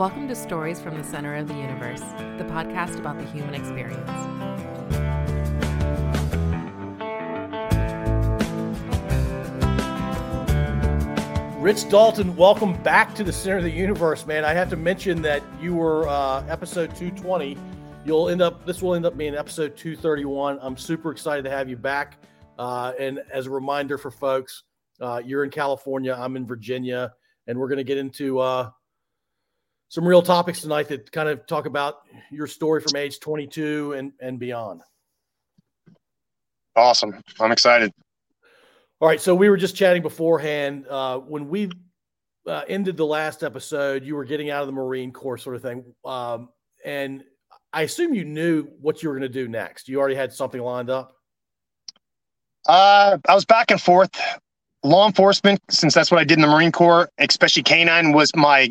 Welcome 0.00 0.28
to 0.28 0.34
Stories 0.34 0.80
from 0.80 0.96
the 0.96 1.04
Center 1.04 1.36
of 1.36 1.46
the 1.46 1.52
Universe, 1.52 2.00
the 2.00 2.46
podcast 2.48 2.98
about 2.98 3.18
the 3.18 3.24
human 3.26 3.52
experience. 3.52 4.00
Rich 11.58 11.90
Dalton, 11.90 12.34
welcome 12.34 12.82
back 12.82 13.14
to 13.16 13.22
the 13.22 13.30
Center 13.30 13.58
of 13.58 13.64
the 13.64 13.70
Universe, 13.70 14.24
man. 14.24 14.42
I 14.42 14.54
have 14.54 14.70
to 14.70 14.76
mention 14.76 15.20
that 15.20 15.42
you 15.60 15.74
were 15.74 16.08
uh, 16.08 16.46
episode 16.46 16.96
220. 16.96 17.58
You'll 18.06 18.30
end 18.30 18.40
up, 18.40 18.64
this 18.64 18.80
will 18.80 18.94
end 18.94 19.04
up 19.04 19.18
being 19.18 19.34
episode 19.34 19.76
231. 19.76 20.60
I'm 20.62 20.78
super 20.78 21.10
excited 21.10 21.44
to 21.44 21.50
have 21.50 21.68
you 21.68 21.76
back. 21.76 22.16
Uh, 22.58 22.94
and 22.98 23.20
as 23.30 23.44
a 23.44 23.50
reminder 23.50 23.98
for 23.98 24.10
folks, 24.10 24.62
uh, 25.02 25.20
you're 25.22 25.44
in 25.44 25.50
California, 25.50 26.16
I'm 26.18 26.36
in 26.36 26.46
Virginia, 26.46 27.12
and 27.46 27.58
we're 27.58 27.68
going 27.68 27.76
to 27.76 27.84
get 27.84 27.98
into 27.98 28.38
uh, 28.38 28.70
some 29.90 30.06
real 30.06 30.22
topics 30.22 30.60
tonight 30.60 30.86
that 30.88 31.10
kind 31.10 31.28
of 31.28 31.44
talk 31.46 31.66
about 31.66 32.02
your 32.30 32.46
story 32.46 32.80
from 32.80 32.94
age 32.94 33.18
22 33.18 33.94
and, 33.94 34.12
and 34.20 34.38
beyond. 34.38 34.82
Awesome. 36.76 37.20
I'm 37.40 37.50
excited. 37.50 37.92
All 39.00 39.08
right. 39.08 39.20
So 39.20 39.34
we 39.34 39.50
were 39.50 39.56
just 39.56 39.74
chatting 39.74 40.00
beforehand. 40.00 40.86
Uh, 40.88 41.18
when 41.18 41.48
we 41.48 41.72
uh, 42.46 42.62
ended 42.68 42.96
the 42.96 43.04
last 43.04 43.42
episode, 43.42 44.04
you 44.04 44.14
were 44.14 44.24
getting 44.24 44.48
out 44.48 44.60
of 44.60 44.68
the 44.68 44.72
Marine 44.72 45.12
Corps, 45.12 45.38
sort 45.38 45.56
of 45.56 45.62
thing. 45.62 45.84
Um, 46.04 46.50
and 46.84 47.24
I 47.72 47.82
assume 47.82 48.14
you 48.14 48.24
knew 48.24 48.68
what 48.80 49.02
you 49.02 49.08
were 49.08 49.16
going 49.16 49.30
to 49.30 49.40
do 49.40 49.48
next. 49.48 49.88
You 49.88 49.98
already 49.98 50.14
had 50.14 50.32
something 50.32 50.60
lined 50.60 50.88
up. 50.88 51.16
Uh, 52.68 53.18
I 53.28 53.34
was 53.34 53.44
back 53.44 53.72
and 53.72 53.80
forth. 53.80 54.12
Law 54.84 55.06
enforcement, 55.06 55.60
since 55.68 55.94
that's 55.94 56.12
what 56.12 56.20
I 56.20 56.24
did 56.24 56.38
in 56.38 56.42
the 56.42 56.48
Marine 56.48 56.72
Corps, 56.72 57.10
especially 57.18 57.64
canine, 57.64 58.12
was 58.12 58.30
my 58.36 58.70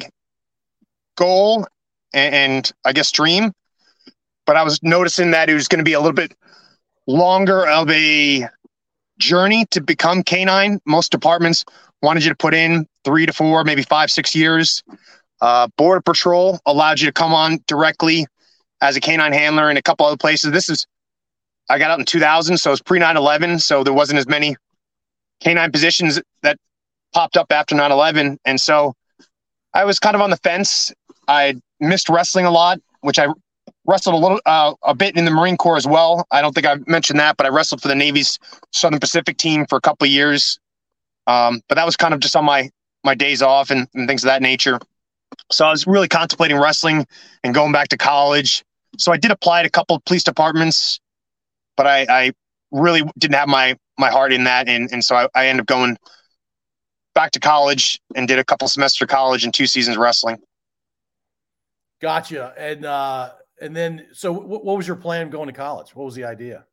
goal 1.20 1.68
and, 2.14 2.34
and 2.34 2.72
I 2.86 2.94
guess 2.94 3.12
dream. 3.12 3.52
But 4.46 4.56
I 4.56 4.64
was 4.64 4.82
noticing 4.82 5.32
that 5.32 5.50
it 5.50 5.54
was 5.54 5.68
going 5.68 5.78
to 5.78 5.84
be 5.84 5.94
a 5.94 6.00
little 6.00 6.14
bit 6.14 6.34
longer 7.06 7.68
of 7.68 7.90
a 7.92 8.48
journey 9.20 9.66
to 9.72 9.82
become 9.82 10.24
canine. 10.24 10.80
Most 10.86 11.12
departments 11.12 11.66
wanted 12.02 12.24
you 12.24 12.30
to 12.30 12.36
put 12.36 12.54
in 12.54 12.88
three 13.04 13.26
to 13.26 13.34
four, 13.34 13.64
maybe 13.64 13.84
five, 13.84 14.10
six 14.10 14.34
years. 14.34 14.82
Uh, 15.42 15.68
Border 15.78 16.02
Patrol 16.02 16.60
allowed 16.66 17.00
you 17.00 17.08
to 17.08 17.14
come 17.14 17.34
on 17.34 17.60
directly 17.68 18.26
as 18.82 18.96
a 18.96 19.00
canine 19.00 19.34
handler 19.34 19.70
in 19.70 19.78
a 19.78 19.82
couple 19.82 20.06
other 20.06 20.18
places. 20.18 20.52
This 20.52 20.70
is, 20.70 20.88
I 21.70 21.78
got 21.78 21.92
out 21.92 22.00
in 22.00 22.06
2000, 22.06 22.58
so 22.58 22.72
it's 22.72 22.82
pre 22.82 23.00
9 23.00 23.18
11. 23.18 23.60
So 23.60 23.84
there 23.84 23.94
wasn't 23.94 24.20
as 24.20 24.28
many 24.28 24.56
canine 25.42 25.72
positions 25.72 26.20
that 26.42 26.58
popped 27.14 27.38
up 27.38 27.52
after 27.52 27.76
9 27.76 27.92
11. 27.92 28.40
And 28.46 28.60
so 28.60 28.94
I 29.74 29.86
was 29.86 30.00
kind 30.00 30.16
of 30.16 30.22
on 30.22 30.30
the 30.30 30.38
fence. 30.38 30.92
I 31.28 31.56
missed 31.80 32.10
wrestling 32.10 32.46
a 32.46 32.52
lot, 32.52 32.80
which 33.02 33.20
I 33.20 33.28
wrestled 33.86 34.16
a 34.16 34.18
little 34.18 34.40
uh, 34.46 34.74
a 34.84 34.96
bit 34.96 35.16
in 35.16 35.26
the 35.26 35.32
Marine 35.32 35.58
Corps 35.58 35.78
as 35.78 35.88
well. 35.88 36.28
I 36.32 36.42
don't 36.42 36.54
think 36.54 36.68
I 36.68 36.78
mentioned 36.88 37.20
that, 37.20 37.38
but 37.38 37.46
I 37.46 37.50
wrestled 37.50 37.82
for 37.82 37.88
the 37.88 37.96
Navy's 37.96 38.40
Southern 38.72 39.00
Pacific 39.00 39.38
team 39.38 39.66
for 39.68 39.78
a 39.78 39.82
couple 39.82 40.08
years. 40.08 40.60
Um, 41.28 41.62
but 41.68 41.76
that 41.76 41.86
was 41.86 41.96
kind 41.96 42.14
of 42.14 42.20
just 42.20 42.36
on 42.36 42.46
my 42.46 42.70
my 43.04 43.16
days 43.16 43.42
off 43.42 43.70
and, 43.70 43.88
and 43.94 44.08
things 44.08 44.24
of 44.24 44.28
that 44.28 44.42
nature. 44.42 44.80
So 45.52 45.66
I 45.66 45.72
was 45.72 45.88
really 45.88 46.08
contemplating 46.08 46.58
wrestling 46.60 47.06
and 47.44 47.54
going 47.54 47.72
back 47.72 47.90
to 47.90 47.98
college. 47.98 48.64
So 48.98 49.12
I 49.12 49.18
did 49.18 49.32
apply 49.32 49.62
to 49.62 49.68
a 49.68 49.72
couple 49.72 49.96
of 49.96 50.04
police 50.06 50.24
departments, 50.24 51.00
but 51.78 51.88
I, 51.88 52.06
I 52.10 52.32
really 52.72 53.04
didn't 53.18 53.36
have 53.36 53.48
my 53.48 53.78
my 53.98 54.10
heart 54.10 54.34
in 54.34 54.46
that, 54.46 54.68
and 54.68 54.92
and 54.92 55.04
so 55.04 55.16
I, 55.16 55.28
I 55.36 55.48
ended 55.48 55.62
up 55.62 55.68
going 55.68 55.98
back 57.20 57.32
to 57.32 57.40
college 57.42 58.00
and 58.16 58.30
did 58.30 58.40
a 58.40 58.46
couple 58.46 58.66
semester 58.70 59.06
college 59.06 59.44
and 59.44 59.54
two 59.54 59.68
seasons 59.68 59.98
wrestling. 59.98 60.38
Gotcha. 62.02 62.54
And 62.58 62.86
uh, 62.86 63.32
and 63.60 63.76
then, 63.76 64.08
so 64.14 64.32
what, 64.32 64.64
what 64.64 64.78
was 64.78 64.88
your 64.88 64.96
plan 64.96 65.30
going 65.30 65.48
to 65.48 65.54
college? 65.54 65.94
What 65.94 66.06
was 66.06 66.16
the 66.16 66.24
idea? 66.24 66.64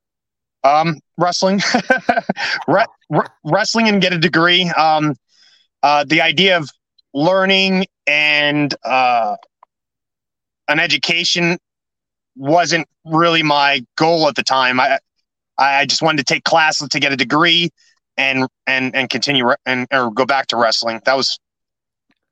Um, 0.62 1.00
wrestling, 1.18 1.60
Re- 2.68 2.86
re- 3.10 3.26
wrestling, 3.42 3.88
and 3.88 4.00
get 4.00 4.12
a 4.12 4.18
degree. 4.18 4.70
Um, 4.70 5.16
uh, 5.82 6.04
the 6.04 6.20
idea 6.20 6.56
of 6.58 6.70
learning 7.12 7.86
and 8.06 8.72
uh, 8.84 9.34
an 10.68 10.78
education 10.78 11.58
wasn't 12.36 12.86
really 13.04 13.42
my 13.42 13.84
goal 13.96 14.28
at 14.28 14.36
the 14.36 14.44
time. 14.44 14.78
I 14.78 15.00
I 15.58 15.86
just 15.86 16.02
wanted 16.02 16.24
to 16.24 16.34
take 16.34 16.44
classes 16.44 16.88
to 16.90 17.00
get 17.00 17.12
a 17.12 17.16
degree 17.16 17.70
and 18.16 18.48
and 18.66 18.94
and 18.94 19.10
continue 19.10 19.46
re- 19.48 19.56
and 19.66 19.86
or 19.92 20.10
go 20.10 20.26
back 20.26 20.46
to 20.48 20.56
wrestling. 20.56 21.00
That 21.04 21.16
was 21.16 21.38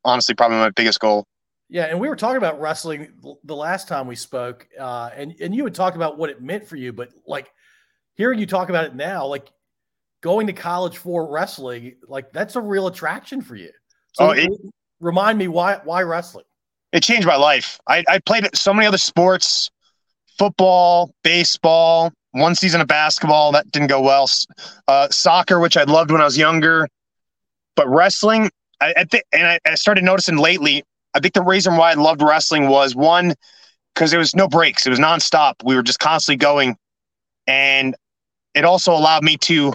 honestly 0.05 0.35
probably 0.35 0.59
my 0.59 0.71
biggest 0.71 1.01
goal. 1.01 1.27
Yeah, 1.69 1.85
and 1.85 1.99
we 1.99 2.09
were 2.09 2.17
talking 2.17 2.37
about 2.37 2.61
wrestling 2.61 3.09
the 3.43 3.57
last 3.57 3.89
time 3.89 4.07
we 4.07 4.17
spoke, 4.17 4.69
uh, 4.79 5.11
and 5.15 5.35
and 5.41 5.55
you 5.55 5.65
had 5.65 5.75
talked 5.75 5.97
about 5.97 6.19
what 6.19 6.31
it 6.31 6.43
meant 6.43 6.67
for 6.67 6.77
you, 6.77 6.93
but 6.93 7.11
like 7.27 7.51
hearing 8.15 8.39
you 8.39 8.47
talk 8.47 8.69
about 8.69 8.85
it 8.85 8.95
now, 8.95 9.27
like 9.27 9.51
going 10.21 10.47
to 10.47 10.53
college 10.53 10.99
for 10.99 11.31
wrestling, 11.31 11.97
like 12.07 12.33
that's 12.33 12.57
a 12.57 12.61
real 12.61 12.87
attraction 12.87 13.41
for 13.43 13.57
you. 13.57 13.71
So 14.13 14.29
oh, 14.29 14.31
it, 14.31 14.51
remind 15.01 15.39
me 15.39 15.49
why 15.49 15.81
why 15.85 16.03
wrestling? 16.03 16.45
It 16.93 17.03
changed 17.03 17.27
my 17.27 17.37
life. 17.37 17.81
I, 17.89 18.05
I 18.09 18.21
played 18.21 18.49
so 18.55 18.73
many 18.73 18.87
other 18.87 18.99
sports, 18.99 19.71
football, 20.39 21.13
baseball, 21.25 22.13
one 22.35 22.55
season 22.55 22.81
of 22.81 22.87
basketball 22.87 23.53
that 23.53 23.71
didn't 23.71 23.89
go 23.89 24.01
well, 24.01 24.29
uh, 24.89 25.09
soccer, 25.11 25.61
which 25.61 25.77
I 25.77 25.85
loved 25.85 26.11
when 26.11 26.21
I 26.21 26.25
was 26.25 26.37
younger, 26.37 26.89
but 27.77 27.89
wrestling. 27.89 28.51
I, 28.81 28.95
I 28.97 29.05
think, 29.05 29.25
and 29.33 29.47
I, 29.47 29.59
I 29.65 29.75
started 29.77 30.05
noticing 30.05 30.37
lately 30.37 30.85
I 31.15 31.21
think 31.21 31.35
the 31.35 31.43
reason 31.43 31.77
why 31.77 31.93
I 31.93 31.95
loved 31.95 32.23
wrestling 32.23 32.69
was 32.69 32.97
one, 32.97 33.35
because 33.95 34.11
there 34.11 34.19
was 34.19 34.35
no 34.35 34.49
breaks. 34.49 34.85
It 34.85 34.91
was 34.91 34.99
nonstop. 34.99 35.55
We 35.65 35.77
were 35.77 35.83
just 35.83 36.01
constantly 36.01 36.39
going. 36.39 36.77
And 37.47 37.95
it 38.55 38.65
also 38.65 38.93
allowed 38.93 39.23
me 39.23 39.37
to 39.43 39.73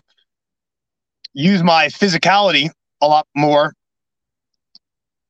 use 1.34 1.64
my 1.64 1.88
physicality 1.88 2.70
a 3.02 3.08
lot 3.08 3.26
more 3.36 3.74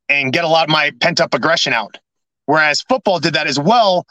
and 0.07 0.33
get 0.33 0.43
a 0.43 0.47
lot 0.47 0.63
of 0.63 0.69
my 0.71 0.91
pent 0.99 1.21
up 1.21 1.35
aggression 1.35 1.73
out. 1.73 1.99
Whereas 2.47 2.81
football 2.81 3.19
did 3.19 3.35
that 3.35 3.45
as 3.45 3.59
well, 3.59 4.07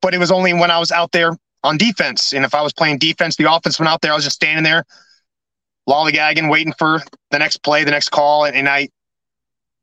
but 0.00 0.14
it 0.14 0.18
was 0.18 0.30
only 0.30 0.54
when 0.54 0.70
I 0.70 0.78
was 0.78 0.90
out 0.90 1.12
there 1.12 1.36
on 1.64 1.76
defense. 1.76 2.32
And 2.32 2.44
if 2.44 2.54
I 2.54 2.62
was 2.62 2.72
playing 2.72 2.98
defense, 2.98 3.36
the 3.36 3.52
offense 3.52 3.78
went 3.78 3.88
out 3.88 4.00
there, 4.00 4.12
I 4.12 4.14
was 4.14 4.24
just 4.24 4.36
standing 4.36 4.64
there 4.64 4.84
lollygagging, 5.88 6.50
waiting 6.50 6.72
for 6.78 7.00
the 7.30 7.38
next 7.38 7.58
play, 7.58 7.84
the 7.84 7.90
next 7.90 8.10
call. 8.10 8.44
And, 8.44 8.56
and 8.56 8.68
I, 8.68 8.88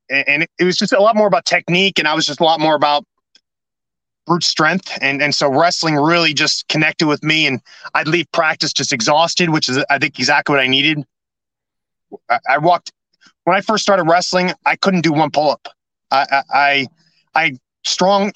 and 0.09 0.47
it, 0.57 0.63
was 0.63 0.77
just 0.77 0.93
a 0.93 0.99
lot 0.99 1.15
more 1.15 1.27
about 1.27 1.45
technique, 1.45 1.99
and 1.99 2.07
I 2.07 2.15
was 2.15 2.25
just 2.25 2.39
a 2.39 2.43
lot 2.43 2.59
more 2.59 2.75
about 2.75 3.03
brute 4.25 4.43
strength, 4.43 4.97
and 5.01 5.21
and 5.21 5.35
so 5.35 5.47
wrestling 5.47 5.95
really 5.95 6.33
just 6.33 6.67
connected 6.67 7.07
with 7.07 7.23
me, 7.23 7.45
and 7.45 7.61
I'd 7.93 8.07
leave 8.07 8.31
practice 8.31 8.73
just 8.73 8.91
exhausted, 8.91 9.51
which 9.51 9.69
is 9.69 9.83
I 9.87 9.99
think 9.99 10.17
exactly 10.17 10.53
what 10.53 10.63
I 10.63 10.67
needed. 10.67 11.05
I, 12.27 12.39
I 12.49 12.57
walked 12.57 12.91
when 13.43 13.55
I 13.55 13.61
first 13.61 13.83
started 13.83 14.05
wrestling, 14.05 14.51
I 14.65 14.75
couldn't 14.77 15.01
do 15.01 15.13
one 15.13 15.29
pull 15.29 15.51
up. 15.51 15.67
I, 16.09 16.43
I 16.51 16.87
I 17.35 17.57
strong 17.83 18.31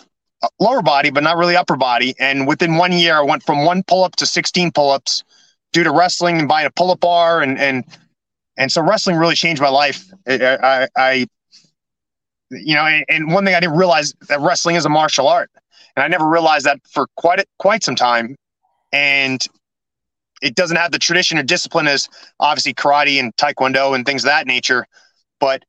lower 0.59 0.81
body, 0.81 1.09
but 1.09 1.23
not 1.23 1.37
really 1.37 1.55
upper 1.55 1.75
body, 1.75 2.15
and 2.19 2.47
within 2.47 2.75
one 2.75 2.91
year, 2.91 3.15
I 3.15 3.21
went 3.21 3.43
from 3.43 3.65
one 3.65 3.83
pull 3.83 4.03
up 4.03 4.15
to 4.17 4.25
sixteen 4.25 4.71
pull 4.71 4.91
ups 4.91 5.23
due 5.71 5.83
to 5.83 5.91
wrestling 5.91 6.39
and 6.39 6.47
buying 6.47 6.67
a 6.67 6.71
pull 6.71 6.91
up 6.91 6.99
bar, 6.99 7.41
and 7.41 7.59
and 7.59 7.83
and 8.57 8.71
so 8.71 8.81
wrestling 8.81 9.15
really 9.15 9.35
changed 9.35 9.61
my 9.61 9.69
life. 9.69 10.05
I, 10.27 10.87
I, 10.95 11.27
you 12.51 12.75
know, 12.75 12.85
and, 12.85 13.05
and 13.09 13.33
one 13.33 13.45
thing 13.45 13.55
I 13.55 13.59
didn't 13.59 13.77
realize 13.77 14.13
that 14.27 14.39
wrestling 14.39 14.75
is 14.75 14.85
a 14.85 14.89
martial 14.89 15.27
art, 15.27 15.49
and 15.95 16.03
I 16.03 16.07
never 16.07 16.27
realized 16.27 16.65
that 16.65 16.79
for 16.91 17.07
quite 17.15 17.39
a, 17.39 17.45
quite 17.59 17.83
some 17.83 17.95
time, 17.95 18.35
and 18.91 19.45
it 20.41 20.55
doesn't 20.55 20.77
have 20.77 20.91
the 20.91 20.99
tradition 20.99 21.37
or 21.37 21.43
discipline 21.43 21.87
as 21.87 22.09
obviously 22.39 22.73
karate 22.73 23.19
and 23.19 23.35
taekwondo 23.37 23.95
and 23.95 24.05
things 24.05 24.23
of 24.23 24.27
that 24.27 24.45
nature, 24.45 24.85
but 25.39 25.63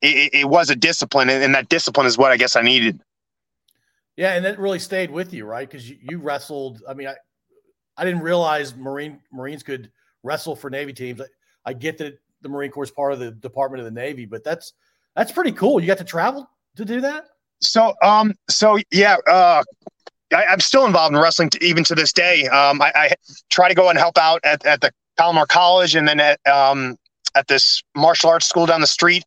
it, 0.00 0.32
it 0.32 0.48
was 0.48 0.70
a 0.70 0.76
discipline, 0.76 1.28
and 1.28 1.54
that 1.54 1.68
discipline 1.68 2.06
is 2.06 2.16
what 2.16 2.30
I 2.30 2.36
guess 2.36 2.54
I 2.56 2.62
needed. 2.62 3.00
Yeah, 4.16 4.34
and 4.34 4.44
that 4.44 4.58
really 4.58 4.78
stayed 4.78 5.10
with 5.10 5.32
you, 5.34 5.44
right? 5.44 5.68
Because 5.68 5.88
you, 5.88 5.98
you 6.00 6.18
wrestled. 6.18 6.82
I 6.88 6.94
mean, 6.94 7.08
I 7.08 7.14
I 7.96 8.04
didn't 8.04 8.20
realize 8.22 8.74
Marine 8.74 9.20
Marines 9.32 9.62
could 9.62 9.90
wrestle 10.22 10.56
for 10.56 10.70
Navy 10.70 10.92
teams. 10.92 11.20
I, 11.20 11.24
I 11.64 11.72
get 11.72 11.98
that 11.98 12.18
the 12.42 12.48
Marine 12.48 12.70
Corps 12.70 12.84
is 12.84 12.90
part 12.90 13.12
of 13.12 13.18
the 13.18 13.30
Department 13.30 13.80
of 13.80 13.84
the 13.84 14.00
Navy, 14.00 14.26
but 14.26 14.44
that's 14.44 14.72
that's 15.14 15.32
pretty 15.32 15.52
cool. 15.52 15.80
You 15.80 15.86
got 15.86 15.98
to 15.98 16.04
travel 16.04 16.48
to 16.76 16.84
do 16.84 17.00
that. 17.00 17.26
So, 17.60 17.94
um, 18.02 18.34
so 18.48 18.78
yeah, 18.90 19.16
uh, 19.26 19.62
I, 20.32 20.44
am 20.52 20.60
still 20.60 20.84
involved 20.84 21.14
in 21.14 21.20
wrestling 21.20 21.50
to, 21.50 21.64
even 21.64 21.84
to 21.84 21.94
this 21.94 22.12
day. 22.12 22.46
Um, 22.48 22.82
I, 22.82 22.92
I, 22.94 23.10
try 23.48 23.68
to 23.68 23.74
go 23.74 23.88
and 23.88 23.98
help 23.98 24.18
out 24.18 24.40
at, 24.44 24.64
at 24.66 24.82
the 24.82 24.92
Palomar 25.16 25.46
College 25.46 25.94
and 25.94 26.06
then 26.06 26.20
at 26.20 26.38
um, 26.46 26.96
at 27.34 27.48
this 27.48 27.82
martial 27.94 28.30
arts 28.30 28.46
school 28.46 28.66
down 28.66 28.80
the 28.80 28.86
street. 28.86 29.24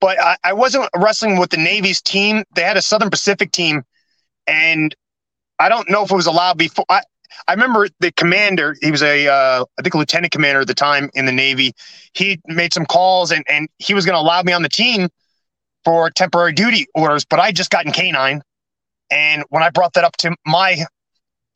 But 0.00 0.20
I, 0.20 0.36
I 0.44 0.52
wasn't 0.52 0.88
wrestling 0.96 1.38
with 1.38 1.50
the 1.50 1.56
Navy's 1.56 2.00
team. 2.00 2.44
They 2.54 2.62
had 2.62 2.76
a 2.76 2.82
Southern 2.82 3.10
Pacific 3.10 3.52
team, 3.52 3.84
and 4.46 4.94
I 5.58 5.68
don't 5.68 5.88
know 5.88 6.04
if 6.04 6.10
it 6.10 6.16
was 6.16 6.26
allowed 6.26 6.58
before. 6.58 6.84
I, 6.88 7.02
I 7.48 7.52
remember 7.52 7.88
the 8.00 8.12
commander, 8.12 8.76
he 8.80 8.90
was 8.90 9.02
a, 9.02 9.28
uh, 9.28 9.64
I 9.78 9.82
think 9.82 9.94
a 9.94 9.98
lieutenant 9.98 10.32
commander 10.32 10.60
at 10.60 10.66
the 10.66 10.74
time 10.74 11.10
in 11.14 11.26
the 11.26 11.32
Navy. 11.32 11.72
He 12.12 12.40
made 12.46 12.72
some 12.72 12.86
calls 12.86 13.30
and, 13.30 13.44
and 13.48 13.68
he 13.78 13.94
was 13.94 14.04
going 14.04 14.14
to 14.14 14.20
allow 14.20 14.42
me 14.42 14.52
on 14.52 14.62
the 14.62 14.68
team 14.68 15.08
for 15.84 16.10
temporary 16.10 16.52
duty 16.52 16.86
orders, 16.94 17.24
but 17.24 17.40
I 17.40 17.52
just 17.52 17.70
gotten 17.70 17.92
canine. 17.92 18.42
And 19.10 19.44
when 19.50 19.62
I 19.62 19.70
brought 19.70 19.92
that 19.94 20.04
up 20.04 20.16
to 20.18 20.34
my 20.46 20.84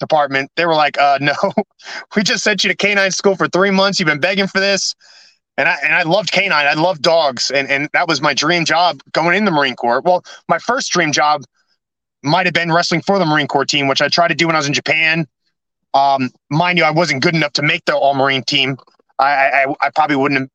department, 0.01 0.51
they 0.57 0.67
were 0.67 0.75
like, 0.75 0.99
uh, 0.99 1.19
no, 1.21 1.35
we 2.15 2.23
just 2.23 2.45
sent 2.45 2.65
you 2.65 2.69
to 2.69 2.77
canine 2.77 3.11
school 3.11 3.37
for 3.37 3.49
three 3.49 3.71
months. 3.71 3.99
You've 3.99 4.07
been 4.07 4.21
begging 4.21 4.47
for 4.47 4.61
this. 4.61 4.95
And 5.57 5.69
I, 5.69 5.77
and 5.83 5.93
I 5.93 6.03
loved 6.03 6.31
canine. 6.31 6.67
I 6.67 6.75
loved 6.75 7.03
dogs. 7.03 7.51
And, 7.51 7.69
and 7.69 7.89
that 7.93 8.07
was 8.07 8.21
my 8.21 8.33
dream 8.33 8.65
job 8.65 9.01
going 9.11 9.37
in 9.37 9.45
the 9.45 9.51
Marine 9.51 9.75
Corps. 9.75 10.01
Well, 10.01 10.23
my 10.49 10.59
first 10.59 10.93
dream 10.93 11.11
job 11.11 11.43
might 12.23 12.47
have 12.47 12.55
been 12.55 12.73
wrestling 12.73 13.03
for 13.03 13.19
the 13.19 13.25
Marine 13.25 13.47
Corps 13.47 13.65
team, 13.65 13.87
which 13.87 14.03
I 14.03 14.09
tried 14.09 14.29
to 14.29 14.35
do 14.35 14.47
when 14.47 14.57
I 14.57 14.59
was 14.59 14.67
in 14.67 14.75
Japan. 14.75 15.27
Um, 15.95 16.31
mind 16.51 16.79
you, 16.79 16.85
I 16.85 16.91
wasn't 16.91 17.23
good 17.23 17.35
enough 17.35 17.53
to 17.55 17.63
make 17.63 17.85
the 17.85 17.97
All 17.97 18.15
Marine 18.15 18.43
team. 18.43 18.77
I, 19.19 19.27
I, 19.27 19.75
I 19.81 19.91
probably 19.95 20.17
wouldn't 20.17 20.41
have, 20.41 20.51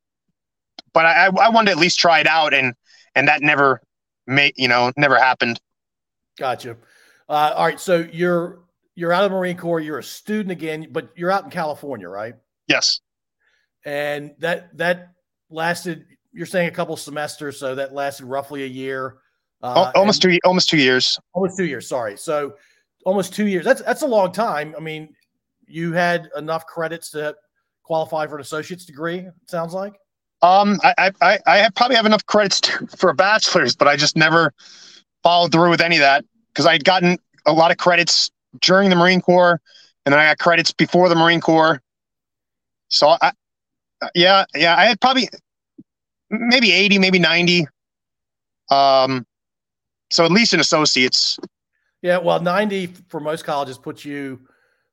but 0.94 1.06
I, 1.06 1.26
I 1.26 1.50
wanted 1.50 1.66
to 1.68 1.72
at 1.72 1.78
least 1.78 2.00
try 2.00 2.20
it 2.20 2.28
out. 2.28 2.54
And, 2.54 2.76
and 3.16 3.28
that 3.28 3.42
never 3.42 3.82
made, 4.28 4.54
you 4.58 4.68
know, 4.68 4.92
never 4.96 5.18
happened. 5.18 5.60
Gotcha. 6.38 6.78
Uh, 7.28 7.54
all 7.56 7.66
right. 7.66 7.80
So 7.80 8.08
you're, 8.12 8.60
you're 8.96 9.12
out 9.12 9.24
of 9.24 9.32
the 9.32 9.38
Marine 9.38 9.58
Corps. 9.58 9.80
You're 9.80 10.00
a 10.00 10.04
student 10.04 10.52
again, 10.52 10.88
but 10.92 11.10
you're 11.16 11.32
out 11.32 11.44
in 11.44 11.50
California, 11.50 12.08
right? 12.08 12.36
Yes. 12.68 13.02
And 13.86 14.36
that, 14.40 14.78
that 14.78 15.14
lasted, 15.50 16.06
you're 16.32 16.46
saying 16.46 16.68
a 16.68 16.72
couple 16.72 16.96
semesters. 16.96 17.58
So 17.60 17.76
that 17.76 17.94
lasted 17.94 18.26
roughly 18.26 18.64
a 18.64 18.68
year. 18.68 19.18
Uh, 19.64 19.92
almost 19.96 20.22
two, 20.22 20.38
almost 20.44 20.70
two 20.70 20.78
years. 20.78 21.18
Almost 21.34 21.58
two 21.58 21.66
years. 21.66 21.88
Sorry. 21.88 22.18
So 22.18 22.56
almost 23.06 23.34
two 23.34 23.48
years. 23.48 23.64
That's, 23.64 23.82
that's 23.82 24.02
a 24.02 24.08
long 24.08 24.32
time. 24.32 24.76
I 24.78 24.82
mean, 24.82 25.16
you 25.66 25.94
had 25.94 26.30
enough 26.38 26.66
credits 26.66 27.10
to 27.12 27.36
qualify 27.84 28.28
for 28.28 28.36
an 28.36 28.42
associate's 28.42 28.86
degree. 28.86 29.20
It 29.20 29.34
sounds 29.48 29.74
like. 29.74 29.94
Um, 30.42 30.82
I 30.84 31.12
I 31.22 31.40
I 31.48 31.70
probably 31.74 31.96
have 31.96 32.06
enough 32.06 32.26
credits 32.26 32.60
to, 32.62 32.88
for 32.98 33.10
a 33.10 33.14
bachelor's, 33.14 33.78
but 33.78 33.88
I 33.88 33.96
just 33.96 34.18
never 34.18 34.54
followed 35.24 35.54
through 35.54 35.70
with 35.70 35.80
any 35.80 35.96
of 35.96 36.02
that 36.02 36.26
because 36.50 36.66
I 36.66 36.74
had 36.74 36.84
gotten 36.84 37.18
a 37.46 37.54
lot 37.54 37.72
of 37.72 37.78
credits 37.78 38.30
during 38.60 38.90
the 38.90 38.98
Marine 38.98 39.22
Corps, 39.22 39.62
and 40.06 40.12
then 40.12 40.20
I 40.20 40.26
got 40.26 40.40
credits 40.40 40.74
before 40.74 41.08
the 41.08 41.16
Marine 41.16 41.40
Corps. 41.40 41.82
So 42.90 43.16
I, 43.22 43.32
yeah, 44.14 44.44
yeah, 44.54 44.76
I 44.76 44.84
had 44.84 45.00
probably 45.00 45.30
maybe 46.30 46.74
eighty, 46.74 47.00
maybe 47.00 47.20
ninety. 47.20 47.66
Um, 48.70 49.26
so 50.14 50.26
at 50.26 50.32
least 50.32 50.54
an 50.54 50.60
associate's. 50.60 51.40
Yeah, 52.02 52.18
well, 52.18 52.40
ninety 52.40 52.88
for 53.08 53.20
most 53.20 53.46
colleges 53.46 53.78
puts 53.78 54.06
you 54.06 54.42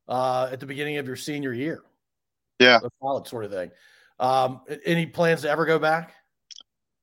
uh, 0.09 0.49
at 0.51 0.61
the 0.61 0.67
beginning 0.67 0.97
of 0.97 1.07
your 1.07 1.17
senior 1.17 1.53
year. 1.53 1.83
Yeah, 2.59 2.79
a 2.83 2.91
solid 3.01 3.27
sort 3.27 3.45
of 3.45 3.51
thing. 3.51 3.71
Um, 4.19 4.61
any 4.85 5.07
plans 5.07 5.43
to 5.43 5.51
ever 5.51 5.67
go 5.67 5.79
back? 5.79 6.15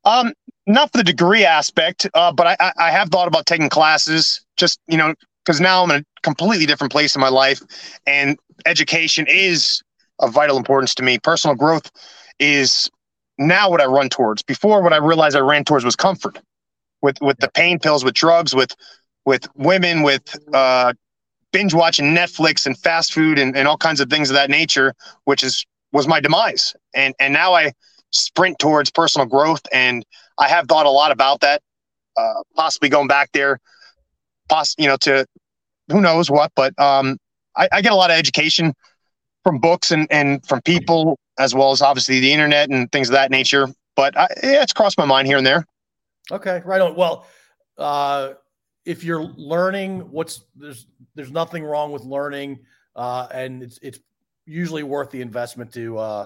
Um, 0.05 0.33
not 0.65 0.91
for 0.91 0.99
the 0.99 1.03
degree 1.03 1.45
aspect, 1.45 2.07
uh, 2.13 2.31
but 2.31 2.57
I, 2.59 2.71
I 2.77 2.91
have 2.91 3.09
thought 3.09 3.27
about 3.27 3.45
taking 3.45 3.69
classes. 3.69 4.45
Just 4.55 4.79
you 4.87 4.97
know, 4.97 5.13
because 5.45 5.59
now 5.59 5.83
I'm 5.83 5.91
in 5.91 6.01
a 6.01 6.21
completely 6.21 6.65
different 6.65 6.91
place 6.91 7.15
in 7.15 7.21
my 7.21 7.29
life, 7.29 7.61
and 8.05 8.37
education 8.65 9.25
is 9.27 9.81
of 10.19 10.33
vital 10.33 10.57
importance 10.57 10.95
to 10.95 11.03
me. 11.03 11.19
Personal 11.19 11.55
growth 11.55 11.91
is 12.39 12.89
now 13.37 13.69
what 13.69 13.81
I 13.81 13.85
run 13.85 14.09
towards. 14.09 14.41
Before, 14.41 14.81
what 14.81 14.93
I 14.93 14.97
realized 14.97 15.35
I 15.35 15.39
ran 15.39 15.63
towards 15.63 15.85
was 15.85 15.95
comfort, 15.95 16.39
with 17.01 17.17
with 17.21 17.37
the 17.39 17.49
pain 17.49 17.79
pills, 17.79 18.03
with 18.03 18.13
drugs, 18.13 18.55
with 18.55 18.75
with 19.25 19.47
women, 19.55 20.03
with 20.03 20.23
uh, 20.53 20.93
binge 21.51 21.73
watching 21.73 22.15
Netflix 22.15 22.65
and 22.65 22.77
fast 22.77 23.13
food 23.13 23.39
and, 23.39 23.55
and 23.57 23.67
all 23.67 23.77
kinds 23.77 23.99
of 23.99 24.09
things 24.09 24.29
of 24.29 24.35
that 24.35 24.49
nature, 24.49 24.93
which 25.25 25.43
is 25.43 25.65
was 25.91 26.07
my 26.07 26.19
demise. 26.19 26.75
And 26.93 27.13
and 27.19 27.33
now 27.33 27.53
I 27.53 27.73
sprint 28.11 28.59
towards 28.59 28.91
personal 28.91 29.27
growth, 29.27 29.61
and 29.71 30.05
I 30.37 30.47
have 30.47 30.67
thought 30.67 30.85
a 30.85 30.91
lot 30.91 31.11
about 31.11 31.41
that, 31.41 31.61
uh, 32.15 32.41
possibly 32.55 32.89
going 32.89 33.07
back 33.07 33.31
there, 33.33 33.59
poss- 34.49 34.75
you 34.77 34.87
know, 34.87 34.97
to 34.97 35.25
who 35.89 36.01
knows 36.01 36.29
what. 36.29 36.51
But 36.55 36.77
um, 36.79 37.17
I, 37.55 37.67
I 37.71 37.81
get 37.81 37.91
a 37.91 37.95
lot 37.95 38.11
of 38.11 38.17
education 38.17 38.73
from 39.43 39.59
books 39.59 39.91
and 39.91 40.07
and 40.11 40.45
from 40.45 40.61
people 40.61 41.17
as 41.39 41.53
well 41.53 41.71
as 41.71 41.81
obviously 41.81 42.19
the 42.19 42.33
internet 42.33 42.69
and 42.69 42.91
things 42.91 43.09
of 43.09 43.13
that 43.13 43.31
nature. 43.31 43.67
But 43.95 44.17
I, 44.17 44.27
yeah, 44.43 44.63
it's 44.63 44.73
crossed 44.73 44.97
my 44.97 45.05
mind 45.05 45.27
here 45.27 45.37
and 45.37 45.45
there. 45.45 45.65
Okay, 46.31 46.61
right 46.65 46.81
on. 46.81 46.95
Well, 46.95 47.25
uh, 47.77 48.33
if 48.85 49.03
you're 49.03 49.23
learning, 49.23 50.11
what's 50.11 50.41
there's 50.55 50.87
there's 51.15 51.31
nothing 51.31 51.63
wrong 51.63 51.91
with 51.91 52.03
learning, 52.03 52.59
uh, 52.95 53.27
and 53.31 53.63
it's 53.63 53.79
it's 53.81 53.99
usually 54.45 54.83
worth 54.83 55.11
the 55.11 55.21
investment 55.21 55.73
to 55.73 55.97
uh, 55.97 56.25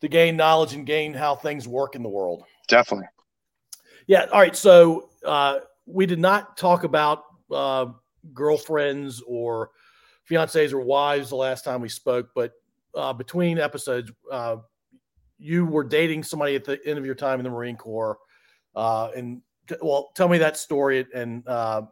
to 0.00 0.08
gain 0.08 0.36
knowledge 0.36 0.74
and 0.74 0.86
gain 0.86 1.14
how 1.14 1.34
things 1.34 1.66
work 1.66 1.94
in 1.94 2.02
the 2.02 2.08
world. 2.08 2.44
Definitely. 2.68 3.08
Yeah. 4.06 4.26
All 4.32 4.40
right. 4.40 4.56
So 4.56 5.10
uh, 5.24 5.60
we 5.86 6.06
did 6.06 6.18
not 6.18 6.56
talk 6.56 6.84
about 6.84 7.24
uh, 7.50 7.86
girlfriends 8.32 9.22
or 9.26 9.70
fiancés 10.28 10.72
or 10.72 10.80
wives 10.80 11.30
the 11.30 11.36
last 11.36 11.64
time 11.64 11.80
we 11.80 11.88
spoke, 11.88 12.28
but 12.34 12.52
uh, 12.94 13.12
between 13.12 13.58
episodes, 13.58 14.10
uh, 14.30 14.56
you 15.38 15.64
were 15.64 15.84
dating 15.84 16.22
somebody 16.22 16.54
at 16.54 16.64
the 16.64 16.78
end 16.84 16.98
of 16.98 17.06
your 17.06 17.14
time 17.14 17.40
in 17.40 17.44
the 17.44 17.50
Marine 17.50 17.76
Corps, 17.76 18.18
uh, 18.78 19.10
and 19.16 19.42
well, 19.82 20.10
tell 20.14 20.28
me 20.28 20.38
that 20.38 20.56
story 20.56 21.04
and 21.12 21.46
uh, 21.48 21.82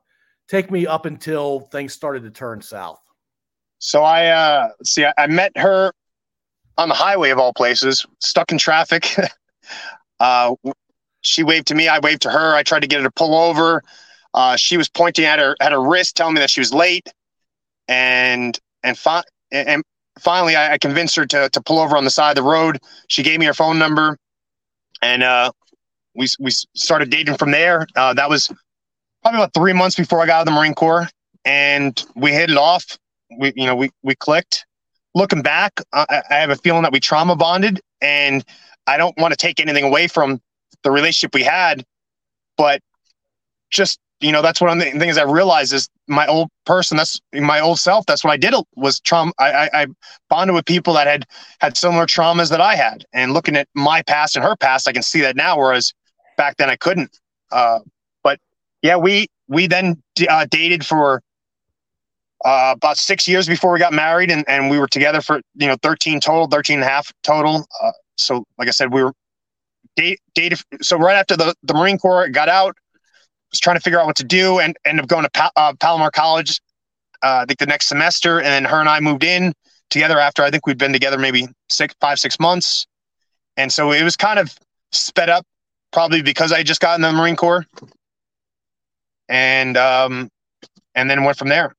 take 0.48 0.70
me 0.70 0.86
up 0.86 1.04
until 1.04 1.60
things 1.72 1.92
started 1.92 2.22
to 2.22 2.30
turn 2.30 2.62
south. 2.62 3.00
So 3.78 4.02
I 4.02 4.28
uh, 4.28 4.68
see. 4.84 5.04
I, 5.04 5.12
I 5.18 5.26
met 5.26 5.52
her 5.58 5.92
on 6.78 6.88
the 6.88 6.94
highway 6.94 7.30
of 7.30 7.38
all 7.38 7.52
places, 7.52 8.06
stuck 8.20 8.52
in 8.52 8.58
traffic. 8.58 9.16
uh, 10.20 10.54
she 11.22 11.42
waved 11.42 11.66
to 11.68 11.74
me. 11.74 11.88
I 11.88 11.98
waved 11.98 12.22
to 12.22 12.30
her. 12.30 12.54
I 12.54 12.62
tried 12.62 12.80
to 12.80 12.86
get 12.86 12.98
her 12.98 13.04
to 13.04 13.10
pull 13.10 13.34
over. 13.34 13.82
Uh, 14.32 14.56
she 14.56 14.76
was 14.76 14.88
pointing 14.88 15.24
at 15.24 15.40
her 15.40 15.56
at 15.60 15.72
her 15.72 15.82
wrist, 15.82 16.16
telling 16.16 16.34
me 16.34 16.40
that 16.40 16.50
she 16.50 16.60
was 16.60 16.72
late, 16.72 17.12
and 17.88 18.58
and 18.84 18.96
fi- 18.96 19.24
and 19.50 19.82
finally, 20.20 20.54
I, 20.54 20.74
I, 20.74 20.78
convinced 20.78 21.16
her 21.16 21.26
to 21.26 21.48
to 21.50 21.60
pull 21.60 21.80
over 21.80 21.96
on 21.96 22.04
the 22.04 22.10
side 22.10 22.30
of 22.30 22.36
the 22.36 22.48
road. 22.48 22.78
She 23.08 23.24
gave 23.24 23.40
me 23.40 23.46
her 23.46 23.54
phone 23.54 23.78
number, 23.78 24.16
and 25.02 25.22
uh, 25.22 25.50
we 26.16 26.26
we 26.38 26.50
started 26.50 27.10
dating 27.10 27.36
from 27.36 27.50
there. 27.50 27.86
Uh, 27.94 28.14
that 28.14 28.28
was 28.28 28.50
probably 29.22 29.40
about 29.40 29.54
three 29.54 29.72
months 29.72 29.96
before 29.96 30.20
I 30.20 30.26
got 30.26 30.36
out 30.36 30.40
of 30.40 30.46
the 30.46 30.52
Marine 30.52 30.74
Corps, 30.74 31.08
and 31.44 32.02
we 32.14 32.32
hit 32.32 32.50
it 32.50 32.56
off. 32.56 32.98
We 33.38 33.52
you 33.56 33.66
know 33.66 33.76
we 33.76 33.90
we 34.02 34.14
clicked. 34.14 34.66
Looking 35.14 35.42
back, 35.42 35.80
I, 35.92 36.22
I 36.30 36.34
have 36.34 36.50
a 36.50 36.56
feeling 36.56 36.82
that 36.82 36.92
we 36.92 37.00
trauma 37.00 37.36
bonded, 37.36 37.80
and 38.00 38.44
I 38.86 38.96
don't 38.96 39.16
want 39.18 39.32
to 39.32 39.36
take 39.36 39.60
anything 39.60 39.84
away 39.84 40.08
from 40.08 40.40
the 40.82 40.90
relationship 40.90 41.34
we 41.34 41.42
had, 41.42 41.84
but 42.56 42.80
just 43.70 43.98
you 44.20 44.32
know 44.32 44.42
that's 44.42 44.60
one 44.60 44.78
of 44.78 44.84
the 44.84 44.98
things 44.98 45.18
I 45.18 45.24
realized 45.24 45.72
is 45.72 45.88
my 46.08 46.26
old 46.26 46.48
person, 46.64 46.96
that's 46.96 47.20
my 47.32 47.60
old 47.60 47.78
self. 47.78 48.06
That's 48.06 48.22
what 48.24 48.30
I 48.30 48.36
did 48.36 48.54
was 48.76 49.00
trauma. 49.00 49.32
I, 49.38 49.52
I, 49.52 49.82
I 49.82 49.86
bonded 50.30 50.54
with 50.54 50.64
people 50.64 50.94
that 50.94 51.06
had 51.06 51.26
had 51.60 51.76
similar 51.76 52.06
traumas 52.06 52.50
that 52.50 52.60
I 52.60 52.76
had, 52.76 53.04
and 53.12 53.32
looking 53.32 53.56
at 53.56 53.68
my 53.74 54.02
past 54.02 54.36
and 54.36 54.44
her 54.44 54.56
past, 54.56 54.86
I 54.88 54.92
can 54.92 55.02
see 55.02 55.20
that 55.22 55.36
now. 55.36 55.58
Whereas 55.58 55.92
back 56.36 56.56
then 56.56 56.70
I 56.70 56.76
couldn't. 56.76 57.18
Uh, 57.50 57.80
but 58.22 58.38
yeah, 58.82 58.96
we 58.96 59.28
we 59.48 59.66
then 59.66 60.02
uh, 60.28 60.46
dated 60.50 60.84
for 60.84 61.22
uh, 62.44 62.74
about 62.76 62.98
six 62.98 63.26
years 63.26 63.46
before 63.46 63.72
we 63.72 63.78
got 63.78 63.92
married, 63.92 64.30
and, 64.30 64.44
and 64.48 64.70
we 64.70 64.78
were 64.78 64.88
together 64.88 65.20
for 65.20 65.40
you 65.54 65.66
know 65.66 65.76
13 65.82 66.20
total, 66.20 66.46
13 66.46 66.76
and 66.76 66.84
a 66.84 66.88
half 66.88 67.12
total. 67.22 67.66
Uh, 67.82 67.92
so 68.16 68.44
like 68.58 68.68
I 68.68 68.72
said, 68.72 68.92
we 68.92 69.02
were 69.02 69.12
date, 69.96 70.20
dated. 70.34 70.60
So 70.82 70.96
right 70.96 71.16
after 71.16 71.36
the, 71.36 71.54
the 71.62 71.74
Marine 71.74 71.98
Corps 71.98 72.28
got 72.28 72.48
out, 72.48 72.76
was 73.50 73.60
trying 73.60 73.76
to 73.76 73.80
figure 73.80 73.98
out 74.00 74.06
what 74.06 74.16
to 74.16 74.24
do, 74.24 74.58
and 74.60 74.76
ended 74.84 75.04
up 75.04 75.08
going 75.08 75.24
to 75.24 75.30
pa- 75.30 75.52
uh, 75.56 75.72
Palomar 75.80 76.10
College. 76.10 76.60
Uh, 77.22 77.40
I 77.42 77.44
think 77.46 77.58
the 77.58 77.66
next 77.66 77.88
semester, 77.88 78.38
and 78.38 78.46
then 78.46 78.64
her 78.64 78.78
and 78.78 78.88
I 78.88 79.00
moved 79.00 79.24
in 79.24 79.52
together 79.88 80.18
after 80.18 80.42
I 80.42 80.50
think 80.50 80.66
we'd 80.66 80.78
been 80.78 80.92
together 80.92 81.18
maybe 81.18 81.48
six, 81.70 81.94
five, 82.00 82.18
six 82.18 82.38
months, 82.38 82.86
and 83.56 83.72
so 83.72 83.92
it 83.92 84.02
was 84.02 84.16
kind 84.16 84.38
of 84.38 84.54
sped 84.92 85.30
up 85.30 85.44
probably 85.96 86.20
because 86.20 86.52
I 86.52 86.62
just 86.62 86.82
got 86.82 86.96
in 86.96 87.00
the 87.00 87.10
Marine 87.10 87.36
Corps, 87.36 87.64
and 89.30 89.78
um, 89.78 90.30
and 90.94 91.08
then 91.08 91.24
went 91.24 91.38
from 91.38 91.48
there. 91.48 91.74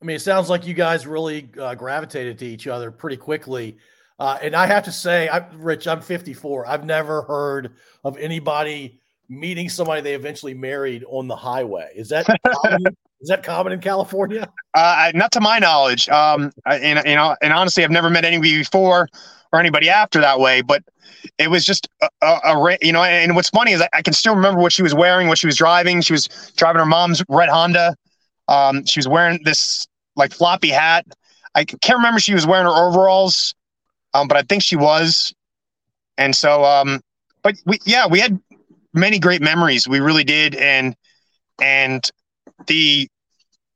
I 0.00 0.04
mean, 0.04 0.14
it 0.14 0.20
sounds 0.20 0.48
like 0.48 0.64
you 0.68 0.72
guys 0.72 1.04
really 1.04 1.48
uh, 1.60 1.74
gravitated 1.74 2.38
to 2.38 2.46
each 2.46 2.68
other 2.68 2.92
pretty 2.92 3.16
quickly. 3.16 3.76
Uh, 4.20 4.38
and 4.40 4.54
I 4.54 4.66
have 4.66 4.84
to 4.84 4.92
say, 4.92 5.28
I, 5.28 5.38
Rich, 5.54 5.88
I'm 5.88 6.00
54. 6.00 6.68
I've 6.68 6.84
never 6.84 7.22
heard 7.22 7.72
of 8.04 8.16
anybody 8.18 9.00
meeting 9.28 9.68
somebody 9.68 10.00
they 10.00 10.14
eventually 10.14 10.54
married 10.54 11.04
on 11.08 11.26
the 11.26 11.34
highway. 11.34 11.90
Is 11.96 12.08
that 12.10 12.26
common, 12.62 12.96
is 13.20 13.30
that 13.30 13.42
common 13.42 13.72
in 13.72 13.80
California? 13.80 14.48
Uh, 14.74 15.10
not 15.16 15.32
to 15.32 15.40
my 15.40 15.58
knowledge. 15.58 16.08
Um, 16.08 16.52
and 16.66 17.04
you 17.04 17.16
know, 17.16 17.34
and 17.42 17.52
honestly, 17.52 17.82
I've 17.82 17.90
never 17.90 18.10
met 18.10 18.24
anybody 18.24 18.58
before 18.58 19.08
or 19.52 19.60
anybody 19.60 19.88
after 19.88 20.20
that 20.20 20.40
way. 20.40 20.62
But 20.62 20.82
it 21.38 21.50
was 21.50 21.64
just 21.64 21.88
a, 22.00 22.08
a, 22.22 22.40
a 22.44 22.78
you 22.80 22.92
know. 22.92 23.02
And 23.02 23.34
what's 23.34 23.50
funny 23.50 23.72
is 23.72 23.80
I, 23.80 23.88
I, 23.92 24.02
can 24.02 24.12
still 24.12 24.34
remember 24.34 24.60
what 24.60 24.72
she 24.72 24.82
was 24.82 24.94
wearing, 24.94 25.28
what 25.28 25.38
she 25.38 25.46
was 25.46 25.56
driving. 25.56 26.00
She 26.00 26.12
was 26.12 26.28
driving 26.56 26.80
her 26.80 26.86
mom's 26.86 27.22
red 27.28 27.48
Honda. 27.48 27.94
Um, 28.48 28.84
she 28.84 28.98
was 28.98 29.08
wearing 29.08 29.40
this 29.44 29.86
like 30.16 30.32
floppy 30.32 30.68
hat. 30.68 31.06
I 31.54 31.64
can't 31.64 31.98
remember 31.98 32.18
she 32.18 32.34
was 32.34 32.46
wearing 32.46 32.66
her 32.66 32.72
overalls, 32.72 33.54
um, 34.14 34.26
but 34.26 34.36
I 34.36 34.42
think 34.42 34.62
she 34.62 34.76
was. 34.76 35.34
And 36.18 36.34
so, 36.34 36.64
um, 36.64 37.00
but 37.42 37.56
we, 37.66 37.78
yeah, 37.84 38.06
we 38.06 38.20
had 38.20 38.40
many 38.94 39.18
great 39.18 39.42
memories. 39.42 39.86
We 39.86 40.00
really 40.00 40.24
did, 40.24 40.54
and 40.54 40.94
and 41.60 42.08
the 42.66 43.08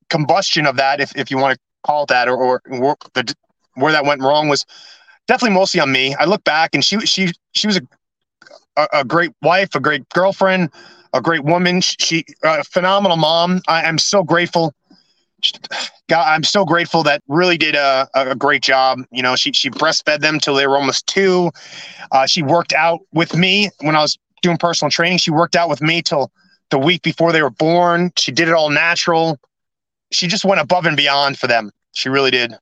combustion 0.08 0.66
of 0.66 0.76
that, 0.76 1.00
if 1.00 1.16
if 1.16 1.30
you 1.30 1.38
want 1.38 1.54
to 1.54 1.60
call 1.84 2.04
it 2.04 2.08
that, 2.08 2.28
or, 2.28 2.60
or 2.68 2.96
the, 3.14 3.34
where 3.74 3.92
that 3.92 4.04
went 4.04 4.22
wrong 4.22 4.48
was 4.48 4.64
definitely 5.26 5.54
mostly 5.54 5.80
on 5.80 5.92
me. 5.92 6.14
I 6.14 6.24
look 6.24 6.44
back, 6.44 6.74
and 6.74 6.84
she 6.84 7.00
she 7.00 7.32
she 7.52 7.66
was 7.66 7.76
a 7.76 7.82
a, 8.92 9.04
great 9.04 9.32
wife, 9.42 9.74
a 9.74 9.80
great 9.80 10.08
girlfriend, 10.10 10.70
a 11.12 11.20
great 11.20 11.44
woman. 11.44 11.80
She 11.80 12.24
a 12.42 12.64
phenomenal 12.64 13.16
mom. 13.16 13.62
I 13.68 13.84
am 13.84 13.98
so 13.98 14.22
grateful. 14.22 14.74
God, 16.08 16.24
I'm 16.26 16.44
so 16.44 16.64
grateful 16.64 17.02
that 17.04 17.22
really 17.28 17.56
did 17.56 17.74
a, 17.74 18.08
a 18.14 18.34
great 18.34 18.62
job. 18.62 19.00
You 19.10 19.22
know, 19.22 19.36
she 19.36 19.52
she 19.52 19.70
breastfed 19.70 20.20
them 20.20 20.38
till 20.38 20.54
they 20.54 20.66
were 20.66 20.76
almost 20.76 21.06
two. 21.06 21.50
Uh, 22.12 22.26
she 22.26 22.42
worked 22.42 22.72
out 22.72 23.00
with 23.12 23.34
me 23.36 23.70
when 23.80 23.96
I 23.96 24.02
was 24.02 24.18
doing 24.42 24.56
personal 24.56 24.90
training. 24.90 25.18
She 25.18 25.30
worked 25.30 25.56
out 25.56 25.68
with 25.68 25.82
me 25.82 26.02
till 26.02 26.30
the 26.70 26.78
week 26.78 27.02
before 27.02 27.32
they 27.32 27.42
were 27.42 27.50
born. 27.50 28.12
She 28.16 28.32
did 28.32 28.48
it 28.48 28.54
all 28.54 28.70
natural. 28.70 29.38
She 30.12 30.26
just 30.26 30.44
went 30.44 30.60
above 30.60 30.86
and 30.86 30.96
beyond 30.96 31.38
for 31.38 31.46
them. 31.46 31.70
She 31.94 32.08
really 32.08 32.30
did. 32.30 32.54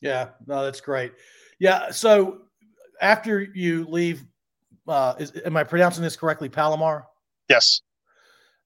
Yeah, 0.00 0.30
no, 0.46 0.64
that's 0.64 0.80
great. 0.80 1.12
Yeah, 1.58 1.90
so 1.90 2.42
after 3.00 3.40
you 3.40 3.86
leave, 3.88 4.24
uh, 4.88 5.14
is, 5.18 5.32
am 5.44 5.56
I 5.56 5.64
pronouncing 5.64 6.02
this 6.02 6.16
correctly? 6.16 6.48
Palomar. 6.48 7.06
Yes. 7.48 7.80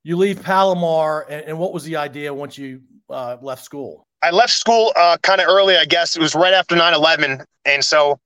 You 0.03 0.17
leave 0.17 0.43
Palomar, 0.43 1.27
and, 1.29 1.45
and 1.47 1.59
what 1.59 1.73
was 1.73 1.85
the 1.85 1.97
idea 1.97 2.33
once 2.33 2.57
you 2.57 2.81
uh, 3.11 3.37
left 3.43 3.65
school? 3.65 4.07
I 4.23 4.31
left 4.31 4.53
school 4.53 4.93
uh, 4.97 5.17
kind 5.23 5.41
of 5.41 5.49
early, 5.49 5.77
I 5.77 5.85
guess. 5.85 6.17
It 6.17 6.23
was 6.23 6.35
right 6.35 6.53
after 6.53 6.75
9 6.75 6.95
11. 6.95 7.45
And 7.65 7.85
so, 7.85 8.19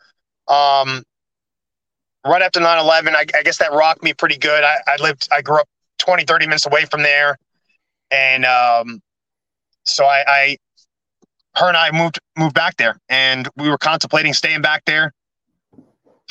um, 0.49 1.03
right 2.27 2.43
after 2.43 2.61
9 2.61 2.79
11, 2.79 3.15
I, 3.15 3.25
I, 3.35 3.43
guess 3.43 3.59
that 3.59 3.73
rocked 3.73 4.03
me 4.03 4.15
pretty 4.15 4.39
good. 4.39 4.65
I, 4.65 4.77
I, 4.87 5.03
lived, 5.03 5.29
I 5.33 5.43
grew 5.43 5.61
up 5.61 5.69
20, 5.99 6.25
30 6.25 6.47
minutes 6.47 6.67
away 6.67 6.87
from 6.87 7.03
there. 7.03 7.37
And 8.11 8.45
um, 8.45 9.01
so 9.85 10.05
I, 10.05 10.25
I, 10.27 10.57
her 11.57 11.69
and 11.69 11.77
I 11.77 11.91
moved 11.91 12.19
moved 12.37 12.55
back 12.55 12.77
there, 12.77 12.99
and 13.09 13.49
we 13.57 13.69
were 13.69 13.79
contemplating 13.79 14.33
staying 14.33 14.63
back 14.63 14.85
there 14.87 15.13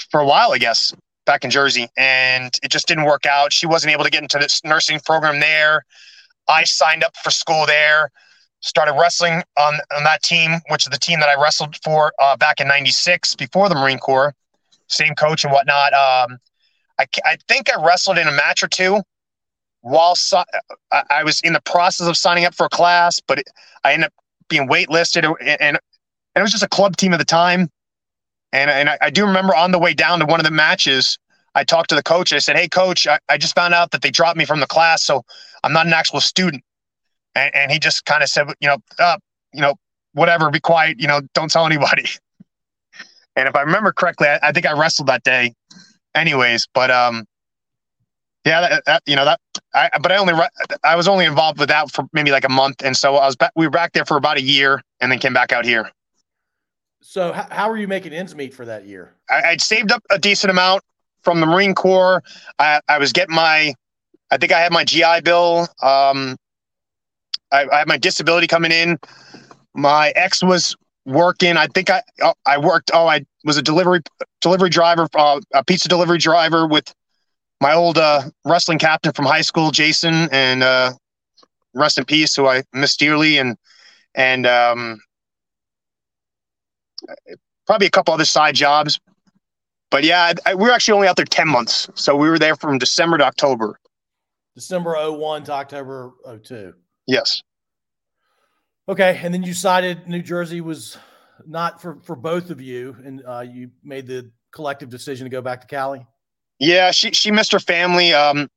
for 0.10 0.20
a 0.20 0.26
while, 0.26 0.52
I 0.52 0.58
guess, 0.58 0.94
back 1.26 1.44
in 1.44 1.52
Jersey, 1.52 1.88
and 1.98 2.54
it 2.64 2.72
just 2.72 2.88
didn't 2.88 3.06
work 3.06 3.26
out. 3.26 3.54
She 3.54 3.68
wasn't 3.68 3.94
able 3.94 4.04
to 4.04 4.10
get 4.10 4.24
into 4.24 4.40
this 4.40 4.64
nursing 4.64 5.00
program 5.06 5.40
there. 5.40 5.86
I 6.48 6.64
signed 6.64 7.04
up 7.04 7.16
for 7.18 7.30
school 7.30 7.66
there 7.66 8.12
started 8.62 8.94
wrestling 8.94 9.44
on, 9.58 9.74
on 9.96 10.04
that 10.04 10.24
team, 10.24 10.60
which 10.70 10.86
is 10.86 10.92
the 10.92 10.98
team 10.98 11.20
that 11.20 11.30
I 11.30 11.42
wrestled 11.42 11.76
for 11.84 12.14
uh, 12.22 12.38
back 12.38 12.60
in 12.60 12.68
96 12.68 13.36
before 13.36 13.70
the 13.70 13.76
Marine 13.76 14.00
Corps, 14.00 14.34
same 14.88 15.16
coach 15.16 15.44
and 15.44 15.52
whatnot. 15.52 15.94
Um, 15.94 16.38
I, 17.00 17.06
I 17.26 17.38
think 17.48 17.70
I 17.70 17.84
wrestled 17.84 18.18
in 18.18 18.28
a 18.28 18.32
match 18.32 18.64
or 18.64 18.68
two 18.68 19.02
while 19.82 20.16
so, 20.16 20.44
I, 20.92 21.24
was 21.24 21.42
in 21.42 21.54
the 21.54 21.62
process 21.62 22.08
of 22.08 22.16
signing 22.16 22.46
up 22.46 22.54
for 22.54 22.68
a 22.68 22.70
class, 22.70 23.20
but 23.20 23.40
it, 23.40 23.48
I 23.84 23.94
ended 23.94 24.08
up 24.08 24.14
being 24.52 24.68
waitlisted 24.68 25.24
and, 25.42 25.62
and, 25.62 25.80
it 26.34 26.42
was 26.42 26.52
just 26.52 26.64
a 26.64 26.70
club 26.70 26.96
team 26.96 27.12
at 27.12 27.18
the 27.18 27.26
time. 27.26 27.70
And, 28.54 28.70
and 28.70 28.90
I, 28.90 28.98
I, 29.02 29.10
do 29.10 29.26
remember 29.26 29.54
on 29.54 29.72
the 29.72 29.80
way 29.80 29.94
down 29.94 30.20
to 30.20 30.26
one 30.26 30.40
of 30.40 30.46
the 30.46 30.52
matches, 30.52 31.18
I 31.56 31.66
talked 31.66 31.90
to 31.90 31.96
the 31.96 32.04
coach. 32.04 32.32
I 32.32 32.38
said, 32.38 32.56
Hey, 32.56 32.70
coach, 32.70 33.06
I, 33.06 33.20
I 33.28 33.38
just 33.38 33.54
found 33.54 33.74
out 33.74 33.92
that 33.92 34.02
they 34.02 34.12
dropped 34.12 34.38
me 34.38 34.46
from 34.46 34.62
the 34.62 34.68
class. 34.68 35.04
So 35.04 35.24
I'm 35.62 35.74
not 35.74 35.88
an 35.88 35.94
actual 35.94 36.22
student 36.22 36.64
and, 37.36 37.56
and 37.56 37.72
he 37.72 37.80
just 37.80 38.06
kind 38.06 38.24
of 38.24 38.30
said, 38.30 38.48
you 38.60 38.68
know, 38.68 38.78
uh, 39.00 39.18
you 39.54 39.62
know, 39.62 39.76
whatever, 40.14 40.50
be 40.50 40.60
quiet, 40.60 41.00
you 41.00 41.08
know, 41.08 41.22
don't 41.34 41.52
tell 41.52 41.66
anybody. 41.66 42.06
and 43.36 43.48
if 43.48 43.56
I 43.56 43.62
remember 43.62 43.92
correctly, 43.92 44.28
I, 44.28 44.40
I, 44.44 44.52
think 44.52 44.66
I 44.66 44.74
wrestled 44.74 45.08
that 45.08 45.24
day, 45.24 45.54
anyways. 46.16 46.68
But 46.74 46.92
um, 46.92 47.26
yeah, 48.46 48.62
that, 48.62 48.84
that, 48.86 49.04
you 49.06 49.16
know 49.16 49.26
that. 49.26 49.40
I 49.74 49.90
but 50.02 50.12
I 50.12 50.18
only 50.18 50.34
I 50.84 50.96
was 50.96 51.08
only 51.08 51.26
involved 51.26 51.60
with 51.60 51.70
that 51.70 51.92
for 51.92 52.06
maybe 52.14 52.32
like 52.32 52.44
a 52.44 52.50
month, 52.50 52.84
and 52.84 52.96
so 52.96 53.16
I 53.16 53.26
was 53.26 53.36
back. 53.36 53.52
We 53.56 53.66
were 53.66 53.72
back 53.72 53.94
there 53.94 54.06
for 54.06 54.18
about 54.18 54.38
a 54.38 54.42
year, 54.42 54.82
and 55.00 55.12
then 55.12 55.20
came 55.20 55.34
back 55.34 55.52
out 55.52 55.66
here. 55.66 55.92
So 57.02 57.34
how, 57.34 57.48
how 57.50 57.70
were 57.70 57.78
you 57.78 57.88
making 57.88 58.14
ends 58.14 58.36
meet 58.36 58.54
for 58.54 58.66
that 58.66 58.86
year? 58.86 59.16
I, 59.30 59.52
would 59.52 59.62
saved 59.62 59.92
up 59.92 60.04
a 60.10 60.20
decent 60.20 60.52
amount 60.52 60.84
from 61.24 61.40
the 61.40 61.46
Marine 61.46 61.76
Corps. 61.76 62.24
I, 62.60 62.80
I 62.88 63.00
was 63.00 63.12
getting 63.12 63.36
my, 63.36 63.74
I 64.30 64.38
think 64.38 64.52
I 64.52 64.60
had 64.60 64.72
my 64.72 64.86
GI 64.86 65.22
Bill. 65.24 65.68
Um, 65.82 66.38
I, 67.52 67.68
I 67.72 67.80
had 67.80 67.88
my 67.88 67.98
disability 67.98 68.48
coming 68.48 68.72
in. 68.72 68.98
My 69.74 70.12
ex 70.16 70.44
was 70.44 70.76
working. 71.06 71.58
I 71.58 71.68
think 71.68 71.90
I 71.90 72.02
oh, 72.22 72.34
I 72.46 72.58
worked. 72.58 72.92
Oh, 72.94 73.08
I 73.08 73.26
was 73.44 73.58
a 73.58 73.62
delivery 73.62 74.02
delivery 74.42 74.70
driver, 74.70 75.08
uh, 75.16 75.40
a 75.54 75.64
pizza 75.64 75.90
delivery 75.90 76.18
driver 76.18 76.68
with 76.68 76.94
my 77.62 77.74
old 77.74 77.98
uh, 77.98 78.24
wrestling 78.44 78.80
captain 78.80 79.14
from 79.14 79.26
high 79.26 79.42
school, 79.42 79.72
Jason, 79.72 80.28
and 80.32 80.64
uh, 80.64 80.92
rest 81.74 81.98
in 81.98 82.04
peace, 82.04 82.36
who 82.36 82.48
I 82.48 82.64
miss 82.74 82.98
dearly, 82.98 83.38
and 83.38 83.56
and 84.16 84.46
um, 84.46 85.00
probably 87.68 87.88
a 87.88 87.92
couple 87.92 88.14
other 88.14 88.26
side 88.26 88.56
jobs. 88.56 89.00
But 89.92 90.04
yeah, 90.04 90.34
I, 90.46 90.52
I, 90.52 90.56
we 90.56 90.64
were 90.64 90.72
actually 90.72 90.96
only 90.96 91.08
out 91.08 91.16
there 91.16 91.26
ten 91.26 91.48
months, 91.48 91.88
so 91.94 92.16
we 92.16 92.30
were 92.30 92.40
there 92.40 92.56
from 92.56 92.80
December 92.80 93.20
to 93.20 93.26
October. 93.26 93.80
December 94.56 94.96
01 95.10 95.46
to 95.46 95.54
October 95.54 96.12
02. 96.44 96.74
Yes. 97.08 97.42
Okay, 98.90 99.18
and 99.24 99.34
then 99.34 99.44
you 99.44 99.54
decided 99.54 100.10
New 100.10 100.22
Jersey 100.22 100.60
was 100.60 100.98
not 101.48 101.82
for 101.82 102.00
for 102.04 102.16
both 102.16 102.50
of 102.50 102.60
you, 102.60 102.96
and 103.06 103.22
uh, 103.26 103.42
you 103.42 103.70
made 103.84 104.08
the 104.08 104.32
collective 104.52 104.90
decision 104.90 105.26
to 105.26 105.30
go 105.30 105.42
back 105.42 105.62
to 105.62 105.68
Cali. 105.68 106.06
Yeah, 106.62 106.92
she 106.92 107.12
she 107.12 107.32
missed 107.32 107.52
her 107.54 107.60
family. 107.60 108.14
Um, 108.14 108.48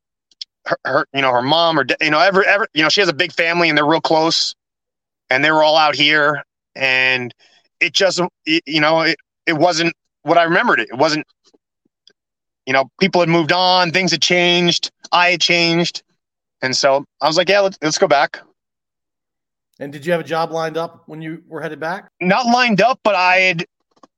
her, 0.67 0.77
her 0.85 1.07
you 1.15 1.23
know 1.23 1.33
her 1.33 1.41
mom 1.41 1.79
or 1.79 1.87
you 2.03 2.11
know 2.11 2.21
ever 2.21 2.45
ever 2.45 2.69
you 2.75 2.83
know 2.83 2.91
she 2.91 3.01
has 3.01 3.09
a 3.09 3.15
big 3.15 3.33
family 3.33 3.71
and 3.71 3.79
they're 3.79 3.87
real 3.87 4.03
close, 4.03 4.55
and 5.31 5.43
they 5.43 5.51
were 5.51 5.63
all 5.63 5.79
out 5.79 5.95
here, 5.95 6.43
and 6.77 7.35
it 7.81 7.95
just 7.95 8.21
you 8.47 8.81
know 8.81 9.01
it 9.01 9.17
it 9.47 9.55
wasn't 9.55 9.95
what 10.23 10.37
I 10.37 10.43
remembered 10.45 10.81
it. 10.81 10.91
It 10.91 10.99
wasn't 10.99 11.27
you 12.67 12.75
know 12.75 12.91
people 13.01 13.23
had 13.23 13.31
moved 13.31 13.53
on, 13.53 13.91
things 13.91 14.11
had 14.11 14.21
changed, 14.21 14.91
I 15.11 15.31
had 15.31 15.41
changed, 15.41 16.03
and 16.61 16.77
so 16.77 17.07
I 17.23 17.27
was 17.27 17.39
like, 17.39 17.49
yeah, 17.49 17.61
let's, 17.61 17.79
let's 17.81 17.97
go 17.97 18.07
back. 18.07 18.39
And 19.81 19.91
did 19.91 20.05
you 20.05 20.13
have 20.13 20.21
a 20.21 20.25
job 20.25 20.53
lined 20.53 20.77
up 20.77 21.05
when 21.07 21.23
you 21.23 21.43
were 21.49 21.63
headed 21.63 21.81
back? 21.81 22.11
Not 22.21 22.45
lined 22.45 22.83
up, 22.83 23.01
but 23.03 23.15
I 23.15 23.37
had. 23.37 23.65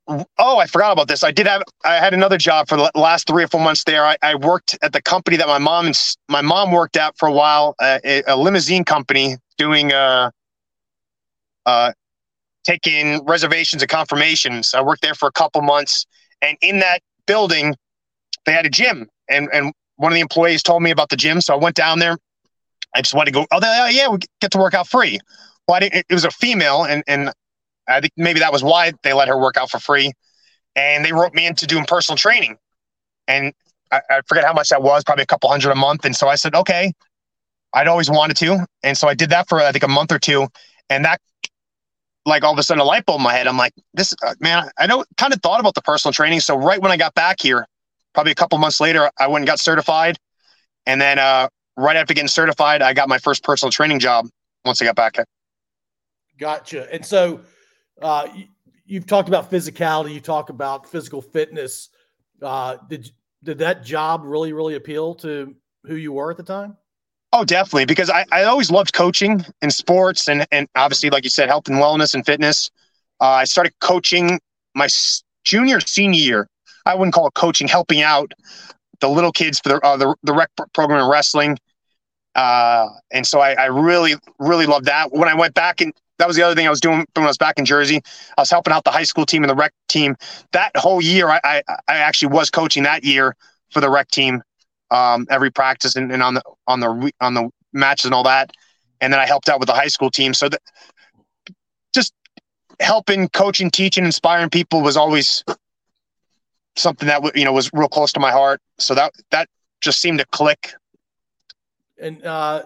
Oh, 0.08 0.58
I 0.58 0.66
forgot 0.66 0.92
about 0.92 1.08
this. 1.08 1.24
I 1.24 1.32
did 1.32 1.46
have. 1.46 1.62
I 1.84 1.96
had 1.96 2.14
another 2.14 2.38
job 2.38 2.68
for 2.68 2.76
the 2.76 2.90
last 2.94 3.26
three 3.26 3.42
or 3.42 3.48
four 3.48 3.60
months 3.60 3.82
there. 3.84 4.04
I, 4.06 4.16
I 4.22 4.36
worked 4.36 4.78
at 4.82 4.92
the 4.92 5.02
company 5.02 5.36
that 5.36 5.48
my 5.48 5.58
mom 5.58 5.86
and 5.86 6.00
my 6.28 6.42
mom 6.42 6.70
worked 6.70 6.96
at 6.96 7.18
for 7.18 7.28
a 7.28 7.32
while, 7.32 7.74
uh, 7.80 7.98
a, 8.04 8.22
a 8.28 8.36
limousine 8.36 8.84
company 8.84 9.36
doing 9.58 9.92
uh, 9.92 10.30
uh, 11.66 11.92
taking 12.64 13.24
reservations 13.26 13.82
and 13.82 13.90
confirmations. 13.90 14.74
I 14.74 14.80
worked 14.80 15.02
there 15.02 15.14
for 15.14 15.28
a 15.28 15.32
couple 15.32 15.60
months, 15.62 16.06
and 16.40 16.56
in 16.62 16.78
that 16.78 17.00
building, 17.26 17.74
they 18.44 18.52
had 18.52 18.64
a 18.64 18.70
gym, 18.70 19.08
and 19.28 19.48
and 19.52 19.72
one 19.96 20.12
of 20.12 20.14
the 20.14 20.20
employees 20.20 20.62
told 20.62 20.82
me 20.84 20.92
about 20.92 21.08
the 21.08 21.16
gym, 21.16 21.40
so 21.40 21.54
I 21.54 21.56
went 21.56 21.74
down 21.74 21.98
there. 21.98 22.16
I 22.94 23.02
just 23.02 23.14
wanted 23.14 23.32
to 23.32 23.40
go. 23.40 23.46
Oh, 23.50 23.88
yeah, 23.88 24.08
we 24.08 24.18
get 24.40 24.52
to 24.52 24.58
work 24.58 24.74
out 24.74 24.86
free. 24.86 25.18
Well, 25.66 25.76
I 25.76 25.80
didn't, 25.80 26.06
it 26.08 26.14
was 26.14 26.24
a 26.24 26.30
female, 26.30 26.84
and 26.84 27.02
and 27.08 27.32
I 27.88 28.00
think 28.00 28.12
maybe 28.16 28.40
that 28.40 28.52
was 28.52 28.62
why 28.62 28.92
they 29.02 29.12
let 29.12 29.28
her 29.28 29.38
work 29.38 29.56
out 29.56 29.70
for 29.70 29.78
free. 29.78 30.12
And 30.74 31.04
they 31.04 31.12
wrote 31.12 31.34
me 31.34 31.46
into 31.46 31.66
doing 31.66 31.84
personal 31.84 32.16
training, 32.16 32.58
and 33.26 33.52
I, 33.90 34.00
I 34.10 34.20
forget 34.26 34.44
how 34.44 34.52
much 34.52 34.68
that 34.68 34.82
was, 34.82 35.04
probably 35.04 35.22
a 35.22 35.26
couple 35.26 35.48
hundred 35.48 35.70
a 35.70 35.76
month. 35.76 36.04
And 36.04 36.14
so 36.14 36.28
I 36.28 36.34
said, 36.34 36.54
okay. 36.54 36.92
I'd 37.74 37.88
always 37.88 38.08
wanted 38.08 38.38
to, 38.38 38.64
and 38.82 38.96
so 38.96 39.06
I 39.06 39.12
did 39.12 39.28
that 39.30 39.50
for 39.50 39.60
I 39.60 39.70
think 39.70 39.84
a 39.84 39.88
month 39.88 40.10
or 40.10 40.18
two, 40.18 40.46
and 40.88 41.04
that 41.04 41.20
like 42.24 42.42
all 42.42 42.52
of 42.52 42.58
a 42.58 42.62
sudden 42.62 42.80
a 42.80 42.84
light 42.84 43.04
bulb 43.04 43.18
in 43.18 43.24
my 43.24 43.34
head. 43.34 43.46
I'm 43.46 43.58
like, 43.58 43.74
this 43.92 44.14
uh, 44.24 44.34
man, 44.40 44.70
I 44.78 44.86
know 44.86 45.04
kind 45.18 45.34
of 45.34 45.42
thought 45.42 45.60
about 45.60 45.74
the 45.74 45.82
personal 45.82 46.12
training. 46.12 46.40
So 46.40 46.56
right 46.56 46.80
when 46.80 46.90
I 46.90 46.96
got 46.96 47.12
back 47.14 47.36
here, 47.40 47.66
probably 48.14 48.32
a 48.32 48.34
couple 48.34 48.56
months 48.58 48.80
later, 48.80 49.10
I 49.18 49.26
went 49.26 49.42
and 49.42 49.46
got 49.46 49.60
certified, 49.60 50.16
and 50.86 51.00
then 51.00 51.18
uh, 51.18 51.48
right 51.76 51.96
after 51.96 52.14
getting 52.14 52.28
certified, 52.28 52.80
I 52.80 52.94
got 52.94 53.10
my 53.10 53.18
first 53.18 53.42
personal 53.44 53.70
training 53.70 53.98
job 53.98 54.26
once 54.64 54.80
I 54.80 54.86
got 54.86 54.96
back. 54.96 55.18
Gotcha. 56.38 56.90
And 56.94 57.04
so 57.04 57.40
uh, 58.02 58.28
you, 58.84 58.98
have 58.98 59.06
talked 59.06 59.28
about 59.28 59.50
physicality, 59.50 60.14
you 60.14 60.20
talk 60.20 60.50
about 60.50 60.88
physical 60.88 61.22
fitness. 61.22 61.88
Uh, 62.42 62.76
did 62.88 63.10
did 63.42 63.58
that 63.58 63.84
job 63.84 64.22
really 64.24 64.52
really 64.52 64.74
appeal 64.74 65.14
to 65.16 65.54
who 65.84 65.96
you 65.96 66.12
were 66.12 66.30
at 66.30 66.36
the 66.36 66.42
time? 66.42 66.76
Oh, 67.32 67.44
definitely, 67.44 67.86
because 67.86 68.08
I, 68.08 68.24
I 68.32 68.44
always 68.44 68.70
loved 68.70 68.92
coaching 68.92 69.44
in 69.62 69.70
sports 69.70 70.28
and 70.28 70.46
and 70.50 70.68
obviously, 70.74 71.10
like 71.10 71.24
you 71.24 71.30
said, 71.30 71.48
health 71.48 71.68
and 71.68 71.76
wellness 71.76 72.14
and 72.14 72.24
fitness. 72.24 72.70
Uh, 73.20 73.24
I 73.24 73.44
started 73.44 73.72
coaching 73.80 74.38
my 74.74 74.88
junior 75.44 75.80
senior 75.80 76.20
year. 76.20 76.48
I 76.84 76.94
wouldn't 76.94 77.14
call 77.14 77.26
it 77.26 77.34
coaching, 77.34 77.66
helping 77.66 78.02
out 78.02 78.32
the 79.00 79.08
little 79.08 79.32
kids 79.32 79.60
for 79.60 79.70
the 79.70 79.80
uh, 79.80 79.96
the, 79.96 80.14
the 80.22 80.34
rec 80.34 80.50
program 80.74 81.00
in 81.00 81.10
wrestling. 81.10 81.58
Uh, 82.34 82.88
and 83.10 83.26
so 83.26 83.40
I, 83.40 83.54
I 83.54 83.66
really, 83.66 84.14
really 84.38 84.66
loved 84.66 84.84
that. 84.84 85.10
When 85.10 85.28
I 85.28 85.34
went 85.34 85.54
back 85.54 85.80
and 85.80 85.94
that 86.18 86.26
was 86.26 86.36
the 86.36 86.42
other 86.42 86.54
thing 86.54 86.66
I 86.66 86.70
was 86.70 86.80
doing 86.80 87.06
when 87.14 87.24
I 87.24 87.28
was 87.28 87.38
back 87.38 87.58
in 87.58 87.64
Jersey. 87.64 88.00
I 88.36 88.40
was 88.42 88.50
helping 88.50 88.72
out 88.72 88.84
the 88.84 88.90
high 88.90 89.04
school 89.04 89.26
team 89.26 89.42
and 89.42 89.50
the 89.50 89.54
rec 89.54 89.72
team. 89.88 90.16
That 90.52 90.76
whole 90.76 91.02
year, 91.02 91.28
I, 91.28 91.40
I, 91.44 91.62
I 91.88 91.96
actually 91.96 92.32
was 92.32 92.50
coaching 92.50 92.84
that 92.84 93.04
year 93.04 93.36
for 93.70 93.80
the 93.80 93.90
rec 93.90 94.08
team. 94.10 94.42
um, 94.90 95.26
every 95.30 95.50
practice 95.50 95.96
and, 95.96 96.12
and 96.12 96.22
on 96.22 96.34
the 96.34 96.42
on 96.66 96.80
the 96.80 97.12
on 97.20 97.34
the 97.34 97.50
matches 97.72 98.06
and 98.06 98.14
all 98.14 98.24
that. 98.24 98.52
And 99.00 99.12
then 99.12 99.20
I 99.20 99.26
helped 99.26 99.48
out 99.48 99.60
with 99.60 99.66
the 99.68 99.74
high 99.74 99.88
school 99.88 100.10
team. 100.10 100.32
So 100.34 100.48
that 100.48 100.62
just 101.94 102.14
helping, 102.80 103.28
coaching, 103.28 103.70
teaching, 103.70 104.04
inspiring 104.04 104.50
people 104.50 104.82
was 104.82 104.96
always 104.96 105.44
something 106.76 107.08
that 107.08 107.36
you 107.36 107.44
know 107.44 107.52
was 107.52 107.70
real 107.72 107.88
close 107.88 108.12
to 108.12 108.20
my 108.20 108.30
heart. 108.30 108.60
So 108.78 108.94
that 108.94 109.12
that 109.30 109.48
just 109.80 110.00
seemed 110.00 110.18
to 110.20 110.26
click. 110.26 110.74
And 112.00 112.24
uh, 112.24 112.64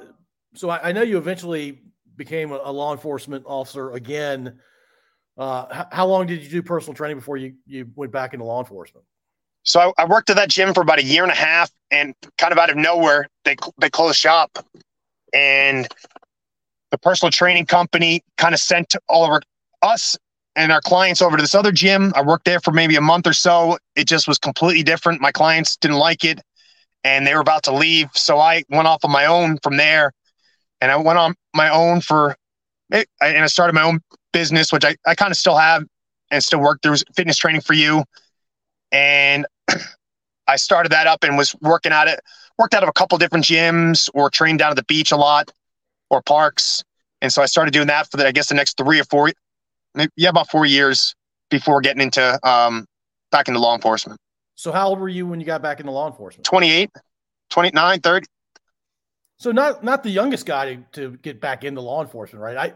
so 0.55 0.71
I, 0.71 0.89
I 0.89 0.93
know 0.93 1.03
you 1.03 1.19
eventually 1.19 1.79
became 2.21 2.53
a, 2.53 2.71
law 2.71 2.93
enforcement 2.93 3.43
officer 3.47 3.93
again. 3.93 4.61
Uh, 5.39 5.87
how 5.91 6.07
long 6.07 6.27
did 6.27 6.43
you 6.43 6.51
do 6.51 6.63
personal 6.63 6.95
training 6.95 7.17
before 7.17 7.39
you, 7.39 7.55
you 7.67 7.91
went 7.97 8.13
back 8.13 8.35
into 8.35 8.45
law 8.45 8.61
enforcement? 8.61 9.07
So 9.63 9.81
I, 9.81 10.03
I, 10.03 10.05
worked 10.05 10.29
at 10.29 10.37
that 10.37 10.51
gym 10.51 10.75
for 10.75 10.83
about 10.83 10.99
a 10.99 11.03
year 11.03 11.23
and 11.23 11.33
a 11.33 11.35
half, 11.35 11.71
and 11.91 12.15
kind 12.37 12.53
of 12.53 12.59
out 12.59 12.69
of 12.69 12.77
nowhere, 12.77 13.27
they 13.47 13.57
they 13.79 13.89
closed 13.89 14.19
shop, 14.19 14.59
and 15.33 15.89
the 16.91 16.99
personal 16.99 17.31
training 17.31 17.65
company 17.65 18.23
kind 18.37 18.53
of 18.55 18.61
sent 18.61 18.95
all 19.09 19.25
of 19.25 19.31
our, 19.31 19.41
us 19.81 20.19
and 20.57 20.71
our 20.73 20.83
clients 20.83 21.23
over 21.23 21.39
to 21.39 21.43
this 21.43 21.55
other 21.55 21.73
gym. 21.73 22.13
I 22.15 22.23
worked 22.23 22.45
there 22.45 22.61
for 22.61 22.73
maybe 22.73 22.97
a 22.97 23.01
month 23.01 23.27
or 23.27 23.33
so. 23.33 23.79
It 23.97 24.07
just 24.09 24.29
was 24.29 24.39
completely 24.39 24.83
different. 24.83 25.23
My 25.23 25.33
clients 25.33 25.77
didn't 25.79 25.99
like 25.99 26.23
it, 26.25 26.41
and 27.03 27.27
they 27.27 27.35
were 27.35 27.41
about 27.41 27.63
to 27.65 27.73
leave, 27.73 28.11
so 28.15 28.39
I 28.39 28.65
went 28.69 28.89
off 28.89 29.05
on 29.07 29.11
my 29.11 29.25
own 29.25 29.59
from 29.63 29.79
there, 29.79 30.13
and 30.81 30.91
I 30.91 30.97
went 30.97 31.19
on 31.19 31.35
my 31.55 31.69
own 31.69 32.01
for, 32.01 32.37
and 32.91 33.07
I 33.21 33.47
started 33.47 33.75
my 33.75 33.83
own 33.83 34.01
business, 34.33 34.73
which 34.73 34.85
I, 34.85 34.97
I 35.07 35.15
kind 35.15 35.31
of 35.31 35.37
still 35.37 35.57
have 35.57 35.85
and 36.31 36.43
still 36.43 36.61
work. 36.61 36.81
There 36.83 36.91
was 36.91 37.05
fitness 37.15 37.37
training 37.37 37.61
for 37.61 37.75
you. 37.75 38.05
And 38.93 39.47
I 40.49 40.57
started 40.57 40.93
that 40.93 41.07
up 41.07 41.23
and 41.23 41.37
was 41.37 41.55
working 41.61 41.93
at 41.93 42.09
it, 42.09 42.21
worked 42.59 42.75
out 42.75 42.83
of 42.83 42.89
a 42.89 42.93
couple 42.93 43.19
different 43.19 43.45
gyms 43.45 44.09
or 44.15 44.31
trained 44.31 44.59
down 44.59 44.71
at 44.71 44.77
the 44.77 44.85
beach 44.85 45.13
a 45.13 45.17
lot 45.17 45.51
or 46.09 46.23
parks. 46.23 46.83
And 47.23 47.33
so 47.33 47.43
I 47.43 47.47
started 47.47 47.73
doing 47.73 47.87
that 47.89 48.11
for 48.11 48.17
the, 48.17 48.27
I 48.27 48.33
guess 48.33 48.49
the 48.49 48.55
next 48.55 48.77
three 48.77 49.01
or 49.01 49.05
four, 49.05 49.31
maybe, 49.95 50.11
yeah, 50.17 50.31
about 50.31 50.51
four 50.51 50.67
years 50.67 51.15
before 51.51 51.81
getting 51.81 52.03
into, 52.03 52.49
um, 52.49 52.87
back 53.31 53.49
into 53.49 53.61
law 53.61 53.75
enforcement. 53.75 54.19
So 54.55 54.73
how 54.73 54.89
old 54.89 55.01
were 55.01 55.09
you 55.09 55.27
when 55.27 55.41
you 55.41 55.47
got 55.47 55.63
back 55.63 55.81
into 55.81 55.93
law 55.93 56.07
enforcement? 56.07 56.45
28, 56.45 56.91
29, 57.51 58.01
30. 58.01 58.27
So 59.41 59.53
not, 59.53 59.83
not 59.83 60.03
the 60.03 60.11
youngest 60.11 60.45
guy 60.45 60.75
to, 60.75 60.85
to 60.93 61.17
get 61.23 61.41
back 61.41 61.65
into 61.65 61.81
law 61.81 62.03
enforcement, 62.03 62.43
right? 62.43 62.57
I, 62.59 62.67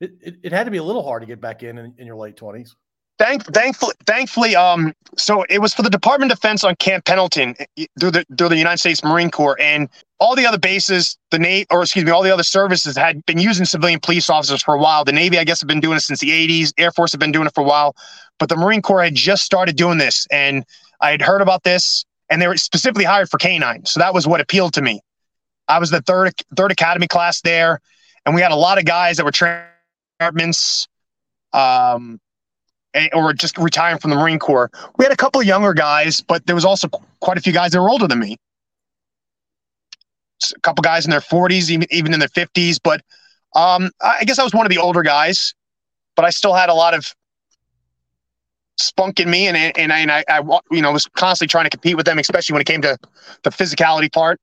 it, 0.00 0.12
it, 0.20 0.34
it, 0.42 0.52
had 0.52 0.64
to 0.64 0.70
be 0.70 0.76
a 0.76 0.82
little 0.82 1.02
hard 1.02 1.22
to 1.22 1.26
get 1.26 1.40
back 1.40 1.62
in 1.62 1.78
in, 1.78 1.94
in 1.96 2.06
your 2.06 2.16
late 2.16 2.36
20s. 2.36 2.72
Thank, 3.16 3.44
thankfully, 3.54 3.94
thankfully, 4.06 4.54
um, 4.54 4.92
so 5.16 5.46
it 5.48 5.60
was 5.60 5.72
for 5.72 5.82
the 5.82 5.88
Department 5.88 6.30
of 6.30 6.38
Defense 6.38 6.62
on 6.62 6.76
Camp 6.76 7.06
Pendleton 7.06 7.54
eh, 7.78 7.86
through 7.98 8.10
the 8.10 8.26
through 8.36 8.48
the 8.50 8.58
United 8.58 8.78
States 8.78 9.04
Marine 9.04 9.30
Corps, 9.30 9.56
and 9.60 9.88
all 10.18 10.34
the 10.34 10.44
other 10.44 10.58
bases, 10.58 11.16
the 11.30 11.38
Navy, 11.38 11.64
or 11.70 11.82
excuse 11.82 12.04
me, 12.04 12.10
all 12.10 12.24
the 12.24 12.34
other 12.34 12.42
services 12.42 12.96
had 12.96 13.24
been 13.24 13.38
using 13.38 13.64
civilian 13.64 14.00
police 14.00 14.28
officers 14.28 14.64
for 14.64 14.74
a 14.74 14.78
while. 14.78 15.04
The 15.04 15.12
Navy, 15.12 15.38
I 15.38 15.44
guess, 15.44 15.60
have 15.60 15.68
been 15.68 15.80
doing 15.80 15.96
it 15.96 16.00
since 16.00 16.18
the 16.18 16.30
'80s. 16.30 16.72
Air 16.76 16.90
Force 16.90 17.12
have 17.12 17.20
been 17.20 17.32
doing 17.32 17.46
it 17.46 17.54
for 17.54 17.60
a 17.60 17.66
while, 17.66 17.94
but 18.40 18.48
the 18.48 18.56
Marine 18.56 18.82
Corps 18.82 19.04
had 19.04 19.14
just 19.14 19.44
started 19.44 19.76
doing 19.76 19.98
this, 19.98 20.26
and 20.32 20.64
I 21.00 21.12
had 21.12 21.22
heard 21.22 21.40
about 21.40 21.62
this, 21.62 22.04
and 22.30 22.42
they 22.42 22.48
were 22.48 22.56
specifically 22.56 23.04
hired 23.04 23.30
for 23.30 23.38
canine, 23.38 23.86
so 23.86 24.00
that 24.00 24.12
was 24.12 24.26
what 24.26 24.40
appealed 24.40 24.74
to 24.74 24.82
me. 24.82 25.00
I 25.68 25.78
was 25.78 25.90
the 25.90 26.02
third 26.02 26.34
third 26.56 26.72
academy 26.72 27.06
class 27.06 27.40
there, 27.40 27.80
and 28.26 28.34
we 28.34 28.40
had 28.40 28.52
a 28.52 28.56
lot 28.56 28.78
of 28.78 28.84
guys 28.84 29.16
that 29.16 29.24
were 29.24 29.32
departments, 30.18 30.88
um, 31.52 32.20
or 33.12 33.32
just 33.32 33.58
retiring 33.58 33.98
from 33.98 34.10
the 34.10 34.16
Marine 34.16 34.38
Corps. 34.38 34.70
We 34.96 35.04
had 35.04 35.12
a 35.12 35.16
couple 35.16 35.40
of 35.40 35.46
younger 35.46 35.74
guys, 35.74 36.20
but 36.20 36.46
there 36.46 36.54
was 36.54 36.64
also 36.64 36.88
quite 37.20 37.38
a 37.38 37.40
few 37.40 37.52
guys 37.52 37.72
that 37.72 37.80
were 37.80 37.90
older 37.90 38.06
than 38.06 38.18
me. 38.18 38.36
A 40.54 40.60
couple 40.60 40.82
guys 40.82 41.04
in 41.04 41.10
their 41.10 41.20
40s, 41.20 41.70
even 41.70 41.86
even 41.90 42.12
in 42.12 42.20
their 42.20 42.28
50s. 42.28 42.78
But 42.82 43.00
um, 43.54 43.90
I 44.02 44.24
guess 44.24 44.38
I 44.38 44.44
was 44.44 44.52
one 44.52 44.66
of 44.66 44.70
the 44.70 44.78
older 44.78 45.02
guys, 45.02 45.54
but 46.16 46.24
I 46.24 46.30
still 46.30 46.54
had 46.54 46.68
a 46.68 46.74
lot 46.74 46.92
of 46.94 47.14
spunk 48.76 49.20
in 49.20 49.30
me, 49.30 49.46
and 49.48 49.56
and 49.56 49.92
I, 49.92 49.98
and 50.00 50.10
I, 50.10 50.24
I 50.28 50.40
you 50.70 50.82
know 50.82 50.92
was 50.92 51.06
constantly 51.06 51.50
trying 51.50 51.64
to 51.64 51.70
compete 51.70 51.96
with 51.96 52.06
them, 52.06 52.18
especially 52.18 52.52
when 52.52 52.60
it 52.60 52.66
came 52.66 52.82
to 52.82 52.98
the 53.42 53.50
physicality 53.50 54.12
part. 54.12 54.38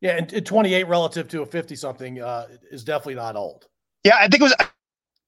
Yeah, 0.00 0.16
and, 0.16 0.46
28 0.46 0.84
relative 0.86 1.26
to 1.28 1.42
a 1.42 1.46
50 1.46 1.74
something 1.74 2.20
uh, 2.20 2.46
is 2.70 2.84
definitely 2.84 3.16
not 3.16 3.34
old. 3.34 3.66
Yeah, 4.04 4.16
I 4.18 4.28
think 4.28 4.40
it 4.40 4.44
was. 4.44 4.54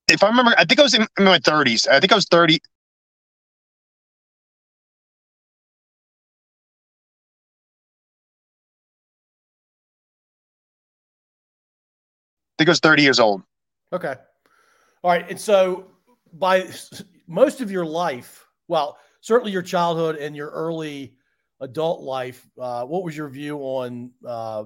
If 0.08 0.22
I 0.22 0.28
remember, 0.28 0.54
I 0.56 0.64
think 0.64 0.78
I 0.80 0.82
was 0.82 0.94
in, 0.94 1.06
my 1.18 1.38
thirties. 1.38 1.86
I 1.86 2.00
think 2.00 2.12
I 2.12 2.14
was 2.16 2.26
thirty. 2.26 2.54
I 2.54 2.58
think 12.58 12.68
I 12.68 12.72
was 12.72 12.80
thirty 12.80 13.02
years 13.02 13.20
old. 13.20 13.42
Okay. 13.92 14.14
All 15.02 15.10
right, 15.10 15.28
and 15.30 15.40
so 15.40 15.86
by 16.32 16.68
most 17.26 17.60
of 17.60 17.70
your 17.70 17.86
life, 17.86 18.46
well, 18.68 18.98
certainly 19.20 19.52
your 19.52 19.62
childhood 19.62 20.16
and 20.16 20.36
your 20.36 20.50
early 20.50 21.14
adult 21.60 22.00
life, 22.00 22.46
uh, 22.58 22.84
what 22.84 23.04
was 23.04 23.16
your 23.16 23.28
view 23.28 23.58
on 23.58 24.10
uh, 24.26 24.64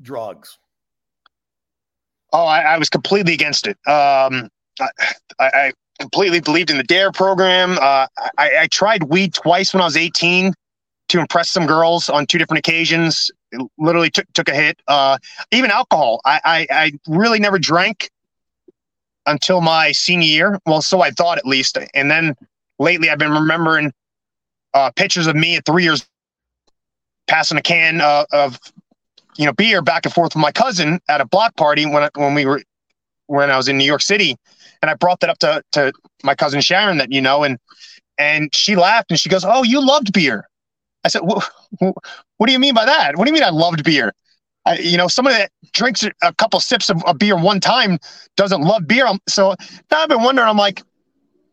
drugs? 0.00 0.58
Oh, 2.32 2.44
I, 2.44 2.60
I 2.62 2.78
was 2.78 2.88
completely 2.88 3.34
against 3.34 3.66
it. 3.66 3.76
Um, 3.86 4.48
I, 4.80 4.88
I, 5.38 5.72
completely 6.00 6.40
believed 6.40 6.70
in 6.70 6.78
the 6.78 6.82
DARE 6.82 7.12
program. 7.12 7.78
Uh, 7.78 8.06
I, 8.38 8.50
I, 8.62 8.66
tried 8.68 9.04
weed 9.04 9.34
twice 9.34 9.72
when 9.72 9.82
I 9.82 9.84
was 9.84 9.96
18 9.96 10.52
to 11.08 11.20
impress 11.20 11.50
some 11.50 11.66
girls 11.66 12.08
on 12.08 12.26
two 12.26 12.38
different 12.38 12.58
occasions. 12.58 13.30
It 13.52 13.60
literally 13.78 14.10
took 14.10 14.24
took 14.32 14.48
a 14.48 14.54
hit. 14.54 14.80
Uh, 14.88 15.18
even 15.52 15.70
alcohol. 15.70 16.20
I, 16.24 16.92
really 17.06 17.38
never 17.38 17.58
drank 17.58 18.10
until 19.26 19.60
my 19.60 19.92
senior 19.92 20.26
year. 20.26 20.58
Well, 20.66 20.82
so 20.82 21.02
I 21.02 21.10
thought 21.10 21.38
at 21.38 21.46
least. 21.46 21.78
And 21.94 22.10
then 22.10 22.34
lately, 22.78 23.10
I've 23.10 23.18
been 23.18 23.30
remembering 23.30 23.92
uh, 24.74 24.90
pictures 24.96 25.26
of 25.26 25.36
me 25.36 25.56
at 25.56 25.66
three 25.66 25.84
years 25.84 26.08
passing 27.26 27.58
a 27.58 27.62
can 27.62 28.00
uh, 28.00 28.24
of 28.32 28.58
you 29.36 29.46
know, 29.46 29.52
beer 29.52 29.82
back 29.82 30.04
and 30.04 30.14
forth 30.14 30.34
with 30.34 30.42
my 30.42 30.52
cousin 30.52 31.00
at 31.08 31.20
a 31.20 31.24
block 31.24 31.56
party 31.56 31.86
when 31.86 32.02
I, 32.02 32.10
when 32.14 32.34
we 32.34 32.44
were 32.44 32.62
when 33.26 33.50
I 33.50 33.56
was 33.56 33.68
in 33.68 33.78
New 33.78 33.84
York 33.84 34.02
City, 34.02 34.36
and 34.82 34.90
I 34.90 34.94
brought 34.94 35.20
that 35.20 35.30
up 35.30 35.38
to 35.38 35.62
to 35.72 35.92
my 36.22 36.34
cousin 36.34 36.60
Sharon 36.60 36.98
that 36.98 37.10
you 37.12 37.20
know, 37.20 37.42
and 37.42 37.58
and 38.18 38.54
she 38.54 38.76
laughed 38.76 39.10
and 39.10 39.18
she 39.18 39.28
goes, 39.28 39.44
"Oh, 39.44 39.62
you 39.62 39.84
loved 39.84 40.12
beer." 40.12 40.48
I 41.04 41.08
said, 41.08 41.22
"What? 41.22 41.48
What 42.38 42.46
do 42.46 42.52
you 42.52 42.58
mean 42.58 42.74
by 42.74 42.84
that? 42.84 43.16
What 43.16 43.24
do 43.24 43.30
you 43.30 43.34
mean 43.34 43.44
I 43.44 43.50
loved 43.50 43.84
beer?" 43.84 44.12
I, 44.64 44.78
you 44.78 44.96
know, 44.96 45.08
somebody 45.08 45.36
that 45.36 45.50
drinks 45.72 46.04
a 46.04 46.34
couple 46.34 46.60
sips 46.60 46.88
of 46.88 47.02
a 47.06 47.14
beer 47.14 47.36
one 47.36 47.58
time 47.60 47.98
doesn't 48.36 48.62
love 48.62 48.86
beer. 48.86 49.08
So 49.28 49.54
now 49.90 50.02
I've 50.02 50.08
been 50.08 50.22
wondering. 50.22 50.48
I'm 50.48 50.56
like, 50.56 50.82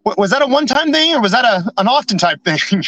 was 0.04 0.30
that 0.32 0.42
a 0.42 0.48
one 0.48 0.68
time 0.68 0.92
thing 0.92 1.16
or 1.16 1.22
was 1.22 1.32
that 1.32 1.46
a 1.46 1.72
an 1.78 1.88
often 1.88 2.18
type 2.18 2.44
thing? 2.44 2.60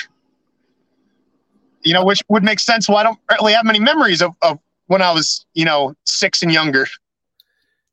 you 1.84 1.94
know, 1.94 2.04
which 2.06 2.22
would 2.30 2.44
make 2.44 2.60
sense. 2.60 2.88
Why 2.88 2.96
well, 2.96 3.02
I 3.02 3.04
don't 3.04 3.42
really 3.42 3.54
have 3.54 3.66
many 3.66 3.80
memories 3.80 4.22
of, 4.22 4.34
of 4.42 4.60
when 4.88 5.02
I 5.02 5.12
was, 5.12 5.46
you 5.54 5.66
know, 5.66 5.94
six 6.06 6.42
and 6.42 6.52
younger. 6.52 6.88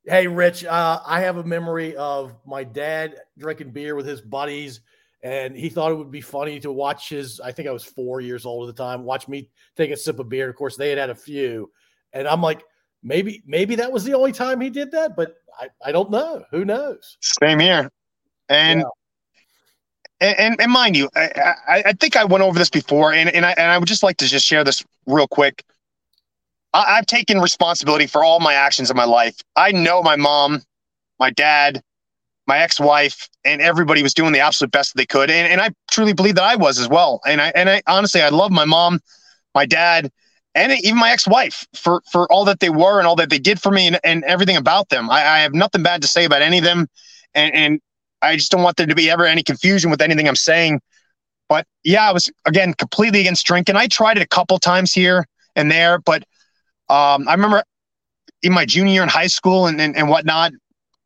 Hey, 0.05 0.27
Rich, 0.27 0.64
uh, 0.64 1.01
I 1.05 1.20
have 1.20 1.37
a 1.37 1.44
memory 1.44 1.94
of 1.96 2.35
my 2.46 2.64
dad 2.64 3.16
drinking 3.37 3.72
beer 3.72 3.94
with 3.94 4.07
his 4.07 4.20
buddies, 4.20 4.81
and 5.22 5.55
he 5.55 5.68
thought 5.68 5.92
it 5.92 5.96
would 5.96 6.11
be 6.11 6.20
funny 6.20 6.59
to 6.61 6.72
watch 6.72 7.11
his. 7.11 7.40
I 7.40 7.53
think 7.53 7.68
I 7.68 7.72
was 7.72 7.85
four 7.85 8.20
years 8.20 8.46
old 8.46 8.68
at 8.68 8.74
the 8.74 8.83
time. 8.83 9.05
Watch 9.05 9.29
me 9.29 9.51
take 9.77 9.90
a 9.90 9.96
sip 9.96 10.18
of 10.18 10.29
beer. 10.29 10.48
Of 10.48 10.57
course, 10.57 10.77
they 10.77 10.88
had 10.88 10.98
had 10.98 11.11
a 11.11 11.14
few, 11.14 11.70
and 12.12 12.27
I'm 12.27 12.40
like, 12.40 12.62
maybe, 13.03 13.42
maybe 13.46 13.74
that 13.77 13.92
was 13.92 14.05
the 14.05 14.14
only 14.14 14.33
time 14.33 14.61
he 14.61 14.70
did 14.70 14.90
that, 14.92 15.14
but 15.14 15.37
I, 15.61 15.68
I 15.85 15.92
don't 15.92 16.11
know. 16.11 16.44
Who 16.51 16.64
knows? 16.64 17.18
Same 17.20 17.59
here, 17.59 17.90
and. 18.48 18.81
Yeah. 18.81 18.87
And, 20.20 20.61
and, 20.61 20.72
mind 20.72 20.96
you, 20.96 21.09
I, 21.14 21.54
I, 21.68 21.83
I 21.87 21.92
think 21.92 22.16
I 22.16 22.24
went 22.24 22.42
over 22.42 22.59
this 22.59 22.70
before, 22.70 23.12
and, 23.12 23.31
and 23.31 23.46
I 23.46 23.52
and 23.52 23.70
I 23.70 23.78
would 23.78 23.87
just 23.87 24.02
like 24.02 24.16
to 24.16 24.26
just 24.26 24.44
share 24.44 24.64
this 24.64 24.85
real 25.07 25.28
quick. 25.28 25.62
I, 26.74 26.96
have 26.96 27.07
taken 27.07 27.40
responsibility 27.40 28.07
for 28.07 28.24
all 28.24 28.40
my 28.40 28.54
actions 28.54 28.90
in 28.90 28.96
my 28.96 29.04
life. 29.04 29.37
I 29.54 29.70
know 29.72 30.02
my 30.02 30.16
mom, 30.16 30.62
my 31.20 31.31
dad, 31.31 31.83
my 32.48 32.59
ex-wife, 32.59 33.28
and 33.44 33.62
everybody 33.62 34.02
was 34.02 34.12
doing 34.12 34.33
the 34.33 34.40
absolute 34.40 34.72
best 34.72 34.92
that 34.92 34.98
they 34.98 35.07
could, 35.07 35.31
and, 35.31 35.52
and 35.52 35.61
I 35.61 35.70
truly 35.90 36.14
believe 36.14 36.35
that 36.35 36.44
I 36.44 36.57
was 36.57 36.81
as 36.81 36.88
well. 36.88 37.20
And 37.24 37.40
I 37.40 37.52
and 37.54 37.70
I 37.70 37.83
honestly, 37.87 38.20
I 38.20 38.31
love 38.31 38.50
my 38.50 38.64
mom, 38.64 38.98
my 39.54 39.66
dad, 39.66 40.11
and 40.57 40.72
even 40.83 40.98
my 40.98 41.12
ex-wife 41.12 41.64
for 41.74 42.02
for 42.11 42.31
all 42.33 42.44
that 42.46 42.59
they 42.59 42.70
were 42.70 42.98
and 42.98 43.07
all 43.07 43.16
that 43.16 43.31
they 43.31 43.38
did 43.38 43.61
for 43.61 43.70
me 43.70 43.87
and, 43.87 44.00
and 44.02 44.24
everything 44.24 44.57
about 44.57 44.88
them. 44.88 45.11
I, 45.11 45.24
I 45.24 45.38
have 45.40 45.54
nothing 45.54 45.85
bad 45.85 46.02
to 46.02 46.09
say 46.09 46.24
about 46.24 46.42
any 46.42 46.59
of 46.59 46.64
them, 46.64 46.88
and 47.35 47.54
and 47.54 47.81
I 48.22 48.37
just 48.37 48.50
don't 48.50 48.62
want 48.62 48.76
there 48.76 48.87
to 48.87 48.94
be 48.94 49.11
ever 49.11 49.24
any 49.26 49.42
confusion 49.42 49.90
with 49.90 50.00
anything 50.00 50.28
I'm 50.28 50.37
saying. 50.37 50.81
But 51.48 51.66
yeah, 51.83 52.09
I 52.09 52.12
was 52.12 52.31
again 52.44 52.74
completely 52.74 53.20
against 53.20 53.46
drinking. 53.46 53.76
I 53.76 53.87
tried 53.87 54.18
it 54.18 54.22
a 54.22 54.28
couple 54.28 54.59
times 54.59 54.92
here 54.92 55.26
and 55.57 55.70
there, 55.70 55.98
but 55.98 56.24
um, 56.88 57.28
I 57.28 57.33
remember 57.33 57.62
in 58.42 58.52
my 58.52 58.64
junior 58.64 58.92
year 58.92 59.02
in 59.02 59.09
high 59.09 59.26
school 59.26 59.66
and, 59.66 59.81
and, 59.81 59.96
and 59.96 60.09
whatnot, 60.09 60.52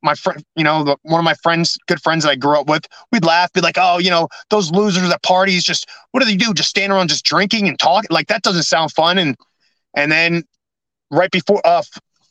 my 0.02 0.14
friend, 0.14 0.42
you 0.56 0.64
know, 0.64 0.82
the, 0.82 0.96
one 1.02 1.20
of 1.20 1.24
my 1.24 1.34
friends, 1.34 1.78
good 1.86 2.02
friends 2.02 2.24
that 2.24 2.30
I 2.30 2.34
grew 2.34 2.58
up 2.58 2.68
with, 2.68 2.86
we'd 3.12 3.24
laugh, 3.24 3.52
be 3.52 3.60
like, 3.60 3.78
oh, 3.78 3.98
you 3.98 4.10
know, 4.10 4.28
those 4.50 4.70
losers 4.72 5.08
at 5.08 5.22
parties, 5.22 5.62
just 5.62 5.88
what 6.10 6.20
do 6.20 6.26
they 6.26 6.36
do? 6.36 6.52
Just 6.52 6.70
stand 6.70 6.92
around, 6.92 7.08
just 7.08 7.24
drinking 7.24 7.68
and 7.68 7.78
talking. 7.78 8.08
Like 8.10 8.26
that 8.26 8.42
doesn't 8.42 8.64
sound 8.64 8.92
fun. 8.92 9.18
And 9.18 9.36
and 9.94 10.10
then 10.10 10.42
right 11.10 11.30
before 11.30 11.64
uh, 11.64 11.82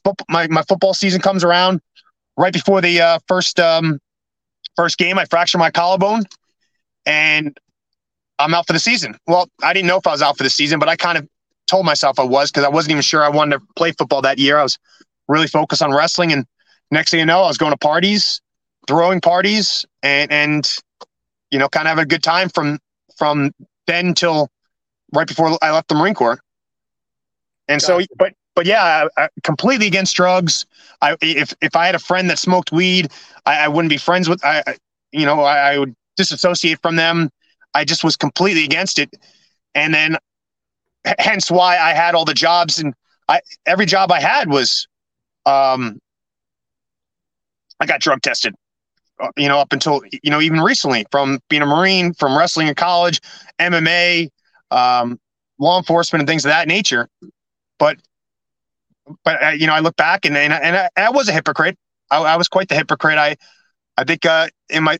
f- 0.05 0.15
my 0.29 0.47
my 0.47 0.63
football 0.63 0.93
season 0.93 1.21
comes 1.21 1.45
around, 1.45 1.79
right 2.35 2.51
before 2.51 2.81
the 2.81 2.99
uh, 2.99 3.19
first 3.27 3.57
um, 3.59 3.99
first 4.81 4.97
game, 4.97 5.19
I 5.19 5.25
fractured 5.25 5.59
my 5.59 5.69
collarbone, 5.69 6.23
and 7.05 7.55
I'm 8.39 8.55
out 8.55 8.65
for 8.65 8.73
the 8.73 8.79
season. 8.79 9.15
Well, 9.27 9.47
I 9.61 9.73
didn't 9.73 9.87
know 9.87 9.97
if 9.97 10.07
I 10.07 10.11
was 10.11 10.23
out 10.23 10.37
for 10.37 10.43
the 10.43 10.49
season, 10.49 10.79
but 10.79 10.89
I 10.89 10.95
kind 10.95 11.19
of 11.19 11.27
told 11.67 11.85
myself 11.85 12.17
I 12.17 12.23
was 12.23 12.49
because 12.51 12.65
I 12.65 12.69
wasn't 12.69 12.93
even 12.93 13.03
sure 13.03 13.23
I 13.23 13.29
wanted 13.29 13.59
to 13.59 13.65
play 13.75 13.91
football 13.91 14.23
that 14.23 14.39
year. 14.39 14.57
I 14.57 14.63
was 14.63 14.79
really 15.27 15.45
focused 15.45 15.83
on 15.83 15.93
wrestling, 15.93 16.33
and 16.33 16.47
next 16.89 17.11
thing 17.11 17.19
you 17.19 17.27
know, 17.27 17.43
I 17.43 17.47
was 17.47 17.59
going 17.59 17.73
to 17.73 17.77
parties, 17.77 18.41
throwing 18.87 19.21
parties, 19.21 19.85
and 20.01 20.31
and 20.31 20.77
you 21.51 21.59
know, 21.59 21.69
kind 21.69 21.85
of 21.85 21.89
having 21.89 22.03
a 22.03 22.07
good 22.07 22.23
time 22.23 22.49
from 22.49 22.79
from 23.17 23.51
then 23.85 24.15
till 24.15 24.49
right 25.13 25.27
before 25.27 25.59
I 25.61 25.69
left 25.71 25.89
the 25.89 25.95
Marine 25.95 26.15
Corps. 26.15 26.39
And 27.67 27.79
Got 27.79 27.85
so, 27.85 28.01
but 28.17 28.33
but 28.55 28.65
yeah, 28.65 29.07
I, 29.17 29.23
I, 29.23 29.29
completely 29.43 29.87
against 29.87 30.15
drugs. 30.15 30.65
I 31.01 31.15
if 31.21 31.53
if 31.61 31.75
I 31.75 31.85
had 31.85 31.95
a 31.95 31.99
friend 31.99 32.29
that 32.29 32.39
smoked 32.39 32.71
weed, 32.71 33.11
I, 33.45 33.65
I 33.65 33.67
wouldn't 33.67 33.89
be 33.89 33.97
friends 33.97 34.27
with. 34.27 34.43
I 34.43 34.63
you 35.11 35.25
know 35.25 35.41
I, 35.41 35.77
would 35.77 35.95
disassociate 36.17 36.81
from 36.81 36.95
them. 36.95 37.29
I 37.73 37.85
just 37.85 38.03
was 38.03 38.17
completely 38.17 38.63
against 38.65 38.99
it, 38.99 39.13
and 39.75 39.93
then 39.93 40.17
hence 41.19 41.49
why 41.49 41.77
I 41.77 41.93
had 41.93 42.15
all 42.15 42.25
the 42.25 42.33
jobs 42.33 42.79
and 42.79 42.93
I 43.27 43.41
every 43.65 43.85
job 43.85 44.11
I 44.11 44.19
had 44.19 44.49
was, 44.49 44.87
um, 45.45 45.99
I 47.79 47.85
got 47.85 48.01
drug 48.01 48.21
tested. 48.21 48.53
Uh, 49.19 49.29
you 49.37 49.47
know, 49.47 49.59
up 49.59 49.71
until 49.71 50.01
you 50.23 50.29
know 50.29 50.41
even 50.41 50.59
recently, 50.59 51.05
from 51.11 51.39
being 51.49 51.61
a 51.61 51.65
Marine, 51.65 52.13
from 52.13 52.37
wrestling 52.37 52.67
in 52.67 52.75
college, 52.75 53.21
MMA, 53.59 54.29
um, 54.71 55.19
law 55.59 55.77
enforcement, 55.77 56.21
and 56.21 56.27
things 56.27 56.43
of 56.43 56.49
that 56.49 56.67
nature. 56.67 57.07
But 57.79 57.97
but 59.23 59.43
uh, 59.43 59.49
you 59.49 59.67
know, 59.67 59.73
I 59.73 59.79
look 59.79 59.95
back 59.95 60.25
and 60.25 60.35
and, 60.37 60.53
and 60.53 60.75
I, 60.75 60.89
I 60.97 61.09
was 61.09 61.27
a 61.27 61.33
hypocrite. 61.33 61.77
I, 62.09 62.17
I, 62.17 62.35
was 62.35 62.47
quite 62.47 62.67
the 62.67 62.75
hypocrite. 62.75 63.17
I 63.17 63.35
I 63.97 64.03
think 64.03 64.25
uh, 64.25 64.47
in 64.69 64.83
my 64.83 64.97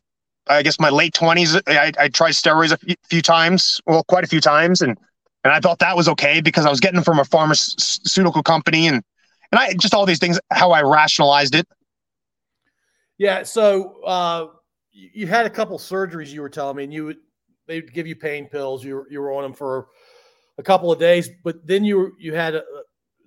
I 0.48 0.62
guess 0.62 0.80
my 0.80 0.90
late 0.90 1.14
twenties, 1.14 1.56
I, 1.66 1.92
I 1.98 2.08
tried 2.08 2.32
steroids 2.32 2.72
a 2.72 2.96
few 3.08 3.22
times, 3.22 3.80
well, 3.86 4.04
quite 4.04 4.24
a 4.24 4.26
few 4.26 4.40
times, 4.40 4.80
and 4.80 4.96
and 5.44 5.52
I 5.52 5.60
thought 5.60 5.80
that 5.80 5.96
was 5.96 6.08
okay 6.08 6.40
because 6.40 6.66
I 6.66 6.70
was 6.70 6.80
getting 6.80 6.96
them 6.96 7.04
from 7.04 7.18
a 7.18 7.24
pharmaceutical 7.24 8.42
company, 8.42 8.86
and 8.86 9.02
and 9.50 9.58
I 9.58 9.74
just 9.74 9.94
all 9.94 10.06
these 10.06 10.18
things 10.18 10.40
how 10.50 10.72
I 10.72 10.82
rationalized 10.82 11.54
it. 11.54 11.66
Yeah. 13.18 13.42
So 13.44 14.02
uh, 14.04 14.46
you 14.90 15.26
had 15.26 15.46
a 15.46 15.50
couple 15.50 15.78
surgeries. 15.78 16.28
You 16.28 16.42
were 16.42 16.48
telling 16.48 16.76
me, 16.76 16.84
and 16.84 16.92
you 16.92 17.04
would 17.06 17.18
they'd 17.66 17.92
give 17.92 18.06
you 18.06 18.16
pain 18.16 18.48
pills. 18.48 18.84
You 18.84 18.96
were, 18.96 19.06
you 19.10 19.20
were 19.20 19.32
on 19.32 19.42
them 19.42 19.52
for 19.52 19.88
a 20.58 20.62
couple 20.62 20.90
of 20.90 20.98
days, 20.98 21.30
but 21.44 21.66
then 21.66 21.84
you 21.84 22.12
you 22.18 22.34
had 22.34 22.54
a, 22.54 22.62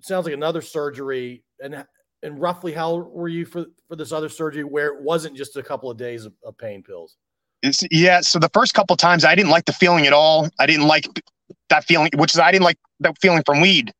sounds 0.00 0.24
like 0.24 0.34
another 0.34 0.62
surgery. 0.62 1.42
And 1.60 1.86
and 2.22 2.40
roughly 2.40 2.72
how 2.72 2.96
were 2.96 3.28
you 3.28 3.44
for 3.44 3.66
for 3.88 3.96
this 3.96 4.12
other 4.12 4.28
surgery 4.28 4.64
where 4.64 4.88
it 4.88 5.00
wasn't 5.00 5.36
just 5.36 5.56
a 5.56 5.62
couple 5.62 5.90
of 5.90 5.96
days 5.96 6.24
of, 6.24 6.32
of 6.44 6.56
pain 6.58 6.82
pills? 6.82 7.16
It's, 7.62 7.82
yeah 7.90 8.20
so 8.20 8.38
the 8.38 8.50
first 8.50 8.74
couple 8.74 8.96
times 8.96 9.24
i 9.24 9.34
didn't 9.34 9.50
like 9.50 9.64
the 9.64 9.72
feeling 9.72 10.06
at 10.06 10.12
all. 10.12 10.48
I 10.58 10.66
didn't 10.66 10.86
like 10.86 11.06
that 11.70 11.84
feeling 11.84 12.10
which 12.16 12.34
is 12.34 12.40
i 12.40 12.50
didn't 12.50 12.64
like 12.64 12.78
that 13.00 13.16
feeling 13.20 13.42
from 13.44 13.60
weed. 13.60 13.92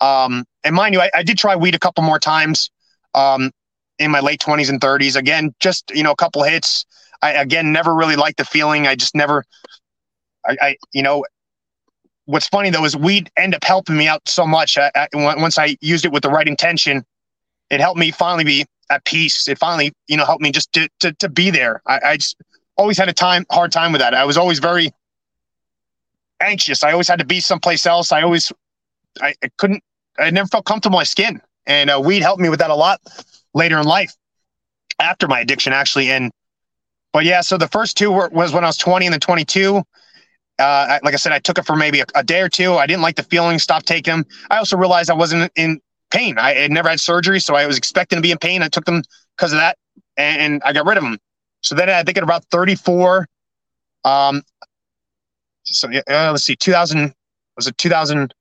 Um 0.00 0.44
and 0.64 0.74
mind 0.74 0.94
you 0.94 1.00
i, 1.00 1.10
I 1.14 1.22
did 1.22 1.38
try 1.38 1.56
weed 1.56 1.74
a 1.74 1.78
couple 1.78 2.04
more 2.04 2.18
times 2.18 2.70
um 3.14 3.50
in 3.98 4.10
my 4.10 4.20
late 4.20 4.40
20s 4.40 4.68
and 4.68 4.80
30s 4.80 5.16
again 5.16 5.54
just 5.60 5.90
you 5.94 6.02
know 6.02 6.12
a 6.12 6.16
couple 6.16 6.42
hits. 6.42 6.86
I 7.22 7.32
again 7.32 7.72
never 7.72 7.94
really 7.94 8.16
liked 8.16 8.38
the 8.38 8.44
feeling. 8.44 8.86
I 8.86 8.94
just 8.94 9.14
never 9.14 9.44
I, 10.46 10.56
I 10.60 10.76
you 10.92 11.02
know 11.02 11.24
what's 12.30 12.48
funny 12.48 12.70
though 12.70 12.84
is 12.84 12.96
weed 12.96 13.30
end 13.36 13.54
up 13.54 13.64
helping 13.64 13.96
me 13.96 14.06
out 14.06 14.28
so 14.28 14.46
much. 14.46 14.78
I, 14.78 14.90
I, 14.94 15.08
once 15.12 15.58
I 15.58 15.76
used 15.80 16.04
it 16.04 16.12
with 16.12 16.22
the 16.22 16.30
right 16.30 16.46
intention, 16.46 17.04
it 17.70 17.80
helped 17.80 17.98
me 17.98 18.10
finally 18.10 18.44
be 18.44 18.66
at 18.90 19.04
peace. 19.04 19.48
It 19.48 19.58
finally, 19.58 19.92
you 20.06 20.16
know, 20.16 20.24
helped 20.24 20.42
me 20.42 20.52
just 20.52 20.72
to 20.74 20.88
to, 21.00 21.12
to 21.14 21.28
be 21.28 21.50
there. 21.50 21.82
I, 21.86 22.00
I 22.04 22.16
just 22.16 22.36
always 22.76 22.96
had 22.96 23.08
a 23.08 23.12
time 23.12 23.44
hard 23.50 23.72
time 23.72 23.92
with 23.92 24.00
that. 24.00 24.14
I 24.14 24.24
was 24.24 24.36
always 24.36 24.60
very 24.60 24.92
anxious. 26.40 26.82
I 26.82 26.92
always 26.92 27.08
had 27.08 27.18
to 27.18 27.24
be 27.24 27.40
someplace 27.40 27.84
else. 27.84 28.12
I 28.12 28.22
always 28.22 28.52
I, 29.20 29.34
I 29.42 29.50
couldn't. 29.58 29.82
I 30.18 30.30
never 30.30 30.48
felt 30.48 30.64
comfortable 30.66 30.96
in 30.96 31.00
my 31.00 31.04
skin, 31.04 31.40
and 31.66 31.90
uh, 31.90 32.00
weed 32.02 32.22
helped 32.22 32.40
me 32.40 32.48
with 32.48 32.60
that 32.60 32.70
a 32.70 32.74
lot 32.74 33.00
later 33.54 33.78
in 33.78 33.86
life, 33.86 34.14
after 35.00 35.26
my 35.26 35.40
addiction 35.40 35.72
actually. 35.72 36.10
And 36.10 36.30
but 37.12 37.24
yeah, 37.24 37.40
so 37.40 37.58
the 37.58 37.68
first 37.68 37.96
two 37.96 38.12
were, 38.12 38.28
was 38.28 38.52
when 38.52 38.62
I 38.62 38.68
was 38.68 38.76
20 38.76 39.06
and 39.06 39.12
then 39.12 39.20
22. 39.20 39.82
Uh, 40.60 40.98
like 41.02 41.14
I 41.14 41.16
said, 41.16 41.32
I 41.32 41.38
took 41.38 41.58
it 41.58 41.64
for 41.64 41.74
maybe 41.74 42.00
a, 42.00 42.04
a, 42.14 42.22
day 42.22 42.40
or 42.42 42.48
two. 42.48 42.74
I 42.74 42.86
didn't 42.86 43.02
like 43.02 43.16
the 43.16 43.22
feeling, 43.22 43.58
stopped 43.58 43.86
taking 43.86 44.12
them. 44.12 44.26
I 44.50 44.58
also 44.58 44.76
realized 44.76 45.10
I 45.10 45.14
wasn't 45.14 45.50
in 45.56 45.80
pain. 46.10 46.36
I 46.38 46.52
had 46.52 46.70
never 46.70 46.90
had 46.90 47.00
surgery, 47.00 47.40
so 47.40 47.54
I 47.54 47.66
was 47.66 47.78
expecting 47.78 48.18
to 48.18 48.22
be 48.22 48.30
in 48.30 48.38
pain. 48.38 48.62
I 48.62 48.68
took 48.68 48.84
them 48.84 49.02
because 49.36 49.52
of 49.52 49.58
that, 49.58 49.78
and, 50.18 50.40
and, 50.40 50.62
I 50.62 50.74
got 50.74 50.86
rid 50.86 50.98
of 50.98 51.02
them. 51.02 51.18
So 51.62 51.74
then 51.74 51.88
I 51.88 52.02
think 52.02 52.18
at 52.18 52.22
about 52.22 52.44
34, 52.50 53.26
um, 54.04 54.42
so 55.64 55.88
uh, 55.88 56.30
let's 56.30 56.44
see, 56.44 56.56
2000 56.56 57.14
was 57.56 57.66
it 57.66 57.76
2000? 57.78 58.34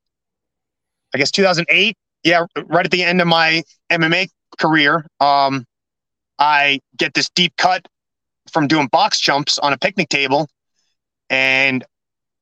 I 1.13 1.17
guess 1.17 1.31
2008. 1.31 1.95
Yeah, 2.23 2.45
right 2.65 2.85
at 2.85 2.91
the 2.91 3.03
end 3.03 3.21
of 3.21 3.27
my 3.27 3.63
MMA 3.89 4.29
career, 4.59 5.05
um, 5.19 5.65
I 6.37 6.79
get 6.97 7.13
this 7.13 7.29
deep 7.29 7.53
cut 7.57 7.87
from 8.51 8.67
doing 8.67 8.87
box 8.87 9.19
jumps 9.19 9.57
on 9.59 9.73
a 9.73 9.77
picnic 9.77 10.09
table, 10.09 10.47
and 11.29 11.83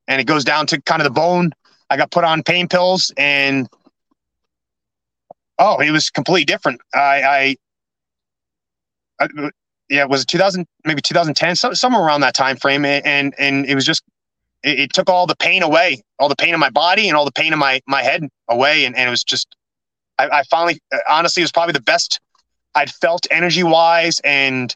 and 0.08 0.22
it 0.22 0.26
goes 0.26 0.44
down 0.44 0.68
to 0.68 0.82
kind 0.82 1.02
of 1.02 1.06
the 1.06 1.12
bone. 1.12 1.52
I 1.90 1.98
got 1.98 2.12
put 2.12 2.24
on 2.24 2.44
pain 2.44 2.68
pills 2.68 3.12
and 3.18 3.68
oh, 5.60 5.80
it 5.80 5.92
was 5.92 6.10
completely 6.10 6.46
different. 6.46 6.82
I, 6.94 7.56
I, 9.20 9.26
I 9.26 9.50
yeah, 9.90 10.02
it 10.02 10.10
was 10.10 10.26
2000, 10.26 10.66
maybe 10.86 11.02
2010, 11.02 11.56
so, 11.56 11.74
somewhere 11.74 12.04
around 12.04 12.22
that 12.22 12.36
time 12.36 12.58
frame. 12.58 12.84
And, 12.86 13.34
and 13.38 13.66
it 13.66 13.76
was 13.76 13.86
just, 13.86 14.04
it, 14.64 14.80
it, 14.80 14.94
took 14.94 15.10
all 15.10 15.28
the 15.28 15.36
pain 15.36 15.64
away, 15.64 16.02
all 16.20 16.30
the 16.30 16.36
pain 16.36 16.54
in 16.54 16.60
my 16.60 16.70
body 16.70 17.08
and 17.08 17.18
all 17.18 17.26
the 17.26 17.32
pain 17.32 17.54
in 17.54 17.60
my, 17.60 17.82
my 17.88 18.04
head 18.04 18.28
away. 18.50 18.86
And, 18.86 18.96
and 18.96 19.08
it 19.08 19.12
was 19.12 19.24
just, 19.24 19.56
I, 20.20 20.28
I 20.28 20.44
finally, 20.44 20.80
honestly, 21.10 21.42
it 21.42 21.46
was 21.46 21.52
probably 21.52 21.74
the 21.74 21.82
best 21.82 22.20
I'd 22.76 22.92
felt 22.92 23.26
energy 23.32 23.64
wise 23.64 24.20
and 24.24 24.76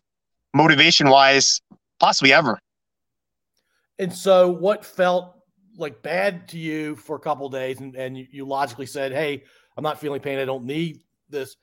motivation 0.53 1.09
wise 1.09 1.61
possibly 1.99 2.33
ever. 2.33 2.59
And 4.01 4.11
so, 4.11 4.49
what 4.49 4.83
felt 4.83 5.35
like 5.77 6.01
bad 6.01 6.47
to 6.49 6.57
you 6.57 6.95
for 6.95 7.15
a 7.15 7.19
couple 7.19 7.47
days, 7.49 7.79
and, 7.79 7.95
and 7.95 8.17
you, 8.17 8.45
logically 8.45 8.87
said, 8.87 9.11
"Hey, 9.11 9.43
I'm 9.77 9.83
not 9.83 9.99
feeling 9.99 10.19
pain. 10.19 10.39
I 10.39 10.45
don't 10.45 10.65
need 10.65 11.01
this." 11.29 11.55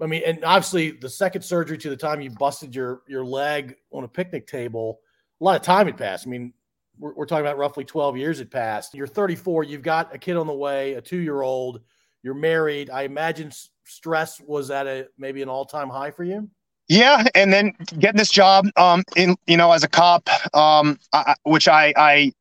I 0.00 0.06
mean, 0.06 0.22
and 0.26 0.44
obviously, 0.44 0.90
the 0.90 1.08
second 1.08 1.42
surgery 1.42 1.78
to 1.78 1.88
the 1.88 1.96
time 1.96 2.20
you 2.20 2.30
busted 2.30 2.74
your 2.74 3.02
your 3.06 3.24
leg 3.24 3.76
on 3.92 4.02
a 4.02 4.08
picnic 4.08 4.48
table, 4.48 4.98
a 5.40 5.44
lot 5.44 5.54
of 5.54 5.62
time 5.62 5.86
had 5.86 5.96
passed. 5.96 6.26
I 6.26 6.30
mean, 6.30 6.52
we're, 6.98 7.14
we're 7.14 7.26
talking 7.26 7.46
about 7.46 7.58
roughly 7.58 7.84
12 7.84 8.16
years 8.16 8.38
had 8.38 8.50
passed. 8.50 8.92
You're 8.92 9.06
34. 9.06 9.62
You've 9.62 9.82
got 9.82 10.12
a 10.12 10.18
kid 10.18 10.36
on 10.36 10.48
the 10.48 10.52
way, 10.52 10.94
a 10.94 11.00
two 11.00 11.18
year 11.18 11.42
old. 11.42 11.80
You're 12.24 12.34
married. 12.34 12.90
I 12.90 13.02
imagine 13.02 13.52
stress 13.84 14.40
was 14.40 14.72
at 14.72 14.88
a 14.88 15.06
maybe 15.16 15.42
an 15.42 15.48
all 15.48 15.64
time 15.64 15.90
high 15.90 16.10
for 16.10 16.24
you. 16.24 16.50
Yeah, 16.88 17.24
and 17.34 17.52
then 17.52 17.72
getting 17.98 18.18
this 18.18 18.30
job, 18.30 18.66
um, 18.76 19.02
in 19.16 19.36
you 19.46 19.56
know, 19.56 19.72
as 19.72 19.82
a 19.82 19.88
cop, 19.88 20.28
um, 20.54 20.98
I, 21.12 21.34
which 21.44 21.68
I, 21.68 21.94
I, 21.96 22.32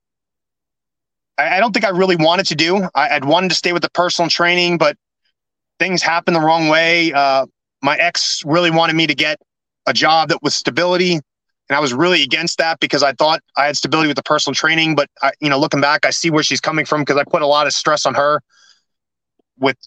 I 1.37 1.59
don't 1.59 1.71
think 1.71 1.85
I 1.85 1.89
really 1.89 2.15
wanted 2.17 2.47
to 2.47 2.55
do. 2.55 2.87
I, 2.93 3.13
would 3.13 3.25
wanted 3.25 3.49
to 3.49 3.55
stay 3.55 3.71
with 3.73 3.81
the 3.81 3.89
personal 3.91 4.29
training, 4.29 4.77
but 4.77 4.97
things 5.79 6.03
happened 6.03 6.35
the 6.35 6.41
wrong 6.41 6.67
way. 6.67 7.13
Uh, 7.13 7.45
my 7.81 7.97
ex 7.97 8.43
really 8.45 8.71
wanted 8.71 8.95
me 8.95 9.07
to 9.07 9.15
get 9.15 9.39
a 9.87 9.93
job 9.93 10.29
that 10.29 10.43
was 10.43 10.53
stability, 10.53 11.13
and 11.13 11.23
I 11.71 11.79
was 11.79 11.93
really 11.93 12.21
against 12.23 12.57
that 12.57 12.79
because 12.79 13.03
I 13.03 13.13
thought 13.13 13.41
I 13.57 13.67
had 13.67 13.77
stability 13.77 14.07
with 14.07 14.17
the 14.17 14.23
personal 14.23 14.53
training. 14.53 14.95
But 14.95 15.09
I, 15.21 15.31
you 15.39 15.49
know, 15.49 15.59
looking 15.59 15.81
back, 15.81 16.05
I 16.05 16.09
see 16.09 16.29
where 16.29 16.43
she's 16.43 16.61
coming 16.61 16.85
from 16.85 17.01
because 17.01 17.17
I 17.17 17.23
put 17.23 17.41
a 17.41 17.47
lot 17.47 17.67
of 17.67 17.73
stress 17.73 18.05
on 18.05 18.15
her 18.15 18.41
with, 19.57 19.77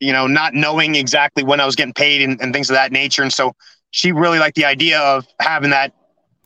you 0.00 0.12
know, 0.12 0.26
not 0.26 0.54
knowing 0.54 0.94
exactly 0.94 1.42
when 1.42 1.60
I 1.60 1.66
was 1.66 1.76
getting 1.76 1.94
paid 1.94 2.22
and, 2.22 2.40
and 2.40 2.52
things 2.52 2.70
of 2.70 2.74
that 2.74 2.92
nature, 2.92 3.22
and 3.22 3.32
so 3.32 3.52
she 3.94 4.10
really 4.10 4.40
liked 4.40 4.56
the 4.56 4.64
idea 4.64 4.98
of 4.98 5.24
having 5.38 5.70
that 5.70 5.94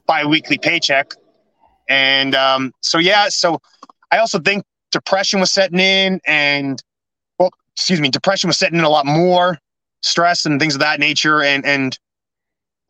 biweekly 0.06 0.58
paycheck. 0.58 1.14
And 1.88 2.34
um, 2.34 2.74
so, 2.82 2.98
yeah, 2.98 3.28
so 3.30 3.62
I 4.12 4.18
also 4.18 4.38
think 4.38 4.66
depression 4.92 5.40
was 5.40 5.50
setting 5.50 5.78
in 5.78 6.20
and, 6.26 6.82
well, 7.38 7.48
excuse 7.74 8.02
me, 8.02 8.10
depression 8.10 8.48
was 8.48 8.58
setting 8.58 8.78
in 8.78 8.84
a 8.84 8.90
lot 8.90 9.06
more 9.06 9.56
stress 10.02 10.44
and 10.44 10.60
things 10.60 10.74
of 10.74 10.80
that 10.80 11.00
nature. 11.00 11.42
And, 11.42 11.64
and 11.64 11.98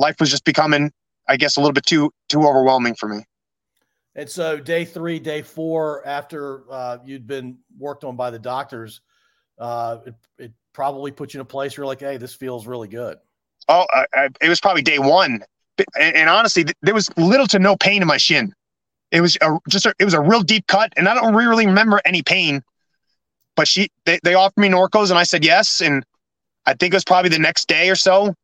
life 0.01 0.16
was 0.18 0.29
just 0.29 0.44
becoming, 0.44 0.90
I 1.29 1.37
guess, 1.37 1.57
a 1.57 1.61
little 1.61 1.73
bit 1.73 1.87
too, 1.87 2.11
too 2.29 2.44
overwhelming 2.44 2.97
for 2.97 3.09
me. 3.09 3.23
And 4.16 4.29
so 4.29 4.59
day 4.59 4.85
three, 4.85 5.21
day 5.21 5.42
four, 5.42 6.05
after 6.05 6.64
uh, 6.68 6.99
you'd 7.05 7.29
been 7.29 7.59
worked 7.79 8.03
on 8.03 8.16
by 8.16 8.31
the 8.31 8.40
doctors, 8.40 9.03
uh, 9.57 9.99
it, 10.05 10.14
it 10.37 10.53
probably 10.73 11.12
put 11.12 11.33
you 11.33 11.38
in 11.38 11.42
a 11.42 11.44
place 11.44 11.79
where 11.79 11.85
you're 11.85 11.87
like, 11.87 12.01
hey, 12.01 12.16
this 12.16 12.35
feels 12.35 12.66
really 12.66 12.88
good. 12.88 13.18
Oh, 13.68 13.87
I, 13.92 14.07
I, 14.14 14.29
it 14.40 14.49
was 14.49 14.61
probably 14.61 14.83
day 14.83 14.99
one, 14.99 15.42
and, 15.99 16.16
and, 16.16 16.29
honestly, 16.29 16.64
there 16.83 16.94
was 16.94 17.11
little 17.16 17.47
to 17.49 17.59
no 17.59 17.77
pain 17.77 18.03
in 18.03 18.09
my 18.09 18.16
shin. 18.16 18.53
It 19.11 19.21
was 19.21 19.37
a, 19.40 19.59
just 19.68 19.87
a, 19.87 19.94
it 19.99 20.05
was 20.05 20.14
a 20.14 20.21
real 20.21 20.42
deep 20.42 20.66
cut, 20.66 20.92
and 20.97 21.09
I 21.09 21.14
don't 21.14 21.35
really 21.35 21.66
remember 21.66 22.01
any 22.05 22.23
pain. 22.23 22.62
But 23.57 23.68
she 23.68 23.90
they, 24.05 24.18
they 24.23 24.35
offered 24.35 24.61
me 24.61 24.68
Norcos, 24.68 25.11
and 25.11 25.18
I 25.18 25.25
said 25.25 25.44
yes, 25.44 25.81
and 25.81 26.05
I 26.66 26.75
think 26.75 26.92
it 26.92 26.97
was 26.97 27.05
probably 27.05 27.31
the 27.31 27.38
next 27.38 27.68
day 27.68 27.90
or 27.90 27.97
so. 27.97 28.35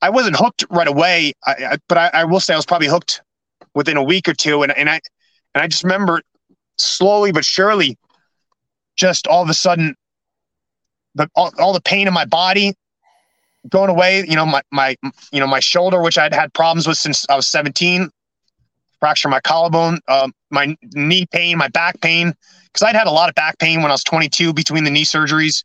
I 0.00 0.10
wasn't 0.10 0.36
hooked 0.36 0.64
right 0.70 0.88
away, 0.88 1.32
I, 1.44 1.78
but 1.88 1.98
I, 1.98 2.10
I 2.12 2.24
will 2.24 2.40
say 2.40 2.54
I 2.54 2.56
was 2.56 2.66
probably 2.66 2.88
hooked 2.88 3.22
within 3.74 3.96
a 3.96 4.02
week 4.02 4.28
or 4.28 4.34
two, 4.34 4.62
and 4.62 4.76
and 4.76 4.88
I 4.88 5.00
and 5.54 5.62
I 5.62 5.66
just 5.66 5.84
remember 5.84 6.22
slowly 6.76 7.32
but 7.32 7.44
surely, 7.44 7.96
just 8.96 9.26
all 9.26 9.42
of 9.42 9.48
a 9.48 9.54
sudden, 9.54 9.94
the 11.14 11.28
all, 11.34 11.52
all 11.58 11.72
the 11.72 11.80
pain 11.80 12.06
in 12.06 12.14
my 12.14 12.24
body 12.24 12.74
going 13.68 13.90
away. 13.90 14.24
You 14.26 14.36
know, 14.36 14.46
my 14.46 14.62
my 14.70 14.96
you 15.32 15.40
know 15.40 15.46
my 15.46 15.60
shoulder, 15.60 16.02
which 16.02 16.18
I'd 16.18 16.34
had 16.34 16.52
problems 16.54 16.86
with 16.86 16.98
since 16.98 17.26
I 17.28 17.36
was 17.36 17.46
17, 17.48 18.10
fracture 19.00 19.28
my 19.28 19.40
collarbone, 19.40 20.00
uh, 20.08 20.28
my 20.50 20.76
knee 20.94 21.26
pain, 21.30 21.58
my 21.58 21.68
back 21.68 22.00
pain, 22.00 22.34
because 22.64 22.82
I'd 22.82 22.96
had 22.96 23.06
a 23.06 23.12
lot 23.12 23.28
of 23.28 23.34
back 23.34 23.58
pain 23.58 23.82
when 23.82 23.90
I 23.90 23.94
was 23.94 24.04
22 24.04 24.52
between 24.52 24.84
the 24.84 24.90
knee 24.90 25.04
surgeries. 25.04 25.64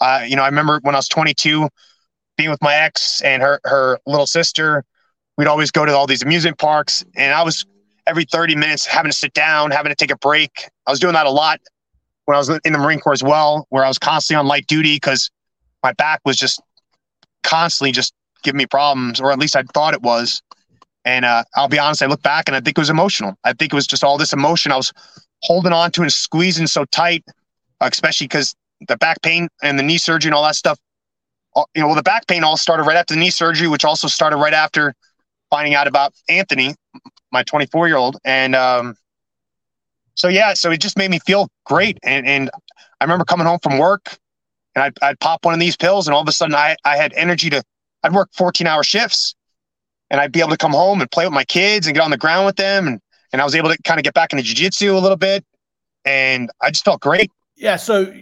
Uh, 0.00 0.24
you 0.26 0.36
know, 0.36 0.42
I 0.42 0.46
remember 0.46 0.80
when 0.82 0.94
I 0.94 0.98
was 0.98 1.08
22, 1.08 1.68
being 2.36 2.50
with 2.50 2.62
my 2.62 2.74
ex 2.74 3.22
and 3.22 3.42
her 3.42 3.60
her 3.64 3.98
little 4.06 4.26
sister. 4.26 4.84
We'd 5.38 5.46
always 5.46 5.70
go 5.70 5.86
to 5.86 5.96
all 5.96 6.06
these 6.06 6.22
amusement 6.22 6.58
parks, 6.58 7.04
and 7.16 7.34
I 7.34 7.42
was 7.42 7.64
every 8.06 8.24
30 8.24 8.56
minutes 8.56 8.84
having 8.84 9.10
to 9.10 9.16
sit 9.16 9.32
down, 9.32 9.70
having 9.70 9.90
to 9.90 9.96
take 9.96 10.10
a 10.10 10.18
break. 10.18 10.68
I 10.86 10.90
was 10.90 11.00
doing 11.00 11.14
that 11.14 11.26
a 11.26 11.30
lot 11.30 11.60
when 12.24 12.34
I 12.34 12.38
was 12.38 12.48
in 12.48 12.72
the 12.72 12.78
Marine 12.78 13.00
Corps 13.00 13.12
as 13.12 13.22
well, 13.22 13.66
where 13.70 13.84
I 13.84 13.88
was 13.88 13.98
constantly 13.98 14.40
on 14.40 14.46
light 14.46 14.66
duty 14.66 14.96
because 14.96 15.30
my 15.82 15.92
back 15.94 16.20
was 16.24 16.36
just 16.36 16.60
constantly 17.42 17.92
just 17.92 18.14
giving 18.42 18.58
me 18.58 18.66
problems, 18.66 19.20
or 19.20 19.32
at 19.32 19.38
least 19.38 19.56
I 19.56 19.62
thought 19.74 19.94
it 19.94 20.02
was. 20.02 20.42
And 21.04 21.24
uh, 21.24 21.44
I'll 21.56 21.68
be 21.68 21.78
honest, 21.78 22.02
I 22.02 22.06
look 22.06 22.22
back 22.22 22.48
and 22.48 22.56
I 22.56 22.60
think 22.60 22.78
it 22.78 22.80
was 22.80 22.90
emotional. 22.90 23.34
I 23.44 23.52
think 23.52 23.72
it 23.72 23.76
was 23.76 23.86
just 23.86 24.04
all 24.04 24.18
this 24.18 24.32
emotion 24.32 24.72
I 24.72 24.76
was 24.76 24.92
holding 25.42 25.72
on 25.72 25.90
to 25.92 26.02
and 26.02 26.12
squeezing 26.12 26.66
so 26.66 26.84
tight, 26.86 27.24
especially 27.80 28.26
because 28.28 28.54
the 28.88 28.96
back 28.96 29.20
pain 29.22 29.48
and 29.62 29.78
the 29.78 29.82
knee 29.82 29.98
surgery 29.98 30.28
and 30.28 30.34
all 30.34 30.44
that 30.44 30.56
stuff. 30.56 30.78
You 31.74 31.82
know, 31.82 31.88
well, 31.88 31.96
the 31.96 32.02
back 32.02 32.26
pain 32.26 32.44
all 32.44 32.56
started 32.56 32.84
right 32.84 32.96
after 32.96 33.14
the 33.14 33.20
knee 33.20 33.30
surgery, 33.30 33.68
which 33.68 33.84
also 33.84 34.08
started 34.08 34.38
right 34.38 34.54
after 34.54 34.94
finding 35.50 35.74
out 35.74 35.86
about 35.86 36.14
Anthony, 36.28 36.74
my 37.30 37.42
24 37.42 37.88
year 37.88 37.96
old. 37.96 38.16
And 38.24 38.54
um, 38.54 38.96
so, 40.14 40.28
yeah, 40.28 40.54
so 40.54 40.70
it 40.70 40.80
just 40.80 40.96
made 40.96 41.10
me 41.10 41.18
feel 41.18 41.48
great. 41.66 41.98
And, 42.02 42.26
and 42.26 42.50
I 43.00 43.04
remember 43.04 43.24
coming 43.24 43.46
home 43.46 43.58
from 43.62 43.78
work 43.78 44.18
and 44.74 44.84
I'd, 44.84 44.98
I'd 45.02 45.20
pop 45.20 45.44
one 45.44 45.54
of 45.54 45.60
these 45.60 45.76
pills 45.76 46.06
and 46.06 46.14
all 46.14 46.22
of 46.22 46.28
a 46.28 46.32
sudden 46.32 46.54
I, 46.54 46.76
I 46.84 46.96
had 46.96 47.12
energy 47.14 47.50
to, 47.50 47.62
I'd 48.02 48.12
work 48.12 48.30
14 48.32 48.66
hour 48.66 48.82
shifts 48.82 49.34
and 50.10 50.20
I'd 50.20 50.32
be 50.32 50.40
able 50.40 50.50
to 50.50 50.56
come 50.56 50.72
home 50.72 51.00
and 51.00 51.10
play 51.10 51.24
with 51.24 51.32
my 51.32 51.44
kids 51.44 51.86
and 51.86 51.94
get 51.94 52.02
on 52.02 52.10
the 52.10 52.18
ground 52.18 52.46
with 52.46 52.56
them. 52.56 52.86
And, 52.86 53.00
and 53.32 53.40
I 53.40 53.44
was 53.44 53.54
able 53.54 53.70
to 53.70 53.82
kind 53.82 53.98
of 53.98 54.04
get 54.04 54.14
back 54.14 54.32
into 54.32 54.44
jujitsu 54.44 54.94
a 54.94 54.98
little 54.98 55.16
bit. 55.16 55.44
And 56.04 56.50
I 56.60 56.70
just 56.70 56.84
felt 56.84 57.00
great. 57.00 57.30
Yeah. 57.56 57.76
So 57.76 58.12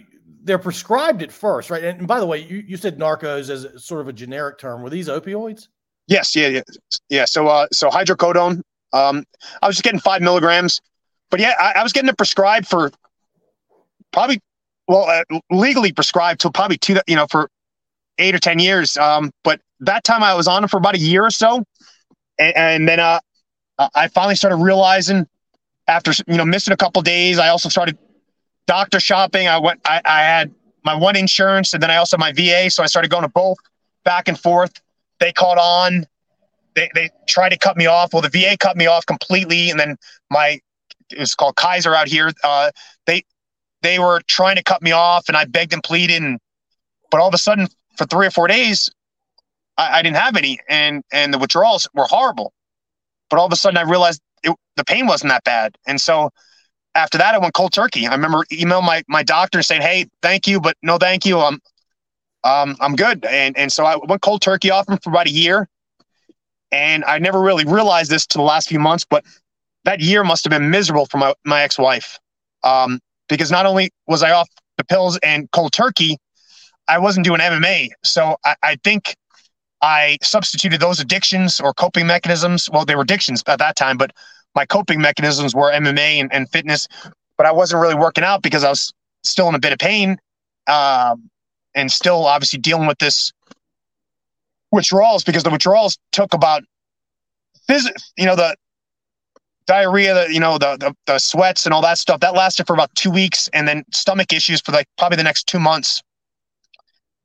they're 0.43 0.57
prescribed 0.57 1.21
at 1.21 1.31
first, 1.31 1.69
right? 1.69 1.83
And, 1.83 2.07
by 2.07 2.19
the 2.19 2.25
way, 2.25 2.39
you, 2.39 2.63
you 2.65 2.77
said 2.77 2.97
Norcos 2.97 3.49
as 3.49 3.83
sort 3.83 4.01
of 4.01 4.07
a 4.07 4.13
generic 4.13 4.57
term. 4.57 4.81
Were 4.81 4.89
these 4.89 5.09
opioids? 5.09 5.67
Yes. 6.07 6.35
Yeah. 6.35 6.47
Yeah. 6.47 6.61
Yeah. 7.09 7.25
So, 7.25 7.47
uh, 7.47 7.67
so 7.73 7.89
hydrocodone, 7.89 8.61
um, 8.93 9.25
I 9.61 9.67
was 9.67 9.75
just 9.75 9.83
getting 9.83 9.99
five 9.99 10.21
milligrams, 10.21 10.81
but 11.29 11.39
yeah, 11.39 11.53
I, 11.59 11.73
I 11.79 11.83
was 11.83 11.93
getting 11.93 12.09
it 12.09 12.17
prescribed 12.17 12.67
for 12.67 12.91
probably 14.11 14.41
well, 14.87 15.03
uh, 15.03 15.39
legally 15.49 15.91
prescribed 15.91 16.41
to 16.41 16.51
probably 16.51 16.77
two, 16.77 16.97
you 17.07 17.15
know, 17.15 17.27
for 17.29 17.49
eight 18.17 18.35
or 18.35 18.39
10 18.39 18.59
years. 18.59 18.97
Um, 18.97 19.31
but 19.43 19.61
that 19.79 20.03
time 20.03 20.23
I 20.23 20.33
was 20.33 20.47
on 20.47 20.63
it 20.63 20.69
for 20.69 20.77
about 20.77 20.95
a 20.95 20.99
year 20.99 21.23
or 21.23 21.31
so. 21.31 21.63
And, 22.37 22.55
and 22.55 22.87
then, 22.87 22.99
uh, 22.99 23.19
I 23.95 24.07
finally 24.09 24.35
started 24.35 24.57
realizing 24.57 25.27
after, 25.87 26.11
you 26.27 26.37
know, 26.37 26.45
missing 26.45 26.73
a 26.73 26.77
couple 26.77 27.01
days, 27.01 27.39
I 27.39 27.49
also 27.49 27.69
started 27.69 27.97
doctor 28.67 28.99
shopping. 28.99 29.47
I 29.47 29.57
went, 29.57 29.81
I, 29.85 30.01
I 30.05 30.21
had 30.21 30.53
my 30.83 30.95
one 30.95 31.15
insurance 31.15 31.73
and 31.73 31.81
then 31.81 31.89
I 31.89 31.97
also 31.97 32.17
had 32.17 32.21
my 32.21 32.31
VA. 32.31 32.69
So 32.69 32.83
I 32.83 32.85
started 32.85 33.09
going 33.09 33.23
to 33.23 33.29
both 33.29 33.57
back 34.03 34.27
and 34.27 34.39
forth. 34.39 34.81
They 35.19 35.31
caught 35.31 35.57
on. 35.57 36.05
They, 36.75 36.89
they 36.95 37.09
tried 37.27 37.49
to 37.49 37.57
cut 37.57 37.75
me 37.75 37.85
off. 37.85 38.13
Well, 38.13 38.21
the 38.21 38.29
VA 38.29 38.55
cut 38.57 38.77
me 38.77 38.87
off 38.87 39.05
completely. 39.05 39.69
And 39.69 39.79
then 39.79 39.97
my, 40.29 40.59
it's 41.09 41.35
called 41.35 41.55
Kaiser 41.55 41.93
out 41.93 42.07
here. 42.07 42.31
Uh, 42.43 42.71
they, 43.05 43.23
they 43.81 43.99
were 43.99 44.21
trying 44.27 44.55
to 44.55 44.63
cut 44.63 44.81
me 44.81 44.91
off 44.91 45.27
and 45.27 45.37
I 45.37 45.45
begged 45.45 45.73
and 45.73 45.83
pleaded. 45.83 46.21
And, 46.21 46.39
but 47.09 47.19
all 47.19 47.27
of 47.27 47.33
a 47.33 47.39
sudden, 47.39 47.67
for 47.97 48.05
three 48.05 48.27
or 48.27 48.31
four 48.31 48.47
days, 48.47 48.89
I, 49.77 49.99
I, 49.99 50.01
didn't 50.01 50.17
have 50.17 50.35
any. 50.37 50.59
And, 50.69 51.03
and 51.11 51.33
the 51.33 51.37
withdrawals 51.37 51.87
were 51.93 52.05
horrible. 52.05 52.53
But 53.29 53.39
all 53.39 53.45
of 53.45 53.51
a 53.51 53.55
sudden, 53.55 53.77
I 53.77 53.81
realized 53.81 54.21
it, 54.43 54.55
the 54.75 54.83
pain 54.83 55.07
wasn't 55.07 55.31
that 55.31 55.43
bad. 55.43 55.77
And 55.87 55.99
so 55.99 56.31
after 56.95 57.17
that, 57.17 57.35
I 57.35 57.37
went 57.37 57.53
cold 57.53 57.73
turkey. 57.73 58.07
I 58.07 58.11
remember 58.11 58.45
emailing 58.51 58.85
my, 58.85 59.03
my 59.07 59.23
doctor 59.23 59.61
saying, 59.61 59.81
Hey, 59.81 60.07
thank 60.21 60.47
you, 60.47 60.59
but 60.59 60.75
no, 60.81 60.97
thank 60.97 61.25
you. 61.25 61.39
I'm, 61.39 61.59
um, 62.43 62.75
I'm 62.79 62.95
good. 62.95 63.25
And, 63.25 63.57
and 63.57 63.71
so 63.71 63.85
I 63.85 63.95
went 63.95 64.21
cold 64.21 64.41
turkey 64.41 64.71
off 64.71 64.89
him 64.89 64.97
for 64.97 65.09
about 65.09 65.27
a 65.27 65.31
year. 65.31 65.67
And 66.71 67.03
I 67.05 67.19
never 67.19 67.41
really 67.41 67.65
realized 67.65 68.09
this 68.09 68.25
to 68.27 68.37
the 68.37 68.43
last 68.43 68.69
few 68.69 68.79
months, 68.79 69.05
but 69.09 69.25
that 69.83 69.99
year 69.99 70.23
must 70.23 70.43
have 70.45 70.51
been 70.51 70.69
miserable 70.69 71.05
for 71.05 71.17
my, 71.17 71.33
my 71.45 71.63
ex-wife. 71.63 72.17
Um, 72.63 72.99
because 73.31 73.49
not 73.49 73.65
only 73.65 73.89
was 74.07 74.21
I 74.21 74.31
off 74.31 74.49
the 74.77 74.83
pills 74.83 75.17
and 75.23 75.49
cold 75.51 75.71
turkey, 75.71 76.17
I 76.87 76.99
wasn't 76.99 77.25
doing 77.25 77.39
MMA. 77.39 77.89
So 78.03 78.35
I, 78.43 78.55
I 78.61 78.75
think 78.83 79.15
I 79.81 80.17
substituted 80.21 80.81
those 80.81 80.99
addictions 80.99 81.59
or 81.59 81.73
coping 81.73 82.05
mechanisms. 82.05 82.69
Well, 82.71 82.85
they 82.85 82.95
were 82.95 83.03
addictions 83.03 83.41
at 83.47 83.57
that 83.59 83.75
time, 83.77 83.97
but 83.97 84.11
my 84.53 84.65
coping 84.65 85.01
mechanisms 85.01 85.55
were 85.55 85.71
MMA 85.71 86.19
and, 86.19 86.31
and 86.33 86.49
fitness. 86.49 86.87
But 87.37 87.47
I 87.47 87.51
wasn't 87.53 87.81
really 87.81 87.95
working 87.95 88.23
out 88.23 88.43
because 88.43 88.63
I 88.63 88.69
was 88.69 88.93
still 89.23 89.47
in 89.47 89.55
a 89.55 89.59
bit 89.59 89.71
of 89.71 89.79
pain 89.79 90.17
um, 90.67 91.29
and 91.73 91.89
still 91.89 92.25
obviously 92.25 92.59
dealing 92.59 92.85
with 92.85 92.99
this 92.99 93.31
withdrawals 94.71 95.23
because 95.23 95.43
the 95.43 95.49
withdrawals 95.49 95.97
took 96.11 96.33
about 96.33 96.63
phys- 97.69 97.91
you 98.17 98.25
know 98.25 98.35
the 98.35 98.55
diarrhea, 99.65 100.27
you 100.29 100.39
know, 100.39 100.57
the, 100.57 100.77
the, 100.77 100.95
the 101.05 101.19
sweats 101.19 101.65
and 101.65 101.73
all 101.73 101.81
that 101.81 101.97
stuff. 101.97 102.19
That 102.19 102.33
lasted 102.33 102.67
for 102.67 102.73
about 102.73 102.93
two 102.95 103.11
weeks, 103.11 103.49
and 103.53 103.67
then 103.67 103.83
stomach 103.93 104.33
issues 104.33 104.61
for 104.61 104.71
like 104.71 104.87
probably 104.97 105.17
the 105.17 105.23
next 105.23 105.47
two 105.47 105.59
months. 105.59 106.01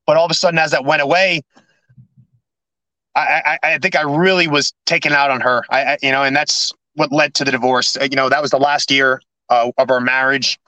But 0.06 0.16
all 0.16 0.24
of 0.24 0.30
a 0.30 0.34
sudden, 0.34 0.58
as 0.58 0.70
that 0.70 0.84
went 0.84 1.02
away, 1.02 1.42
I, 3.14 3.58
I, 3.62 3.74
I 3.74 3.78
think 3.78 3.96
I 3.96 4.02
really 4.02 4.46
was 4.46 4.72
taken 4.84 5.12
out 5.12 5.30
on 5.30 5.40
her. 5.40 5.64
I, 5.70 5.84
I, 5.84 5.98
you 6.02 6.12
know, 6.12 6.22
and 6.22 6.36
that's 6.36 6.72
what 6.94 7.10
led 7.10 7.34
to 7.34 7.44
the 7.44 7.50
divorce. 7.50 7.96
You 8.00 8.16
know, 8.16 8.28
that 8.28 8.42
was 8.42 8.50
the 8.50 8.58
last 8.58 8.90
year 8.90 9.20
uh, 9.48 9.70
of 9.78 9.90
our 9.90 10.00
marriage, 10.00 10.58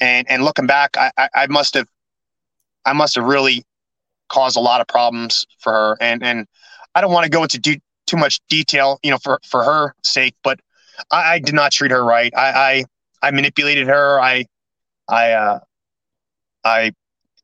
and 0.00 0.28
and 0.30 0.44
looking 0.44 0.66
back, 0.66 0.96
I, 0.96 1.10
I, 1.18 1.28
I 1.34 1.46
must 1.48 1.74
have, 1.74 1.88
I 2.84 2.92
must 2.92 3.16
have 3.16 3.24
really 3.24 3.64
caused 4.28 4.56
a 4.56 4.60
lot 4.60 4.80
of 4.80 4.86
problems 4.86 5.44
for 5.58 5.72
her, 5.72 5.96
and 6.00 6.22
and 6.22 6.46
I 6.94 7.00
don't 7.00 7.12
want 7.12 7.24
to 7.24 7.30
go 7.30 7.42
into 7.42 7.58
do, 7.58 7.76
too 8.06 8.16
much 8.16 8.40
detail, 8.48 8.98
you 9.02 9.10
know, 9.10 9.18
for 9.18 9.40
for 9.44 9.64
her 9.64 9.94
sake, 10.02 10.34
but 10.42 10.60
I, 11.10 11.34
I 11.34 11.38
did 11.38 11.54
not 11.54 11.72
treat 11.72 11.90
her 11.90 12.04
right. 12.04 12.32
I, 12.36 12.84
I, 13.22 13.28
I 13.28 13.30
manipulated 13.30 13.86
her. 13.88 14.20
I, 14.20 14.46
I, 15.08 15.32
uh, 15.32 15.60
I, 16.64 16.92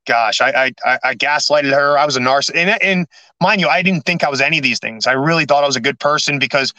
gosh, 0.07 0.41
I, 0.41 0.73
I, 0.85 0.99
I 1.05 1.15
gaslighted 1.15 1.73
her. 1.73 1.99
I 1.99 2.05
was 2.05 2.17
a 2.17 2.21
narcissist. 2.21 2.57
And, 2.57 2.83
and 2.83 3.07
mind 3.41 3.61
you, 3.61 3.69
I 3.69 3.83
didn't 3.83 4.03
think 4.03 4.25
I 4.25 4.31
was 4.31 4.41
any 4.41 4.59
of 4.59 4.65
these 4.65 4.79
things. 4.79 5.07
I 5.07 5.13
really 5.13 5.45
thought 5.45 5.65
I 5.65 5.67
was 5.67 5.77
a 5.77 5.81
good 5.81 5.99
person 6.01 6.39
because 6.39 6.73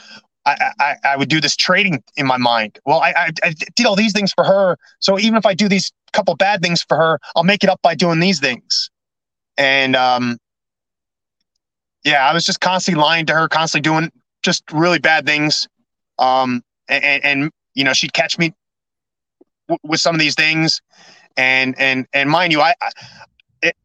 I, 0.46 0.72
I, 0.80 0.96
I 1.06 1.18
would 1.18 1.30
do 1.30 1.40
this 1.40 1.56
trading 1.56 2.04
in 2.18 2.28
my 2.28 2.38
mind. 2.38 2.80
Well, 2.86 3.00
I, 3.00 3.14
I, 3.16 3.32
I 3.44 3.54
did 3.76 3.86
all 3.86 3.96
these 3.96 4.12
things 4.12 4.34
for 4.34 4.44
her. 4.44 4.78
So 5.00 5.18
even 5.18 5.38
if 5.38 5.46
I 5.46 5.54
do 5.54 5.70
these 5.70 5.92
couple 6.12 6.36
bad 6.36 6.62
things 6.62 6.84
for 6.84 6.98
her, 6.98 7.20
I'll 7.36 7.44
make 7.44 7.64
it 7.64 7.70
up 7.70 7.82
by 7.82 7.96
doing 7.96 8.20
these 8.20 8.40
things. 8.40 8.90
And, 9.58 9.96
um, 9.96 10.38
yeah, 12.04 12.28
I 12.28 12.34
was 12.34 12.44
just 12.44 12.60
constantly 12.60 13.02
lying 13.02 13.26
to 13.28 13.34
her, 13.34 13.48
constantly 13.48 13.90
doing 13.90 14.12
just 14.42 14.70
really 14.72 15.00
bad 15.00 15.26
things. 15.26 15.70
Um, 16.20 16.64
and, 16.88 17.24
and 17.24 17.52
you 17.74 17.84
know, 17.84 17.94
she'd 17.94 18.14
catch 18.14 18.38
me 18.38 18.54
w- 19.68 19.80
with 19.84 20.00
some 20.00 20.16
of 20.16 20.20
these 20.20 20.36
things, 20.36 20.82
and 21.38 21.76
and 21.80 22.08
and 22.14 22.30
mind 22.30 22.52
you, 22.52 22.62
I, 22.62 22.74
I 22.82 22.92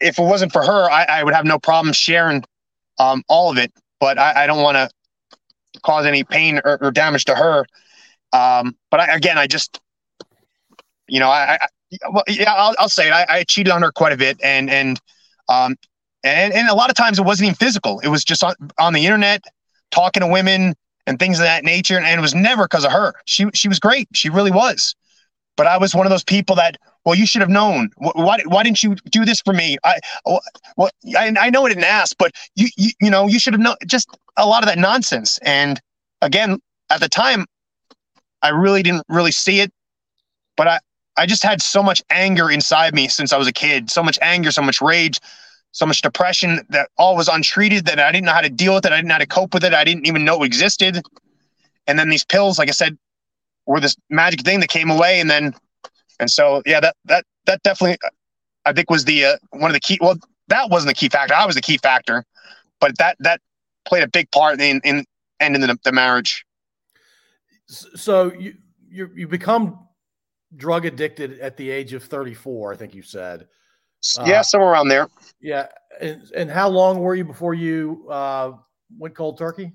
if 0.00 0.18
it 0.18 0.22
wasn't 0.22 0.52
for 0.52 0.62
her, 0.62 0.90
I, 0.90 1.04
I 1.04 1.24
would 1.24 1.34
have 1.34 1.44
no 1.44 1.58
problem 1.58 1.92
sharing 1.92 2.44
um, 2.98 3.22
all 3.28 3.50
of 3.50 3.58
it. 3.58 3.72
But 4.00 4.18
I, 4.18 4.44
I 4.44 4.46
don't 4.46 4.62
want 4.62 4.76
to 4.76 4.88
cause 5.82 6.06
any 6.06 6.24
pain 6.24 6.60
or, 6.64 6.78
or, 6.80 6.90
damage 6.90 7.24
to 7.26 7.34
her. 7.34 7.64
Um, 8.32 8.76
but 8.90 9.00
I, 9.00 9.14
again, 9.14 9.38
I 9.38 9.46
just, 9.46 9.80
you 11.08 11.20
know, 11.20 11.28
I, 11.28 11.58
well, 12.10 12.24
yeah, 12.28 12.52
I'll, 12.52 12.74
I'll 12.78 12.88
say 12.88 13.08
it. 13.08 13.12
I, 13.12 13.26
I, 13.28 13.44
cheated 13.44 13.72
on 13.72 13.82
her 13.82 13.90
quite 13.90 14.12
a 14.12 14.16
bit, 14.16 14.38
and 14.42 14.68
and 14.68 15.00
um, 15.48 15.76
and 16.22 16.52
and 16.52 16.68
a 16.68 16.74
lot 16.74 16.90
of 16.90 16.96
times 16.96 17.18
it 17.18 17.24
wasn't 17.24 17.46
even 17.46 17.54
physical. 17.54 18.00
It 18.00 18.08
was 18.08 18.24
just 18.24 18.44
on, 18.44 18.54
on 18.78 18.92
the 18.92 19.04
internet, 19.04 19.42
talking 19.90 20.20
to 20.20 20.26
women, 20.26 20.74
and 21.08 21.18
things 21.18 21.38
of 21.38 21.44
that 21.44 21.64
nature. 21.64 21.98
And 21.98 22.06
it 22.06 22.22
was 22.22 22.34
never 22.34 22.64
because 22.64 22.84
of 22.84 22.92
her. 22.92 23.14
She 23.24 23.46
she 23.54 23.68
was 23.68 23.80
great. 23.80 24.08
She 24.14 24.30
really 24.30 24.52
was. 24.52 24.94
But 25.56 25.66
I 25.66 25.76
was 25.78 25.92
one 25.92 26.06
of 26.06 26.10
those 26.10 26.22
people 26.22 26.54
that 26.56 26.76
well, 27.04 27.14
you 27.14 27.26
should 27.26 27.40
have 27.40 27.48
known. 27.48 27.88
Why, 27.96 28.38
why 28.44 28.62
didn't 28.62 28.82
you 28.82 28.94
do 29.10 29.24
this 29.24 29.40
for 29.40 29.54
me? 29.54 29.78
I, 29.82 29.98
well, 30.26 30.90
I, 31.16 31.34
I 31.40 31.48
know 31.48 31.64
I 31.64 31.70
didn't 31.70 31.84
ask, 31.84 32.14
but 32.18 32.32
you, 32.54 32.68
you, 32.76 32.90
you 33.00 33.10
know, 33.10 33.26
you 33.26 33.38
should 33.38 33.54
have 33.54 33.62
known. 33.62 33.76
Just 33.86 34.10
a 34.36 34.46
lot 34.46 34.62
of 34.62 34.68
that 34.68 34.76
nonsense. 34.76 35.38
And 35.38 35.80
again, 36.20 36.58
at 36.90 37.00
the 37.00 37.08
time, 37.08 37.46
I 38.42 38.50
really 38.50 38.82
didn't 38.82 39.04
really 39.08 39.32
see 39.32 39.60
it, 39.60 39.72
but 40.54 40.68
I, 40.68 40.80
I 41.16 41.24
just 41.24 41.42
had 41.42 41.62
so 41.62 41.82
much 41.82 42.02
anger 42.10 42.50
inside 42.50 42.94
me 42.94 43.08
since 43.08 43.32
I 43.32 43.38
was 43.38 43.48
a 43.48 43.52
kid. 43.54 43.90
So 43.90 44.02
much 44.02 44.18
anger, 44.20 44.50
so 44.50 44.60
much 44.60 44.82
rage, 44.82 45.18
so 45.78 45.86
much 45.86 46.02
depression 46.02 46.66
that 46.70 46.88
all 46.98 47.16
was 47.16 47.28
untreated. 47.28 47.86
That 47.86 48.00
I 48.00 48.10
didn't 48.10 48.26
know 48.26 48.32
how 48.32 48.40
to 48.40 48.50
deal 48.50 48.74
with 48.74 48.84
it. 48.84 48.92
I 48.92 48.96
didn't 48.96 49.08
know 49.08 49.14
how 49.14 49.18
to 49.18 49.26
cope 49.26 49.54
with 49.54 49.62
it. 49.62 49.72
I 49.72 49.84
didn't 49.84 50.06
even 50.06 50.24
know 50.24 50.42
it 50.42 50.46
existed. 50.46 51.00
And 51.86 51.98
then 51.98 52.08
these 52.08 52.24
pills, 52.24 52.58
like 52.58 52.68
I 52.68 52.72
said, 52.72 52.98
were 53.64 53.80
this 53.80 53.96
magic 54.10 54.42
thing 54.42 54.58
that 54.60 54.68
came 54.68 54.90
away, 54.90 55.20
and 55.20 55.30
then 55.30 55.54
and 56.18 56.30
so, 56.30 56.62
yeah, 56.66 56.80
that 56.80 56.96
that 57.04 57.24
that 57.46 57.62
definitely, 57.62 57.98
I 58.64 58.72
think, 58.72 58.90
was 58.90 59.04
the 59.04 59.24
uh, 59.24 59.36
one 59.50 59.70
of 59.70 59.74
the 59.74 59.80
key. 59.80 59.98
Well, 60.00 60.16
that 60.48 60.68
wasn't 60.68 60.88
the 60.88 60.94
key 60.94 61.08
factor. 61.08 61.34
I 61.34 61.46
was 61.46 61.54
the 61.54 61.62
key 61.62 61.78
factor, 61.78 62.24
but 62.80 62.98
that 62.98 63.16
that 63.20 63.40
played 63.86 64.02
a 64.02 64.08
big 64.08 64.30
part 64.32 64.60
in 64.60 64.80
in 64.82 65.04
ending 65.38 65.62
the, 65.62 65.78
the 65.84 65.92
marriage. 65.92 66.44
So 67.68 68.32
you 68.32 68.54
you 68.90 69.10
you 69.14 69.28
become 69.28 69.86
drug 70.56 70.86
addicted 70.86 71.38
at 71.38 71.56
the 71.56 71.70
age 71.70 71.92
of 71.92 72.02
34. 72.02 72.72
I 72.72 72.76
think 72.76 72.94
you 72.94 73.02
said. 73.02 73.46
Yeah, 74.24 74.40
uh, 74.40 74.42
somewhere 74.42 74.70
around 74.70 74.88
there. 74.88 75.08
Yeah, 75.40 75.66
and 76.00 76.22
and 76.36 76.50
how 76.50 76.68
long 76.68 77.00
were 77.00 77.14
you 77.14 77.24
before 77.24 77.54
you 77.54 78.06
uh, 78.10 78.52
went 78.98 79.14
cold 79.14 79.38
turkey? 79.38 79.72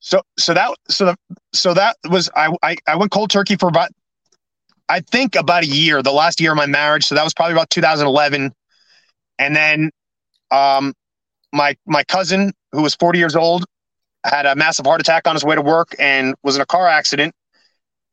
So 0.00 0.22
so 0.38 0.54
that 0.54 0.74
so 0.88 1.06
the, 1.06 1.16
so 1.52 1.74
that 1.74 1.96
was 2.10 2.30
I, 2.34 2.54
I 2.62 2.76
I 2.86 2.96
went 2.96 3.10
cold 3.10 3.30
turkey 3.30 3.56
for 3.56 3.68
about 3.68 3.90
I 4.88 5.00
think 5.00 5.34
about 5.34 5.62
a 5.62 5.66
year, 5.66 6.02
the 6.02 6.12
last 6.12 6.40
year 6.40 6.52
of 6.52 6.56
my 6.56 6.66
marriage. 6.66 7.04
So 7.04 7.14
that 7.14 7.24
was 7.24 7.32
probably 7.32 7.54
about 7.54 7.70
2011. 7.70 8.52
And 9.38 9.56
then 9.56 9.90
um, 10.50 10.92
my 11.52 11.76
my 11.86 12.04
cousin, 12.04 12.52
who 12.72 12.82
was 12.82 12.94
40 12.94 13.18
years 13.18 13.36
old, 13.36 13.64
had 14.24 14.46
a 14.46 14.54
massive 14.56 14.86
heart 14.86 15.00
attack 15.00 15.26
on 15.26 15.34
his 15.34 15.44
way 15.44 15.54
to 15.54 15.62
work 15.62 15.94
and 15.98 16.34
was 16.42 16.56
in 16.56 16.62
a 16.62 16.66
car 16.66 16.86
accident. 16.86 17.34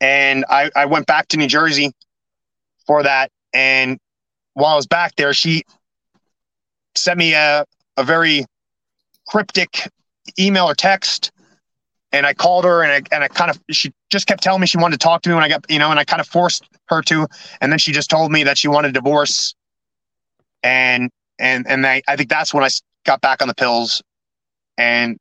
And 0.00 0.44
I, 0.48 0.70
I 0.74 0.86
went 0.86 1.06
back 1.06 1.28
to 1.28 1.36
New 1.36 1.46
Jersey 1.46 1.92
for 2.86 3.02
that. 3.02 3.30
And 3.52 3.98
while 4.54 4.72
I 4.72 4.76
was 4.76 4.86
back 4.86 5.16
there, 5.16 5.32
she 5.32 5.62
sent 6.94 7.18
me 7.18 7.34
a, 7.34 7.64
a 7.96 8.04
very 8.04 8.44
cryptic 9.26 9.88
email 10.38 10.66
or 10.66 10.74
text 10.74 11.32
and 12.12 12.26
I 12.26 12.34
called 12.34 12.64
her 12.64 12.82
and 12.82 12.92
I, 12.92 13.14
and 13.14 13.24
I 13.24 13.28
kind 13.28 13.50
of, 13.50 13.60
she 13.70 13.92
just 14.10 14.26
kept 14.26 14.42
telling 14.42 14.60
me 14.60 14.66
she 14.66 14.76
wanted 14.76 15.00
to 15.00 15.04
talk 15.04 15.22
to 15.22 15.28
me 15.30 15.34
when 15.34 15.44
I 15.44 15.48
got, 15.48 15.64
you 15.70 15.78
know, 15.78 15.90
and 15.90 15.98
I 15.98 16.04
kind 16.04 16.20
of 16.20 16.28
forced 16.28 16.68
her 16.88 17.00
to, 17.02 17.26
and 17.60 17.72
then 17.72 17.78
she 17.78 17.92
just 17.92 18.10
told 18.10 18.30
me 18.30 18.44
that 18.44 18.58
she 18.58 18.68
wanted 18.68 18.88
a 18.88 18.92
divorce. 18.92 19.54
And, 20.62 21.10
and, 21.38 21.66
and 21.66 21.86
I, 21.86 22.02
I 22.06 22.16
think 22.16 22.28
that's 22.28 22.52
when 22.52 22.62
I 22.62 22.68
got 23.04 23.20
back 23.20 23.40
on 23.40 23.48
the 23.48 23.54
pills 23.54 24.02
and, 24.76 25.18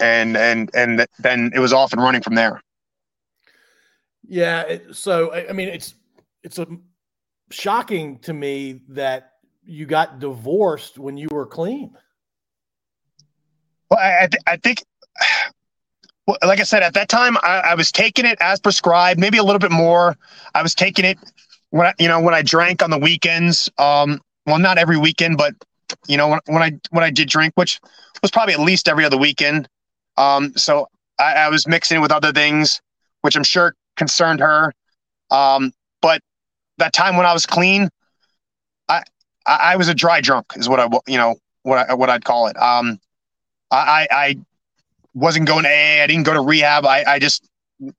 and, 0.00 0.36
and, 0.36 0.70
and 0.74 1.06
then 1.20 1.52
it 1.54 1.60
was 1.60 1.72
off 1.72 1.92
and 1.92 2.02
running 2.02 2.22
from 2.22 2.34
there. 2.34 2.60
Yeah. 4.26 4.78
So, 4.92 5.32
I 5.32 5.52
mean, 5.52 5.68
it's, 5.68 5.94
it's 6.42 6.58
a 6.58 6.66
shocking 7.50 8.18
to 8.20 8.32
me 8.32 8.80
that 8.88 9.32
you 9.64 9.86
got 9.86 10.18
divorced 10.18 10.98
when 10.98 11.16
you 11.16 11.28
were 11.30 11.46
clean. 11.46 11.94
Well, 13.90 14.00
I, 14.00 14.28
I 14.46 14.56
think 14.56 14.82
well, 16.26 16.38
like 16.42 16.60
I 16.60 16.64
said, 16.64 16.82
at 16.82 16.94
that 16.94 17.08
time, 17.08 17.36
I, 17.42 17.62
I, 17.66 17.74
was 17.74 17.90
taking 17.90 18.26
it 18.26 18.38
as 18.40 18.60
prescribed, 18.60 19.18
maybe 19.18 19.38
a 19.38 19.42
little 19.42 19.58
bit 19.58 19.70
more. 19.70 20.16
I 20.54 20.62
was 20.62 20.74
taking 20.74 21.04
it 21.04 21.18
when 21.70 21.86
I, 21.86 21.94
you 21.98 22.08
know, 22.08 22.20
when 22.20 22.34
I 22.34 22.42
drank 22.42 22.82
on 22.82 22.90
the 22.90 22.98
weekends. 22.98 23.70
Um, 23.78 24.20
well, 24.46 24.58
not 24.58 24.78
every 24.78 24.96
weekend, 24.96 25.36
but 25.36 25.54
you 26.06 26.16
know, 26.16 26.28
when, 26.28 26.40
when 26.46 26.62
I 26.62 26.78
when 26.90 27.04
I 27.04 27.10
did 27.10 27.28
drink, 27.28 27.52
which 27.56 27.80
was 28.22 28.30
probably 28.30 28.54
at 28.54 28.60
least 28.60 28.88
every 28.88 29.04
other 29.04 29.18
weekend. 29.18 29.68
Um, 30.16 30.52
so 30.56 30.88
I, 31.18 31.34
I 31.34 31.48
was 31.48 31.66
mixing 31.66 31.98
it 31.98 32.00
with 32.00 32.12
other 32.12 32.32
things, 32.32 32.80
which 33.22 33.36
I'm 33.36 33.44
sure 33.44 33.74
concerned 33.96 34.40
her. 34.40 34.72
Um, 35.30 35.72
that 36.78 36.92
time 36.92 37.16
when 37.16 37.26
I 37.26 37.32
was 37.32 37.46
clean, 37.46 37.88
I 38.88 39.02
I, 39.46 39.76
was 39.76 39.88
a 39.88 39.94
dry 39.94 40.20
drunk, 40.20 40.46
is 40.56 40.68
what 40.68 40.80
I 40.80 40.88
you 41.06 41.18
know 41.18 41.36
what 41.62 41.90
I, 41.90 41.94
what 41.94 42.10
I'd 42.10 42.24
call 42.24 42.48
it. 42.48 42.56
Um, 42.60 42.98
I 43.70 44.06
I 44.10 44.36
wasn't 45.18 45.46
going 45.46 45.64
to 45.64 45.68
AA. 45.68 46.02
I 46.02 46.06
didn't 46.06 46.24
go 46.24 46.34
to 46.34 46.40
rehab. 46.40 46.86
I, 46.86 47.04
I 47.04 47.18
just 47.18 47.48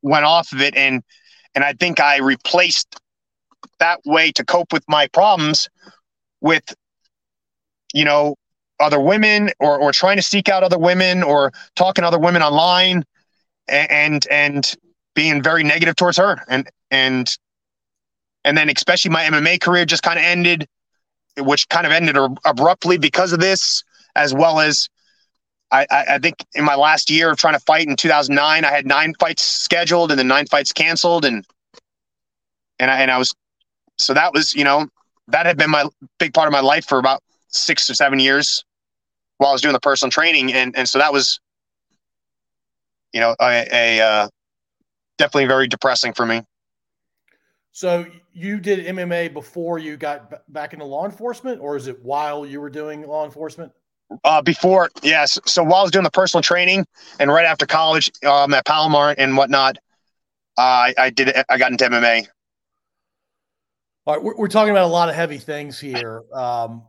went 0.01 0.25
off 0.25 0.51
of 0.51 0.61
it. 0.61 0.75
And, 0.75 1.03
and 1.55 1.63
I 1.63 1.73
think 1.73 1.99
I 1.99 2.17
replaced 2.17 2.95
that 3.79 3.99
way 4.05 4.31
to 4.33 4.45
cope 4.45 4.71
with 4.71 4.83
my 4.87 5.07
problems 5.07 5.69
with, 6.41 6.73
you 7.93 8.05
know, 8.05 8.35
other 8.79 8.99
women 8.99 9.51
or, 9.59 9.77
or 9.77 9.91
trying 9.91 10.15
to 10.15 10.21
seek 10.21 10.47
out 10.47 10.63
other 10.63 10.79
women 10.79 11.21
or 11.21 11.51
talking 11.75 12.03
to 12.03 12.07
other 12.07 12.19
women 12.19 12.41
online 12.41 13.03
and, 13.67 14.25
and 14.31 14.75
being 15.15 15.43
very 15.43 15.63
negative 15.63 15.95
towards 15.95 16.17
her. 16.17 16.41
And, 16.47 16.69
and, 16.89 17.35
and 18.49 18.57
then 18.57 18.67
especially 18.67 19.11
my 19.11 19.23
MMA 19.25 19.61
career 19.61 19.85
just 19.85 20.01
kind 20.01 20.17
of 20.17 20.25
ended, 20.25 20.67
which 21.37 21.69
kind 21.69 21.85
of 21.85 21.91
ended 21.91 22.17
abruptly 22.43 22.97
because 22.97 23.31
of 23.31 23.39
this, 23.39 23.83
as 24.15 24.33
well 24.33 24.59
as 24.59 24.89
I, 25.69 25.85
I, 25.91 26.17
think 26.17 26.43
in 26.55 26.65
my 26.65 26.73
last 26.73 27.11
year 27.11 27.29
of 27.29 27.37
trying 27.37 27.53
to 27.53 27.59
fight 27.59 27.87
in 27.87 27.95
2009, 27.95 28.65
I 28.65 28.71
had 28.71 28.87
nine 28.87 29.13
fights 29.19 29.43
scheduled 29.43 30.09
and 30.09 30.17
then 30.17 30.27
nine 30.27 30.47
fights 30.47 30.73
canceled, 30.73 31.25
and 31.25 31.45
and 32.79 32.89
I 32.89 33.01
and 33.01 33.11
I 33.11 33.19
was 33.19 33.35
so 33.99 34.15
that 34.15 34.33
was 34.33 34.55
you 34.55 34.63
know 34.63 34.87
that 35.27 35.45
had 35.45 35.55
been 35.55 35.69
my 35.69 35.85
big 36.17 36.33
part 36.33 36.47
of 36.47 36.51
my 36.51 36.59
life 36.59 36.85
for 36.85 36.97
about 36.97 37.21
six 37.49 37.87
or 37.87 37.93
seven 37.93 38.17
years 38.17 38.65
while 39.37 39.51
I 39.51 39.53
was 39.53 39.61
doing 39.61 39.73
the 39.73 39.79
personal 39.79 40.09
training, 40.09 40.51
and 40.53 40.75
and 40.75 40.89
so 40.89 40.97
that 40.97 41.13
was 41.13 41.39
you 43.13 43.19
know 43.19 43.35
a, 43.39 43.67
a 43.71 44.01
uh, 44.01 44.27
definitely 45.19 45.45
very 45.45 45.67
depressing 45.67 46.13
for 46.13 46.25
me. 46.25 46.41
So 47.79 48.05
you 48.33 48.59
did 48.59 48.87
MMA 48.87 49.31
before 49.31 49.79
you 49.79 49.95
got 49.95 50.29
b- 50.29 50.35
back 50.49 50.73
into 50.73 50.83
law 50.83 51.05
enforcement, 51.05 51.61
or 51.61 51.77
is 51.77 51.87
it 51.87 52.03
while 52.03 52.45
you 52.45 52.59
were 52.59 52.69
doing 52.69 53.07
law 53.07 53.23
enforcement? 53.23 53.71
Uh, 54.25 54.41
before, 54.41 54.89
yes. 55.01 55.39
So 55.45 55.63
while 55.63 55.75
I 55.75 55.83
was 55.83 55.91
doing 55.91 56.03
the 56.03 56.11
personal 56.11 56.41
training 56.41 56.85
and 57.21 57.31
right 57.31 57.45
after 57.45 57.65
college 57.65 58.11
um, 58.25 58.53
at 58.53 58.65
Palomar 58.65 59.15
and 59.17 59.37
whatnot, 59.37 59.77
uh, 60.57 60.61
I, 60.61 60.93
I 60.97 61.09
did. 61.09 61.33
I 61.47 61.57
got 61.57 61.71
into 61.71 61.85
MMA. 61.85 62.27
All 64.05 64.15
right, 64.15 64.21
we're, 64.21 64.35
we're 64.35 64.49
talking 64.49 64.71
about 64.71 64.83
a 64.83 64.91
lot 64.91 65.07
of 65.07 65.15
heavy 65.15 65.37
things 65.37 65.79
here, 65.79 66.23
um, 66.33 66.83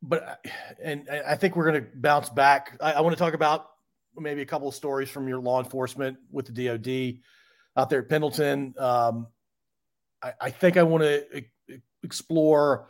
but 0.00 0.42
and, 0.82 1.06
and, 1.06 1.22
I 1.26 1.36
think 1.36 1.54
we're 1.54 1.70
going 1.70 1.84
to 1.84 1.90
bounce 1.96 2.30
back. 2.30 2.78
I, 2.80 2.92
I 2.92 3.00
want 3.02 3.14
to 3.14 3.22
talk 3.22 3.34
about 3.34 3.72
maybe 4.16 4.40
a 4.40 4.46
couple 4.46 4.68
of 4.68 4.74
stories 4.74 5.10
from 5.10 5.28
your 5.28 5.38
law 5.38 5.62
enforcement 5.62 6.16
with 6.30 6.46
the 6.46 6.66
DoD 6.66 7.20
out 7.76 7.90
there 7.90 8.00
at 8.00 8.08
Pendleton. 8.08 8.72
Um, 8.78 9.26
I, 10.22 10.32
I 10.40 10.50
think 10.50 10.76
I 10.76 10.82
want 10.82 11.04
to 11.04 11.44
explore 12.02 12.88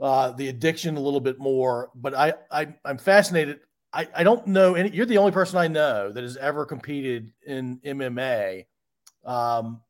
uh, 0.00 0.32
the 0.32 0.48
addiction 0.48 0.96
a 0.96 1.00
little 1.00 1.20
bit 1.20 1.38
more. 1.38 1.90
But 1.94 2.14
I, 2.14 2.34
I 2.50 2.68
I'm 2.84 2.98
fascinated. 2.98 3.60
I, 3.92 4.08
I 4.14 4.24
don't 4.24 4.46
know 4.46 4.74
any. 4.74 4.90
You're 4.90 5.06
the 5.06 5.18
only 5.18 5.32
person 5.32 5.58
I 5.58 5.68
know 5.68 6.12
that 6.12 6.22
has 6.22 6.36
ever 6.36 6.66
competed 6.66 7.32
in 7.46 7.78
MMA 7.84 8.66
um, 9.24 9.80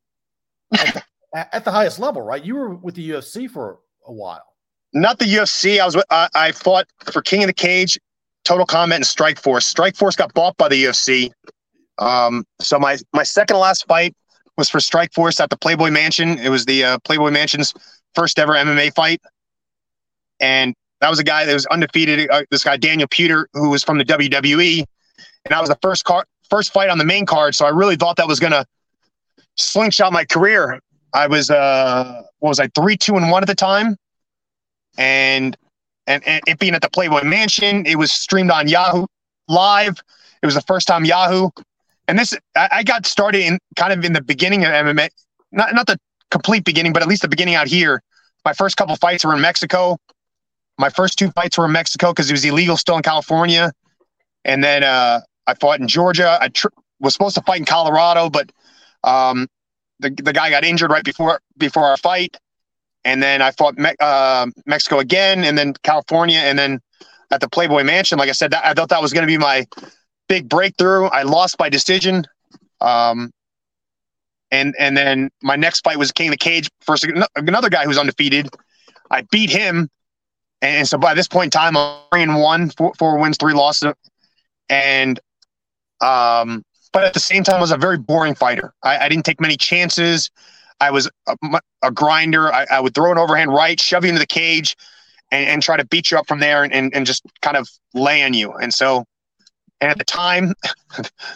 at, 0.72 0.94
the, 0.94 1.02
at 1.54 1.64
the 1.64 1.70
highest 1.70 1.98
level, 1.98 2.22
right? 2.22 2.44
You 2.44 2.54
were 2.54 2.74
with 2.74 2.94
the 2.94 3.10
UFC 3.10 3.50
for 3.50 3.80
a 4.06 4.12
while. 4.12 4.44
Not 4.92 5.18
the 5.18 5.24
UFC. 5.24 5.80
I 5.80 5.84
was. 5.84 5.96
I, 6.10 6.28
I 6.34 6.52
fought 6.52 6.86
for 7.10 7.20
King 7.20 7.42
of 7.42 7.48
the 7.48 7.52
Cage, 7.52 7.98
Total 8.44 8.64
Combat, 8.64 8.96
and 8.96 9.06
Strike 9.06 9.40
Force. 9.40 9.66
Strike 9.66 9.96
Force 9.96 10.16
got 10.16 10.32
bought 10.34 10.56
by 10.56 10.68
the 10.68 10.84
UFC. 10.84 11.30
Um, 11.98 12.44
so 12.60 12.78
my 12.78 12.98
my 13.12 13.22
second 13.22 13.58
last 13.58 13.86
fight 13.86 14.14
was 14.56 14.68
for 14.68 14.78
Strikeforce 14.78 15.40
at 15.40 15.50
the 15.50 15.56
Playboy 15.56 15.90
Mansion. 15.90 16.38
It 16.38 16.48
was 16.48 16.64
the 16.64 16.84
uh, 16.84 16.98
Playboy 17.00 17.30
Mansion's 17.30 17.74
first 18.14 18.38
ever 18.38 18.54
MMA 18.54 18.94
fight 18.94 19.20
and 20.40 20.74
that 21.00 21.10
was 21.10 21.18
a 21.18 21.24
guy 21.24 21.44
that 21.44 21.52
was 21.52 21.66
undefeated. 21.66 22.28
Uh, 22.30 22.42
this 22.50 22.64
guy 22.64 22.76
Daniel 22.76 23.08
Puder, 23.08 23.46
who 23.52 23.70
was 23.70 23.84
from 23.84 23.98
the 23.98 24.04
WWE, 24.04 24.78
and 24.78 25.50
that 25.50 25.60
was 25.60 25.68
the 25.68 25.78
first 25.82 26.04
car, 26.04 26.26
first 26.48 26.72
fight 26.72 26.88
on 26.88 26.98
the 26.98 27.04
main 27.04 27.26
card. 27.26 27.54
So 27.54 27.66
I 27.66 27.70
really 27.70 27.96
thought 27.96 28.16
that 28.16 28.28
was 28.28 28.40
gonna 28.40 28.66
slingshot 29.56 30.12
my 30.12 30.24
career. 30.24 30.80
I 31.12 31.26
was 31.26 31.50
uh, 31.50 32.22
what 32.38 32.50
was 32.50 32.60
I 32.60 32.68
three, 32.68 32.96
two, 32.96 33.16
and 33.16 33.30
one 33.30 33.42
at 33.42 33.46
the 33.46 33.54
time, 33.54 33.96
and 34.98 35.56
and, 36.06 36.26
and 36.26 36.42
it 36.46 36.58
being 36.58 36.74
at 36.74 36.82
the 36.82 36.90
Playboy 36.90 37.24
Mansion, 37.24 37.84
it 37.86 37.96
was 37.96 38.10
streamed 38.10 38.50
on 38.50 38.68
Yahoo 38.68 39.06
Live. 39.48 40.02
It 40.42 40.46
was 40.46 40.54
the 40.54 40.62
first 40.62 40.86
time 40.86 41.04
Yahoo, 41.04 41.50
and 42.08 42.18
this 42.18 42.34
I, 42.56 42.68
I 42.72 42.82
got 42.82 43.06
started 43.06 43.42
in 43.42 43.58
kind 43.76 43.92
of 43.92 44.04
in 44.04 44.12
the 44.12 44.22
beginning 44.22 44.64
of 44.64 44.70
MMA, 44.70 45.08
not 45.52 45.74
not 45.74 45.86
the 45.86 45.98
complete 46.30 46.64
beginning, 46.64 46.92
but 46.92 47.02
at 47.02 47.08
least 47.08 47.22
the 47.22 47.28
beginning 47.28 47.54
out 47.54 47.66
here. 47.66 48.02
My 48.44 48.52
first 48.52 48.76
couple 48.76 48.94
fights 48.96 49.24
were 49.24 49.34
in 49.34 49.40
Mexico 49.40 49.98
my 50.78 50.90
first 50.90 51.18
two 51.18 51.30
fights 51.30 51.56
were 51.58 51.66
in 51.66 51.72
Mexico 51.72 52.12
because 52.12 52.30
it 52.30 52.34
was 52.34 52.44
illegal 52.44 52.76
still 52.76 52.96
in 52.96 53.02
California. 53.02 53.72
And 54.44 54.62
then 54.62 54.84
uh, 54.84 55.20
I 55.46 55.54
fought 55.54 55.80
in 55.80 55.88
Georgia. 55.88 56.38
I 56.40 56.48
tr- 56.48 56.68
was 57.00 57.12
supposed 57.12 57.34
to 57.36 57.42
fight 57.42 57.60
in 57.60 57.64
Colorado, 57.64 58.30
but 58.30 58.50
um, 59.04 59.48
the, 60.00 60.10
the 60.10 60.32
guy 60.32 60.50
got 60.50 60.64
injured 60.64 60.90
right 60.90 61.04
before 61.04 61.40
before 61.56 61.84
our 61.84 61.96
fight, 61.96 62.36
and 63.04 63.22
then 63.22 63.42
I 63.42 63.50
fought 63.52 63.78
Me- 63.78 63.94
uh, 64.00 64.46
Mexico 64.66 64.98
again, 64.98 65.44
and 65.44 65.56
then 65.56 65.74
California, 65.82 66.38
and 66.38 66.58
then 66.58 66.80
at 67.30 67.40
the 67.40 67.48
Playboy 67.48 67.82
Mansion. 67.82 68.18
Like 68.18 68.28
I 68.28 68.32
said, 68.32 68.50
that, 68.52 68.64
I 68.64 68.74
thought 68.74 68.90
that 68.90 69.02
was 69.02 69.12
going 69.12 69.26
to 69.26 69.26
be 69.26 69.38
my 69.38 69.66
big 70.28 70.48
breakthrough. 70.48 71.06
I 71.06 71.22
lost 71.22 71.56
by 71.58 71.68
decision. 71.68 72.26
Um, 72.80 73.32
and 74.50 74.74
and 74.78 74.96
then 74.96 75.30
my 75.42 75.56
next 75.56 75.80
fight 75.80 75.98
was 75.98 76.12
King 76.12 76.28
of 76.28 76.32
the 76.32 76.38
Cage 76.38 76.68
versus 76.86 77.10
another 77.34 77.68
guy 77.70 77.84
who's 77.84 77.98
undefeated. 77.98 78.48
I 79.10 79.22
beat 79.30 79.50
him, 79.50 79.88
and 80.62 80.86
so 80.86 80.98
by 80.98 81.14
this 81.14 81.28
point 81.28 81.46
in 81.46 81.50
time, 81.50 81.76
I'm 81.76 81.98
three 82.12 82.22
and 82.22 82.40
one, 82.40 82.70
four, 82.70 82.92
four 82.98 83.18
wins, 83.18 83.36
three 83.38 83.54
losses, 83.54 83.92
and 84.68 85.18
um, 86.00 86.64
but 86.92 87.04
at 87.04 87.14
the 87.14 87.20
same 87.20 87.44
time, 87.44 87.56
I 87.56 87.60
was 87.60 87.72
a 87.72 87.76
very 87.76 87.98
boring 87.98 88.34
fighter. 88.34 88.72
I, 88.82 88.98
I 88.98 89.08
didn't 89.08 89.24
take 89.24 89.40
many 89.40 89.56
chances. 89.56 90.30
I 90.80 90.90
was 90.90 91.10
a, 91.26 91.36
a 91.82 91.90
grinder. 91.90 92.52
I, 92.52 92.66
I, 92.70 92.80
would 92.80 92.94
throw 92.94 93.10
an 93.10 93.18
overhand 93.18 93.52
right, 93.52 93.80
shove 93.80 94.04
you 94.04 94.10
into 94.10 94.18
the 94.18 94.26
cage, 94.26 94.76
and, 95.30 95.48
and 95.48 95.62
try 95.62 95.76
to 95.76 95.86
beat 95.86 96.10
you 96.10 96.18
up 96.18 96.28
from 96.28 96.40
there, 96.40 96.62
and, 96.62 96.72
and, 96.72 96.94
and 96.94 97.06
just 97.06 97.22
kind 97.40 97.56
of 97.56 97.68
lay 97.94 98.22
on 98.22 98.34
you. 98.34 98.52
And 98.52 98.72
so, 98.74 99.04
and 99.80 99.90
at 99.90 99.98
the 99.98 100.04
time, 100.04 100.54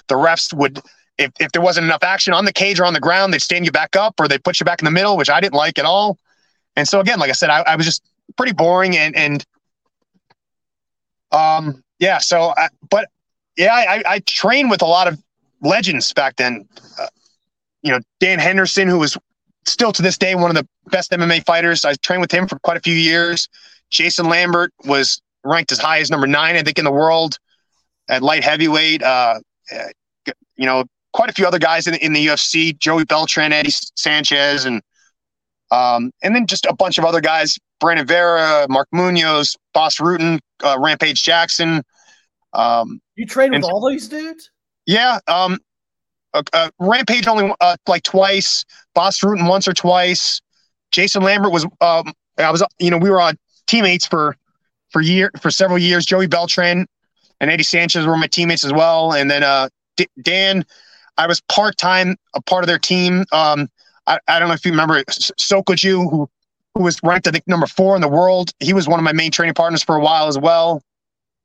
the 0.09 0.15
refs 0.15 0.53
would 0.53 0.81
if, 1.19 1.31
if 1.39 1.53
there 1.53 1.61
wasn't 1.61 1.85
enough 1.85 2.03
action 2.03 2.33
on 2.33 2.47
the 2.47 2.53
cage 2.53 2.81
or 2.81 2.87
on 2.87 2.95
the 2.95 3.01
ground, 3.01 3.35
they'd 3.35 3.43
stand 3.43 3.67
you 3.67 3.73
back 3.73 3.95
up 3.95 4.15
or 4.19 4.27
they'd 4.27 4.43
put 4.43 4.59
you 4.59 4.65
back 4.65 4.81
in 4.81 4.87
the 4.87 4.91
middle, 4.91 5.19
which 5.19 5.29
I 5.29 5.41
didn't 5.41 5.55
like 5.55 5.79
at 5.79 5.85
all. 5.85 6.19
And 6.77 6.89
so 6.89 6.99
again, 6.99 7.19
like 7.19 7.29
I 7.29 7.35
said, 7.35 7.51
I, 7.51 7.61
I 7.61 7.77
was 7.77 7.85
just 7.85 8.03
pretty 8.37 8.53
boring 8.53 8.97
and 8.97 9.15
and 9.15 9.45
um 11.31 11.83
yeah. 11.99 12.19
So, 12.19 12.55
I, 12.57 12.69
but 12.89 13.09
yeah, 13.57 13.75
I, 13.75 14.03
I 14.07 14.19
trained 14.21 14.71
with 14.71 14.83
a 14.83 14.87
lot 14.87 15.07
of 15.07 15.23
legends 15.61 16.13
back 16.13 16.37
then. 16.37 16.67
Uh, 16.99 17.09
you 17.83 17.93
know, 17.93 18.01
Dan 18.19 18.39
Henderson, 18.39 18.89
who 18.89 18.99
was 18.99 19.17
still 19.67 19.93
to 19.93 20.03
this 20.03 20.17
day 20.19 20.35
one 20.35 20.51
of 20.51 20.57
the 20.57 20.67
best 20.91 21.13
MMA 21.13 21.45
fighters. 21.45 21.85
I 21.85 21.95
trained 21.95 22.23
with 22.23 22.33
him 22.33 22.49
for 22.49 22.59
quite 22.61 22.79
a 22.79 22.81
few 22.81 22.95
years. 22.95 23.49
Jason 23.91 24.29
Lambert 24.29 24.73
was 24.87 25.21
ranked 25.45 25.73
as 25.73 25.79
high 25.79 25.99
as 25.99 26.11
number 26.11 26.27
nine, 26.27 26.57
I 26.57 26.63
think, 26.63 26.79
in 26.79 26.85
the 26.85 26.91
world 26.91 27.39
at 28.11 28.23
light 28.23 28.45
heavyweight. 28.45 29.03
Uh, 29.03 29.39
you 30.57 30.67
know, 30.67 30.85
quite 31.13 31.31
a 31.31 31.33
few 31.33 31.47
other 31.47 31.59
guys 31.59 31.87
in, 31.87 31.95
in 31.95 32.13
the 32.13 32.27
UFC, 32.27 32.79
Joey 32.79 33.05
Beltran, 33.05 33.53
Eddie 33.53 33.73
Sanchez, 33.97 34.67
and 34.67 34.83
um, 35.71 36.11
and 36.23 36.35
then 36.35 36.47
just 36.47 36.67
a 36.67 36.75
bunch 36.75 36.99
of 36.99 37.05
other 37.05 37.21
guys, 37.21 37.57
Brandon 37.79 38.07
Vera, 38.07 38.67
Mark 38.69 38.89
Munoz, 38.93 39.57
Bas 39.73 39.99
Rutten, 39.99 40.41
uh, 40.65 40.77
Rampage 40.81 41.23
Jackson. 41.23 41.83
Um, 42.53 43.01
you 43.15 43.25
trained 43.25 43.55
with 43.55 43.63
all 43.63 43.89
these 43.89 44.09
dudes? 44.09 44.51
Yeah. 44.87 45.21
Um, 45.29 45.59
uh, 46.35 46.43
uh, 46.53 46.71
Rampage 46.81 47.29
only 47.29 47.55
uh, 47.61 47.77
like 47.87 48.03
twice, 48.03 48.65
Bas 48.95 49.21
Rutten 49.21 49.49
once 49.49 49.69
or 49.69 49.73
twice. 49.73 50.41
Jason 50.91 51.23
Lambert 51.23 51.53
was, 51.53 51.65
um, 51.81 52.13
I 52.37 52.51
was, 52.51 52.65
you 52.81 52.91
know, 52.91 52.99
we 52.99 53.09
were 53.09 53.21
on 53.21 53.37
teammates 53.69 54.07
for, 54.07 54.37
for 54.89 55.01
year, 55.01 55.31
for 55.41 55.53
several 55.53 55.79
years. 55.79 56.05
Joey 56.05 56.27
Beltran 56.27 56.87
and 57.41 57.51
Eddie 57.51 57.63
Sanchez 57.65 58.07
were 58.07 58.17
my 58.17 58.27
teammates 58.27 58.65
as 58.65 58.73
well. 58.73 59.13
And 59.13 59.31
then, 59.31 59.43
uh, 59.43 59.69
D- 59.97 60.09
Dan, 60.23 60.65
I 61.19 61.27
was 61.27 61.41
part 61.43 61.77
time 61.77 62.17
a 62.35 62.41
part 62.41 62.63
of 62.63 62.69
their 62.69 62.79
team. 62.79 63.25
Um, 63.33 63.69
I, 64.07 64.19
I 64.29 64.39
don't 64.39 64.49
know 64.49 64.55
if 64.55 64.65
you 64.65 64.71
remember 64.71 65.03
Sokoudjou, 65.05 66.11
who 66.11 66.29
who 66.75 66.85
was 66.85 67.01
ranked 67.03 67.27
I 67.27 67.31
think 67.31 67.47
number 67.47 67.67
four 67.67 67.97
in 67.97 68.01
the 68.01 68.09
world. 68.09 68.53
He 68.61 68.73
was 68.73 68.89
one 68.89 68.99
of 68.99 69.05
my 69.05 69.13
main 69.13 69.31
training 69.31 69.55
partners 69.55 69.83
for 69.83 69.97
a 69.97 70.01
while 70.01 70.29
as 70.29 70.39
well. 70.39 70.83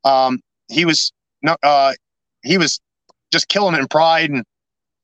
Um, 0.04 0.39
he 0.70 0.86
was 0.86 1.12
no, 1.41 1.58
uh, 1.64 1.93
he 2.43 2.58
was 2.58 2.80
just 3.32 3.48
killing 3.48 3.76
it 3.76 3.80
in 3.80 3.88
Pride 3.88 4.30
and 4.30 4.46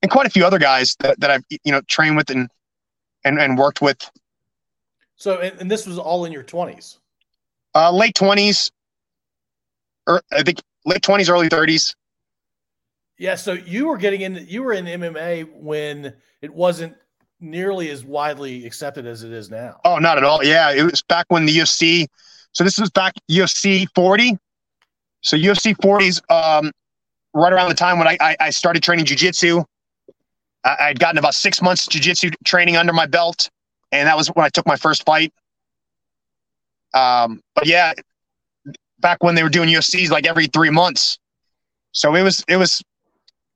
and 0.02 0.12
quite 0.12 0.26
a 0.26 0.30
few 0.30 0.46
other 0.46 0.60
guys 0.60 0.96
that, 1.00 1.20
that 1.20 1.32
I've 1.32 1.44
you 1.64 1.72
know 1.72 1.82
trained 1.88 2.16
with 2.18 2.30
and 2.30 2.50
and 3.24 3.39
and 3.39 3.58
worked 3.58 3.82
with. 3.82 3.98
So 5.16 5.38
and, 5.39 5.60
and 5.60 5.70
this 5.70 5.86
was 5.86 5.98
all 5.98 6.26
in 6.26 6.32
your 6.32 6.44
twenties. 6.44 6.98
Uh, 7.76 7.92
late 7.92 8.16
twenties, 8.16 8.72
or 10.08 10.22
I 10.32 10.44
think 10.44 10.62
late 10.86 11.01
twenties, 11.01 11.29
early 11.29 11.49
thirties. 11.49 11.95
Yeah, 13.17 13.36
so 13.36 13.53
you 13.53 13.88
were 13.88 13.97
getting 13.97 14.21
in 14.21 14.45
you 14.49 14.63
were 14.63 14.73
in 14.73 14.86
MMA 14.86 15.47
when 15.53 16.13
it 16.41 16.53
wasn't 16.53 16.95
nearly 17.39 17.89
as 17.89 18.05
widely 18.05 18.65
accepted 18.65 19.05
as 19.05 19.23
it 19.23 19.32
is 19.32 19.49
now. 19.49 19.79
Oh, 19.84 19.97
not 19.97 20.17
at 20.17 20.23
all. 20.23 20.43
Yeah, 20.43 20.71
it 20.71 20.84
was 20.84 21.01
back 21.01 21.25
when 21.29 21.45
the 21.45 21.57
UFC. 21.57 22.07
So 22.53 22.63
this 22.63 22.77
was 22.77 22.89
back 22.89 23.13
UFC 23.29 23.88
40. 23.95 24.38
So 25.21 25.38
UFC 25.38 25.75
40s, 25.75 26.21
um, 26.32 26.71
right 27.34 27.53
around 27.53 27.69
the 27.69 27.75
time 27.75 27.97
when 27.97 28.07
I, 28.07 28.17
I, 28.19 28.36
I 28.39 28.49
started 28.49 28.84
training 28.84 29.05
jujitsu. 29.05 29.63
I, 30.63 30.77
I'd 30.79 30.99
gotten 30.99 31.17
about 31.17 31.36
six 31.36 31.61
months 31.61 31.88
jujitsu 31.88 32.34
training 32.43 32.75
under 32.75 32.93
my 32.93 33.05
belt, 33.05 33.49
and 33.91 34.07
that 34.07 34.17
was 34.17 34.27
when 34.29 34.45
I 34.45 34.49
took 34.49 34.65
my 34.65 34.75
first 34.75 35.05
fight. 35.05 35.34
Um, 36.93 37.41
but 37.55 37.67
yeah, 37.67 37.93
back 39.02 39.24
when 39.24 39.36
they 39.36 39.43
were 39.43 39.49
doing 39.49 39.70
UFCs 39.70 40.10
like 40.10 40.28
every 40.28 40.47
three 40.47 40.70
months. 40.70 41.20
So 41.91 42.16
it 42.16 42.24
was 42.24 42.43
it 42.47 42.58
was 42.58 42.82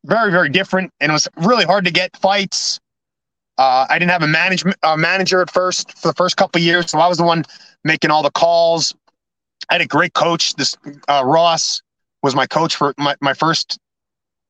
very 0.06 0.32
very 0.32 0.50
different, 0.50 0.92
and 1.00 1.12
it 1.12 1.14
was 1.14 1.28
really 1.38 1.66
hard 1.66 1.86
to 1.86 1.92
get 1.92 2.16
fights. 2.18 2.80
Uh, 3.58 3.86
I 3.90 3.98
didn't 3.98 4.12
have 4.12 4.24
a 4.24 4.28
management 4.28 4.78
manager 4.98 5.42
at 5.42 5.50
first 5.50 5.98
for 5.98 6.10
the 6.10 6.14
first 6.14 6.36
couple 6.36 6.60
years, 6.60 6.92
so 6.92 7.00
I 7.00 7.08
was 7.08 7.18
the 7.18 7.24
one 7.24 7.46
making 7.86 8.12
all 8.12 8.22
the 8.22 8.32
calls. 8.32 8.94
I 9.70 9.76
had 9.76 9.82
a 9.82 9.88
great 9.88 10.14
coach. 10.14 10.56
This 10.56 10.76
uh, 11.08 11.24
Ross 11.26 11.82
was 12.22 12.36
my 12.36 12.46
coach 12.46 12.76
for 12.76 12.94
my, 12.98 13.16
my 13.22 13.34
first 13.34 13.80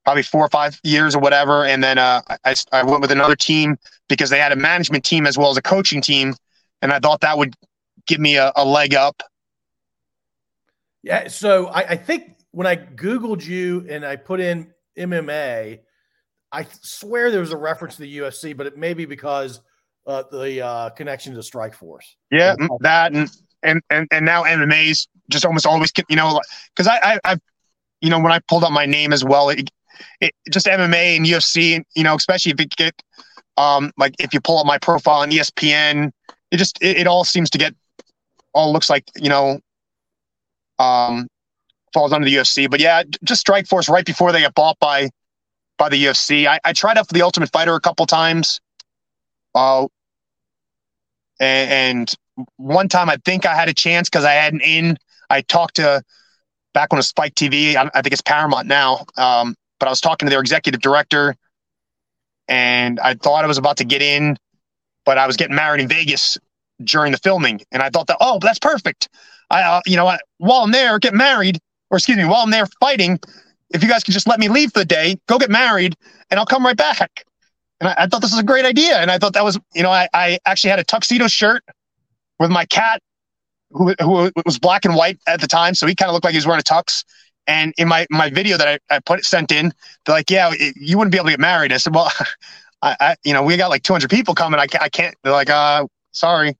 probably 0.05 0.23
four 0.23 0.45
or 0.45 0.49
five 0.49 0.79
years 0.83 1.15
or 1.15 1.19
whatever, 1.19 1.65
and 1.65 1.83
then 1.83 1.97
uh, 1.97 2.21
I, 2.43 2.55
I 2.71 2.83
went 2.83 3.01
with 3.01 3.11
another 3.11 3.35
team 3.35 3.77
because 4.07 4.29
they 4.29 4.39
had 4.39 4.51
a 4.51 4.55
management 4.55 5.03
team 5.03 5.25
as 5.25 5.37
well 5.37 5.49
as 5.49 5.57
a 5.57 5.61
coaching 5.61 6.01
team, 6.01 6.35
and 6.81 6.91
I 6.93 6.99
thought 6.99 7.21
that 7.21 7.37
would 7.37 7.55
give 8.07 8.19
me 8.19 8.37
a, 8.37 8.51
a 8.55 8.63
leg 8.63 8.93
up. 8.93 9.21
Yeah, 11.05 11.29
so 11.29 11.67
I, 11.67 11.91
I 11.91 11.95
think 11.95 12.35
when 12.51 12.67
I 12.67 12.75
googled 12.75 13.45
you 13.45 13.85
and 13.89 14.05
I 14.05 14.17
put 14.17 14.41
in 14.41 14.73
MMA. 14.97 15.79
I 16.51 16.65
swear 16.81 17.31
there 17.31 17.39
was 17.39 17.51
a 17.51 17.57
reference 17.57 17.95
to 17.95 18.01
the 18.01 18.17
UFC, 18.19 18.55
but 18.55 18.65
it 18.65 18.77
may 18.77 18.93
be 18.93 19.05
because 19.05 19.61
uh, 20.07 20.23
the 20.31 20.61
uh, 20.65 20.89
connection 20.91 21.33
to 21.33 21.39
Strikeforce. 21.39 22.05
Yeah, 22.31 22.55
that 22.81 23.13
and 23.13 23.29
and 23.63 23.81
and, 23.89 24.07
and 24.11 24.25
now 24.25 24.43
MMA's 24.43 25.07
just 25.29 25.45
almost 25.45 25.65
always 25.65 25.91
you 26.09 26.15
know 26.15 26.39
because 26.75 26.87
I, 26.87 26.99
I 27.03 27.19
I 27.25 27.37
you 28.01 28.09
know 28.09 28.19
when 28.19 28.31
I 28.31 28.39
pulled 28.47 28.63
up 28.63 28.71
my 28.71 28.85
name 28.85 29.11
as 29.11 29.23
well, 29.23 29.49
it, 29.49 29.69
it 30.21 30.33
just 30.51 30.67
MMA 30.67 31.17
and 31.17 31.25
UFC, 31.25 31.83
you 31.95 32.03
know, 32.03 32.15
especially 32.15 32.51
if 32.51 32.59
you 32.59 32.67
get 32.67 33.01
um 33.57 33.91
like 33.97 34.13
if 34.19 34.33
you 34.33 34.39
pull 34.39 34.59
up 34.59 34.65
my 34.65 34.77
profile 34.77 35.21
on 35.21 35.31
ESPN, 35.31 36.11
it 36.51 36.57
just 36.57 36.77
it, 36.81 36.97
it 36.97 37.07
all 37.07 37.25
seems 37.25 37.49
to 37.49 37.57
get 37.57 37.75
all 38.53 38.71
looks 38.71 38.89
like 38.89 39.03
you 39.17 39.29
know 39.29 39.59
um 40.79 41.27
falls 41.93 42.11
under 42.11 42.25
the 42.25 42.35
UFC. 42.35 42.69
But 42.69 42.79
yeah, 42.79 43.03
just 43.23 43.45
Strikeforce 43.45 43.89
right 43.89 44.05
before 44.05 44.31
they 44.31 44.41
get 44.41 44.53
bought 44.53 44.77
by 44.79 45.09
by 45.77 45.89
the 45.89 46.05
UFC. 46.05 46.47
I, 46.47 46.59
I 46.63 46.73
tried 46.73 46.97
out 46.97 47.07
for 47.07 47.13
the 47.13 47.21
Ultimate 47.21 47.51
Fighter 47.51 47.73
a 47.73 47.79
couple 47.79 48.05
times. 48.05 48.59
Uh, 49.53 49.87
and, 51.39 51.71
and 51.71 52.13
one 52.57 52.89
time 52.89 53.09
I 53.09 53.17
think 53.23 53.45
I 53.45 53.55
had 53.55 53.69
a 53.69 53.73
chance 53.73 54.09
because 54.09 54.25
I 54.25 54.33
had 54.33 54.53
an 54.53 54.61
in. 54.61 54.97
I 55.29 55.41
talked 55.41 55.77
to 55.77 56.03
back 56.73 56.89
it 56.91 56.95
was 56.95 57.07
Spike 57.07 57.35
TV. 57.35 57.75
I, 57.75 57.89
I 57.93 58.01
think 58.01 58.13
it's 58.13 58.21
Paramount 58.21 58.67
now. 58.67 59.05
Um, 59.17 59.55
but 59.79 59.87
I 59.87 59.89
was 59.89 60.01
talking 60.01 60.27
to 60.27 60.29
their 60.29 60.41
executive 60.41 60.81
director, 60.81 61.35
and 62.47 62.99
I 62.99 63.15
thought 63.15 63.43
I 63.43 63.47
was 63.47 63.57
about 63.57 63.77
to 63.77 63.85
get 63.85 64.01
in, 64.01 64.37
but 65.05 65.17
I 65.17 65.27
was 65.27 65.37
getting 65.37 65.55
married 65.55 65.81
in 65.81 65.87
Vegas 65.87 66.37
during 66.83 67.11
the 67.11 67.17
filming, 67.17 67.61
and 67.71 67.81
I 67.81 67.89
thought 67.89 68.07
that 68.07 68.17
oh, 68.19 68.39
that's 68.41 68.59
perfect. 68.59 69.09
I, 69.49 69.61
uh, 69.61 69.81
you 69.85 69.95
know, 69.95 70.07
I, 70.07 70.17
while 70.37 70.61
I'm 70.61 70.71
there, 70.71 70.99
get 70.99 71.13
married, 71.13 71.59
or 71.89 71.97
excuse 71.97 72.17
me, 72.17 72.25
while 72.25 72.41
I'm 72.41 72.51
there 72.51 72.65
fighting, 72.79 73.19
if 73.71 73.83
you 73.83 73.89
guys 73.89 74.03
could 74.03 74.13
just 74.13 74.27
let 74.27 74.39
me 74.39 74.47
leave 74.47 74.73
for 74.73 74.79
the 74.79 74.85
day, 74.85 75.17
go 75.27 75.37
get 75.37 75.49
married, 75.49 75.95
and 76.29 76.39
I'll 76.39 76.45
come 76.45 76.65
right 76.65 76.77
back. 76.77 77.25
And 77.79 77.89
I, 77.89 77.95
I 77.99 78.07
thought 78.07 78.21
this 78.21 78.31
was 78.31 78.39
a 78.39 78.43
great 78.43 78.65
idea. 78.65 78.97
And 78.97 79.11
I 79.11 79.17
thought 79.17 79.33
that 79.33 79.43
was, 79.43 79.59
you 79.73 79.83
know, 79.83 79.91
I, 79.91 80.07
I 80.13 80.39
actually 80.45 80.69
had 80.69 80.79
a 80.79 80.83
tuxedo 80.83 81.27
shirt 81.27 81.63
with 82.39 82.49
my 82.51 82.65
cat, 82.65 83.01
who, 83.71 83.93
who 84.01 84.31
was 84.45 84.59
black 84.59 84.85
and 84.85 84.95
white 84.95 85.19
at 85.27 85.41
the 85.41 85.47
time. 85.47 85.75
So 85.75 85.87
he 85.87 85.95
kind 85.95 86.09
of 86.09 86.13
looked 86.13 86.23
like 86.23 86.31
he 86.31 86.37
was 86.37 86.47
wearing 86.47 86.61
a 86.61 86.63
tux. 86.63 87.03
And 87.47 87.73
in 87.77 87.87
my, 87.87 88.07
my 88.09 88.29
video 88.29 88.57
that 88.57 88.67
I, 88.67 88.95
I 88.95 88.99
put 88.99 89.23
sent 89.23 89.51
in, 89.51 89.73
they're 90.05 90.15
like, 90.15 90.31
yeah, 90.31 90.51
you 90.75 90.97
wouldn't 90.97 91.11
be 91.11 91.17
able 91.17 91.25
to 91.25 91.33
get 91.33 91.39
married. 91.39 91.71
I 91.71 91.77
said, 91.77 91.93
well, 91.93 92.11
I, 92.81 92.95
I 92.99 93.15
you 93.23 93.33
know, 93.33 93.43
we 93.43 93.57
got 93.57 93.69
like 93.69 93.83
200 93.83 94.09
people 94.09 94.33
coming. 94.33 94.59
I 94.59 94.67
can't, 94.67 94.83
I 94.83 94.89
can't. 94.89 95.15
They're 95.23 95.33
like, 95.33 95.49
uh, 95.49 95.85
sorry. 96.11 96.55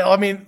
I 0.00 0.16
mean, 0.16 0.46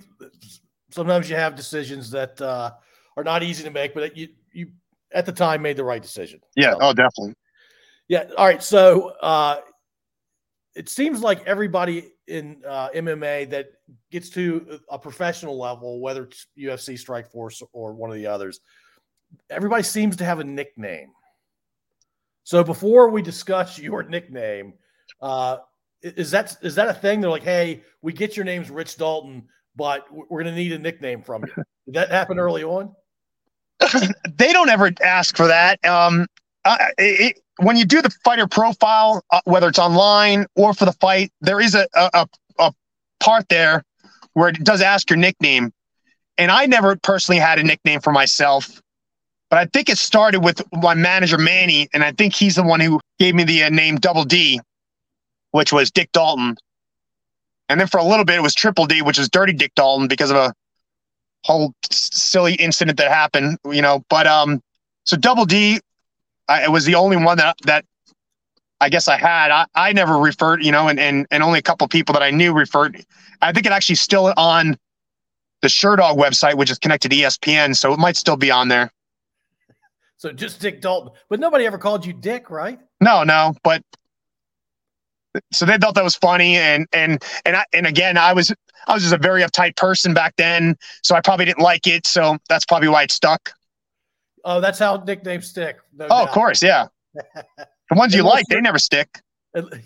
sometimes 0.91 1.29
you 1.29 1.35
have 1.35 1.55
decisions 1.55 2.09
that 2.11 2.39
uh, 2.41 2.71
are 3.17 3.23
not 3.23 3.43
easy 3.43 3.63
to 3.63 3.71
make, 3.71 3.93
but 3.93 4.15
you 4.15 4.29
you 4.51 4.71
at 5.11 5.25
the 5.25 5.31
time 5.31 5.61
made 5.61 5.77
the 5.77 5.83
right 5.83 6.01
decision. 6.01 6.39
Yeah. 6.55 6.71
So, 6.71 6.77
oh, 6.81 6.93
definitely. 6.93 7.33
Yeah. 8.07 8.25
All 8.37 8.45
right. 8.45 8.61
So 8.61 9.09
uh, 9.21 9.61
it 10.75 10.89
seems 10.89 11.21
like 11.21 11.45
everybody 11.45 12.11
in 12.27 12.61
uh, 12.67 12.89
MMA 12.95 13.49
that 13.51 13.69
gets 14.11 14.29
to 14.31 14.79
a 14.89 14.97
professional 14.97 15.57
level, 15.57 15.99
whether 15.99 16.23
it's 16.23 16.47
UFC, 16.57 16.93
Strikeforce, 16.93 17.61
or 17.71 17.93
one 17.93 18.09
of 18.09 18.15
the 18.15 18.27
others, 18.27 18.59
everybody 19.49 19.83
seems 19.83 20.15
to 20.17 20.25
have 20.25 20.39
a 20.39 20.43
nickname. 20.43 21.09
So 22.43 22.63
before 22.63 23.09
we 23.09 23.21
discuss 23.21 23.79
your 23.79 24.03
nickname, 24.03 24.73
uh, 25.21 25.57
is 26.05 26.31
that 26.31 26.55
is 26.61 26.75
that 26.75 26.87
a 26.87 26.93
thing? 26.93 27.21
They're 27.21 27.29
like, 27.29 27.43
hey, 27.43 27.83
we 28.01 28.13
get 28.13 28.37
your 28.37 28.45
name's 28.45 28.69
Rich 28.69 28.97
Dalton, 28.97 29.43
but 29.75 30.05
we're 30.11 30.43
going 30.43 30.53
to 30.53 30.59
need 30.59 30.71
a 30.71 30.79
nickname 30.79 31.21
from 31.21 31.43
you. 31.45 31.63
Did 31.85 31.95
that 31.95 32.11
happen 32.11 32.39
early 32.39 32.63
on? 32.63 32.93
they 34.37 34.53
don't 34.53 34.69
ever 34.69 34.91
ask 35.03 35.35
for 35.35 35.47
that. 35.47 35.83
Um, 35.85 36.27
uh, 36.63 36.77
it, 36.97 37.39
when 37.57 37.77
you 37.77 37.85
do 37.85 38.01
the 38.01 38.09
fighter 38.23 38.47
profile, 38.47 39.23
uh, 39.31 39.41
whether 39.45 39.67
it's 39.67 39.79
online 39.79 40.45
or 40.55 40.73
for 40.73 40.85
the 40.85 40.93
fight, 40.93 41.31
there 41.41 41.59
is 41.59 41.75
a, 41.75 41.87
a, 41.95 42.27
a 42.59 42.71
part 43.19 43.47
there 43.49 43.83
where 44.33 44.49
it 44.49 44.63
does 44.63 44.81
ask 44.81 45.09
your 45.09 45.17
nickname. 45.17 45.71
And 46.37 46.51
I 46.51 46.65
never 46.65 46.95
personally 46.97 47.39
had 47.39 47.59
a 47.59 47.63
nickname 47.63 48.01
for 48.01 48.11
myself, 48.11 48.81
but 49.49 49.59
I 49.59 49.65
think 49.65 49.89
it 49.89 49.97
started 49.97 50.43
with 50.43 50.61
my 50.73 50.93
manager, 50.93 51.37
Manny. 51.37 51.87
And 51.93 52.03
I 52.03 52.11
think 52.11 52.33
he's 52.33 52.55
the 52.55 52.63
one 52.63 52.79
who 52.79 52.99
gave 53.19 53.35
me 53.35 53.43
the 53.43 53.63
uh, 53.63 53.69
name 53.69 53.95
Double 53.97 54.25
D, 54.25 54.59
which 55.55 55.71
was 55.71 55.89
Dick 55.89 56.11
Dalton. 56.11 56.57
And 57.69 57.79
then 57.79 57.87
for 57.87 57.97
a 57.97 58.03
little 58.03 58.25
bit, 58.25 58.35
it 58.35 58.41
was 58.41 58.53
Triple 58.53 58.85
D, 58.85 59.01
which 59.01 59.17
is 59.17 59.29
Dirty 59.29 59.53
Dick 59.53 59.71
Dalton 59.73 60.09
because 60.09 60.29
of 60.29 60.35
a 60.35 60.53
whole 61.45 61.73
silly 61.89 62.55
incident 62.55 62.97
that 62.97 63.09
happened, 63.09 63.57
you 63.71 63.81
know. 63.81 64.03
But 64.09 64.27
um, 64.27 64.61
so 65.05 65.15
Double 65.15 65.45
D, 65.45 65.79
I, 66.49 66.65
it 66.65 66.71
was 66.71 66.83
the 66.83 66.95
only 66.95 67.15
one 67.15 67.37
that 67.37 67.55
that 67.63 67.85
I 68.81 68.89
guess 68.89 69.07
I 69.07 69.15
had. 69.15 69.49
I, 69.49 69.65
I 69.75 69.93
never 69.93 70.17
referred, 70.17 70.61
you 70.61 70.73
know, 70.73 70.89
and, 70.89 70.99
and 70.99 71.25
and 71.31 71.41
only 71.41 71.59
a 71.59 71.61
couple 71.61 71.87
people 71.87 72.11
that 72.13 72.21
I 72.21 72.31
knew 72.31 72.51
referred. 72.53 73.01
I 73.41 73.53
think 73.53 73.65
it 73.65 73.71
actually 73.71 73.95
still 73.95 74.33
on 74.35 74.77
the 75.61 75.69
Sherdog 75.69 76.17
website, 76.17 76.55
which 76.55 76.69
is 76.69 76.77
connected 76.77 77.11
to 77.11 77.15
ESPN, 77.15 77.77
so 77.77 77.93
it 77.93 77.97
might 77.97 78.17
still 78.17 78.35
be 78.35 78.51
on 78.51 78.67
there. 78.67 78.91
So 80.17 80.33
just 80.33 80.59
Dick 80.59 80.81
Dalton, 80.81 81.13
but 81.29 81.39
nobody 81.39 81.65
ever 81.65 81.77
called 81.77 82.05
you 82.05 82.11
Dick, 82.11 82.49
right? 82.49 82.77
No, 82.99 83.23
no, 83.23 83.55
but 83.63 83.81
so 85.51 85.65
they 85.65 85.77
thought 85.77 85.95
that 85.95 86.03
was 86.03 86.15
funny, 86.15 86.55
and 86.57 86.87
and 86.93 87.23
and 87.45 87.55
I, 87.57 87.65
and 87.73 87.85
again, 87.85 88.17
I 88.17 88.33
was 88.33 88.53
I 88.87 88.93
was 88.93 89.03
just 89.03 89.13
a 89.13 89.17
very 89.17 89.41
uptight 89.41 89.75
person 89.75 90.13
back 90.13 90.35
then, 90.37 90.77
so 91.03 91.15
I 91.15 91.21
probably 91.21 91.45
didn't 91.45 91.63
like 91.63 91.87
it. 91.87 92.05
So 92.05 92.37
that's 92.49 92.65
probably 92.65 92.89
why 92.89 93.03
it 93.03 93.11
stuck. 93.11 93.51
Oh, 94.43 94.61
that's 94.61 94.79
how 94.79 94.97
nicknames 94.97 95.47
stick. 95.47 95.77
No 95.95 96.05
oh, 96.05 96.09
doubt. 96.09 96.27
of 96.27 96.29
course, 96.29 96.61
yeah. 96.61 96.87
the 97.15 97.95
ones 97.95 98.13
you 98.13 98.23
like, 98.23 98.45
they 98.47 98.61
never 98.61 98.77
stick. 98.77 99.21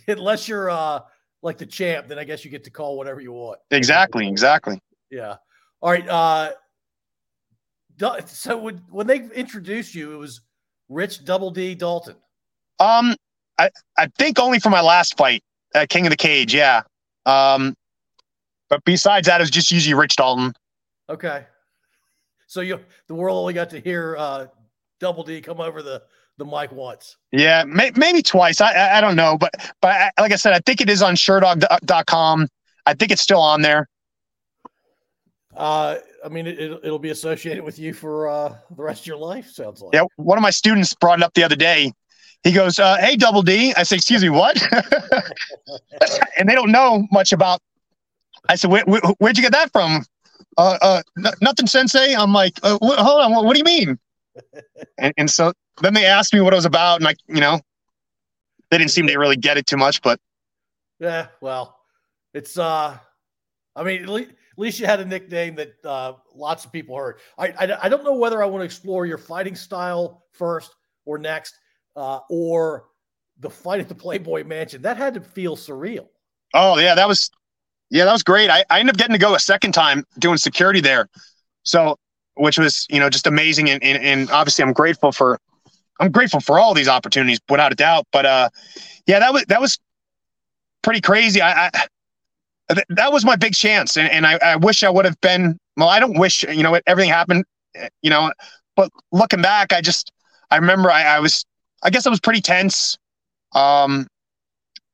Unless 0.07 0.47
you're 0.47 0.69
uh, 0.69 1.01
like 1.41 1.57
the 1.57 1.65
champ, 1.65 2.07
then 2.07 2.19
I 2.19 2.23
guess 2.23 2.43
you 2.43 2.51
get 2.51 2.63
to 2.65 2.71
call 2.71 2.97
whatever 2.97 3.21
you 3.21 3.31
want. 3.31 3.59
Exactly, 3.71 4.27
exactly. 4.27 4.79
Yeah. 5.09 5.35
All 5.81 5.91
right. 5.91 6.07
Uh, 6.07 6.51
so 8.25 8.57
when 8.57 8.81
when 8.89 9.07
they 9.07 9.29
introduced 9.33 9.95
you, 9.95 10.13
it 10.13 10.17
was 10.17 10.41
Rich 10.89 11.23
Double 11.25 11.51
D 11.51 11.75
Dalton. 11.75 12.15
Um, 12.79 13.15
I 13.59 13.69
I 13.97 14.07
think 14.17 14.39
only 14.39 14.59
for 14.59 14.69
my 14.69 14.81
last 14.81 15.17
fight 15.17 15.43
at 15.75 15.89
King 15.89 16.05
of 16.05 16.09
the 16.09 16.17
Cage, 16.17 16.53
yeah. 16.53 16.81
Um, 17.25 17.75
but 18.69 18.83
besides 18.85 19.27
that, 19.27 19.41
it 19.41 19.43
was 19.43 19.51
just 19.51 19.71
usually 19.71 19.93
Rich 19.93 20.15
Dalton. 20.15 20.53
Okay. 21.09 21.45
So 22.47 22.61
you 22.61 22.79
the 23.07 23.15
world 23.15 23.37
only 23.37 23.53
got 23.53 23.69
to 23.71 23.79
hear 23.79 24.15
uh, 24.17 24.47
Double 24.99 25.23
D 25.23 25.41
come 25.41 25.59
over 25.59 25.83
the 25.83 26.01
the 26.37 26.45
mic 26.45 26.71
once. 26.71 27.17
Yeah, 27.31 27.65
may, 27.65 27.91
maybe 27.95 28.21
twice. 28.21 28.61
I, 28.61 28.71
I, 28.71 28.97
I 28.97 29.01
don't 29.01 29.15
know, 29.15 29.37
but 29.37 29.51
but 29.81 29.89
I, 29.89 30.11
like 30.21 30.31
I 30.31 30.35
said, 30.35 30.53
I 30.53 30.59
think 30.59 30.81
it 30.81 30.89
is 30.89 31.03
on 31.03 31.15
Sherdog.com. 31.15 32.47
I 32.85 32.93
think 32.93 33.11
it's 33.11 33.21
still 33.21 33.41
on 33.41 33.61
there. 33.61 33.87
Uh, 35.55 35.97
I 36.23 36.29
mean, 36.29 36.47
it, 36.47 36.83
will 36.83 36.99
be 36.99 37.09
associated 37.09 37.63
with 37.63 37.77
you 37.77 37.93
for 37.93 38.29
uh, 38.29 38.55
the 38.75 38.81
rest 38.81 39.01
of 39.01 39.07
your 39.07 39.17
life. 39.17 39.49
Sounds 39.49 39.81
like. 39.81 39.93
Yeah, 39.93 40.03
one 40.15 40.37
of 40.37 40.41
my 40.41 40.51
students 40.51 40.93
brought 40.93 41.19
it 41.19 41.23
up 41.23 41.33
the 41.33 41.43
other 41.43 41.55
day. 41.55 41.91
He 42.43 42.51
goes, 42.51 42.79
uh, 42.79 42.97
"Hey, 42.97 43.15
Double 43.15 43.41
D." 43.41 43.73
I 43.75 43.83
say, 43.83 43.97
"Excuse 43.97 44.23
me, 44.23 44.29
what?" 44.29 44.61
and 46.37 46.47
they 46.47 46.55
don't 46.55 46.71
know 46.71 47.05
much 47.11 47.33
about. 47.33 47.61
I 48.47 48.55
said, 48.55 48.71
where, 48.71 48.83
where, 48.85 49.01
"Where'd 49.17 49.37
you 49.37 49.43
get 49.43 49.51
that 49.51 49.71
from?" 49.71 50.05
Uh, 50.57 50.77
uh, 50.81 51.01
n- 51.17 51.33
nothing, 51.41 51.67
Sensei. 51.67 52.15
I'm 52.15 52.33
like, 52.33 52.53
uh, 52.63 52.77
wh- 52.81 52.97
hold 52.97 53.21
on, 53.21 53.31
what, 53.31 53.45
what, 53.45 53.53
do 53.53 53.59
you 53.59 53.65
mean? 53.65 53.99
and, 54.97 55.13
and 55.17 55.29
so 55.29 55.53
then 55.81 55.93
they 55.93 56.05
asked 56.05 56.33
me 56.33 56.41
what 56.41 56.53
it 56.53 56.55
was 56.55 56.65
about, 56.65 56.99
and 56.99 57.07
I, 57.07 57.15
you 57.27 57.41
know, 57.41 57.59
they 58.71 58.77
didn't 58.77 58.91
seem 58.91 59.07
to 59.07 59.17
really 59.17 59.35
get 59.35 59.57
it 59.57 59.65
too 59.65 59.77
much, 59.77 60.01
but 60.01 60.19
yeah, 60.99 61.27
well, 61.41 61.77
it's 62.33 62.57
uh, 62.57 62.97
I 63.75 63.83
mean, 63.83 64.03
at 64.03 64.09
least, 64.09 64.31
at 64.31 64.57
least 64.57 64.79
you 64.79 64.85
had 64.85 64.99
a 64.99 65.05
nickname 65.05 65.55
that 65.55 65.73
uh, 65.85 66.13
lots 66.33 66.65
of 66.65 66.71
people 66.71 66.95
heard. 66.97 67.19
I, 67.37 67.47
I 67.47 67.85
I 67.85 67.89
don't 67.89 68.03
know 68.03 68.15
whether 68.15 68.41
I 68.41 68.45
want 68.45 68.61
to 68.61 68.65
explore 68.65 69.05
your 69.05 69.17
fighting 69.17 69.55
style 69.55 70.25
first 70.31 70.73
or 71.05 71.17
next 71.17 71.55
uh, 71.99 72.21
or 72.29 72.85
the 73.39 73.49
fight 73.49 73.79
at 73.79 73.89
the 73.89 73.95
Playboy 73.95 74.43
Mansion. 74.45 74.81
That 74.81 74.97
had 74.97 75.13
to 75.15 75.21
feel 75.21 75.55
surreal. 75.55 76.07
Oh 76.53 76.77
yeah, 76.79 76.95
that 76.95 77.07
was 77.07 77.29
yeah, 77.89 78.05
that 78.05 78.13
was 78.13 78.23
great. 78.23 78.49
I, 78.49 78.63
I 78.69 78.79
ended 78.79 78.95
up 78.95 78.97
getting 78.97 79.13
to 79.13 79.19
go 79.19 79.35
a 79.35 79.39
second 79.39 79.73
time 79.73 80.05
doing 80.17 80.37
security 80.37 80.81
there. 80.81 81.09
So 81.63 81.97
which 82.35 82.57
was, 82.57 82.87
you 82.89 82.99
know, 82.99 83.09
just 83.09 83.27
amazing 83.27 83.69
and, 83.69 83.83
and, 83.83 84.01
and 84.01 84.31
obviously 84.31 84.63
I'm 84.63 84.73
grateful 84.73 85.11
for 85.11 85.39
I'm 85.99 86.11
grateful 86.11 86.39
for 86.39 86.57
all 86.57 86.73
these 86.73 86.87
opportunities 86.87 87.39
without 87.49 87.71
a 87.71 87.75
doubt. 87.75 88.05
But 88.11 88.25
uh 88.25 88.49
yeah, 89.05 89.19
that 89.19 89.33
was 89.33 89.45
that 89.45 89.59
was 89.59 89.77
pretty 90.81 91.01
crazy. 91.01 91.41
I, 91.41 91.67
I 91.67 91.71
that 92.89 93.11
was 93.11 93.25
my 93.25 93.35
big 93.35 93.53
chance. 93.53 93.97
And, 93.97 94.09
and 94.09 94.27
I, 94.27 94.37
I 94.41 94.55
wish 94.55 94.83
I 94.83 94.89
would 94.89 95.05
have 95.05 95.19
been 95.21 95.57
well, 95.75 95.89
I 95.89 95.99
don't 95.99 96.17
wish, 96.17 96.43
you 96.43 96.63
know, 96.63 96.79
everything 96.87 97.11
happened, 97.11 97.45
you 98.01 98.09
know, 98.09 98.31
but 98.75 98.91
looking 99.11 99.41
back, 99.41 99.73
I 99.73 99.81
just 99.81 100.11
I 100.51 100.57
remember 100.57 100.89
I, 100.91 101.03
I 101.03 101.19
was 101.19 101.45
I 101.83 101.89
guess 101.89 102.05
I 102.05 102.09
was 102.09 102.19
pretty 102.19 102.41
tense. 102.41 102.97
Um, 103.53 104.07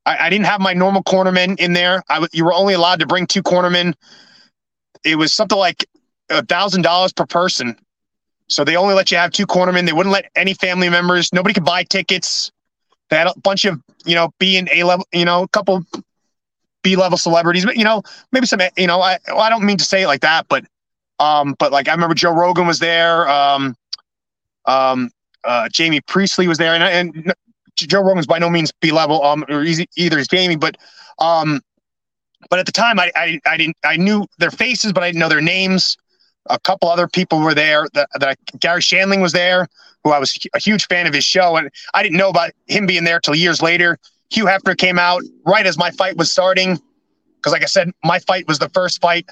I, 0.05 0.27
I 0.27 0.29
didn't 0.29 0.45
have 0.45 0.61
my 0.61 0.73
normal 0.73 1.03
cornermen 1.03 1.59
in 1.59 1.73
there. 1.73 2.03
I 2.09 2.25
you 2.31 2.45
were 2.45 2.53
only 2.53 2.73
allowed 2.73 2.99
to 2.99 3.07
bring 3.07 3.27
two 3.27 3.43
cornermen. 3.43 3.93
It 5.03 5.17
was 5.17 5.33
something 5.33 5.57
like 5.57 5.85
a 6.29 6.45
thousand 6.45 6.83
dollars 6.83 7.13
per 7.13 7.25
person. 7.25 7.77
So 8.47 8.63
they 8.63 8.75
only 8.75 8.93
let 8.93 9.11
you 9.11 9.17
have 9.17 9.31
two 9.31 9.47
cornermen. 9.47 9.85
They 9.85 9.93
wouldn't 9.93 10.13
let 10.13 10.29
any 10.35 10.53
family 10.53 10.89
members. 10.89 11.33
Nobody 11.33 11.53
could 11.53 11.65
buy 11.65 11.83
tickets. 11.83 12.51
They 13.09 13.17
had 13.17 13.27
a 13.27 13.39
bunch 13.39 13.65
of 13.65 13.81
you 14.05 14.15
know 14.15 14.31
B 14.39 14.57
and 14.57 14.69
A 14.71 14.83
level, 14.83 15.07
you 15.11 15.25
know, 15.25 15.43
a 15.43 15.47
couple 15.47 15.85
B 16.83 16.95
level 16.95 17.17
celebrities, 17.17 17.65
but 17.65 17.77
you 17.77 17.83
know, 17.83 18.03
maybe 18.31 18.45
some, 18.45 18.61
you 18.77 18.87
know, 18.87 19.01
I 19.01 19.17
well, 19.27 19.39
I 19.39 19.49
don't 19.49 19.65
mean 19.65 19.77
to 19.77 19.83
say 19.83 20.03
it 20.03 20.07
like 20.07 20.21
that, 20.21 20.47
but 20.47 20.65
um, 21.19 21.55
but 21.57 21.71
like 21.71 21.87
I 21.87 21.93
remember 21.93 22.13
Joe 22.13 22.31
Rogan 22.31 22.67
was 22.67 22.79
there. 22.79 23.27
Um, 23.27 23.75
um, 24.65 25.09
uh, 25.45 25.69
Jaime 25.75 26.01
Pressly 26.01 26.47
was 26.47 26.57
there, 26.57 26.73
and, 26.73 26.83
and 27.15 27.33
Joe 27.75 28.01
Rogan's 28.01 28.27
by 28.27 28.39
no 28.39 28.49
means 28.49 28.71
B 28.81 28.91
level, 28.91 29.23
um, 29.23 29.45
or 29.49 29.63
easy, 29.63 29.87
either 29.95 30.17
is 30.17 30.27
Jamie, 30.27 30.55
but 30.55 30.77
um, 31.19 31.61
but 32.49 32.59
at 32.59 32.65
the 32.65 32.71
time 32.71 32.99
I, 32.99 33.11
I 33.15 33.39
I 33.45 33.57
didn't 33.57 33.77
I 33.83 33.97
knew 33.97 34.25
their 34.39 34.51
faces, 34.51 34.93
but 34.93 35.03
I 35.03 35.07
didn't 35.07 35.19
know 35.19 35.29
their 35.29 35.41
names. 35.41 35.97
A 36.49 36.59
couple 36.59 36.89
other 36.89 37.07
people 37.07 37.39
were 37.39 37.55
there. 37.55 37.87
That, 37.93 38.07
that 38.19 38.29
I, 38.29 38.57
Garry 38.59 38.81
Shandling 38.81 39.21
was 39.21 39.31
there, 39.31 39.67
who 40.03 40.11
I 40.11 40.19
was 40.19 40.37
a 40.53 40.59
huge 40.59 40.87
fan 40.87 41.07
of 41.07 41.13
his 41.13 41.23
show, 41.23 41.57
and 41.57 41.69
I 41.93 42.03
didn't 42.03 42.17
know 42.17 42.29
about 42.29 42.51
him 42.67 42.85
being 42.85 43.03
there 43.03 43.19
till 43.19 43.35
years 43.35 43.61
later. 43.61 43.97
Hugh 44.29 44.45
Hefner 44.45 44.77
came 44.77 44.99
out 44.99 45.23
right 45.45 45.65
as 45.65 45.77
my 45.77 45.91
fight 45.91 46.17
was 46.17 46.31
starting, 46.31 46.79
because 47.37 47.51
like 47.53 47.63
I 47.63 47.67
said, 47.67 47.91
my 48.03 48.19
fight 48.19 48.47
was 48.47 48.59
the 48.59 48.69
first 48.69 49.01
fight. 49.01 49.27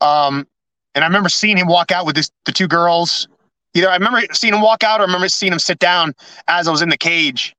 Um, 0.00 0.46
and 0.94 1.04
I 1.04 1.06
remember 1.06 1.28
seeing 1.28 1.56
him 1.56 1.66
walk 1.66 1.92
out 1.92 2.06
with 2.06 2.16
this, 2.16 2.30
the 2.44 2.52
two 2.52 2.68
girls 2.68 3.28
Either 3.74 3.90
I 3.90 3.94
remember 3.94 4.22
seeing 4.32 4.54
him 4.54 4.60
walk 4.60 4.82
out 4.82 5.00
or 5.00 5.04
I 5.04 5.06
remember 5.06 5.28
seeing 5.28 5.52
him 5.52 5.58
sit 5.58 5.78
down 5.78 6.14
as 6.48 6.68
I 6.68 6.70
was 6.70 6.82
in 6.82 6.88
the 6.88 6.96
cage. 6.96 7.54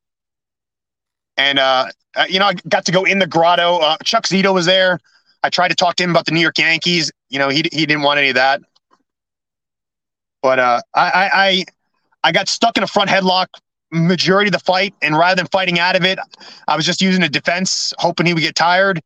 And, 1.37 1.59
uh, 1.59 1.87
uh, 2.15 2.25
you 2.27 2.39
know, 2.39 2.47
I 2.47 2.53
got 2.67 2.85
to 2.85 2.91
go 2.91 3.05
in 3.05 3.19
the 3.19 3.27
grotto. 3.27 3.77
Uh, 3.77 3.97
Chuck 4.03 4.23
Zito 4.23 4.53
was 4.53 4.65
there. 4.65 4.99
I 5.43 5.49
tried 5.49 5.69
to 5.69 5.75
talk 5.75 5.95
to 5.95 6.03
him 6.03 6.09
about 6.09 6.25
the 6.25 6.33
New 6.33 6.41
York 6.41 6.57
Yankees. 6.57 7.11
You 7.29 7.39
know, 7.39 7.49
he, 7.49 7.63
he 7.71 7.85
didn't 7.85 8.01
want 8.01 8.19
any 8.19 8.29
of 8.29 8.35
that. 8.35 8.61
But 10.41 10.59
uh, 10.59 10.81
I, 10.93 11.29
I, 11.33 11.65
I 12.23 12.31
got 12.31 12.49
stuck 12.49 12.75
in 12.77 12.83
a 12.83 12.87
front 12.87 13.09
headlock 13.09 13.47
majority 13.91 14.49
of 14.49 14.53
the 14.53 14.59
fight. 14.59 14.93
And 15.01 15.17
rather 15.17 15.37
than 15.37 15.47
fighting 15.47 15.79
out 15.79 15.95
of 15.95 16.03
it, 16.03 16.19
I 16.67 16.75
was 16.75 16.85
just 16.85 17.01
using 17.01 17.23
a 17.23 17.29
defense, 17.29 17.93
hoping 17.99 18.25
he 18.25 18.33
would 18.33 18.43
get 18.43 18.55
tired. 18.55 19.01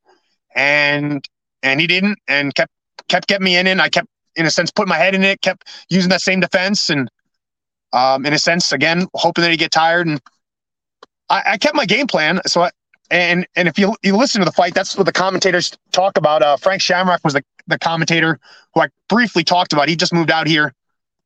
And, 0.55 1.27
and 1.61 1.79
he 1.79 1.87
didn't 1.87 2.17
and 2.27 2.53
kept, 2.55 2.71
kept 3.09 3.27
getting 3.27 3.45
me 3.45 3.57
in 3.57 3.67
and 3.67 3.81
I 3.81 3.89
kept 3.89 4.07
in 4.35 4.45
a 4.45 4.51
sense, 4.51 4.71
put 4.71 4.87
my 4.87 4.97
head 4.97 5.15
in 5.15 5.23
it, 5.23 5.41
kept 5.41 5.67
using 5.89 6.09
that 6.09 6.21
same 6.21 6.39
defense, 6.39 6.89
and 6.89 7.09
um, 7.91 8.25
in 8.25 8.33
a 8.33 8.39
sense, 8.39 8.71
again, 8.71 9.07
hoping 9.13 9.43
that 9.43 9.51
he'd 9.51 9.57
get 9.57 9.71
tired. 9.71 10.07
And 10.07 10.19
I, 11.29 11.43
I 11.51 11.57
kept 11.57 11.75
my 11.75 11.85
game 11.85 12.07
plan. 12.07 12.41
So, 12.47 12.61
I, 12.61 12.71
and 13.11 13.45
and 13.55 13.67
if 13.67 13.77
you 13.77 13.95
you 14.01 14.15
listen 14.17 14.39
to 14.39 14.45
the 14.45 14.51
fight, 14.51 14.73
that's 14.73 14.97
what 14.97 15.05
the 15.05 15.11
commentators 15.11 15.77
talk 15.91 16.17
about. 16.17 16.41
Uh, 16.41 16.57
Frank 16.57 16.81
Shamrock 16.81 17.21
was 17.23 17.33
the 17.33 17.43
the 17.67 17.77
commentator 17.79 18.39
who 18.73 18.81
I 18.81 18.87
briefly 19.09 19.43
talked 19.43 19.73
about. 19.73 19.87
He 19.87 19.95
just 19.95 20.13
moved 20.13 20.31
out 20.31 20.47
here 20.47 20.73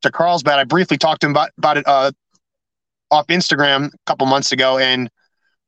to 0.02 0.12
Carlsbad. 0.12 0.60
I 0.60 0.64
briefly 0.66 0.98
talked 0.98 1.22
to 1.22 1.28
him 1.28 1.32
about 1.32 1.50
about 1.58 1.78
it 1.78 1.88
uh, 1.88 2.12
off 3.12 3.28
Instagram 3.28 3.88
a 3.88 3.98
couple 4.06 4.28
months 4.28 4.52
ago, 4.52 4.78
and 4.78 5.10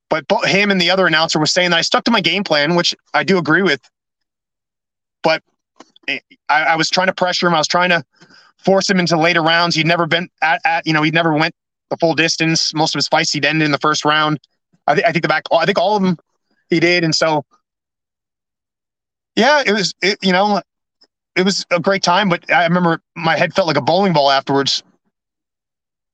but 0.10 0.26
him 0.46 0.72
and 0.72 0.82
the 0.82 0.90
other 0.90 1.08
announcer 1.08 1.40
was 1.40 1.52
saying 1.52 1.70
that 1.70 1.78
I 1.78 1.82
stuck 1.82 2.04
to 2.06 2.12
my 2.12 2.22
game 2.22 2.44
plan, 2.44 2.76
which 2.76 2.96
I 3.14 3.24
do 3.24 3.38
agree 3.38 3.62
with. 3.62 3.82
But 5.22 5.44
I, 6.49 6.64
I, 6.64 6.76
was 6.76 6.89
trying 6.89 7.07
to 7.07 7.14
pressure 7.14 7.47
him. 7.47 7.53
I 7.53 7.57
was 7.57 7.68
trying 7.68 7.89
to 7.89 8.03
force 8.57 8.89
him 8.89 8.99
into 8.99 9.18
later 9.18 9.41
rounds. 9.41 9.76
He'd 9.76 9.88
never 9.88 10.05
been 10.05 10.30
at, 10.41 10.62
at 10.66 10.86
you 10.86 10.93
know, 10.93 11.03
he'd 11.03 11.14
never 11.14 11.34
went 11.34 11.53
the 11.89 11.97
full 11.97 12.16
distance. 12.16 12.74
Most 12.74 12.95
of 12.95 12.99
his 12.99 13.07
fights 13.07 13.32
he'd 13.32 13.45
end 13.45 13.64
in 13.64 13.72
the 13.72 13.78
first 13.78 14.05
round. 14.05 14.39
I, 14.88 14.95
th- 14.95 15.05
I 15.05 15.12
think 15.12 15.24
the 15.24 15.28
back, 15.28 15.43
I 15.51 15.66
think 15.66 15.78
all 15.78 15.95
of 15.95 16.03
them 16.03 16.18
he 16.70 16.80
did. 16.80 17.03
And 17.03 17.14
so, 17.14 17.45
yeah, 19.36 19.64
it 19.66 19.72
was, 19.72 19.93
it, 20.01 20.18
you 20.22 20.32
know, 20.32 20.62
it 21.36 21.43
was 21.43 21.66
a 21.72 21.80
great 21.80 22.03
time, 22.03 22.30
but 22.30 22.51
I 22.51 22.66
remember 22.66 23.01
my 23.16 23.38
head 23.38 23.53
felt 23.53 23.68
like 23.68 23.78
a 23.78 23.82
bowling 23.82 24.14
ball 24.14 24.30
afterwards. 24.30 24.84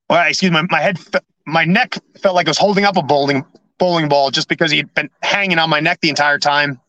Well, 0.09 0.27
excuse 0.27 0.51
me, 0.51 0.61
my 0.69 0.81
head, 0.81 0.99
my 1.47 1.65
neck 1.65 1.97
felt 2.19 2.35
like 2.35 2.47
I 2.47 2.51
was 2.51 2.57
holding 2.57 2.85
up 2.85 2.97
a 2.97 3.01
bowling 3.01 3.45
bowling 3.77 4.07
ball 4.07 4.31
just 4.31 4.47
because 4.47 4.71
he'd 4.71 4.93
been 4.93 5.09
hanging 5.21 5.59
on 5.59 5.69
my 5.69 5.79
neck 5.79 5.99
the 6.01 6.09
entire 6.09 6.39
time. 6.39 6.79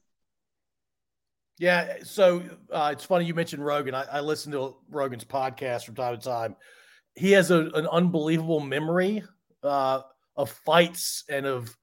Yeah, 1.59 1.97
so 2.05 2.43
uh, 2.71 2.91
it's 2.93 3.05
funny 3.05 3.25
you 3.25 3.35
mentioned 3.35 3.65
Rogan. 3.65 3.95
I, 3.95 4.05
I 4.13 4.21
listen 4.21 4.53
to 4.53 4.77
Rogan's 4.91 5.25
podcast 5.25 5.85
from 5.85 5.95
time 5.95 6.17
to 6.17 6.23
time. 6.23 6.57
He 7.15 7.33
has 7.33 7.51
a, 7.51 7.71
an 7.75 7.87
unbelievable 7.87 8.61
memory 8.61 9.23
uh, 9.63 10.03
of 10.37 10.51
fights 10.51 11.25
and 11.29 11.47
of 11.47 11.75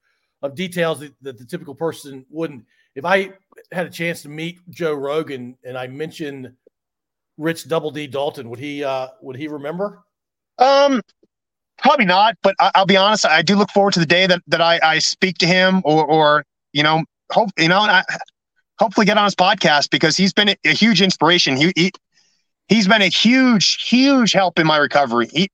of 0.44 0.56
details 0.56 1.00
that, 1.00 1.14
that 1.22 1.38
the 1.40 1.46
typical 1.46 1.74
person 1.74 2.26
wouldn't. 2.30 2.66
If 2.96 3.06
I 3.06 3.32
had 3.72 3.88
a 3.88 3.90
chance 3.90 4.22
to 4.24 4.30
meet 4.30 4.60
Joe 4.70 4.94
Rogan 4.94 5.58
and 5.64 5.78
I 5.78 5.88
mentioned 5.88 6.52
Rich 7.38 7.68
Double 7.68 7.90
D 7.90 8.06
Dalton, 8.06 8.50
would 8.50 8.60
he 8.60 8.84
uh, 8.84 9.08
would 9.22 9.38
he 9.38 9.48
remember? 9.48 10.04
Um, 10.60 11.02
probably 11.80 12.06
not. 12.06 12.36
But 12.44 12.56
I, 12.60 12.72
will 12.76 12.86
be 12.86 12.98
honest, 12.98 13.26
I 13.26 13.42
do 13.42 13.56
look 13.56 13.72
forward 13.72 13.94
to 13.94 14.00
the 14.00 14.06
day 14.06 14.28
that 14.28 14.42
that 14.48 14.62
I, 14.62 14.80
I 14.84 15.00
speak 15.00 15.40
to 15.40 15.48
him 15.48 15.82
or 15.84 16.06
or 16.06 16.46
you 16.74 16.84
know 16.84 17.04
hope 17.32 17.50
you 17.58 17.70
know 17.70 17.80
I, 17.80 18.04
hopefully 18.80 19.06
get 19.06 19.18
on 19.18 19.26
his 19.26 19.36
podcast 19.36 19.90
because 19.90 20.18
he's 20.18 20.34
been 20.34 20.50
a, 20.50 20.70
huge 20.70 21.02
inspiration. 21.02 21.56
He, 21.56 21.74
he 21.76 21.92
he's 22.68 22.88
been 22.88 23.02
a 23.02 23.08
huge 23.08 23.84
huge 23.88 24.32
help 24.32 24.60
in 24.60 24.68
my 24.68 24.78
recovery. 24.78 25.28
He 25.32 25.50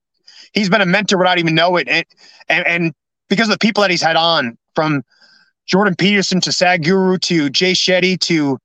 he's 0.52 0.68
been 0.68 0.80
a 0.80 0.86
mentor 0.86 1.18
without 1.18 1.38
even 1.38 1.54
know 1.54 1.76
it, 1.76 1.88
and 1.88 2.04
and, 2.48 2.66
and 2.66 2.94
because 3.28 3.48
of 3.48 3.52
the 3.52 3.58
people 3.58 3.82
that 3.82 3.90
he's 3.90 4.02
had 4.02 4.16
on 4.16 4.56
from 4.74 5.02
Jordan 5.66 5.94
Peterson 5.94 6.40
to 6.42 6.50
Sadhguru 6.50 7.20
to 7.22 7.50
Jay 7.50 7.72
Shetty 7.72 8.18
to 8.20 8.58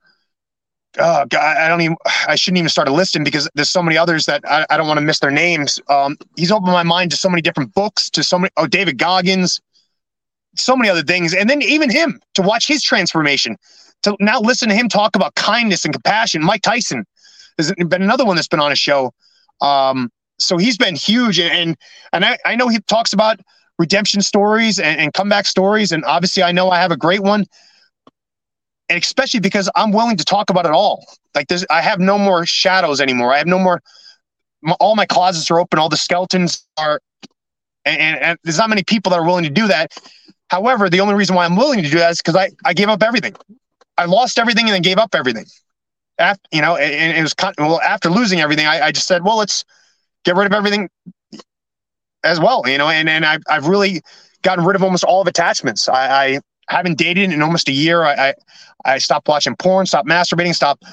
oh 0.97 1.25
God, 1.25 1.57
I 1.57 1.67
don't 1.67 1.81
even 1.81 1.97
I 2.27 2.35
shouldn't 2.35 2.59
even 2.59 2.69
start 2.69 2.87
a 2.87 2.93
listing 2.93 3.23
because 3.23 3.49
there's 3.55 3.69
so 3.69 3.83
many 3.83 3.97
others 3.97 4.25
that 4.25 4.41
I, 4.49 4.65
I 4.69 4.77
don't 4.77 4.87
want 4.87 4.99
to 4.99 5.05
miss 5.05 5.19
their 5.19 5.31
names. 5.31 5.79
Um, 5.89 6.17
he's 6.35 6.51
opened 6.51 6.71
my 6.71 6.83
mind 6.83 7.11
to 7.11 7.17
so 7.17 7.29
many 7.29 7.41
different 7.41 7.73
books, 7.73 8.09
to 8.11 8.23
so 8.23 8.39
many 8.39 8.51
oh 8.57 8.67
David 8.67 8.97
Goggins, 8.97 9.61
so 10.55 10.75
many 10.75 10.89
other 10.89 11.03
things, 11.03 11.33
and 11.33 11.49
then 11.49 11.61
even 11.61 11.89
him 11.89 12.21
to 12.35 12.41
watch 12.41 12.67
his 12.67 12.83
transformation. 12.83 13.57
To 14.05 14.15
now 14.19 14.39
listen 14.39 14.69
to 14.69 14.75
him 14.75 14.87
talk 14.87 15.15
about 15.15 15.35
kindness 15.35 15.83
and 15.83 15.93
compassion. 15.93 16.43
Mike 16.43 16.61
Tyson 16.61 17.05
has 17.57 17.73
been 17.73 18.01
another 18.01 18.25
one 18.25 18.35
that's 18.35 18.47
been 18.47 18.59
on 18.59 18.71
a 18.71 18.75
show. 18.75 19.11
Um, 19.61 20.11
so 20.37 20.57
he's 20.57 20.77
been 20.77 20.95
huge, 20.95 21.39
and 21.39 21.75
and 22.13 22.25
I, 22.25 22.37
I 22.45 22.55
know 22.55 22.67
he 22.67 22.79
talks 22.81 23.13
about 23.13 23.39
redemption 23.79 24.21
stories 24.21 24.79
and, 24.79 24.99
and 24.99 25.13
comeback 25.13 25.45
stories. 25.45 25.91
And 25.91 26.05
obviously, 26.05 26.43
I 26.43 26.51
know 26.51 26.69
I 26.69 26.79
have 26.79 26.91
a 26.91 26.97
great 26.97 27.21
one, 27.21 27.45
and 28.89 29.01
especially 29.01 29.39
because 29.39 29.69
I'm 29.75 29.91
willing 29.91 30.17
to 30.17 30.25
talk 30.25 30.49
about 30.49 30.65
it 30.65 30.71
all. 30.71 31.05
Like 31.33 31.47
this, 31.47 31.65
I 31.69 31.81
have 31.81 31.99
no 31.99 32.17
more 32.17 32.45
shadows 32.45 33.01
anymore. 33.01 33.33
I 33.33 33.37
have 33.37 33.47
no 33.47 33.59
more. 33.59 33.81
All 34.79 34.95
my 34.95 35.05
closets 35.05 35.49
are 35.51 35.59
open. 35.59 35.79
All 35.79 35.89
the 35.89 35.97
skeletons 35.97 36.65
are, 36.77 36.99
and, 37.85 37.99
and, 37.99 38.21
and 38.21 38.39
there's 38.43 38.57
not 38.57 38.69
many 38.69 38.83
people 38.83 39.09
that 39.11 39.19
are 39.19 39.25
willing 39.25 39.43
to 39.43 39.49
do 39.49 39.67
that. 39.67 39.93
However, 40.49 40.89
the 40.89 40.99
only 40.99 41.15
reason 41.15 41.35
why 41.35 41.45
I'm 41.45 41.55
willing 41.55 41.81
to 41.81 41.89
do 41.89 41.97
that 41.97 42.11
is 42.11 42.17
because 42.17 42.35
I 42.35 42.51
I 42.63 42.73
gave 42.73 42.89
up 42.89 43.01
everything. 43.01 43.35
I 43.97 44.05
lost 44.05 44.39
everything 44.39 44.65
and 44.65 44.73
then 44.73 44.81
gave 44.81 44.97
up 44.97 45.15
everything. 45.15 45.45
After, 46.17 46.41
you 46.51 46.61
know, 46.61 46.77
and 46.77 47.17
it 47.17 47.21
was 47.21 47.35
well 47.57 47.81
after 47.81 48.09
losing 48.09 48.39
everything, 48.39 48.65
I, 48.67 48.87
I 48.87 48.91
just 48.91 49.07
said, 49.07 49.23
well, 49.23 49.37
let's 49.37 49.65
get 50.23 50.35
rid 50.35 50.45
of 50.45 50.53
everything 50.53 50.89
as 52.23 52.39
well, 52.39 52.63
you 52.65 52.77
know, 52.77 52.89
and, 52.89 53.07
and 53.09 53.25
I've, 53.25 53.43
I've 53.49 53.67
really 53.67 54.01
gotten 54.41 54.65
rid 54.65 54.75
of 54.75 54.83
almost 54.83 55.03
all 55.03 55.21
of 55.21 55.27
attachments. 55.27 55.89
I, 55.89 56.25
I 56.25 56.39
haven't 56.69 56.97
dated 56.97 57.31
in 57.31 57.41
almost 57.41 57.67
a 57.69 57.71
year. 57.71 58.03
I, 58.03 58.29
I, 58.29 58.33
I 58.85 58.97
stopped 58.97 59.27
watching 59.27 59.55
porn, 59.57 59.85
stopped 59.85 60.07
masturbating, 60.07 60.55
stopped 60.55 60.83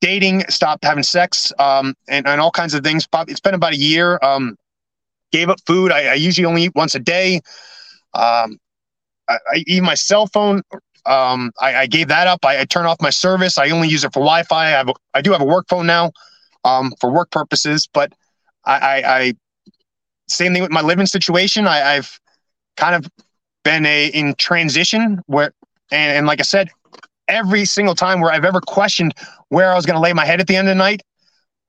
dating, 0.00 0.44
stopped 0.48 0.84
having 0.84 1.04
sex, 1.04 1.52
um, 1.58 1.94
and, 2.08 2.26
and 2.26 2.40
all 2.40 2.50
kinds 2.50 2.74
of 2.74 2.82
things. 2.82 3.06
It's 3.28 3.40
been 3.40 3.54
about 3.54 3.72
a 3.72 3.78
year. 3.78 4.18
Um, 4.22 4.56
gave 5.30 5.48
up 5.48 5.58
food. 5.66 5.90
I, 5.92 6.08
I 6.08 6.14
usually 6.14 6.44
only 6.44 6.64
eat 6.64 6.72
once 6.74 6.94
a 6.94 7.00
day. 7.00 7.36
Um, 8.14 8.58
I, 9.28 9.38
I 9.52 9.64
eat 9.66 9.82
my 9.82 9.94
cell 9.94 10.26
phone. 10.26 10.62
Um, 11.04 11.50
I, 11.60 11.74
I, 11.74 11.86
gave 11.86 12.08
that 12.08 12.28
up. 12.28 12.44
I, 12.44 12.60
I 12.60 12.64
turn 12.64 12.86
off 12.86 13.00
my 13.00 13.10
service. 13.10 13.58
I 13.58 13.70
only 13.70 13.88
use 13.88 14.04
it 14.04 14.12
for 14.12 14.20
Wi-Fi. 14.20 14.66
I 14.66 14.70
have, 14.70 14.88
a, 14.88 14.94
I 15.14 15.20
do 15.20 15.32
have 15.32 15.40
a 15.40 15.44
work 15.44 15.66
phone 15.68 15.86
now, 15.86 16.12
um, 16.64 16.92
for 17.00 17.10
work 17.10 17.30
purposes, 17.32 17.88
but 17.92 18.12
I, 18.64 18.78
I, 18.78 19.18
I 19.18 19.34
same 20.28 20.52
thing 20.52 20.62
with 20.62 20.70
my 20.70 20.80
living 20.80 21.06
situation. 21.06 21.66
I, 21.66 21.94
have 21.94 22.18
kind 22.76 22.94
of 22.94 23.10
been 23.64 23.84
a 23.84 24.06
in 24.08 24.34
transition 24.36 25.20
where, 25.26 25.52
and, 25.90 26.18
and 26.18 26.26
like 26.26 26.40
I 26.40 26.44
said, 26.44 26.70
every 27.28 27.64
single 27.64 27.94
time 27.94 28.20
where 28.20 28.30
I've 28.30 28.44
ever 28.44 28.60
questioned 28.60 29.14
where 29.48 29.72
I 29.72 29.74
was 29.74 29.86
going 29.86 29.96
to 29.96 30.00
lay 30.00 30.12
my 30.12 30.24
head 30.24 30.40
at 30.40 30.46
the 30.46 30.56
end 30.56 30.68
of 30.68 30.72
the 30.72 30.78
night, 30.78 31.02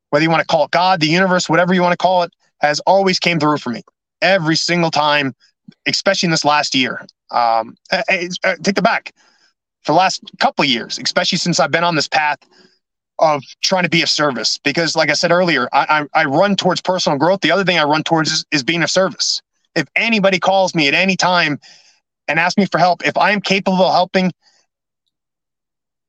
whether 0.09 0.23
you 0.23 0.29
want 0.29 0.41
to 0.41 0.47
call 0.47 0.65
it 0.65 0.71
God, 0.71 0.99
the 0.99 1.07
universe, 1.07 1.49
whatever 1.49 1.73
you 1.73 1.81
want 1.81 1.93
to 1.93 1.97
call 1.97 2.23
it, 2.23 2.31
has 2.61 2.79
always 2.81 3.19
came 3.19 3.39
through 3.39 3.57
for 3.57 3.69
me 3.69 3.81
every 4.21 4.55
single 4.55 4.91
time, 4.91 5.33
especially 5.87 6.27
in 6.27 6.31
this 6.31 6.45
last 6.45 6.75
year. 6.75 7.05
Um, 7.33 7.75
uh, 7.91 8.03
uh, 8.09 8.17
uh, 8.43 8.55
take 8.63 8.75
the 8.75 8.81
back 8.81 9.13
for 9.81 9.91
the 9.91 9.97
last 9.97 10.21
couple 10.39 10.63
years, 10.65 10.99
especially 10.99 11.37
since 11.37 11.59
I've 11.59 11.71
been 11.71 11.83
on 11.83 11.95
this 11.95 12.07
path 12.07 12.39
of 13.19 13.43
trying 13.61 13.83
to 13.83 13.89
be 13.89 14.01
of 14.01 14.09
service 14.09 14.57
because 14.63 14.95
like 14.95 15.09
i 15.09 15.13
said 15.13 15.31
earlier 15.31 15.69
I, 15.71 16.07
I, 16.13 16.21
I 16.21 16.25
run 16.25 16.55
towards 16.55 16.81
personal 16.81 17.17
growth 17.17 17.41
the 17.41 17.51
other 17.51 17.63
thing 17.63 17.77
i 17.77 17.83
run 17.83 18.03
towards 18.03 18.31
is, 18.31 18.45
is 18.51 18.63
being 18.63 18.81
of 18.81 18.89
service 18.89 19.41
if 19.75 19.87
anybody 19.95 20.39
calls 20.39 20.73
me 20.73 20.87
at 20.87 20.93
any 20.93 21.15
time 21.15 21.59
and 22.27 22.39
asks 22.39 22.57
me 22.57 22.65
for 22.65 22.79
help 22.79 23.05
if 23.05 23.15
i 23.17 23.31
am 23.31 23.39
capable 23.39 23.83
of 23.83 23.93
helping 23.93 24.31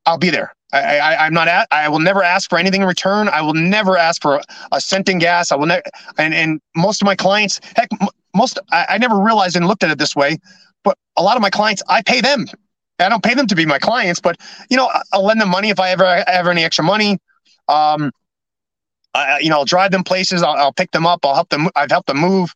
i'll 0.07 0.19
be 0.19 0.31
there 0.31 0.55
I, 0.73 0.99
I, 0.99 1.27
am 1.29 1.35
not 1.35 1.47
at, 1.47 1.69
I 1.71 1.89
will 1.89 2.01
never 2.01 2.21
ask 2.21 2.51
for 2.51 2.59
anything 2.59 2.83
in 2.83 2.89
return. 2.89 3.29
I 3.29 3.43
will 3.43 3.55
never 3.55 3.97
ask 3.97 4.21
for 4.21 4.37
a, 4.37 4.43
a 4.73 4.81
cent 4.81 5.09
in 5.09 5.21
gas. 5.21 5.53
I 5.53 5.55
will 5.55 5.67
never, 5.67 5.83
and, 6.19 6.35
and 6.35 6.61
most 6.75 7.01
of 7.01 7.07
my 7.07 7.15
clients, 7.15 7.61
heck, 7.77 7.89
most, 8.35 8.59
I, 8.73 8.87
I 8.89 8.99
never 8.99 9.21
realized 9.21 9.55
and 9.55 9.69
looked 9.69 9.85
at 9.85 9.93
it 9.93 9.99
this 9.99 10.17
way, 10.17 10.37
but 10.85 10.97
a 11.17 11.23
lot 11.23 11.37
of 11.37 11.43
my 11.43 11.51
clients, 11.51 11.83
I 11.89 12.03
pay 12.03 12.21
them 12.21 12.47
I 13.01 13.09
don't 13.09 13.23
pay 13.23 13.35
them 13.35 13.47
to 13.49 13.55
be 13.55 13.67
my 13.67 13.79
clients, 13.79 14.21
but 14.21 14.37
you 14.71 14.77
know, 14.77 14.91
I'll 15.13 15.25
lend 15.25 15.41
them 15.41 15.49
money 15.49 15.71
if 15.71 15.81
I 15.81 15.91
ever 15.91 16.25
have 16.27 16.47
any 16.47 16.65
extra 16.65 16.85
money. 16.85 17.19
Um, 17.69 18.13
I, 19.15 19.41
you 19.41 19.49
know, 19.49 19.59
I'll 19.59 19.65
drive 19.65 19.91
them 19.91 20.05
places. 20.05 20.43
I'll, 20.43 20.55
I'll, 20.55 20.73
pick 20.73 20.91
them 20.91 21.07
up. 21.07 21.25
I'll 21.25 21.35
help 21.35 21.49
them. 21.49 21.69
I've 21.77 21.91
helped 21.91 22.09
them 22.09 22.19
move, 22.19 22.53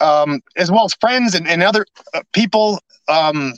um, 0.00 0.40
as 0.56 0.70
well 0.70 0.84
as 0.84 0.94
friends 1.00 1.34
and, 1.34 1.46
and 1.46 1.62
other 1.62 1.86
uh, 2.14 2.22
people. 2.32 2.80
Um, 3.08 3.54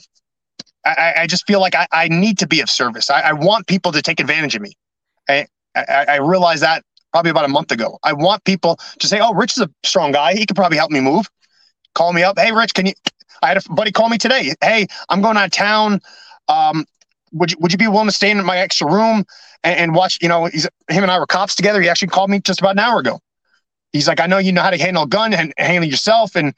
I, 0.85 1.13
I, 1.19 1.27
just 1.27 1.45
feel 1.47 1.59
like 1.59 1.75
I, 1.75 1.87
I, 1.91 2.07
need 2.07 2.39
to 2.39 2.47
be 2.47 2.61
of 2.61 2.69
service. 2.69 3.09
I, 3.09 3.21
I, 3.21 3.33
want 3.33 3.67
people 3.67 3.91
to 3.91 4.01
take 4.01 4.19
advantage 4.19 4.55
of 4.55 4.61
me. 4.61 4.73
I, 5.27 5.47
I, 5.75 6.17
realized 6.17 6.63
that 6.63 6.83
probably 7.11 7.31
about 7.31 7.45
a 7.45 7.49
month 7.49 7.71
ago. 7.71 7.99
I 8.03 8.13
want 8.13 8.43
people 8.43 8.79
to 8.99 9.07
say, 9.07 9.19
"Oh, 9.19 9.33
Rich 9.33 9.57
is 9.57 9.63
a 9.63 9.69
strong 9.83 10.11
guy. 10.11 10.33
He 10.33 10.45
could 10.45 10.55
probably 10.55 10.77
help 10.77 10.91
me 10.91 10.99
move." 10.99 11.27
Call 11.95 12.13
me 12.13 12.23
up. 12.23 12.37
Hey, 12.37 12.51
Rich, 12.51 12.75
can 12.75 12.85
you 12.85 12.93
I 13.41 13.47
had 13.47 13.57
a 13.57 13.73
buddy 13.73 13.91
call 13.91 14.09
me 14.09 14.17
today. 14.17 14.53
Hey, 14.61 14.87
I'm 15.09 15.21
going 15.21 15.37
out 15.37 15.45
of 15.45 15.51
town. 15.51 16.01
Um, 16.47 16.85
would 17.31 17.51
you, 17.51 17.57
would 17.59 17.71
you 17.71 17.77
be 17.77 17.87
willing 17.87 18.07
to 18.07 18.13
stay 18.13 18.31
in 18.31 18.43
my 18.43 18.57
extra 18.57 18.91
room 18.91 19.25
and, 19.63 19.79
and 19.79 19.95
watch? 19.95 20.17
You 20.21 20.29
know, 20.29 20.45
he's, 20.45 20.65
him 20.89 21.03
and 21.03 21.11
I 21.11 21.19
were 21.19 21.27
cops 21.27 21.55
together. 21.55 21.81
He 21.81 21.89
actually 21.89 22.09
called 22.09 22.29
me 22.29 22.39
just 22.39 22.59
about 22.59 22.71
an 22.71 22.79
hour 22.79 22.99
ago. 22.99 23.19
He's 23.93 24.07
like, 24.07 24.19
I 24.19 24.27
know 24.27 24.37
you 24.37 24.51
know 24.51 24.61
how 24.61 24.69
to 24.69 24.77
handle 24.77 25.03
a 25.03 25.07
gun 25.07 25.33
and 25.33 25.53
handle 25.57 25.89
yourself. 25.89 26.35
And 26.35 26.53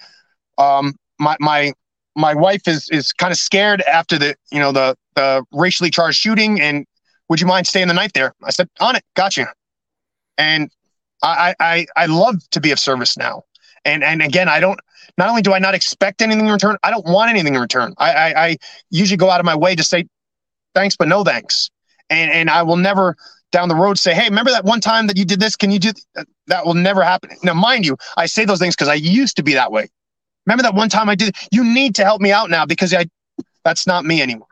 um, 0.58 0.96
my 1.20 1.38
my 1.40 1.74
my 2.16 2.34
wife 2.34 2.68
is 2.68 2.90
is 2.90 3.14
kind 3.14 3.32
of 3.32 3.38
scared 3.38 3.82
after 3.82 4.18
the 4.18 4.36
you 4.52 4.60
know 4.60 4.72
the 4.72 4.96
the 5.16 5.44
racially 5.52 5.90
charged 5.90 6.18
shooting. 6.18 6.60
And 6.60 6.86
would 7.30 7.40
you 7.40 7.48
mind 7.48 7.68
staying 7.68 7.88
the 7.88 7.94
night 7.94 8.14
there? 8.14 8.34
I 8.44 8.52
said, 8.52 8.70
on 8.80 8.96
it, 8.96 9.04
got 9.16 9.38
you. 9.38 9.46
And 10.38 10.70
I 11.24 11.56
I 11.60 11.86
I 11.96 12.06
love 12.08 12.36
to 12.52 12.60
be 12.60 12.72
of 12.72 12.80
service 12.80 13.18
now. 13.18 13.44
And 13.86 14.04
and 14.04 14.22
again, 14.22 14.50
I 14.50 14.60
don't 14.60 14.80
not 15.18 15.30
only 15.30 15.42
do 15.42 15.54
I 15.54 15.60
not 15.60 15.76
expect 15.76 16.22
anything 16.22 16.46
in 16.46 16.52
return, 16.52 16.78
I 16.84 16.92
don't 16.92 17.06
want 17.06 17.30
anything 17.30 17.56
in 17.56 17.62
return. 17.62 17.94
I, 17.98 18.12
I, 18.12 18.46
I 18.48 18.58
usually 18.90 19.18
go 19.18 19.30
out 19.30 19.40
of 19.40 19.46
my 19.46 19.56
way 19.56 19.76
to 19.76 19.84
say 19.84 20.06
thanks, 20.74 20.96
but 20.96 21.08
no 21.08 21.24
thanks. 21.24 21.70
And, 22.10 22.32
and 22.32 22.50
I 22.50 22.64
will 22.64 22.78
never 22.78 23.16
down 23.52 23.70
the 23.70 23.76
road 23.76 23.98
say, 23.98 24.14
hey, 24.14 24.26
remember 24.30 24.52
that 24.52 24.66
one 24.66 24.82
time 24.82 25.08
that 25.08 25.18
you 25.18 25.26
did 25.26 25.40
this? 25.40 25.56
Can 25.56 25.72
you 25.72 25.80
do 25.80 25.94
th-? 25.94 26.28
that? 26.48 26.66
Will 26.66 26.74
never 26.74 27.04
happen. 27.04 27.32
Now, 27.44 27.54
mind 27.54 27.86
you, 27.86 27.98
I 28.18 28.26
say 28.26 28.46
those 28.46 28.60
things 28.60 28.76
because 28.76 28.88
I 28.88 28.96
used 28.96 29.36
to 29.38 29.44
be 29.44 29.54
that 29.54 29.72
way. 29.72 29.90
Remember 30.46 30.64
that 30.64 30.74
one 30.74 30.90
time 30.90 31.10
I 31.10 31.16
did? 31.16 31.36
You 31.52 31.64
need 31.64 31.96
to 31.96 32.04
help 32.04 32.22
me 32.22 32.32
out 32.32 32.50
now 32.50 32.66
because 32.66 32.94
I, 32.94 33.06
that's 33.64 33.86
not 33.86 34.06
me 34.06 34.22
anymore. 34.22 34.48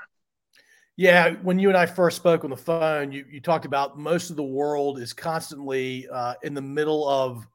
Yeah, 0.98 1.36
when 1.42 1.60
you 1.60 1.70
and 1.70 1.78
I 1.78 1.86
first 1.86 2.18
spoke 2.18 2.44
on 2.44 2.50
the 2.50 2.58
phone, 2.58 3.14
you, 3.14 3.26
you 3.32 3.40
talked 3.40 3.64
about 3.64 3.98
most 3.98 4.30
of 4.30 4.36
the 4.36 4.44
world 4.44 5.00
is 5.00 5.14
constantly 5.14 6.08
uh, 6.10 6.34
in 6.44 6.54
the 6.54 6.62
middle 6.62 7.08
of 7.08 7.48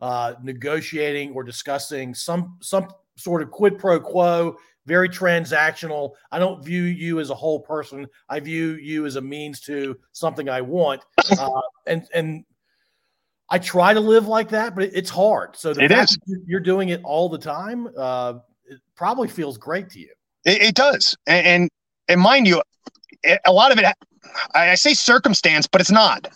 uh, 0.00 0.34
negotiating 0.42 1.32
or 1.32 1.42
discussing 1.42 2.14
some 2.14 2.56
some 2.60 2.88
sort 3.16 3.42
of 3.42 3.50
quid 3.50 3.78
pro 3.78 3.98
quo, 3.98 4.56
very 4.84 5.08
transactional. 5.08 6.12
I 6.30 6.38
don't 6.38 6.64
view 6.64 6.82
you 6.82 7.20
as 7.20 7.30
a 7.30 7.34
whole 7.34 7.60
person. 7.60 8.06
I 8.28 8.40
view 8.40 8.74
you 8.74 9.06
as 9.06 9.16
a 9.16 9.20
means 9.20 9.60
to 9.62 9.96
something 10.12 10.48
I 10.48 10.60
want. 10.60 11.02
Uh, 11.38 11.60
and 11.88 12.06
and 12.14 12.44
I 13.50 13.58
try 13.58 13.92
to 13.92 13.98
live 13.98 14.28
like 14.28 14.50
that, 14.50 14.76
but 14.76 14.84
it's 14.84 15.10
hard. 15.10 15.56
So 15.56 15.74
the 15.74 15.82
it 15.82 15.90
fact 15.90 16.16
is. 16.28 16.38
you're 16.46 16.60
doing 16.60 16.90
it 16.90 17.00
all 17.02 17.28
the 17.28 17.38
time, 17.38 17.88
uh, 17.96 18.34
it 18.64 18.78
probably 18.94 19.26
feels 19.26 19.58
great 19.58 19.90
to 19.90 19.98
you. 19.98 20.10
It, 20.44 20.62
it 20.62 20.74
does, 20.76 21.16
and, 21.26 21.46
and 21.46 21.70
and 22.08 22.20
mind 22.20 22.46
you, 22.46 22.62
it, 23.24 23.40
a 23.44 23.52
lot 23.52 23.72
of 23.72 23.78
it. 23.78 23.84
I, 24.54 24.70
I 24.70 24.74
say 24.76 24.94
circumstance, 24.94 25.66
but 25.66 25.80
it's 25.80 25.90
not 25.90 26.28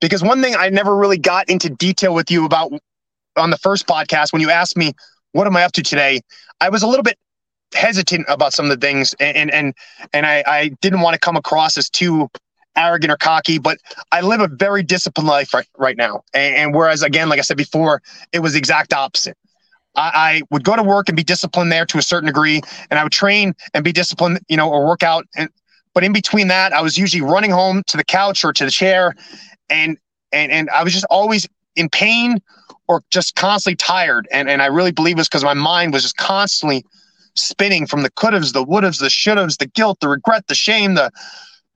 because 0.00 0.22
one 0.22 0.42
thing 0.42 0.54
I 0.56 0.68
never 0.68 0.96
really 0.96 1.18
got 1.18 1.48
into 1.48 1.70
detail 1.70 2.14
with 2.14 2.30
you 2.30 2.44
about 2.44 2.72
on 3.36 3.50
the 3.50 3.58
first 3.58 3.86
podcast 3.86 4.32
when 4.32 4.42
you 4.42 4.50
asked 4.50 4.76
me 4.76 4.92
what 5.32 5.46
am 5.46 5.56
I 5.56 5.64
up 5.64 5.72
to 5.72 5.82
today, 5.82 6.20
I 6.60 6.68
was 6.68 6.82
a 6.82 6.86
little 6.86 7.02
bit 7.02 7.18
hesitant 7.74 8.26
about 8.28 8.52
some 8.52 8.64
of 8.64 8.70
the 8.70 8.86
things, 8.86 9.14
and 9.20 9.52
and 9.52 9.74
and, 10.12 10.26
I, 10.26 10.42
I 10.46 10.68
didn't 10.80 11.00
want 11.00 11.14
to 11.14 11.20
come 11.20 11.36
across 11.36 11.76
as 11.76 11.90
too 11.90 12.28
arrogant 12.76 13.12
or 13.12 13.16
cocky, 13.16 13.58
but 13.58 13.78
I 14.12 14.20
live 14.20 14.40
a 14.40 14.48
very 14.48 14.82
disciplined 14.82 15.28
life 15.28 15.52
right, 15.52 15.66
right 15.76 15.96
now. 15.96 16.22
And, 16.32 16.54
and 16.54 16.74
whereas, 16.74 17.02
again, 17.02 17.28
like 17.28 17.38
I 17.38 17.42
said 17.42 17.56
before, 17.56 18.00
it 18.32 18.38
was 18.38 18.52
the 18.52 18.58
exact 18.58 18.92
opposite. 18.92 19.36
I, 19.96 20.10
I, 20.14 20.42
would 20.50 20.62
go 20.62 20.76
to 20.76 20.82
work 20.82 21.08
and 21.08 21.16
be 21.16 21.24
disciplined 21.24 21.72
there 21.72 21.84
to 21.86 21.98
a 21.98 22.02
certain 22.02 22.28
degree, 22.28 22.60
and 22.90 22.98
I 22.98 23.02
would 23.02 23.12
train 23.12 23.54
and 23.74 23.84
be 23.84 23.92
disciplined, 23.92 24.40
you 24.48 24.56
know, 24.56 24.70
or 24.70 24.86
work 24.86 25.02
out. 25.02 25.26
And 25.36 25.50
but 25.92 26.04
in 26.04 26.12
between 26.12 26.48
that, 26.48 26.72
I 26.72 26.80
was 26.80 26.96
usually 26.96 27.22
running 27.22 27.50
home 27.50 27.82
to 27.88 27.96
the 27.96 28.04
couch 28.04 28.44
or 28.44 28.52
to 28.52 28.64
the 28.64 28.70
chair, 28.70 29.14
and 29.70 29.98
and 30.32 30.52
and 30.52 30.70
I 30.70 30.84
was 30.84 30.92
just 30.92 31.06
always 31.10 31.48
in 31.76 31.88
pain 31.88 32.40
or 32.88 33.02
just 33.10 33.36
constantly 33.36 33.76
tired. 33.76 34.28
And 34.30 34.48
and 34.48 34.62
I 34.62 34.66
really 34.66 34.92
believe 34.92 35.16
it 35.16 35.20
was 35.20 35.28
because 35.28 35.44
my 35.44 35.54
mind 35.54 35.92
was 35.92 36.02
just 36.02 36.16
constantly 36.16 36.84
spinning 37.34 37.86
from 37.86 38.02
the 38.02 38.10
could 38.10 38.32
haves, 38.32 38.52
the 38.52 38.64
would 38.64 38.84
haves, 38.84 38.98
the 38.98 39.10
should 39.10 39.38
haves, 39.38 39.56
the 39.56 39.66
guilt, 39.66 39.98
the 40.00 40.08
regret, 40.08 40.46
the 40.48 40.54
shame, 40.54 40.94
the 40.94 41.10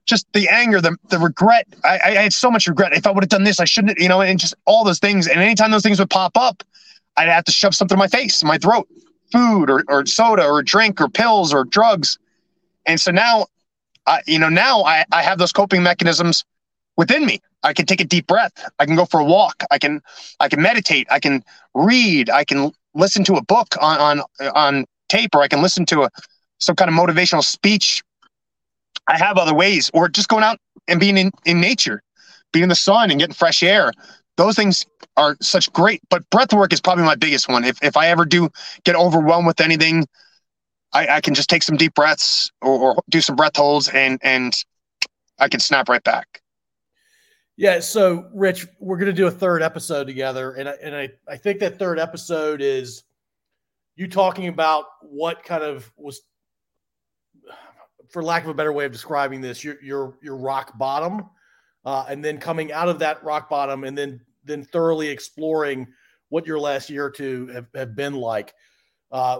just 0.05 0.26
the 0.32 0.49
anger, 0.49 0.80
the 0.80 0.97
the 1.11 1.18
regret. 1.18 1.66
I, 1.84 2.01
I 2.05 2.11
had 2.22 2.32
so 2.32 2.51
much 2.51 2.66
regret. 2.66 2.93
If 2.93 3.07
I 3.07 3.11
would 3.11 3.22
have 3.22 3.30
done 3.30 3.45
this, 3.45 3.61
I 3.61 3.64
shouldn't, 3.64 3.99
you 3.99 4.09
know, 4.09 4.20
and 4.20 4.38
just 4.38 4.55
all 4.64 4.84
those 4.84 4.99
things. 4.99 5.28
And 5.28 5.40
anytime 5.40 5.70
those 5.70 5.82
things 5.82 5.99
would 6.01 6.11
pop 6.11 6.36
up, 6.36 6.62
I'd 7.16 7.28
have 7.28 7.45
to 7.45 7.53
shove 7.53 7.74
something 7.74 7.97
in 7.97 8.01
my 8.01 8.09
face, 8.09 8.43
my 8.43 8.59
throat, 8.59 8.88
food 9.30 9.70
or, 9.70 9.84
or 9.88 10.05
soda 10.07 10.45
or 10.45 10.62
drink 10.62 11.01
or 11.01 11.09
pills 11.09 11.53
or 11.53 11.64
drugs. 11.64 12.18
And 12.86 13.01
so 13.01 13.11
now, 13.11 13.47
I, 14.07 14.22
you 14.26 14.38
know, 14.38 14.49
now 14.49 14.82
I, 14.82 15.05
I 15.12 15.22
have 15.22 15.38
those 15.38 15.53
coping 15.53 15.82
mechanisms 15.82 16.45
within 16.97 17.24
me. 17.24 17.40
I 17.62 17.72
can 17.72 17.86
take 17.86 18.00
a 18.00 18.04
deep 18.04 18.26
breath. 18.26 18.52
I 18.78 18.86
can 18.86 18.96
go 18.96 19.04
for 19.04 19.20
a 19.20 19.24
walk. 19.24 19.62
I 19.70 19.78
can, 19.78 20.00
I 20.40 20.48
can 20.48 20.60
meditate. 20.62 21.06
I 21.10 21.20
can 21.20 21.44
read. 21.74 22.30
I 22.30 22.44
can 22.44 22.72
listen 22.94 23.24
to 23.24 23.34
a 23.34 23.44
book 23.44 23.68
on, 23.80 23.98
on, 23.98 24.50
on 24.54 24.84
tape, 25.08 25.34
or 25.34 25.42
I 25.42 25.48
can 25.48 25.62
listen 25.62 25.86
to 25.86 26.02
a, 26.02 26.10
some 26.58 26.76
kind 26.76 26.88
of 26.88 26.94
motivational 26.96 27.44
speech 27.44 28.02
I 29.08 29.18
have 29.18 29.36
other 29.36 29.54
ways, 29.54 29.90
or 29.94 30.08
just 30.08 30.28
going 30.28 30.44
out 30.44 30.58
and 30.88 31.00
being 31.00 31.18
in, 31.18 31.30
in 31.44 31.60
nature, 31.60 32.02
being 32.52 32.64
in 32.64 32.68
the 32.68 32.74
sun 32.74 33.10
and 33.10 33.18
getting 33.18 33.34
fresh 33.34 33.62
air. 33.62 33.92
Those 34.36 34.56
things 34.56 34.86
are 35.16 35.36
such 35.40 35.72
great, 35.72 36.00
but 36.08 36.28
breath 36.30 36.52
work 36.52 36.72
is 36.72 36.80
probably 36.80 37.04
my 37.04 37.16
biggest 37.16 37.48
one. 37.48 37.64
If, 37.64 37.82
if 37.82 37.96
I 37.96 38.08
ever 38.08 38.24
do 38.24 38.48
get 38.84 38.96
overwhelmed 38.96 39.46
with 39.46 39.60
anything, 39.60 40.06
I, 40.92 41.08
I 41.08 41.20
can 41.20 41.34
just 41.34 41.50
take 41.50 41.62
some 41.62 41.76
deep 41.76 41.94
breaths 41.94 42.50
or, 42.62 42.78
or 42.78 43.02
do 43.10 43.20
some 43.20 43.36
breath 43.36 43.56
holds 43.56 43.88
and, 43.88 44.18
and 44.22 44.54
I 45.38 45.48
can 45.48 45.60
snap 45.60 45.88
right 45.88 46.02
back. 46.02 46.41
Yeah. 47.62 47.78
So, 47.78 48.28
Rich, 48.34 48.66
we're 48.80 48.96
going 48.96 49.06
to 49.06 49.12
do 49.12 49.28
a 49.28 49.30
third 49.30 49.62
episode 49.62 50.08
together. 50.08 50.54
And, 50.54 50.68
I, 50.68 50.72
and 50.82 50.96
I, 50.96 51.10
I 51.28 51.36
think 51.36 51.60
that 51.60 51.78
third 51.78 52.00
episode 52.00 52.60
is 52.60 53.04
you 53.94 54.08
talking 54.08 54.48
about 54.48 54.86
what 55.00 55.44
kind 55.44 55.62
of 55.62 55.88
was 55.96 56.22
for 58.08 58.20
lack 58.20 58.42
of 58.42 58.48
a 58.48 58.54
better 58.54 58.72
way 58.72 58.84
of 58.84 58.90
describing 58.90 59.40
this, 59.40 59.62
your 59.62 59.80
your 59.80 60.18
your 60.24 60.36
rock 60.36 60.76
bottom, 60.76 61.30
uh, 61.84 62.04
and 62.08 62.24
then 62.24 62.36
coming 62.36 62.72
out 62.72 62.88
of 62.88 62.98
that 62.98 63.22
rock 63.22 63.48
bottom, 63.48 63.84
and 63.84 63.96
then 63.96 64.20
then 64.42 64.64
thoroughly 64.64 65.06
exploring 65.06 65.86
what 66.30 66.44
your 66.44 66.58
last 66.58 66.90
year 66.90 67.04
or 67.04 67.10
two 67.10 67.46
have, 67.46 67.68
have 67.76 67.94
been 67.94 68.14
like. 68.14 68.54
Uh, 69.12 69.38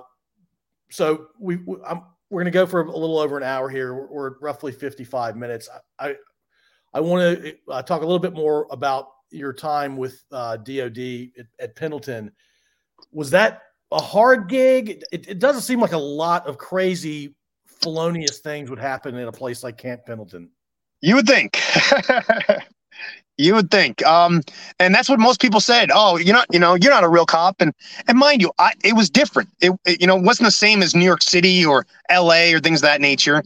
so 0.93 1.27
we, 1.41 1.57
we 1.57 1.75
I'm, 1.85 2.03
we're 2.31 2.43
going 2.43 2.53
to 2.53 2.57
go 2.57 2.67
for 2.67 2.83
a 2.83 2.97
little 2.97 3.19
over 3.19 3.37
an 3.37 3.43
hour 3.43 3.69
here. 3.69 3.95
We're, 3.95 4.07
we're 4.07 4.39
roughly 4.39 4.71
55 4.71 5.37
minutes. 5.37 5.69
I 5.99 6.11
I, 6.11 6.15
I 6.95 7.01
want 7.01 7.43
to 7.43 7.57
uh, 7.69 7.83
talk 7.83 8.03
a 8.03 8.05
little 8.05 8.19
bit 8.19 8.35
more 8.35 8.67
about 8.71 9.09
your 9.31 9.53
time 9.53 9.97
with 9.97 10.23
uh, 10.31 10.57
DoD 10.59 10.99
at, 11.39 11.47
at 11.59 11.77
Pendleton. 11.77 12.31
Was 13.13 13.31
that 13.31 13.63
a 13.91 14.01
hard 14.01 14.49
gig? 14.49 15.03
It, 15.11 15.29
it 15.29 15.39
doesn't 15.39 15.63
seem 15.63 15.81
like 15.81 15.93
a 15.93 15.99
lot 15.99 16.47
of 16.47 16.59
crazy 16.59 17.35
felonious 17.67 18.39
things 18.39 18.71
would 18.71 18.79
happen 18.79 19.15
in 19.17 19.29
a 19.29 19.33
place 19.33 19.63
like 19.63 19.77
Camp 19.77 20.07
Pendleton. 20.07 20.51
You 21.01 21.17
would 21.17 21.27
think. 21.27 21.61
you 23.37 23.55
would 23.55 23.71
think. 23.71 24.05
Um, 24.07 24.43
and 24.79 24.95
that's 24.95 25.09
what 25.09 25.19
most 25.19 25.41
people 25.41 25.61
said. 25.61 25.91
Oh, 25.93 26.17
you're 26.17 26.35
not, 26.35 26.47
you 26.53 26.59
know, 26.59 26.75
you're 26.75 26.93
not 26.93 27.05
a 27.05 27.09
real 27.09 27.27
cop. 27.27 27.61
And 27.61 27.75
and 28.07 28.19
mind 28.19 28.41
you, 28.41 28.53
I, 28.59 28.73
it 28.85 28.95
was 28.95 29.11
different. 29.11 29.49
It, 29.61 29.73
it, 29.85 30.01
you 30.01 30.07
know, 30.07 30.17
wasn't 30.17 30.47
the 30.47 30.53
same 30.53 30.83
as 30.83 30.95
New 30.95 31.05
York 31.05 31.23
City 31.23 31.65
or 31.65 31.87
L.A. 32.09 32.55
or 32.55 32.61
things 32.61 32.81
of 32.81 32.83
that 32.83 33.01
nature. 33.01 33.43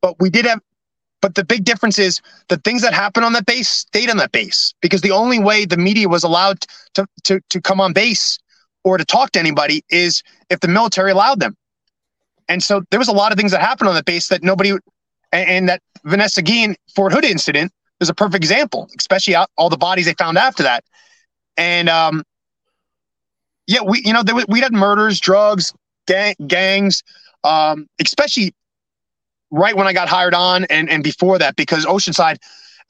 But 0.00 0.20
we 0.20 0.30
did 0.30 0.44
have. 0.46 0.60
But 1.22 1.36
the 1.36 1.44
big 1.44 1.64
difference 1.64 1.98
is 1.98 2.20
the 2.48 2.58
things 2.58 2.82
that 2.82 2.92
happened 2.92 3.24
on 3.24 3.32
that 3.32 3.46
base 3.46 3.68
stayed 3.68 4.10
on 4.10 4.18
that 4.18 4.32
base 4.32 4.74
because 4.82 5.00
the 5.00 5.12
only 5.12 5.38
way 5.38 5.64
the 5.64 5.78
media 5.78 6.08
was 6.08 6.24
allowed 6.24 6.58
to 6.94 7.06
to 7.24 7.40
to 7.48 7.60
come 7.60 7.80
on 7.80 7.94
base 7.94 8.38
or 8.84 8.98
to 8.98 9.04
talk 9.04 9.30
to 9.30 9.38
anybody 9.38 9.84
is 9.88 10.22
if 10.50 10.60
the 10.60 10.68
military 10.68 11.12
allowed 11.12 11.40
them. 11.40 11.56
And 12.48 12.62
so 12.62 12.82
there 12.90 12.98
was 12.98 13.08
a 13.08 13.12
lot 13.12 13.32
of 13.32 13.38
things 13.38 13.52
that 13.52 13.60
happened 13.60 13.88
on 13.88 13.94
the 13.94 14.02
base 14.02 14.28
that 14.28 14.42
nobody, 14.42 14.70
and, 14.70 15.48
and 15.48 15.68
that 15.68 15.80
Vanessa 16.04 16.42
Guillen 16.42 16.76
Fort 16.94 17.12
Hood 17.12 17.24
incident 17.24 17.72
is 18.00 18.08
a 18.08 18.14
perfect 18.14 18.36
example, 18.36 18.88
especially 18.98 19.36
out, 19.36 19.48
all 19.56 19.70
the 19.70 19.76
bodies 19.76 20.06
they 20.06 20.14
found 20.14 20.36
after 20.36 20.64
that. 20.64 20.84
And 21.56 21.88
um, 21.88 22.24
yeah, 23.68 23.82
we 23.82 24.02
you 24.04 24.12
know 24.12 24.24
there 24.24 24.34
we 24.48 24.60
had 24.60 24.72
murders, 24.72 25.20
drugs, 25.20 25.72
gang, 26.06 26.34
gangs, 26.46 27.02
um, 27.44 27.86
especially 28.00 28.52
right 29.52 29.76
when 29.76 29.86
I 29.86 29.92
got 29.92 30.08
hired 30.08 30.34
on 30.34 30.64
and, 30.64 30.90
and 30.90 31.04
before 31.04 31.38
that, 31.38 31.54
because 31.54 31.86
Oceanside 31.86 32.38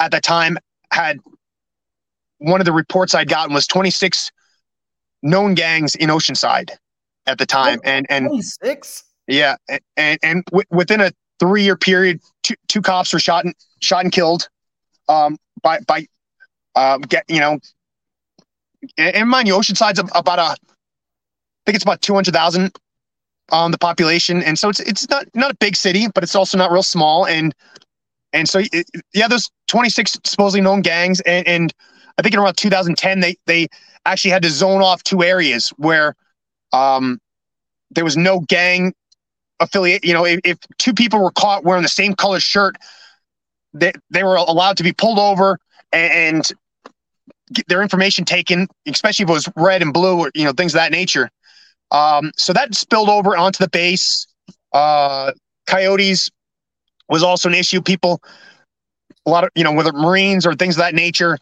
at 0.00 0.12
that 0.12 0.22
time 0.22 0.56
had 0.90 1.18
one 2.38 2.60
of 2.60 2.64
the 2.64 2.72
reports 2.72 3.14
I'd 3.14 3.28
gotten 3.28 3.52
was 3.52 3.66
26 3.66 4.30
known 5.22 5.54
gangs 5.54 5.94
in 5.96 6.08
Oceanside 6.08 6.70
at 7.26 7.38
the 7.38 7.46
time. 7.46 7.80
And, 7.84 8.06
and 8.08 8.26
26? 8.28 9.04
Yeah. 9.26 9.56
And, 9.96 10.18
and 10.22 10.44
w- 10.46 10.66
within 10.70 11.00
a 11.00 11.12
three 11.38 11.64
year 11.64 11.76
period, 11.76 12.20
two, 12.42 12.54
two 12.68 12.80
cops 12.80 13.12
were 13.12 13.18
shot 13.18 13.44
and 13.44 13.54
shot 13.80 14.04
and 14.04 14.12
killed, 14.12 14.48
um, 15.08 15.36
by, 15.62 15.80
by, 15.80 16.06
uh, 16.74 16.98
get, 16.98 17.24
you 17.28 17.40
know, 17.40 17.58
In 18.96 19.14
and 19.14 19.28
mind 19.28 19.48
you, 19.48 19.54
Oceanside's 19.54 20.00
about 20.14 20.38
a, 20.38 20.42
I 20.42 20.56
think 21.66 21.74
it's 21.76 21.84
about 21.84 22.02
200,000 22.02 22.72
on 23.50 23.70
the 23.70 23.78
population, 23.78 24.42
and 24.42 24.58
so 24.58 24.68
it's 24.68 24.80
it's 24.80 25.08
not 25.08 25.26
not 25.34 25.50
a 25.50 25.56
big 25.56 25.76
city, 25.76 26.06
but 26.14 26.22
it's 26.22 26.34
also 26.34 26.56
not 26.56 26.70
real 26.70 26.82
small. 26.82 27.26
And 27.26 27.54
and 28.32 28.48
so 28.48 28.60
it, 28.72 28.86
yeah, 29.14 29.28
those 29.28 29.50
26 29.68 30.18
supposedly 30.24 30.60
known 30.60 30.82
gangs, 30.82 31.20
and, 31.20 31.46
and 31.46 31.74
I 32.18 32.22
think 32.22 32.34
in 32.34 32.40
around 32.40 32.56
2010 32.56 33.20
they 33.20 33.36
they 33.46 33.68
actually 34.06 34.30
had 34.30 34.42
to 34.42 34.50
zone 34.50 34.82
off 34.82 35.02
two 35.02 35.22
areas 35.22 35.70
where 35.76 36.14
um, 36.72 37.18
there 37.90 38.04
was 38.04 38.16
no 38.16 38.40
gang 38.40 38.94
affiliate. 39.60 40.04
You 40.04 40.14
know, 40.14 40.24
if, 40.24 40.40
if 40.44 40.58
two 40.78 40.94
people 40.94 41.22
were 41.22 41.30
caught 41.30 41.64
wearing 41.64 41.82
the 41.82 41.88
same 41.88 42.14
color 42.14 42.40
shirt, 42.40 42.76
they 43.74 43.92
they 44.10 44.24
were 44.24 44.36
allowed 44.36 44.76
to 44.78 44.82
be 44.82 44.92
pulled 44.92 45.18
over 45.18 45.58
and, 45.92 46.12
and 46.12 46.52
get 47.52 47.68
their 47.68 47.82
information 47.82 48.24
taken, 48.24 48.68
especially 48.86 49.24
if 49.24 49.30
it 49.30 49.32
was 49.32 49.48
red 49.56 49.82
and 49.82 49.92
blue 49.92 50.18
or 50.18 50.30
you 50.34 50.44
know 50.44 50.52
things 50.52 50.74
of 50.74 50.80
that 50.80 50.92
nature. 50.92 51.30
Um, 51.92 52.32
so 52.36 52.52
that 52.52 52.74
spilled 52.74 53.08
over 53.08 53.36
onto 53.36 53.62
the 53.62 53.70
base. 53.70 54.26
Uh, 54.72 55.32
coyotes 55.66 56.30
was 57.08 57.22
also 57.22 57.48
an 57.48 57.54
issue. 57.54 57.80
People, 57.80 58.20
a 59.26 59.30
lot 59.30 59.44
of 59.44 59.50
you 59.54 59.62
know, 59.62 59.72
whether 59.72 59.92
Marines 59.92 60.46
or 60.46 60.54
things 60.54 60.76
of 60.76 60.80
that 60.80 60.94
nature, 60.94 61.38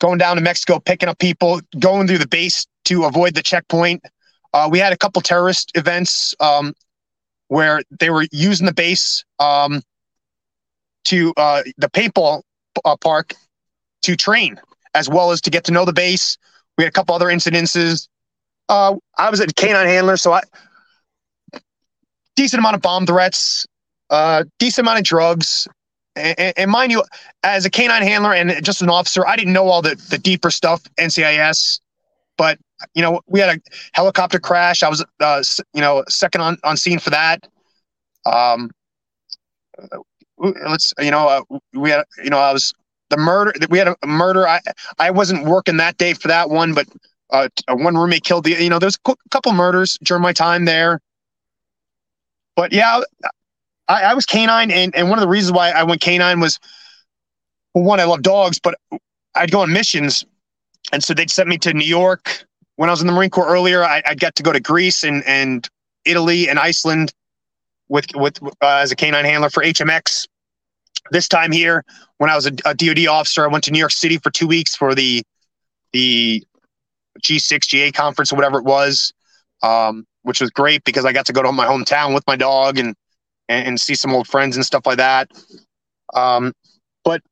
going 0.00 0.18
down 0.18 0.36
to 0.36 0.42
Mexico, 0.42 0.78
picking 0.78 1.08
up 1.08 1.18
people, 1.18 1.60
going 1.78 2.06
through 2.06 2.18
the 2.18 2.28
base 2.28 2.66
to 2.86 3.04
avoid 3.04 3.34
the 3.34 3.42
checkpoint. 3.42 4.02
Uh, 4.54 4.68
we 4.70 4.78
had 4.78 4.92
a 4.92 4.96
couple 4.96 5.20
terrorist 5.20 5.72
events 5.74 6.34
um, 6.40 6.72
where 7.48 7.82
they 7.98 8.08
were 8.08 8.26
using 8.32 8.66
the 8.66 8.72
base 8.72 9.24
um, 9.40 9.82
to 11.04 11.34
uh, 11.36 11.62
the 11.76 11.90
paintball 11.90 12.42
uh, 12.84 12.96
park 12.96 13.34
to 14.02 14.16
train 14.16 14.58
as 14.94 15.08
well 15.08 15.30
as 15.30 15.40
to 15.42 15.50
get 15.50 15.64
to 15.64 15.72
know 15.72 15.84
the 15.84 15.92
base. 15.92 16.38
We 16.76 16.84
had 16.84 16.88
a 16.88 16.92
couple 16.92 17.14
other 17.14 17.26
incidences. 17.26 18.08
Uh, 18.68 18.96
I 19.16 19.30
was 19.30 19.40
a 19.40 19.46
canine 19.46 19.86
handler, 19.86 20.16
so 20.16 20.32
I 20.32 20.42
decent 22.36 22.60
amount 22.60 22.76
of 22.76 22.82
bomb 22.82 23.06
threats, 23.06 23.66
uh, 24.10 24.44
decent 24.58 24.84
amount 24.84 24.98
of 24.98 25.04
drugs. 25.04 25.66
And, 26.14 26.52
and, 26.56 26.70
mind 26.70 26.92
you, 26.92 27.02
as 27.42 27.64
a 27.64 27.70
canine 27.70 28.02
handler 28.02 28.32
and 28.32 28.64
just 28.64 28.82
an 28.82 28.90
officer, 28.90 29.26
I 29.26 29.36
didn't 29.36 29.52
know 29.52 29.68
all 29.68 29.82
the, 29.82 29.94
the 30.10 30.18
deeper 30.18 30.50
stuff, 30.50 30.82
NCIS, 30.98 31.80
but 32.36 32.58
you 32.94 33.02
know, 33.02 33.20
we 33.26 33.40
had 33.40 33.56
a 33.56 33.60
helicopter 33.92 34.38
crash. 34.38 34.82
I 34.82 34.88
was, 34.88 35.04
uh, 35.20 35.42
you 35.74 35.80
know, 35.80 36.04
second 36.08 36.40
on, 36.40 36.58
on 36.64 36.76
scene 36.76 36.98
for 36.98 37.10
that. 37.10 37.46
Um, 38.24 38.70
let's, 40.38 40.92
you 41.00 41.10
know, 41.10 41.28
uh, 41.28 41.58
we 41.72 41.90
had, 41.90 42.04
you 42.22 42.30
know, 42.30 42.38
I 42.38 42.52
was 42.52 42.72
the 43.10 43.16
murder 43.16 43.52
we 43.70 43.78
had 43.78 43.88
a 43.88 44.06
murder. 44.06 44.46
I 44.46 44.60
I 44.98 45.10
wasn't 45.10 45.44
working 45.44 45.78
that 45.78 45.96
day 45.96 46.14
for 46.14 46.28
that 46.28 46.50
one, 46.50 46.74
but 46.74 46.86
uh, 47.30 47.48
one 47.68 47.96
roommate 47.96 48.24
killed 48.24 48.44
the. 48.44 48.62
You 48.62 48.70
know, 48.70 48.78
there's 48.78 48.98
a 49.06 49.14
couple 49.30 49.52
murders 49.52 49.98
during 50.02 50.22
my 50.22 50.32
time 50.32 50.64
there. 50.64 51.00
But 52.56 52.72
yeah, 52.72 53.02
I, 53.88 54.02
I 54.02 54.14
was 54.14 54.26
canine, 54.26 54.70
and 54.70 54.94
and 54.94 55.08
one 55.08 55.18
of 55.18 55.22
the 55.22 55.28
reasons 55.28 55.52
why 55.52 55.70
I 55.70 55.82
went 55.84 56.00
canine 56.00 56.40
was, 56.40 56.58
well, 57.74 57.84
one, 57.84 58.00
I 58.00 58.04
love 58.04 58.22
dogs, 58.22 58.58
but 58.58 58.74
I'd 59.34 59.50
go 59.50 59.60
on 59.60 59.72
missions, 59.72 60.24
and 60.92 61.02
so 61.02 61.14
they'd 61.14 61.30
send 61.30 61.48
me 61.48 61.58
to 61.58 61.72
New 61.72 61.86
York. 61.86 62.44
When 62.76 62.88
I 62.88 62.92
was 62.92 63.00
in 63.00 63.06
the 63.06 63.12
Marine 63.12 63.30
Corps 63.30 63.48
earlier, 63.48 63.84
I, 63.84 64.02
I 64.06 64.14
got 64.14 64.34
to 64.36 64.42
go 64.42 64.52
to 64.52 64.60
Greece 64.60 65.04
and 65.04 65.22
and 65.24 65.68
Italy 66.04 66.48
and 66.48 66.58
Iceland 66.58 67.12
with 67.88 68.06
with 68.14 68.42
uh, 68.42 68.48
as 68.82 68.92
a 68.92 68.96
canine 68.96 69.24
handler 69.24 69.50
for 69.50 69.62
HMX. 69.62 70.26
This 71.10 71.28
time 71.28 71.52
here, 71.52 71.84
when 72.18 72.28
I 72.28 72.34
was 72.34 72.46
a, 72.46 72.52
a 72.66 72.74
DoD 72.74 73.06
officer, 73.06 73.44
I 73.44 73.48
went 73.48 73.64
to 73.64 73.70
New 73.70 73.78
York 73.78 73.92
City 73.92 74.18
for 74.18 74.30
two 74.30 74.46
weeks 74.46 74.74
for 74.74 74.94
the 74.94 75.22
the 75.92 76.44
G6 77.22 77.66
GA 77.66 77.92
conference 77.92 78.32
or 78.32 78.36
whatever 78.36 78.58
it 78.58 78.64
was, 78.64 79.12
um, 79.62 80.04
which 80.22 80.40
was 80.40 80.50
great 80.50 80.84
because 80.84 81.04
I 81.04 81.12
got 81.12 81.26
to 81.26 81.32
go 81.32 81.42
to 81.42 81.52
my 81.52 81.66
hometown 81.66 82.14
with 82.14 82.24
my 82.26 82.36
dog 82.36 82.78
and 82.78 82.94
and, 83.48 83.66
and 83.66 83.80
see 83.80 83.94
some 83.94 84.14
old 84.14 84.28
friends 84.28 84.56
and 84.56 84.64
stuff 84.64 84.86
like 84.86 84.98
that. 84.98 85.30
Um, 86.14 86.52
but 87.04 87.22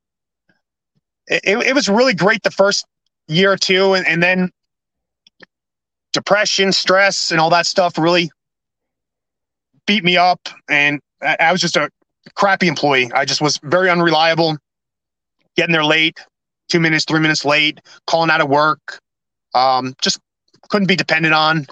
it, 1.29 1.43
it 1.45 1.75
was 1.75 1.89
really 1.89 2.15
great 2.15 2.43
the 2.43 2.51
first 2.51 2.87
year 3.29 3.53
or 3.53 3.57
two, 3.57 3.95
and, 3.95 4.07
and 4.07 4.23
then 4.23 4.51
depression, 6.13 6.73
stress, 6.73 7.31
and 7.31 7.41
all 7.41 7.51
that 7.51 7.67
stuff 7.67 7.99
really 7.99 8.31
beat 9.87 10.05
me 10.05 10.17
up. 10.17 10.49
And 10.69 11.01
I, 11.23 11.37
I 11.41 11.53
was 11.53 11.61
just 11.61 11.77
a 11.77 11.91
crappy 12.35 12.69
employee. 12.69 13.11
I 13.13 13.25
just 13.25 13.41
was 13.41 13.59
very 13.63 13.91
unreliable, 13.91 14.57
getting 15.57 15.73
there 15.73 15.85
late, 15.85 16.19
two 16.69 16.81
minutes, 16.81 17.05
three 17.05 17.21
minutes 17.21 17.45
late, 17.45 17.81
calling 18.07 18.31
out 18.31 18.41
of 18.41 18.49
work. 18.49 19.01
Um, 19.57 19.95
just 20.03 20.21
couldn't 20.69 20.89
be 20.89 20.97
depended 20.97 21.33
on, 21.33 21.67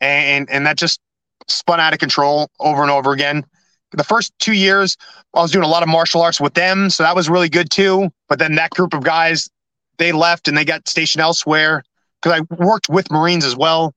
and 0.00 0.48
and 0.50 0.66
that 0.66 0.76
just 0.76 1.00
spun 1.48 1.80
out 1.80 1.92
of 1.92 1.98
control 1.98 2.48
over 2.60 2.82
and 2.82 2.90
over 2.90 3.12
again. 3.12 3.44
The 3.92 4.04
first 4.04 4.32
two 4.38 4.52
years, 4.52 4.96
I 5.34 5.40
was 5.40 5.50
doing 5.50 5.64
a 5.64 5.68
lot 5.68 5.82
of 5.82 5.88
martial 5.88 6.22
arts 6.22 6.40
with 6.40 6.54
them, 6.54 6.90
so 6.90 7.02
that 7.02 7.16
was 7.16 7.28
really 7.28 7.48
good 7.48 7.70
too. 7.70 8.10
But 8.28 8.38
then 8.38 8.54
that 8.56 8.70
group 8.70 8.94
of 8.94 9.02
guys, 9.02 9.48
they 9.96 10.12
left 10.12 10.46
and 10.46 10.56
they 10.56 10.64
got 10.64 10.86
stationed 10.88 11.22
elsewhere 11.22 11.82
because 12.22 12.40
I 12.40 12.54
worked 12.54 12.88
with 12.88 13.10
Marines 13.10 13.44
as 13.44 13.56
well, 13.56 13.94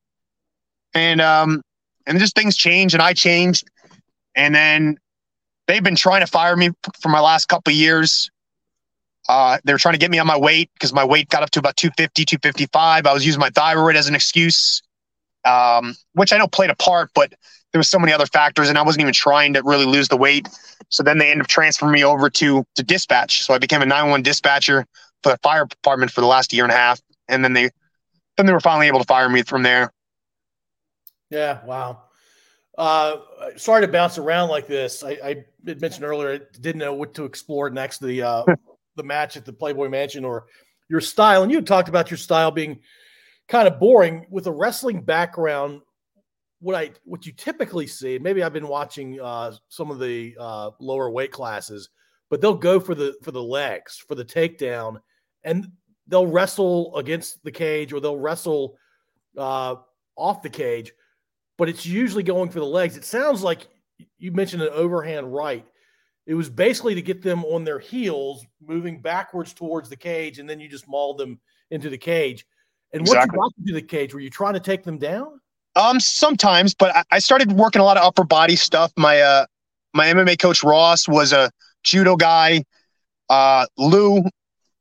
and 0.94 1.22
um, 1.22 1.62
and 2.08 2.18
just 2.20 2.36
things 2.36 2.56
changed 2.58 2.96
and 2.96 3.02
I 3.04 3.14
changed, 3.14 3.68
and 4.36 4.56
then 4.56 4.98
they've 5.68 5.84
been 5.84 5.96
trying 5.96 6.22
to 6.22 6.28
fire 6.28 6.56
me 6.56 6.72
for 7.02 7.10
my 7.10 7.20
last 7.20 7.48
couple 7.48 7.74
years. 7.74 8.32
Uh, 9.30 9.60
they 9.64 9.74
were 9.74 9.80
trying 9.80 9.94
to 9.94 10.00
get 10.00 10.12
me 10.12 10.20
on 10.20 10.28
my 10.28 10.38
weight 10.38 10.70
because 10.74 10.94
my 10.94 11.06
weight 11.06 11.30
got 11.30 11.44
up 11.44 11.52
to 11.52 11.60
about 11.60 11.78
250, 11.78 12.26
255. 12.26 13.06
I 13.06 13.14
was 13.14 13.26
using 13.26 13.40
my 13.40 13.50
thyroid 13.50 13.96
as 13.96 14.08
an 14.08 14.16
excuse, 14.16 14.82
um, 15.46 15.96
which 16.14 16.34
I 16.34 16.38
know 16.38 16.48
played 16.48 16.70
a 16.70 16.76
part, 16.76 17.12
but 17.14 17.34
there 17.72 17.80
was 17.80 17.90
so 17.90 18.00
many 18.00 18.12
other 18.12 18.26
factors, 18.26 18.70
and 18.70 18.78
I 18.78 18.82
wasn't 18.82 19.02
even 19.02 19.14
trying 19.14 19.54
to 19.54 19.62
really 19.64 19.86
lose 19.86 20.08
the 20.08 20.18
weight. 20.18 20.48
So 20.90 21.04
then 21.04 21.18
they 21.20 21.32
ended 21.32 21.46
up 21.46 21.48
transferring 21.48 21.94
me 21.94 22.04
over 22.04 22.30
to 22.30 22.66
to 22.76 22.84
dispatch. 22.84 23.44
So 23.44 23.54
I 23.54 23.60
became 23.60 23.82
a 23.82 23.86
911 23.86 24.24
dispatcher 24.24 24.86
for 25.24 25.32
the 25.32 25.38
fire 25.38 25.66
department 25.66 26.12
for 26.12 26.22
the 26.22 26.28
last 26.28 26.52
year 26.52 26.64
and 26.64 26.72
a 26.72 26.76
half, 26.76 27.00
and 27.28 27.44
then 27.44 27.54
they 27.54 27.70
then 28.38 28.46
they 28.46 28.54
were 28.54 28.60
finally 28.60 28.88
able 28.88 29.00
to 29.00 29.06
fire 29.06 29.30
me 29.30 29.44
from 29.44 29.64
there. 29.64 29.94
Yeah, 31.30 31.64
wow. 31.66 32.04
Uh, 32.78 33.18
sorry 33.58 33.82
to 33.82 33.88
bounce 33.88 34.18
around 34.18 34.50
like 34.50 34.68
this. 34.68 35.04
I, 35.04 35.12
I 35.24 35.46
mentioned 35.64 36.04
earlier 36.04 36.34
I 36.34 36.60
didn't 36.60 36.80
know 36.80 36.94
what 36.94 37.14
to 37.16 37.26
explore 37.26 37.70
next 37.70 38.00
the 38.00 38.22
uh, 38.24 38.46
the 38.96 39.04
match 39.04 39.38
at 39.38 39.46
the 39.46 39.54
Playboy 39.54 39.90
Mansion 39.90 40.26
or 40.26 40.46
your 40.90 41.02
style, 41.02 41.44
and 41.44 41.52
you 41.52 41.62
talked 41.62 41.90
about 41.90 42.12
your 42.12 42.18
style 42.18 42.52
being 42.52 42.80
kind 43.48 43.68
of 43.68 43.80
boring 43.80 44.26
with 44.30 44.48
a 44.48 44.52
wrestling 44.52 45.02
background. 45.02 45.82
What 46.60 46.76
I 46.76 46.92
what 47.06 47.26
you 47.26 47.32
typically 47.34 47.88
see, 47.88 48.20
maybe 48.20 48.44
I've 48.44 48.54
been 48.54 48.68
watching 48.68 49.20
uh, 49.20 49.54
some 49.70 49.90
of 49.90 50.00
the 50.00 50.36
uh, 50.40 50.72
lower 50.80 51.10
weight 51.10 51.32
classes, 51.32 51.90
but 52.30 52.42
they'll 52.42 52.54
go 52.54 52.80
for 52.80 52.94
the 52.94 53.16
for 53.24 53.32
the 53.32 53.42
legs 53.42 53.98
for 54.08 54.16
the 54.16 54.26
takedown, 54.26 54.98
and 55.44 55.68
they'll 56.08 56.28
wrestle 56.28 56.96
against 56.98 57.44
the 57.44 57.52
cage 57.52 57.94
or 57.94 58.00
they'll 58.00 58.18
wrestle 58.18 58.78
uh, 59.38 59.76
off 60.16 60.42
the 60.42 60.50
cage, 60.50 60.92
but 61.58 61.70
it's 61.70 61.86
usually 61.86 62.24
going 62.24 62.50
for 62.50 62.60
the 62.60 62.66
legs. 62.66 62.98
It 62.98 63.06
sounds 63.06 63.42
like 63.42 63.68
you 64.18 64.32
mentioned 64.32 64.62
an 64.62 64.70
overhand 64.74 65.34
right. 65.34 65.66
It 66.28 66.36
was 66.36 66.50
basically 66.50 66.96
to 66.96 67.02
get 67.02 67.22
them 67.22 67.44
on 67.46 67.64
their 67.64 67.80
heels, 67.80 68.46
moving 68.62 69.02
backwards 69.02 69.54
towards 69.54 69.90
the 69.90 69.96
cage, 69.96 70.40
and 70.40 70.50
then 70.50 70.60
you 70.60 70.68
just 70.68 70.88
mauled 70.88 71.18
them 71.18 71.40
into 71.72 71.90
the 71.90 71.98
cage. 71.98 72.46
And 72.94 73.02
exactly. 73.02 73.38
what 73.38 73.52
you 73.58 73.64
got 73.64 73.68
to 73.68 73.74
the 73.74 73.88
cage? 73.88 74.14
Were 74.14 74.20
you 74.20 74.30
trying 74.30 74.54
to 74.54 74.60
take 74.60 74.84
them 74.84 74.98
down? 74.98 75.40
Um, 75.76 76.00
sometimes, 76.00 76.76
but 76.76 76.96
I, 76.96 77.04
I 77.12 77.20
started 77.20 77.52
working 77.54 77.82
a 77.82 77.86
lot 77.86 77.98
of 77.98 78.04
upper 78.04 78.24
body 78.24 78.56
stuff. 78.56 78.92
My 78.98 79.22
uh, 79.22 79.46
my 79.94 80.08
MMA 80.08 80.40
coach 80.40 80.64
Ross 80.64 81.08
was 81.08 81.34
a 81.34 81.50
judo 81.84 82.16
guy. 82.16 82.64
Uh, 83.30 83.66
Lou, 83.78 84.24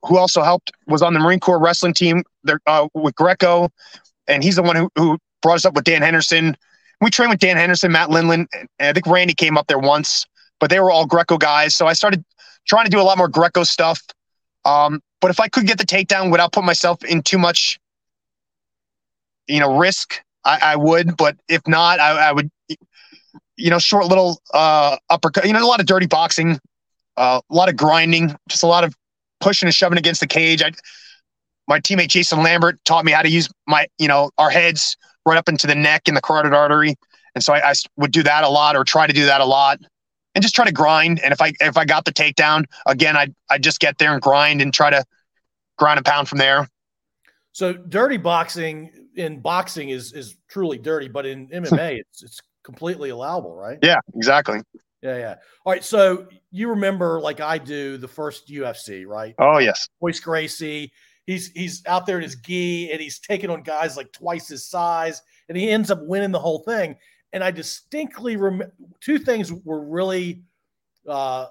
who 0.03 0.19
also 0.19 0.43
helped, 0.43 0.73
was 0.89 1.03
on 1.03 1.15
the 1.15 1.21
Marine 1.21 1.41
Corps 1.41 1.61
wrestling 1.61 1.95
team 1.95 2.25
there 2.43 2.61
uh, 2.67 2.89
with 2.95 3.15
Greco, 3.15 3.71
and 4.27 4.43
he's 4.43 4.57
the 4.57 4.63
one 4.63 4.77
who, 4.77 4.91
who 4.97 5.19
brought 5.43 5.55
us 5.55 5.65
up 5.65 5.75
with 5.75 5.85
Dan 5.85 6.03
Henderson. 6.03 6.57
We 7.01 7.11
trained 7.11 7.31
with 7.31 7.39
Dan 7.39 7.57
Henderson, 7.57 7.93
Matt 7.93 8.11
Lindland, 8.11 8.47
and 8.53 8.69
I 8.81 8.93
think 8.93 9.07
Randy 9.07 9.35
came 9.35 9.57
up 9.57 9.69
there 9.69 9.79
once 9.79 10.27
but 10.61 10.71
they 10.71 10.79
were 10.79 10.91
all 10.91 11.07
Greco 11.07 11.39
guys. 11.39 11.75
So 11.75 11.87
I 11.87 11.95
started 11.95 12.25
trying 12.67 12.85
to 12.85 12.91
do 12.91 13.01
a 13.01 13.03
lot 13.03 13.19
more 13.19 13.29
Greco 13.29 13.65
stuff. 13.65 14.01
Um, 14.65 15.01
but 15.21 15.31
if 15.31 15.41
I 15.41 15.49
could 15.49 15.67
get 15.67 15.79
the 15.79 15.85
takedown 15.85 16.31
without 16.31 16.53
putting 16.53 16.67
myself 16.67 17.03
in 17.03 17.23
too 17.23 17.39
much, 17.39 17.81
you 19.49 19.59
know, 19.59 19.77
risk, 19.77 20.23
I, 20.45 20.59
I 20.63 20.77
would. 20.77 21.17
But 21.17 21.37
if 21.49 21.67
not, 21.67 21.99
I, 21.99 22.29
I, 22.29 22.33
would, 22.33 22.51
you 23.57 23.71
know, 23.71 23.79
short 23.79 24.07
little 24.07 24.41
uh, 24.55 24.97
uppercut. 25.09 25.47
You 25.47 25.53
know, 25.53 25.65
a 25.65 25.67
lot 25.67 25.81
of 25.81 25.87
dirty 25.87 26.07
boxing, 26.07 26.61
uh, 27.17 27.41
a 27.49 27.55
lot 27.55 27.69
of 27.69 27.77
grinding, 27.77 28.37
just 28.49 28.63
a 28.63 28.67
lot 28.67 28.85
of 28.85 28.95
pushing 29.41 29.67
and 29.67 29.75
shoving 29.75 29.99
against 29.99 30.21
the 30.21 30.27
cage. 30.27 30.63
I, 30.63 30.73
my 31.69 31.81
teammate 31.81 32.09
Jason 32.09 32.43
Lambert 32.43 32.79
taught 32.85 33.05
me 33.05 33.13
how 33.13 33.23
to 33.23 33.29
use 33.29 33.49
my, 33.67 33.87
you 33.99 34.09
know, 34.09 34.31
our 34.39 34.51
heads 34.51 34.97
right 35.25 35.39
up 35.39 35.49
into 35.49 35.67
the 35.67 35.75
neck 35.75 36.03
and 36.09 36.17
the 36.17 36.21
carotid 36.21 36.55
artery, 36.55 36.97
and 37.35 37.45
so 37.45 37.53
I, 37.53 37.71
I 37.71 37.75
would 37.97 38.11
do 38.11 38.23
that 38.25 38.43
a 38.43 38.49
lot, 38.49 38.75
or 38.75 38.85
try 38.85 39.07
to 39.07 39.13
do 39.13 39.27
that 39.27 39.41
a 39.41 39.45
lot 39.45 39.79
and 40.35 40.43
just 40.43 40.55
try 40.55 40.65
to 40.65 40.73
grind. 40.73 41.21
And 41.21 41.33
if 41.33 41.41
I 41.41 41.53
if 41.61 41.77
I 41.77 41.85
got 41.85 42.05
the 42.05 42.13
takedown 42.13 42.65
again, 42.87 43.17
I 43.17 43.29
I 43.49 43.59
just 43.59 43.81
get 43.81 43.99
there 43.99 44.13
and 44.13 44.23
grind 44.23 44.63
and 44.63 44.73
try 44.73 44.91
to 44.91 45.05
grind 45.79 45.99
a 45.99 46.03
pound 46.03 46.29
from 46.29 46.39
there. 46.39 46.69
So 47.53 47.73
dirty 47.73 48.17
boxing 48.17 49.09
in 49.17 49.41
boxing 49.41 49.91
is 49.91 50.13
is 50.13 50.37
truly 50.49 50.79
dirty, 50.79 51.09
but 51.09 51.27
in 51.27 51.49
MMA 51.53 52.01
it's 52.01 52.23
it's 52.23 52.41
completely 52.65 53.11
allowable, 53.11 53.55
right? 53.55 53.79
Yeah, 53.83 53.99
exactly. 54.15 54.61
Yeah, 55.03 55.17
yeah. 55.17 55.35
All 55.65 55.73
right. 55.73 55.83
So 55.83 56.29
you 56.51 56.69
remember, 56.69 57.21
like 57.21 57.41
I 57.41 57.57
do, 57.59 57.97
the 57.97 58.09
first 58.09 58.49
UFC, 58.49 59.07
right? 59.07 59.35
Oh 59.39 59.59
yes. 59.59 59.89
Royce 60.01 60.21
Gracie. 60.21 60.93
He's 61.27 61.51
he's 61.53 61.83
out 61.87 62.07
there 62.07 62.17
in 62.17 62.23
his 62.23 62.37
gi 62.37 62.91
and 62.91 63.01
he's 63.01 63.19
taking 63.19 63.51
on 63.51 63.63
guys 63.63 63.97
like 63.97 64.13
twice 64.13 64.49
his 64.49 64.69
size, 64.69 65.23
and 65.49 65.57
he 65.57 65.71
ends 65.71 65.91
up 65.91 66.01
winning 66.03 66.33
the 66.33 66.39
whole 66.39 66.61
thing 66.61 66.97
and 67.33 67.45
I 67.45 67.51
distinctly 67.51 68.37
remember 68.37 68.73
two 69.01 69.19
things 69.19 69.53
were 69.53 69.85
really 69.85 70.43
uh, 71.09 71.47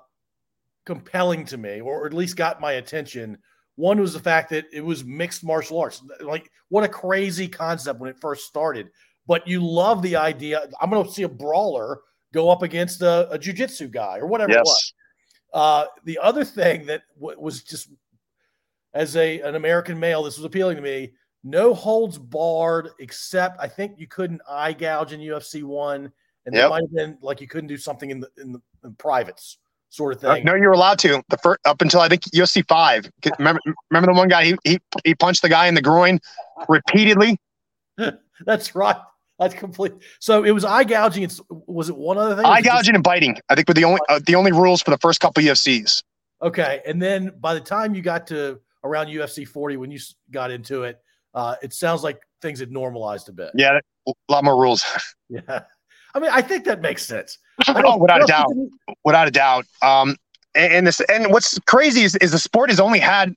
compelling 0.86 1.46
to 1.46 1.58
me, 1.58 1.82
or 1.82 2.06
at 2.06 2.14
least 2.14 2.36
got 2.36 2.62
my 2.62 2.74
attention. 2.74 3.38
One 3.76 4.00
was 4.00 4.14
the 4.14 4.20
fact 4.20 4.50
that 4.50 4.66
it 4.74 4.84
was 4.84 5.06
mixed 5.06 5.44
martial 5.44 5.80
arts. 5.80 6.04
Like, 6.20 6.52
what 6.70 6.84
a 6.84 6.90
crazy 6.90 7.48
concept 7.48 8.00
when 8.00 8.10
it 8.10 8.20
first 8.20 8.46
started. 8.46 8.90
But 9.26 9.48
you 9.48 9.66
love 9.66 10.02
the 10.02 10.16
idea. 10.16 10.68
I'm 10.82 10.90
going 10.90 11.06
to 11.06 11.12
see 11.12 11.24
a 11.24 11.30
brawler 11.30 12.02
go 12.34 12.50
up 12.50 12.62
against 12.62 13.02
a, 13.02 13.30
a 13.30 13.40
jujitsu 13.40 13.92
guy 13.92 14.18
or 14.18 14.28
whatever 14.28 14.52
yes. 14.52 14.60
it 14.60 14.66
was. 14.66 14.94
Uh, 15.54 15.86
the 16.04 16.20
other 16.20 16.44
thing 16.44 16.86
that 16.88 17.04
w- 17.20 17.40
was 17.40 17.64
just 17.64 17.90
as 18.94 19.16
a 19.16 19.40
an 19.42 19.56
American 19.56 20.00
male, 20.00 20.24
this 20.24 20.38
was 20.38 20.46
appealing 20.46 20.76
to 20.76 20.82
me 20.82 21.12
no 21.44 21.74
holds 21.74 22.18
barred, 22.18 22.90
except 23.00 23.60
I 23.60 23.68
think 23.68 23.94
you 23.98 24.08
couldn't 24.08 24.42
eye 24.50 24.74
gouge 24.74 25.14
in 25.14 25.20
UFC 25.20 25.64
one, 25.64 26.12
and 26.46 26.56
yep. 26.56 26.70
might 26.70 26.82
have 26.82 26.94
been 26.94 27.18
like 27.22 27.42
you 27.42 27.48
couldn't 27.48 27.68
do 27.68 27.78
something 27.78 28.10
in 28.10 28.20
the 28.20 28.30
in 28.38 28.52
the 28.52 28.62
in 28.84 28.96
privates 28.96 29.58
sort 29.90 30.14
of 30.14 30.22
thing. 30.22 30.44
No, 30.44 30.56
you 30.56 30.68
were 30.68 30.74
allowed 30.74 31.00
to 31.00 31.22
the 31.30 31.38
first 31.38 31.60
up 31.66 31.82
until 31.82 32.02
I 32.02 32.10
think 32.10 32.24
UFC 32.34 32.68
five. 32.68 33.10
Remember, 33.38 33.60
remember 33.90 34.14
the 34.14 34.18
one 34.18 34.28
guy 34.28 34.46
he 34.46 34.56
he 34.64 34.80
he 35.04 35.16
punched 35.16 35.42
the 35.42 35.50
guy 35.50 35.68
in 35.68 35.76
the 35.76 35.82
groin 35.82 36.20
repeatedly. 36.68 37.38
That's 38.46 38.76
right. 38.76 38.98
That's 39.40 39.54
complete. 39.54 39.94
So 40.20 40.44
it 40.44 40.52
was 40.52 40.66
eye 40.66 40.84
gouging. 40.84 41.24
It's 41.24 41.40
was 41.50 41.90
it 41.90 41.96
one 41.96 42.18
other 42.18 42.36
thing? 42.36 42.46
Eye 42.46 42.62
gouging 42.62 42.96
and 42.96 43.04
biting. 43.04 43.38
I 43.50 43.56
think 43.56 43.68
were 43.68 43.74
the 43.74 43.86
only 43.86 44.02
uh, 44.10 44.20
the 44.26 44.36
only 44.36 44.52
rules 44.52 44.82
for 44.82 44.92
the 44.92 44.98
first 44.98 45.22
couple 45.22 45.42
UFCs. 45.42 46.04
Okay, 46.42 46.82
and 46.86 47.02
then 47.02 47.34
by 47.40 47.54
the 47.54 47.62
time 47.62 47.96
you 47.96 48.02
got 48.02 48.28
to 48.28 48.60
around 48.84 49.08
UFC 49.08 49.48
40, 49.48 49.78
when 49.78 49.92
you 49.92 50.00
got 50.32 50.52
into 50.52 50.84
it, 50.84 51.00
uh, 51.34 51.56
it 51.62 51.74
sounds 51.74 52.04
like 52.04 52.20
things 52.42 52.60
had 52.60 52.72
normalized 52.72 53.30
a 53.30 53.32
bit. 53.32 53.52
Yeah, 53.54 53.80
a 54.08 54.14
lot 54.30 54.44
more 54.44 54.60
rules. 54.60 54.84
yeah. 55.30 55.64
I 56.16 56.20
mean, 56.20 56.32
I 56.34 56.42
think 56.42 56.66
that 56.66 56.82
makes 56.82 57.06
sense. 57.06 57.38
oh, 57.68 57.98
without 57.98 58.24
a 58.24 58.26
doubt. 58.26 58.52
Without 59.04 59.28
a 59.28 59.32
doubt. 59.32 59.66
Um, 59.82 60.16
and, 60.56 60.74
and 60.74 60.88
this 60.88 61.00
and 61.02 61.32
what's 61.32 61.60
crazy 61.60 62.02
is, 62.02 62.16
is 62.18 62.32
the 62.32 62.40
sport 62.40 62.70
has 62.70 62.80
only 62.80 63.00
had 63.00 63.36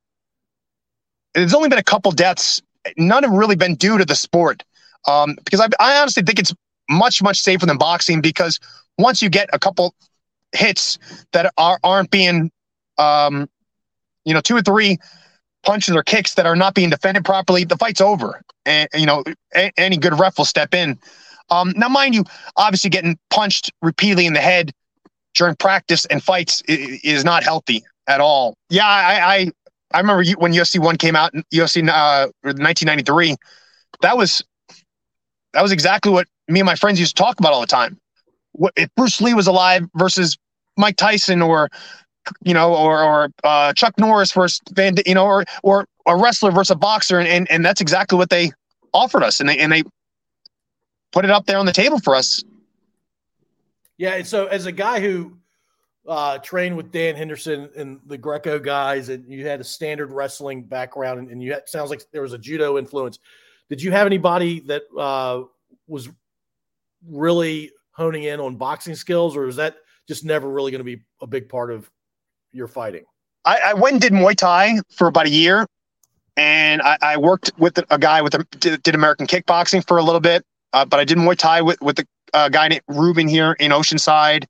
there's 1.34 1.55
only 1.55 1.68
been 1.68 1.78
a 1.78 1.84
couple 1.84 2.11
deaths. 2.12 2.62
None 2.97 3.22
have 3.22 3.32
really 3.32 3.57
been 3.57 3.74
due 3.74 3.99
to 3.99 4.05
the 4.05 4.14
sport. 4.14 4.62
Um, 5.07 5.36
because 5.45 5.61
I, 5.61 5.68
I 5.80 6.01
honestly 6.01 6.22
think 6.22 6.38
it's 6.38 6.55
much, 6.88 7.22
much 7.22 7.38
safer 7.38 7.66
than 7.66 7.78
boxing 7.78 8.20
because 8.20 8.61
once 8.99 9.22
you 9.22 9.28
get 9.28 9.49
a 9.53 9.59
couple 9.59 9.95
hits 10.53 10.99
that 11.32 11.53
are, 11.57 11.78
aren't 11.82 12.11
being, 12.11 12.51
um, 12.99 13.49
you 14.24 14.34
know, 14.34 14.40
two 14.40 14.57
or 14.57 14.62
three 14.62 14.99
punches 15.62 15.94
or 15.94 16.02
kicks 16.02 16.34
that 16.34 16.46
are 16.46 16.56
not 16.56 16.74
being 16.74 16.90
defended 16.90 17.24
properly, 17.24 17.64
the 17.64 17.76
fight's 17.76 18.00
over. 18.00 18.42
And, 18.66 18.88
you 18.94 19.06
know, 19.06 19.24
a, 19.54 19.72
any 19.76 19.96
good 19.96 20.18
ref 20.18 20.38
will 20.38 20.44
step 20.44 20.74
in. 20.74 20.98
Um, 21.50 21.72
now, 21.76 21.88
mind 21.88 22.14
you, 22.14 22.24
obviously 22.56 22.90
getting 22.90 23.18
punched 23.30 23.72
repeatedly 23.82 24.26
in 24.26 24.32
the 24.32 24.40
head 24.40 24.72
during 25.34 25.56
practice 25.56 26.04
and 26.06 26.22
fights 26.22 26.62
is, 26.66 27.24
not 27.24 27.42
healthy 27.42 27.82
at 28.06 28.20
all. 28.20 28.54
Yeah, 28.70 28.86
I, 28.86 29.34
I, 29.34 29.50
I 29.92 30.00
remember 30.00 30.24
when 30.38 30.52
UFC 30.52 30.78
one 30.78 30.96
came 30.96 31.16
out, 31.16 31.32
UFC 31.52 31.88
uh, 31.88 32.28
1993. 32.42 33.36
That 34.00 34.16
was 34.16 34.42
that 35.52 35.62
was 35.62 35.72
exactly 35.72 36.10
what 36.10 36.26
me 36.48 36.60
and 36.60 36.66
my 36.66 36.74
friends 36.74 36.98
used 36.98 37.16
to 37.16 37.22
talk 37.22 37.38
about 37.38 37.52
all 37.52 37.60
the 37.60 37.66
time. 37.66 37.98
What 38.52 38.72
if 38.76 38.88
Bruce 38.96 39.20
Lee 39.20 39.34
was 39.34 39.46
alive 39.46 39.86
versus 39.94 40.38
Mike 40.76 40.96
Tyson 40.96 41.42
or 41.42 41.68
you 42.45 42.55
know 42.55 42.75
or 42.75 43.03
or 43.03 43.29
uh, 43.45 43.73
Chuck 43.73 43.95
Norris 43.99 44.33
versus 44.33 44.61
Van 44.73 44.95
you 45.07 45.14
know 45.14 45.27
or 45.27 45.45
or 45.62 45.87
a 46.07 46.16
wrestler 46.16 46.51
versus 46.51 46.70
a 46.70 46.77
boxer 46.77 47.18
and, 47.18 47.29
and 47.29 47.51
and 47.51 47.64
that's 47.64 47.81
exactly 47.81 48.18
what 48.18 48.31
they 48.31 48.53
offered 48.93 49.23
us 49.23 49.41
and 49.41 49.49
they 49.49 49.59
and 49.59 49.73
they 49.73 49.83
put 51.12 51.25
it 51.25 51.31
up 51.31 51.47
there 51.47 51.59
on 51.59 51.66
the 51.66 51.73
table 51.73 52.01
for 52.01 52.14
us. 52.14 52.43
Yeah, 53.99 54.14
and 54.14 54.27
so 54.27 54.47
as 54.47 54.66
a 54.66 54.73
guy 54.73 55.01
who 55.01 55.37
uh, 56.09 56.39
trained 56.39 56.77
with 56.77 56.91
Dan 56.91 57.14
Henderson 57.14 57.70
and 57.77 58.01
the 58.07 58.18
Greco 58.18 58.59
guys, 58.59 59.09
and 59.09 59.31
you 59.31 59.47
had 59.47 59.61
a 59.61 59.64
standard 59.64 60.11
wrestling 60.11 60.64
background, 60.64 61.31
and, 61.31 61.43
you 61.43 61.53
had, 61.53 61.68
sounds 61.68 61.91
like 61.91 62.05
there 62.11 62.23
was 62.23 62.33
a 62.33 62.39
judo 62.39 62.79
influence. 62.79 63.18
Did 63.68 63.81
you 63.81 63.93
have 63.93 64.07
anybody 64.07 64.61
that 64.61 64.83
uh, 64.99 65.43
was 65.87 66.09
really 67.07 67.70
honing 67.93 68.25
in 68.25 68.41
on 68.41 68.57
boxing 68.57 68.95
skills, 68.95 69.37
or 69.37 69.47
is 69.47 69.57
that 69.57 69.77
just 70.09 70.25
never 70.25 70.49
really 70.51 70.73
going 70.73 70.81
to 70.81 70.85
be 70.85 71.03
a 71.20 71.27
big 71.27 71.49
part 71.49 71.70
of 71.70 71.89
your 72.53 72.68
fighting? 72.68 73.05
I, 73.44 73.59
I, 73.66 73.74
went 73.74 73.94
and 73.94 74.00
did 74.00 74.12
Muay 74.12 74.36
Thai 74.36 74.80
for 74.94 75.09
about 75.09 75.26
a 75.26 75.30
year, 75.30 75.66
and 76.36 76.80
I, 76.82 76.96
I 77.03 77.16
worked 77.16 77.53
with 77.59 77.78
a 77.90 77.98
guy 77.98 78.22
with 78.22 78.34
a, 78.34 78.44
did, 78.59 78.82
did, 78.82 78.94
American 78.94 79.26
kickboxing 79.26 79.86
for 79.86 79.98
a 79.98 80.03
little 80.03 80.20
bit, 80.20 80.44
uh, 80.72 80.84
but 80.84 81.00
I 81.00 81.05
did 81.05 81.18
Muay 81.18 81.36
Thai 81.36 81.62
with 81.62 81.80
with 81.80 81.98
a 81.98 82.07
uh, 82.34 82.48
guy 82.48 82.68
named 82.68 82.82
Ruben 82.88 83.28
here 83.28 83.53
in 83.59 83.72
Oceanside. 83.72 84.44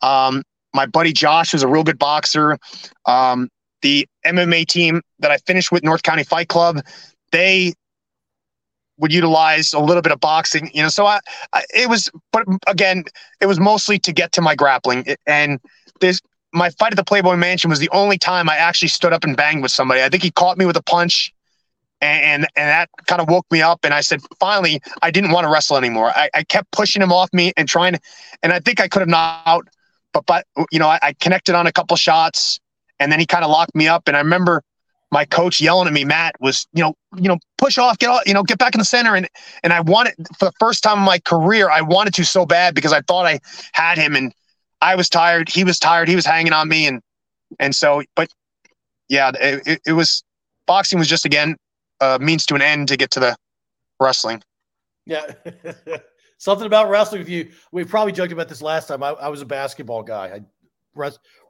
Um, 0.00 0.42
my 0.74 0.86
buddy 0.86 1.12
Josh 1.12 1.52
was 1.52 1.62
a 1.62 1.68
real 1.68 1.84
good 1.84 1.98
boxer. 1.98 2.58
Um, 3.06 3.48
the 3.82 4.06
MMA 4.26 4.66
team 4.66 5.02
that 5.20 5.30
I 5.30 5.38
finished 5.38 5.70
with, 5.70 5.84
North 5.84 6.02
County 6.02 6.24
Fight 6.24 6.48
Club, 6.48 6.80
they 7.32 7.74
would 8.98 9.12
utilize 9.12 9.72
a 9.72 9.78
little 9.78 10.02
bit 10.02 10.12
of 10.12 10.20
boxing, 10.20 10.70
you 10.74 10.82
know. 10.82 10.88
So 10.88 11.06
I, 11.06 11.20
I, 11.52 11.62
it 11.74 11.88
was, 11.88 12.10
but 12.32 12.44
again, 12.66 13.04
it 13.40 13.46
was 13.46 13.60
mostly 13.60 13.98
to 14.00 14.12
get 14.12 14.32
to 14.32 14.40
my 14.40 14.54
grappling. 14.54 15.06
And 15.26 15.60
this, 16.00 16.20
my 16.52 16.70
fight 16.70 16.92
at 16.92 16.96
the 16.96 17.04
Playboy 17.04 17.36
Mansion 17.36 17.70
was 17.70 17.78
the 17.78 17.90
only 17.90 18.18
time 18.18 18.48
I 18.48 18.56
actually 18.56 18.88
stood 18.88 19.12
up 19.12 19.24
and 19.24 19.36
banged 19.36 19.62
with 19.62 19.70
somebody. 19.70 20.02
I 20.02 20.08
think 20.08 20.22
he 20.22 20.30
caught 20.30 20.58
me 20.58 20.66
with 20.66 20.76
a 20.76 20.82
punch, 20.82 21.32
and 22.00 22.46
and, 22.56 22.68
that 22.68 22.88
kind 23.06 23.20
of 23.20 23.28
woke 23.28 23.46
me 23.50 23.60
up. 23.62 23.80
And 23.84 23.92
I 23.92 24.00
said, 24.00 24.20
finally, 24.40 24.80
I 25.02 25.10
didn't 25.10 25.30
want 25.32 25.44
to 25.44 25.50
wrestle 25.50 25.76
anymore. 25.76 26.10
I, 26.10 26.30
I 26.34 26.44
kept 26.44 26.70
pushing 26.70 27.02
him 27.02 27.12
off 27.12 27.28
me 27.32 27.52
and 27.56 27.68
trying 27.68 27.94
to, 27.94 28.00
and 28.42 28.52
I 28.52 28.60
think 28.60 28.80
I 28.80 28.88
could 28.88 29.00
have 29.00 29.08
knocked 29.08 29.48
out, 29.48 29.68
but 30.12 30.26
but 30.26 30.46
you 30.70 30.78
know, 30.78 30.88
I, 30.88 30.98
I 31.02 31.12
connected 31.14 31.54
on 31.54 31.66
a 31.66 31.72
couple 31.72 31.96
shots, 31.96 32.60
and 32.98 33.12
then 33.12 33.20
he 33.20 33.26
kind 33.26 33.44
of 33.44 33.50
locked 33.50 33.74
me 33.74 33.88
up. 33.88 34.08
And 34.08 34.16
I 34.16 34.20
remember 34.20 34.62
my 35.10 35.24
coach 35.24 35.60
yelling 35.60 35.86
at 35.86 35.92
me, 35.92 36.04
Matt, 36.04 36.36
was, 36.40 36.66
you 36.72 36.82
know, 36.82 36.94
you 37.16 37.28
know, 37.28 37.38
push 37.56 37.78
off, 37.78 37.98
get 37.98 38.10
off, 38.10 38.22
you 38.26 38.34
know, 38.34 38.42
get 38.42 38.58
back 38.58 38.74
in 38.74 38.78
the 38.78 38.84
center. 38.84 39.14
And 39.14 39.28
and 39.62 39.72
I 39.72 39.80
wanted 39.80 40.14
for 40.38 40.46
the 40.46 40.52
first 40.58 40.82
time 40.82 40.98
in 40.98 41.04
my 41.04 41.18
career, 41.18 41.70
I 41.70 41.80
wanted 41.80 42.14
to 42.14 42.24
so 42.24 42.46
bad 42.46 42.74
because 42.74 42.92
I 42.92 43.00
thought 43.02 43.26
I 43.26 43.40
had 43.72 43.98
him 43.98 44.14
and 44.14 44.32
I 44.80 44.94
was 44.94 45.08
tired. 45.08 45.48
He 45.48 45.64
was 45.64 45.78
tired. 45.78 46.08
He 46.08 46.16
was 46.16 46.26
hanging 46.26 46.52
on 46.52 46.68
me. 46.68 46.86
And 46.86 47.02
and 47.58 47.74
so, 47.74 48.02
but 48.14 48.28
yeah, 49.08 49.30
it, 49.40 49.66
it, 49.66 49.80
it 49.86 49.92
was 49.92 50.22
boxing 50.66 50.98
was 50.98 51.08
just 51.08 51.24
again 51.24 51.56
a 52.00 52.18
means 52.18 52.46
to 52.46 52.54
an 52.54 52.62
end 52.62 52.88
to 52.88 52.96
get 52.96 53.10
to 53.12 53.20
the 53.20 53.36
wrestling. 54.00 54.42
Yeah. 55.06 55.32
Something 56.38 56.66
about 56.66 56.88
wrestling 56.88 57.20
with 57.20 57.28
you. 57.28 57.50
We 57.72 57.84
probably 57.84 58.12
joked 58.12 58.32
about 58.32 58.48
this 58.48 58.62
last 58.62 58.86
time. 58.86 59.02
I, 59.02 59.08
I 59.10 59.28
was 59.28 59.42
a 59.42 59.46
basketball 59.46 60.04
guy. 60.04 60.26
I, 60.26 60.40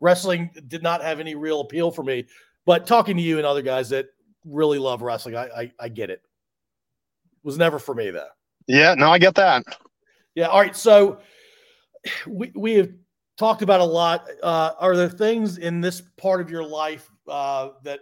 wrestling 0.01 0.51
did 0.67 0.83
not 0.83 1.03
have 1.03 1.21
any 1.21 1.35
real 1.35 1.61
appeal 1.61 1.91
for 1.91 2.03
me. 2.03 2.27
But 2.65 2.87
talking 2.87 3.17
to 3.17 3.23
you 3.23 3.39
and 3.39 3.47
other 3.47 3.63
guys 3.63 3.89
that 3.91 4.07
really 4.45 4.79
love 4.79 5.03
wrestling, 5.03 5.37
I, 5.37 5.49
I, 5.49 5.73
I 5.81 5.89
get 5.89 6.11
it. 6.11 6.15
it. 6.15 6.23
Was 7.43 7.59
never 7.59 7.79
for 7.79 7.95
me 7.95 8.11
though. 8.11 8.29
Yeah, 8.67 8.95
no, 8.95 9.11
I 9.11 9.19
get 9.19 9.35
that. 9.37 9.65
Yeah. 10.35 10.47
All 10.47 10.61
right. 10.61 10.77
So 10.77 11.21
we 12.27 12.53
we 12.55 12.75
have 12.75 12.91
talked 13.39 13.63
about 13.63 13.81
a 13.81 13.85
lot. 13.85 14.29
Uh, 14.43 14.73
are 14.79 14.97
there 14.97 15.09
things 15.09 15.59
in 15.59 15.81
this 15.81 16.03
part 16.19 16.41
of 16.41 16.51
your 16.51 16.65
life 16.65 17.11
uh, 17.29 17.71
that 17.85 18.01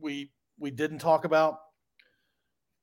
we 0.00 0.32
we 0.58 0.70
didn't 0.70 0.98
talk 0.98 1.24
about? 1.24 1.58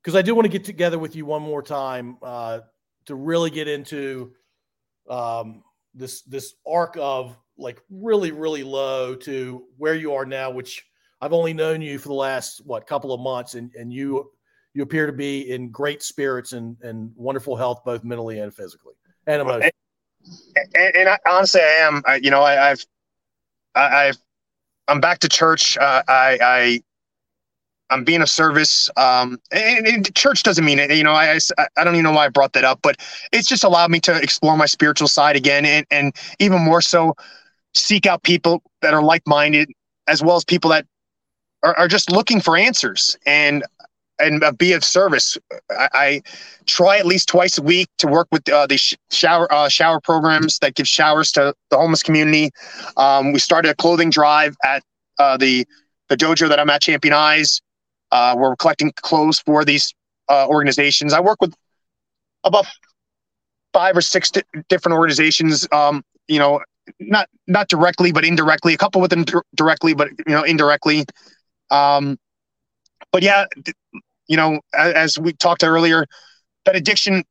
Because 0.02 0.16
I 0.16 0.22
do 0.22 0.36
want 0.36 0.46
to 0.46 0.50
get 0.50 0.64
together 0.64 1.00
with 1.00 1.16
you 1.16 1.26
one 1.26 1.42
more 1.42 1.64
time 1.64 2.18
uh, 2.22 2.60
to 3.08 3.16
really 3.16 3.50
get 3.50 3.68
into 3.68 4.32
um, 5.10 5.64
this 5.94 6.22
this 6.22 6.54
arc 6.66 6.96
of 7.00 7.38
like 7.58 7.82
really 7.90 8.32
really 8.32 8.64
low 8.64 9.16
to 9.16 9.66
where 9.78 9.96
you 9.96 10.14
are 10.14 10.26
now, 10.26 10.52
which 10.52 10.86
I've 11.22 11.34
only 11.34 11.54
known 11.54 11.82
you 11.82 11.98
for 11.98 12.10
the 12.10 12.14
last 12.14 12.62
what 12.66 12.86
couple 12.86 13.14
of 13.14 13.20
months, 13.20 13.56
and 13.56 13.74
and 13.74 13.92
you 13.92 14.32
you 14.76 14.84
appear 14.84 15.08
to 15.08 15.14
be 15.14 15.52
in 15.52 15.72
great 15.72 16.04
spirits 16.04 16.54
and 16.54 16.78
and 16.82 17.12
wonderful 17.16 17.56
health, 17.56 17.82
both 17.84 18.04
mentally 18.04 18.40
and 18.40 18.54
physically 18.54 18.94
and 19.26 19.42
emotionally. 19.42 19.72
And, 20.56 20.96
and, 20.96 21.10
I, 21.10 21.18
honestly, 21.28 21.62
I 21.62 21.86
am. 21.86 22.02
I, 22.06 22.16
you 22.16 22.32
know, 22.32 22.42
I, 22.42 22.72
I've 22.72 22.86
I, 23.76 24.08
I've 24.08 24.18
I'm 24.88 25.02
back 25.02 25.20
to 25.20 25.30
church. 25.30 25.78
Uh, 25.78 26.04
I, 26.08 26.40
I 26.42 26.84
I'm 27.90 28.04
being 28.04 28.22
of 28.22 28.30
service. 28.30 28.90
Um, 28.98 29.40
and, 29.52 29.88
and, 29.88 30.16
church 30.16 30.44
doesn't 30.44 30.66
mean 30.66 30.80
it. 30.80 30.92
You 30.92 31.04
know, 31.04 31.12
I, 31.12 31.40
I, 31.58 31.68
I 31.78 31.84
don't 31.84 31.96
even 31.96 32.04
know 32.04 32.12
why 32.12 32.26
I 32.26 32.30
brought 32.30 32.54
that 32.54 32.64
up, 32.64 32.80
but 32.82 32.98
it's 33.32 33.48
just 33.48 33.64
allowed 33.64 33.92
me 33.92 34.00
to 34.02 34.16
explore 34.16 34.58
my 34.58 34.66
spiritual 34.66 35.08
side 35.08 35.36
again, 35.36 35.66
and 35.66 35.86
and 35.92 36.16
even 36.40 36.62
more 36.62 36.82
so, 36.82 37.16
seek 37.74 38.06
out 38.06 38.24
people 38.24 38.64
that 38.82 38.94
are 38.94 39.04
like 39.04 39.24
minded, 39.28 39.70
as 40.08 40.24
well 40.24 40.36
as 40.36 40.44
people 40.44 40.70
that 40.72 40.86
are, 41.64 41.78
are 41.78 41.88
just 41.88 42.12
looking 42.12 42.40
for 42.40 42.58
answers 42.58 43.18
and 43.26 43.64
and 44.20 44.44
be 44.58 44.74
of 44.74 44.84
service. 44.84 45.38
I, 45.70 45.90
I, 45.94 46.22
try 46.66 46.98
at 46.98 47.06
least 47.06 47.28
twice 47.28 47.58
a 47.58 47.62
week 47.62 47.90
to 48.00 48.08
work 48.08 48.28
with 48.32 48.48
uh, 48.50 48.66
the 48.66 48.78
sh- 48.78 48.96
shower 49.12 49.52
uh, 49.54 49.70
shower 49.70 50.00
programs 50.00 50.60
that 50.60 50.76
give 50.76 50.88
showers 50.88 51.32
to 51.34 51.54
the 51.70 51.78
homeless 51.78 52.02
community. 52.02 52.50
Um, 52.98 53.34
we 53.34 53.40
started 53.40 53.70
a 53.70 53.76
clothing 53.76 54.10
drive 54.10 54.56
at 54.64 54.84
uh, 55.20 55.38
the 55.38 55.66
the 56.10 56.18
dojo 56.18 56.50
that 56.50 56.60
I'm 56.60 56.70
at, 56.70 56.82
Champion 56.82 57.14
Eyes. 57.14 57.62
Uh, 58.12 58.36
we're 58.38 58.56
collecting 58.56 58.92
clothes 58.96 59.40
for 59.40 59.66
these 59.66 59.94
uh, 60.30 60.48
organizations. 60.48 61.14
I 61.14 61.20
work 61.20 61.42
with 61.42 61.54
about 62.44 62.66
five 63.74 63.98
or 63.98 64.02
six 64.02 64.32
di- 64.32 64.44
different 64.70 64.98
organizations. 64.98 65.68
Um, 65.72 66.04
you 66.28 66.40
know, 66.40 66.62
not 67.00 67.30
not 67.48 67.68
directly, 67.68 68.12
but 68.12 68.26
indirectly. 68.26 68.74
A 68.74 68.78
couple 68.78 69.02
with 69.02 69.12
them 69.12 69.26
directly, 69.56 69.94
but 69.94 70.10
you 70.26 70.34
know, 70.34 70.44
indirectly. 70.44 71.06
Um, 71.72 72.18
but 73.16 73.24
yeah, 73.24 73.46
you 74.28 74.36
know, 74.36 74.60
as, 74.74 75.18
we 75.18 75.32
talked 75.32 75.64
earlier, 75.64 76.06
that 76.66 76.76
addiction 76.76 77.24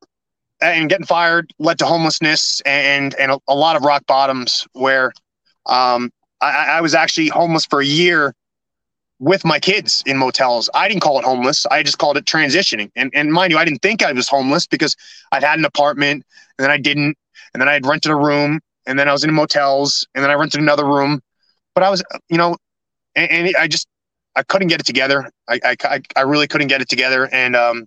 and 0.62 0.88
getting 0.88 1.04
fired 1.04 1.52
led 1.58 1.78
to 1.80 1.84
homelessness 1.84 2.62
and 2.64 3.14
and 3.16 3.32
a, 3.32 3.38
a 3.48 3.54
lot 3.54 3.76
of 3.76 3.82
rock 3.82 4.06
bottoms 4.06 4.66
where 4.72 5.12
um, 5.66 6.10
I, 6.40 6.78
I, 6.78 6.80
was 6.80 6.94
actually 6.94 7.28
homeless 7.28 7.66
for 7.66 7.82
a 7.82 7.84
year 7.84 8.34
with 9.18 9.44
my 9.44 9.58
kids 9.58 10.02
in 10.06 10.16
motels. 10.16 10.70
I 10.72 10.88
didn't 10.88 11.02
call 11.02 11.18
it 11.18 11.24
homeless. 11.26 11.66
I 11.66 11.82
just 11.82 11.98
called 11.98 12.16
it 12.16 12.24
transitioning. 12.24 12.90
And 12.96 13.10
and 13.14 13.30
mind 13.30 13.52
you, 13.52 13.58
I 13.58 13.66
didn't 13.66 13.82
think 13.82 14.02
I 14.02 14.12
was 14.12 14.26
homeless 14.26 14.66
because 14.66 14.96
I'd 15.32 15.42
had 15.42 15.58
an 15.58 15.66
apartment 15.66 16.24
and 16.56 16.64
then 16.64 16.70
I 16.70 16.78
didn't, 16.78 17.18
and 17.52 17.60
then 17.60 17.68
I 17.68 17.74
had 17.74 17.84
rented 17.84 18.10
a 18.10 18.16
room, 18.16 18.60
and 18.86 18.98
then 18.98 19.06
I 19.06 19.12
was 19.12 19.22
in 19.22 19.34
motels, 19.34 20.06
and 20.14 20.24
then 20.24 20.30
I 20.30 20.34
rented 20.34 20.62
another 20.62 20.86
room. 20.86 21.20
But 21.74 21.84
I 21.84 21.90
was, 21.90 22.02
you 22.30 22.38
know, 22.38 22.56
and, 23.14 23.30
and 23.30 23.56
I 23.56 23.68
just 23.68 23.86
I 24.36 24.42
couldn't 24.42 24.68
get 24.68 24.80
it 24.80 24.86
together. 24.86 25.30
I, 25.48 25.76
I, 25.84 26.00
I 26.16 26.20
really 26.22 26.46
couldn't 26.46 26.68
get 26.68 26.80
it 26.80 26.88
together. 26.88 27.28
And, 27.32 27.54
um, 27.54 27.86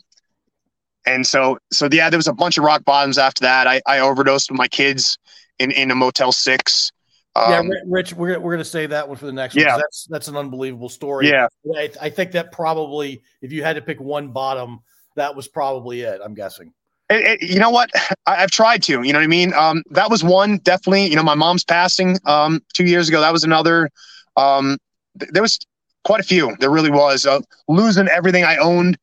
and 1.05 1.25
so, 1.25 1.57
so 1.71 1.89
yeah, 1.91 2.09
there 2.09 2.17
was 2.17 2.27
a 2.27 2.33
bunch 2.33 2.57
of 2.57 2.63
rock 2.63 2.83
bottoms 2.85 3.17
after 3.17 3.41
that. 3.41 3.67
I, 3.67 3.81
I 3.87 3.99
overdosed 3.99 4.51
with 4.51 4.57
my 4.57 4.67
kids 4.67 5.17
in, 5.59 5.71
in 5.71 5.91
a 5.91 5.95
Motel 5.95 6.31
Six. 6.31 6.91
Um, 7.35 7.67
yeah, 7.67 7.79
Rich, 7.85 8.13
we're, 8.13 8.39
we're 8.39 8.53
going 8.53 8.63
to 8.63 8.65
say 8.65 8.87
that 8.87 9.07
one 9.07 9.17
for 9.17 9.25
the 9.27 9.31
next 9.31 9.55
yeah. 9.55 9.73
one. 9.73 9.79
That's, 9.79 10.07
that's 10.09 10.27
an 10.27 10.37
unbelievable 10.37 10.89
story. 10.89 11.29
Yeah. 11.29 11.47
I, 11.75 11.91
I 12.01 12.09
think 12.09 12.31
that 12.31 12.51
probably, 12.51 13.21
if 13.41 13.51
you 13.51 13.63
had 13.63 13.75
to 13.75 13.81
pick 13.81 13.99
one 13.99 14.29
bottom, 14.29 14.79
that 15.15 15.35
was 15.35 15.47
probably 15.47 16.01
it, 16.01 16.19
I'm 16.23 16.33
guessing. 16.33 16.73
It, 17.09 17.41
it, 17.41 17.49
you 17.49 17.59
know 17.59 17.69
what? 17.69 17.89
I, 18.25 18.35
have 18.35 18.51
tried 18.51 18.83
to. 18.83 19.01
You 19.01 19.13
know 19.13 19.19
what 19.19 19.23
I 19.23 19.27
mean? 19.27 19.53
Um, 19.53 19.83
that 19.91 20.09
was 20.09 20.23
one 20.23 20.57
definitely. 20.57 21.07
You 21.07 21.15
know, 21.15 21.23
my 21.23 21.35
mom's 21.35 21.63
passing 21.63 22.17
um, 22.25 22.61
two 22.73 22.85
years 22.85 23.07
ago. 23.07 23.21
That 23.21 23.31
was 23.31 23.43
another. 23.43 23.89
Um, 24.35 24.77
th- 25.19 25.31
there 25.31 25.41
was 25.41 25.57
quite 26.07 26.21
a 26.21 26.23
few. 26.23 26.55
There 26.61 26.71
really 26.71 26.89
was 26.89 27.25
uh, 27.25 27.41
losing 27.67 28.07
everything 28.07 28.45
I 28.45 28.55
owned. 28.55 28.97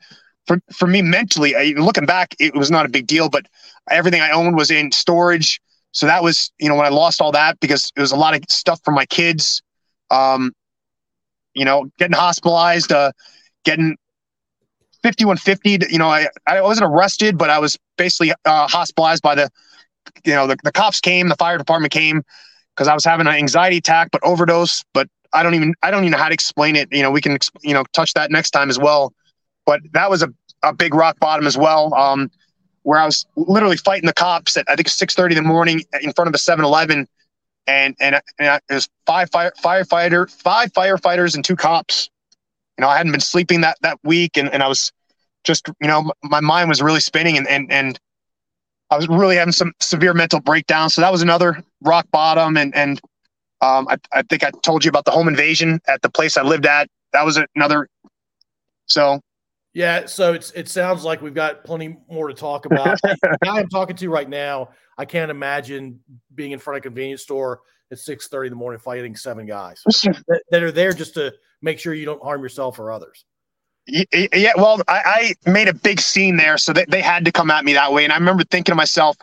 For 0.46 0.58
for 0.72 0.86
me 0.86 1.02
mentally, 1.02 1.54
I, 1.54 1.74
looking 1.76 2.06
back, 2.06 2.34
it 2.40 2.54
was 2.54 2.70
not 2.70 2.86
a 2.86 2.88
big 2.88 3.06
deal. 3.06 3.28
But 3.28 3.46
everything 3.90 4.22
I 4.22 4.30
owned 4.30 4.56
was 4.56 4.70
in 4.70 4.90
storage. 4.90 5.60
So 5.92 6.06
that 6.06 6.22
was, 6.22 6.50
you 6.58 6.68
know, 6.68 6.74
when 6.74 6.86
I 6.86 6.88
lost 6.88 7.20
all 7.20 7.30
that 7.32 7.60
because 7.60 7.92
it 7.94 8.00
was 8.00 8.10
a 8.10 8.16
lot 8.16 8.34
of 8.34 8.42
stuff 8.48 8.80
for 8.84 8.90
my 8.90 9.04
kids. 9.04 9.62
Um, 10.10 10.52
you 11.54 11.64
know, 11.64 11.90
getting 11.98 12.16
hospitalized, 12.16 12.90
uh, 12.90 13.12
getting 13.64 13.96
5150. 15.02 15.92
You 15.92 15.98
know, 15.98 16.08
I, 16.08 16.28
I 16.46 16.62
wasn't 16.62 16.90
arrested, 16.90 17.36
but 17.36 17.50
I 17.50 17.58
was 17.58 17.78
basically 17.96 18.32
uh, 18.44 18.66
hospitalized 18.66 19.22
by 19.22 19.34
the, 19.34 19.50
you 20.24 20.34
know, 20.34 20.46
the, 20.46 20.56
the 20.64 20.72
cops 20.72 21.00
came, 21.00 21.28
the 21.28 21.36
fire 21.36 21.58
department 21.58 21.92
came 21.92 22.22
because 22.74 22.88
I 22.88 22.94
was 22.94 23.04
having 23.04 23.26
an 23.26 23.34
anxiety 23.34 23.76
attack, 23.76 24.08
but 24.10 24.22
overdose. 24.24 24.82
But 24.94 25.08
I 25.34 25.42
don't 25.42 25.54
even, 25.54 25.74
I 25.82 25.90
don't 25.90 26.04
even 26.04 26.12
know 26.12 26.18
how 26.18 26.28
to 26.28 26.34
explain 26.34 26.76
it. 26.76 26.88
You 26.90 27.02
know, 27.02 27.10
we 27.10 27.20
can, 27.20 27.38
you 27.62 27.74
know, 27.74 27.84
touch 27.92 28.14
that 28.14 28.30
next 28.30 28.52
time 28.52 28.70
as 28.70 28.78
well. 28.78 29.12
But 29.66 29.80
that 29.92 30.08
was 30.08 30.22
a, 30.22 30.32
a 30.62 30.72
big 30.72 30.94
rock 30.94 31.18
bottom 31.18 31.46
as 31.46 31.58
well. 31.58 31.92
Um, 31.94 32.30
where 32.84 32.98
I 32.98 33.04
was 33.04 33.26
literally 33.36 33.76
fighting 33.76 34.06
the 34.06 34.12
cops 34.12 34.56
at 34.56 34.66
I 34.68 34.76
think 34.76 34.88
6:30 34.88 35.30
in 35.30 35.36
the 35.36 35.42
morning 35.42 35.82
in 36.00 36.12
front 36.12 36.28
of 36.28 36.34
a 36.34 36.38
7-Eleven, 36.38 37.08
and 37.66 37.96
and, 37.98 38.20
and 38.38 38.60
was 38.70 38.88
five 39.06 39.30
fire, 39.30 39.52
firefighter, 39.62 40.30
five 40.30 40.72
firefighters 40.72 41.34
and 41.34 41.44
two 41.44 41.56
cops. 41.56 42.10
You 42.78 42.82
know, 42.82 42.88
I 42.88 42.96
hadn't 42.96 43.12
been 43.12 43.20
sleeping 43.20 43.62
that 43.62 43.78
that 43.82 43.98
week, 44.04 44.36
and, 44.36 44.52
and 44.52 44.62
I 44.62 44.68
was 44.68 44.92
just 45.44 45.68
you 45.80 45.88
know 45.88 46.12
my 46.22 46.40
mind 46.40 46.68
was 46.68 46.82
really 46.82 47.00
spinning, 47.00 47.36
and 47.36 47.48
and 47.48 47.72
and 47.72 47.98
I 48.90 48.96
was 48.96 49.08
really 49.08 49.36
having 49.36 49.52
some 49.52 49.72
severe 49.80 50.14
mental 50.14 50.40
breakdown. 50.40 50.90
So 50.90 51.00
that 51.00 51.10
was 51.10 51.22
another 51.22 51.62
rock 51.80 52.06
bottom, 52.10 52.56
and 52.56 52.74
and 52.76 53.00
um, 53.64 53.88
I 53.88 53.96
I 54.12 54.22
think 54.22 54.44
I 54.44 54.50
told 54.62 54.84
you 54.84 54.88
about 54.88 55.04
the 55.04 55.10
home 55.10 55.28
invasion 55.28 55.80
at 55.88 56.02
the 56.02 56.10
place 56.10 56.36
I 56.36 56.42
lived 56.42 56.66
at. 56.66 56.88
That 57.12 57.24
was 57.24 57.40
another. 57.56 57.88
So 58.86 59.20
yeah, 59.72 60.06
so 60.06 60.34
it's 60.34 60.50
it 60.52 60.68
sounds 60.68 61.02
like 61.04 61.22
we've 61.22 61.34
got 61.34 61.64
plenty 61.64 61.96
more 62.10 62.28
to 62.28 62.34
talk 62.34 62.66
about. 62.66 63.00
the 63.02 63.38
guy 63.42 63.58
I'm 63.58 63.68
talking 63.68 63.96
to 63.96 64.08
right 64.10 64.28
now, 64.28 64.70
I 64.98 65.04
can't 65.04 65.30
imagine 65.30 66.00
being 66.34 66.52
in 66.52 66.58
front 66.58 66.76
of 66.76 66.82
a 66.82 66.82
convenience 66.82 67.22
store 67.22 67.60
at 67.90 67.98
six 67.98 68.28
thirty 68.28 68.48
in 68.48 68.52
the 68.52 68.56
morning 68.56 68.78
fighting 68.78 69.16
seven 69.16 69.46
guys 69.46 69.82
that, 69.86 70.42
that, 70.50 70.62
are 70.62 70.72
there 70.72 70.92
just 70.92 71.14
to 71.14 71.32
make 71.62 71.78
sure 71.78 71.94
you 71.94 72.04
don't 72.04 72.22
harm 72.22 72.42
yourself 72.42 72.78
or 72.78 72.92
others. 72.92 73.24
Yeah, 73.86 74.52
well, 74.56 74.80
I, 74.88 75.34
I 75.46 75.50
made 75.50 75.68
a 75.68 75.74
big 75.74 76.00
scene 76.00 76.38
there, 76.38 76.56
so 76.56 76.72
they, 76.72 76.86
they 76.88 77.02
had 77.02 77.26
to 77.26 77.32
come 77.32 77.50
at 77.50 77.66
me 77.66 77.74
that 77.74 77.92
way. 77.92 78.04
And 78.04 78.14
I 78.14 78.16
remember 78.16 78.42
thinking 78.44 78.72
to 78.72 78.76
myself, 78.76 79.14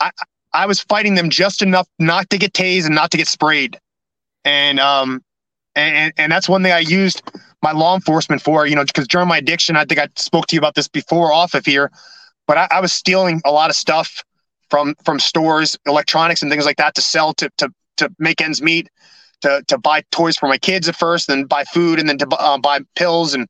I 0.00 0.10
I 0.52 0.66
was 0.66 0.80
fighting 0.80 1.14
them 1.14 1.30
just 1.30 1.62
enough 1.62 1.88
not 1.98 2.28
to 2.30 2.38
get 2.38 2.52
tased 2.52 2.86
and 2.86 2.94
not 2.94 3.10
to 3.12 3.16
get 3.16 3.28
sprayed, 3.28 3.78
and 4.44 4.80
um, 4.80 5.22
and 5.74 6.12
and 6.16 6.32
that's 6.32 6.48
one 6.48 6.62
thing 6.62 6.72
I 6.72 6.80
used 6.80 7.22
my 7.62 7.72
law 7.72 7.94
enforcement 7.94 8.42
for, 8.42 8.66
you 8.66 8.74
know, 8.74 8.84
because 8.84 9.06
during 9.06 9.28
my 9.28 9.38
addiction, 9.38 9.76
I 9.76 9.84
think 9.84 10.00
I 10.00 10.08
spoke 10.16 10.46
to 10.46 10.56
you 10.56 10.60
about 10.60 10.74
this 10.74 10.88
before 10.88 11.32
off 11.32 11.54
of 11.54 11.66
here, 11.66 11.90
but 12.46 12.56
I, 12.56 12.68
I, 12.70 12.80
was 12.80 12.92
stealing 12.92 13.42
a 13.44 13.50
lot 13.50 13.68
of 13.68 13.76
stuff 13.76 14.24
from 14.70 14.94
from 15.04 15.20
stores, 15.20 15.78
electronics 15.86 16.42
and 16.42 16.50
things 16.50 16.64
like 16.64 16.78
that 16.78 16.94
to 16.94 17.02
sell 17.02 17.34
to 17.34 17.50
to 17.58 17.70
to 17.98 18.10
make 18.18 18.40
ends 18.40 18.62
meet, 18.62 18.88
to 19.42 19.62
to 19.68 19.78
buy 19.78 20.02
toys 20.10 20.36
for 20.36 20.48
my 20.48 20.58
kids 20.58 20.88
at 20.88 20.96
first, 20.96 21.28
then 21.28 21.44
buy 21.44 21.64
food, 21.64 21.98
and 21.98 22.08
then 22.08 22.18
to 22.18 22.26
uh, 22.36 22.58
buy 22.58 22.80
pills 22.96 23.34
and 23.34 23.46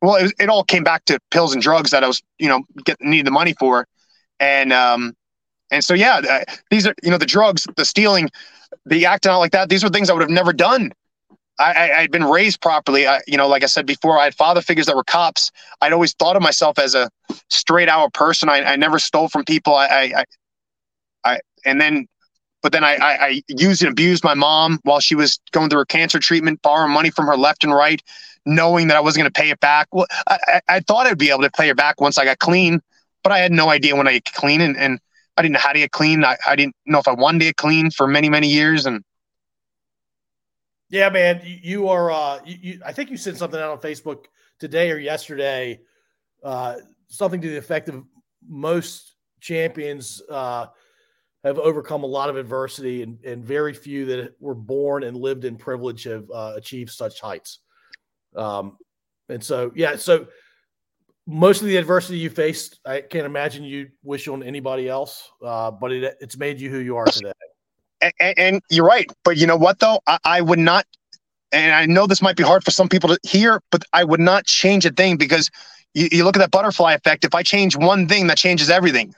well, 0.00 0.16
it, 0.16 0.32
it 0.40 0.48
all 0.48 0.64
came 0.64 0.82
back 0.82 1.04
to 1.04 1.20
pills 1.30 1.52
and 1.52 1.62
drugs 1.62 1.92
that 1.92 2.02
I 2.02 2.08
was, 2.08 2.20
you 2.38 2.48
know, 2.48 2.64
get 2.84 3.00
needed 3.00 3.26
the 3.26 3.30
money 3.30 3.54
for, 3.58 3.86
and 4.40 4.72
um, 4.72 5.14
and 5.72 5.84
so 5.84 5.94
yeah, 5.94 6.20
uh, 6.28 6.44
these 6.70 6.86
are 6.86 6.94
you 7.02 7.10
know 7.10 7.18
the 7.18 7.26
drugs, 7.26 7.66
the 7.76 7.84
stealing, 7.84 8.30
the 8.86 9.06
acting 9.06 9.32
out 9.32 9.40
like 9.40 9.52
that. 9.52 9.68
These 9.68 9.82
were 9.82 9.90
things 9.90 10.08
I 10.10 10.12
would 10.12 10.22
have 10.22 10.30
never 10.30 10.52
done 10.52 10.92
I, 11.58 11.70
I 11.70 12.00
had 12.00 12.10
been 12.10 12.24
raised 12.24 12.60
properly. 12.60 13.06
I, 13.06 13.20
you 13.26 13.36
know, 13.36 13.46
like 13.46 13.62
I 13.62 13.66
said 13.66 13.86
before, 13.86 14.18
I 14.18 14.24
had 14.24 14.34
father 14.34 14.60
figures 14.60 14.86
that 14.86 14.96
were 14.96 15.04
cops. 15.04 15.50
I'd 15.80 15.92
always 15.92 16.14
thought 16.14 16.36
of 16.36 16.42
myself 16.42 16.78
as 16.78 16.94
a 16.94 17.10
straight 17.48 17.88
out 17.88 18.12
person. 18.14 18.48
I, 18.48 18.62
I 18.62 18.76
never 18.76 18.98
stole 18.98 19.28
from 19.28 19.44
people. 19.44 19.74
I, 19.74 20.12
I, 20.16 20.24
I, 21.24 21.40
and 21.64 21.80
then, 21.80 22.06
but 22.62 22.72
then 22.72 22.84
I, 22.84 22.94
I, 22.94 23.26
I 23.26 23.42
used 23.48 23.82
and 23.82 23.92
abused 23.92 24.24
my 24.24 24.34
mom 24.34 24.80
while 24.82 25.00
she 25.00 25.14
was 25.14 25.38
going 25.52 25.68
through 25.68 25.80
her 25.80 25.84
cancer 25.84 26.18
treatment, 26.18 26.62
borrowing 26.62 26.92
money 26.92 27.10
from 27.10 27.26
her 27.26 27.36
left 27.36 27.64
and 27.64 27.74
right, 27.74 28.02
knowing 28.46 28.88
that 28.88 28.96
I 28.96 29.00
wasn't 29.00 29.22
going 29.22 29.32
to 29.32 29.40
pay 29.40 29.50
it 29.50 29.60
back. 29.60 29.88
Well, 29.92 30.06
I, 30.28 30.60
I 30.68 30.80
thought 30.80 31.06
I'd 31.06 31.18
be 31.18 31.30
able 31.30 31.42
to 31.42 31.50
pay 31.50 31.68
her 31.68 31.74
back 31.74 32.00
once 32.00 32.18
I 32.18 32.24
got 32.24 32.38
clean, 32.38 32.80
but 33.22 33.32
I 33.32 33.38
had 33.38 33.52
no 33.52 33.68
idea 33.68 33.94
when 33.94 34.08
I 34.08 34.20
clean, 34.20 34.60
and, 34.60 34.76
and 34.76 35.00
I 35.36 35.42
didn't 35.42 35.54
know 35.54 35.60
how 35.60 35.72
to 35.72 35.78
get 35.78 35.90
clean. 35.90 36.24
I, 36.24 36.36
I 36.46 36.56
didn't 36.56 36.76
know 36.86 36.98
if 36.98 37.08
I 37.08 37.12
wanted 37.12 37.40
to 37.40 37.44
get 37.46 37.56
clean 37.56 37.90
for 37.90 38.06
many, 38.06 38.28
many 38.28 38.48
years, 38.48 38.86
and 38.86 39.02
yeah, 40.90 41.08
man, 41.08 41.40
you 41.44 41.88
are. 41.88 42.10
Uh, 42.10 42.40
you, 42.44 42.58
you, 42.60 42.80
I 42.84 42.92
think 42.92 43.10
you 43.10 43.16
said 43.16 43.36
something 43.36 43.58
out 43.58 43.70
on 43.70 43.78
Facebook 43.78 44.26
today 44.58 44.90
or 44.90 44.98
yesterday, 44.98 45.80
uh, 46.44 46.76
something 47.08 47.40
to 47.40 47.48
the 47.48 47.56
effect 47.56 47.88
of 47.88 48.04
most 48.46 49.14
champions 49.40 50.20
uh, 50.30 50.66
have 51.44 51.58
overcome 51.58 52.04
a 52.04 52.06
lot 52.06 52.28
of 52.28 52.36
adversity, 52.36 53.02
and, 53.02 53.24
and 53.24 53.42
very 53.42 53.72
few 53.72 54.04
that 54.04 54.34
were 54.38 54.54
born 54.54 55.02
and 55.04 55.16
lived 55.16 55.46
in 55.46 55.56
privilege 55.56 56.04
have 56.04 56.30
uh, 56.30 56.52
achieved 56.56 56.90
such 56.90 57.20
heights. 57.20 57.60
Um, 58.36 58.76
and 59.28 59.42
so, 59.42 59.72
yeah, 59.74 59.96
so 59.96 60.26
most 61.26 61.60
of 61.60 61.68
the 61.68 61.76
adversity 61.76 62.18
you 62.18 62.30
faced, 62.30 62.80
I 62.84 63.00
can't 63.00 63.26
imagine 63.26 63.64
you 63.64 63.88
wish 64.02 64.28
on 64.28 64.42
anybody 64.42 64.88
else, 64.88 65.30
uh, 65.44 65.70
but 65.70 65.92
it, 65.92 66.16
it's 66.20 66.36
made 66.36 66.60
you 66.60 66.70
who 66.70 66.78
you 66.78 66.96
are 66.96 67.06
today 67.06 67.32
and, 68.20 68.38
and, 68.38 68.62
you're 68.70 68.86
right. 68.86 69.10
But 69.24 69.36
you 69.36 69.46
know 69.46 69.56
what, 69.56 69.78
though? 69.78 70.00
I, 70.06 70.18
I, 70.24 70.40
would 70.40 70.58
not, 70.58 70.86
and 71.52 71.74
I 71.74 71.86
know 71.86 72.06
this 72.06 72.22
might 72.22 72.36
be 72.36 72.42
hard 72.42 72.64
for 72.64 72.70
some 72.70 72.88
people 72.88 73.10
to 73.10 73.18
hear, 73.22 73.60
but 73.70 73.84
I 73.92 74.04
would 74.04 74.20
not 74.20 74.46
change 74.46 74.84
a 74.86 74.90
thing 74.90 75.16
because 75.16 75.50
you, 75.94 76.08
you 76.10 76.24
look 76.24 76.36
at 76.36 76.40
that 76.40 76.50
butterfly 76.50 76.94
effect. 76.94 77.24
If 77.24 77.34
I 77.34 77.42
change 77.42 77.76
one 77.76 78.08
thing, 78.08 78.26
that 78.26 78.38
changes 78.38 78.70
everything. 78.70 79.14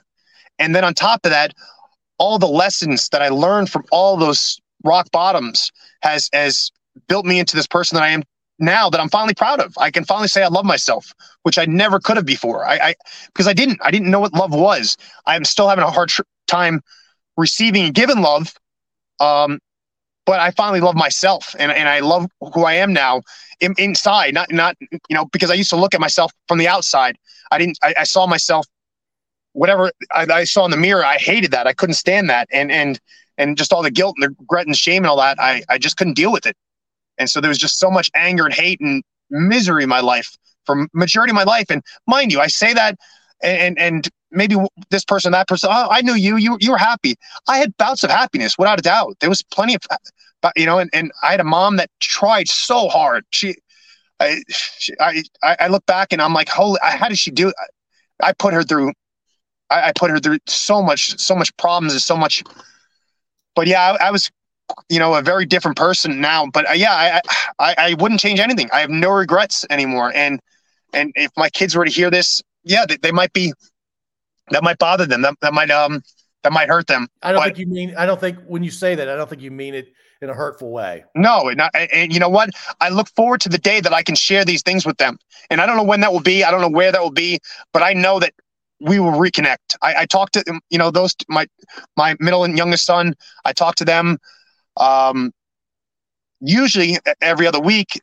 And 0.59 0.75
then 0.75 0.83
on 0.83 0.93
top 0.93 1.25
of 1.25 1.31
that, 1.31 1.53
all 2.17 2.39
the 2.39 2.47
lessons 2.47 3.09
that 3.09 3.21
I 3.21 3.29
learned 3.29 3.69
from 3.69 3.83
all 3.91 4.17
those 4.17 4.59
rock 4.83 5.11
bottoms 5.11 5.71
has 6.01 6.29
has 6.31 6.71
built 7.07 7.25
me 7.25 7.39
into 7.39 7.57
this 7.57 7.67
person 7.67 7.95
that 7.97 8.03
I 8.03 8.09
am 8.09 8.23
now 8.59 8.89
that 8.89 9.01
I'm 9.01 9.09
finally 9.09 9.33
proud 9.33 9.59
of. 9.59 9.73
I 9.77 9.91
can 9.91 10.05
finally 10.05 10.27
say 10.27 10.43
I 10.43 10.47
love 10.47 10.65
myself, 10.65 11.13
which 11.43 11.57
I 11.57 11.65
never 11.65 11.99
could 11.99 12.17
have 12.17 12.25
before. 12.25 12.65
I, 12.65 12.75
I 12.77 12.95
because 13.27 13.47
I 13.47 13.53
didn't. 13.53 13.79
I 13.83 13.91
didn't 13.91 14.11
know 14.11 14.19
what 14.19 14.33
love 14.33 14.53
was. 14.53 14.97
I'm 15.25 15.45
still 15.45 15.67
having 15.67 15.83
a 15.83 15.91
hard 15.91 16.09
tr- 16.09 16.21
time 16.47 16.81
receiving 17.37 17.85
and 17.85 17.93
giving 17.93 18.21
love 18.21 18.53
um, 19.19 19.59
but 20.25 20.39
I 20.39 20.51
finally 20.51 20.81
love 20.81 20.95
myself 20.95 21.55
and, 21.59 21.71
and 21.71 21.87
I 21.87 21.99
love 21.99 22.27
who 22.53 22.63
I 22.63 22.73
am 22.73 22.93
now 22.93 23.21
in, 23.59 23.75
inside, 23.77 24.33
not, 24.33 24.51
not, 24.51 24.75
you 24.81 24.99
know, 25.11 25.25
because 25.25 25.51
I 25.51 25.53
used 25.53 25.69
to 25.69 25.75
look 25.75 25.93
at 25.93 26.01
myself 26.01 26.31
from 26.47 26.57
the 26.57 26.67
outside. 26.67 27.17
I 27.51 27.59
didn't, 27.59 27.77
I, 27.83 27.93
I 27.99 28.03
saw 28.05 28.25
myself, 28.25 28.65
whatever 29.53 29.91
I, 30.11 30.25
I, 30.31 30.43
saw 30.45 30.65
in 30.65 30.71
the 30.71 30.77
mirror. 30.77 31.05
I 31.05 31.17
hated 31.17 31.51
that. 31.51 31.67
I 31.67 31.73
couldn't 31.73 31.93
stand 31.93 32.29
that. 32.29 32.47
And, 32.51 32.71
and, 32.71 32.99
and 33.37 33.57
just 33.57 33.71
all 33.71 33.83
the 33.83 33.91
guilt 33.91 34.15
and 34.17 34.23
the 34.23 34.35
regret 34.39 34.65
and 34.65 34.75
shame 34.75 35.03
and 35.03 35.07
all 35.07 35.17
that, 35.17 35.39
I, 35.39 35.63
I 35.69 35.77
just 35.77 35.97
couldn't 35.97 36.15
deal 36.15 36.31
with 36.31 36.45
it. 36.47 36.57
And 37.17 37.29
so 37.29 37.41
there 37.41 37.49
was 37.49 37.57
just 37.57 37.79
so 37.79 37.89
much 37.89 38.09
anger 38.15 38.45
and 38.45 38.53
hate 38.53 38.79
and 38.81 39.03
misery 39.29 39.83
in 39.83 39.89
my 39.89 40.01
life 40.01 40.35
for 40.65 40.87
majority 40.93 41.31
of 41.31 41.35
my 41.35 41.43
life. 41.43 41.65
And 41.69 41.81
mind 42.07 42.31
you, 42.31 42.39
I 42.39 42.47
say 42.47 42.73
that 42.73 42.97
and, 43.43 43.77
and 43.77 44.07
maybe 44.31 44.55
this 44.89 45.05
person, 45.05 45.31
that 45.31 45.47
person. 45.47 45.69
Oh, 45.71 45.87
I 45.89 46.01
knew 46.01 46.15
you. 46.15 46.37
You 46.37 46.57
you 46.59 46.71
were 46.71 46.77
happy. 46.77 47.15
I 47.47 47.57
had 47.57 47.75
bouts 47.77 48.03
of 48.03 48.09
happiness, 48.09 48.57
without 48.57 48.79
a 48.79 48.81
doubt. 48.81 49.17
There 49.19 49.29
was 49.29 49.43
plenty 49.43 49.75
of, 49.75 49.81
you 50.55 50.65
know, 50.65 50.79
and, 50.79 50.89
and 50.93 51.11
I 51.23 51.31
had 51.31 51.39
a 51.39 51.45
mom 51.45 51.77
that 51.77 51.89
tried 51.99 52.47
so 52.47 52.87
hard. 52.87 53.25
She, 53.29 53.55
I, 54.19 54.41
she, 54.49 54.93
I, 54.99 55.23
I 55.43 55.67
look 55.67 55.85
back 55.85 56.13
and 56.13 56.21
I'm 56.21 56.33
like, 56.33 56.49
holy, 56.49 56.79
how 56.81 57.07
did 57.07 57.19
she 57.19 57.31
do? 57.31 57.49
It? 57.49 57.55
I 58.21 58.33
put 58.33 58.53
her 58.53 58.63
through. 58.63 58.93
I, 59.69 59.91
put 59.97 60.11
her 60.11 60.19
through 60.19 60.37
so 60.45 60.83
much, 60.83 61.19
so 61.19 61.35
much 61.35 61.55
problems 61.57 61.93
and 61.93 62.01
so 62.01 62.15
much. 62.15 62.43
But 63.55 63.65
yeah, 63.65 63.97
I, 63.99 64.07
I 64.07 64.11
was, 64.11 64.29
you 64.89 64.99
know, 64.99 65.13
a 65.15 65.21
very 65.21 65.45
different 65.45 65.77
person 65.77 66.21
now. 66.21 66.47
But 66.47 66.69
uh, 66.69 66.73
yeah, 66.73 66.93
I, 66.93 67.21
I, 67.59 67.75
I 67.77 67.93
wouldn't 67.99 68.19
change 68.19 68.39
anything. 68.39 68.69
I 68.71 68.79
have 68.79 68.89
no 68.89 69.09
regrets 69.09 69.65
anymore. 69.69 70.11
And 70.15 70.39
and 70.93 71.11
if 71.15 71.31
my 71.37 71.49
kids 71.49 71.75
were 71.75 71.85
to 71.85 71.91
hear 71.91 72.09
this, 72.09 72.41
yeah, 72.63 72.85
they, 72.85 72.97
they 72.97 73.11
might 73.11 73.33
be 73.33 73.53
that 74.49 74.63
might 74.63 74.77
bother 74.77 75.05
them. 75.05 75.21
That, 75.21 75.35
that 75.41 75.53
might 75.53 75.71
um 75.71 76.01
that 76.43 76.53
might 76.53 76.69
hurt 76.69 76.87
them. 76.87 77.07
I 77.21 77.31
don't 77.31 77.41
but, 77.41 77.45
think 77.45 77.59
you 77.59 77.67
mean. 77.67 77.95
I 77.97 78.05
don't 78.05 78.19
think 78.19 78.37
when 78.47 78.63
you 78.63 78.71
say 78.71 78.95
that, 78.95 79.09
I 79.09 79.15
don't 79.15 79.29
think 79.29 79.41
you 79.41 79.51
mean 79.51 79.73
it 79.73 79.87
in 80.21 80.29
a 80.29 80.33
hurtful 80.33 80.71
way. 80.71 81.03
No, 81.15 81.49
and, 81.49 81.61
and, 81.73 81.91
and 81.91 82.13
you 82.13 82.19
know 82.19 82.29
what? 82.29 82.49
I 82.79 82.89
look 82.89 83.09
forward 83.15 83.41
to 83.41 83.49
the 83.49 83.57
day 83.57 83.81
that 83.81 83.93
I 83.93 84.03
can 84.03 84.15
share 84.15 84.45
these 84.45 84.61
things 84.61 84.85
with 84.85 84.97
them. 84.97 85.17
And 85.49 85.59
I 85.59 85.65
don't 85.65 85.75
know 85.77 85.83
when 85.83 86.01
that 86.01 86.13
will 86.13 86.21
be. 86.21 86.43
I 86.43 86.51
don't 86.51 86.61
know 86.61 86.69
where 86.69 86.91
that 86.91 87.01
will 87.01 87.11
be, 87.11 87.39
but 87.73 87.81
I 87.81 87.93
know 87.93 88.19
that 88.19 88.33
we 88.79 88.99
will 88.99 89.11
reconnect. 89.11 89.75
I, 89.81 89.95
I 89.99 90.05
talked 90.05 90.33
to 90.33 90.59
you 90.69 90.77
know, 90.77 90.91
those 90.91 91.15
my 91.27 91.47
my 91.97 92.15
middle 92.19 92.43
and 92.43 92.57
youngest 92.57 92.85
son. 92.85 93.15
I 93.43 93.53
talked 93.53 93.77
to 93.79 93.85
them. 93.85 94.17
Um, 94.77 95.31
usually 96.41 96.97
every 97.21 97.47
other 97.47 97.59
week. 97.59 97.99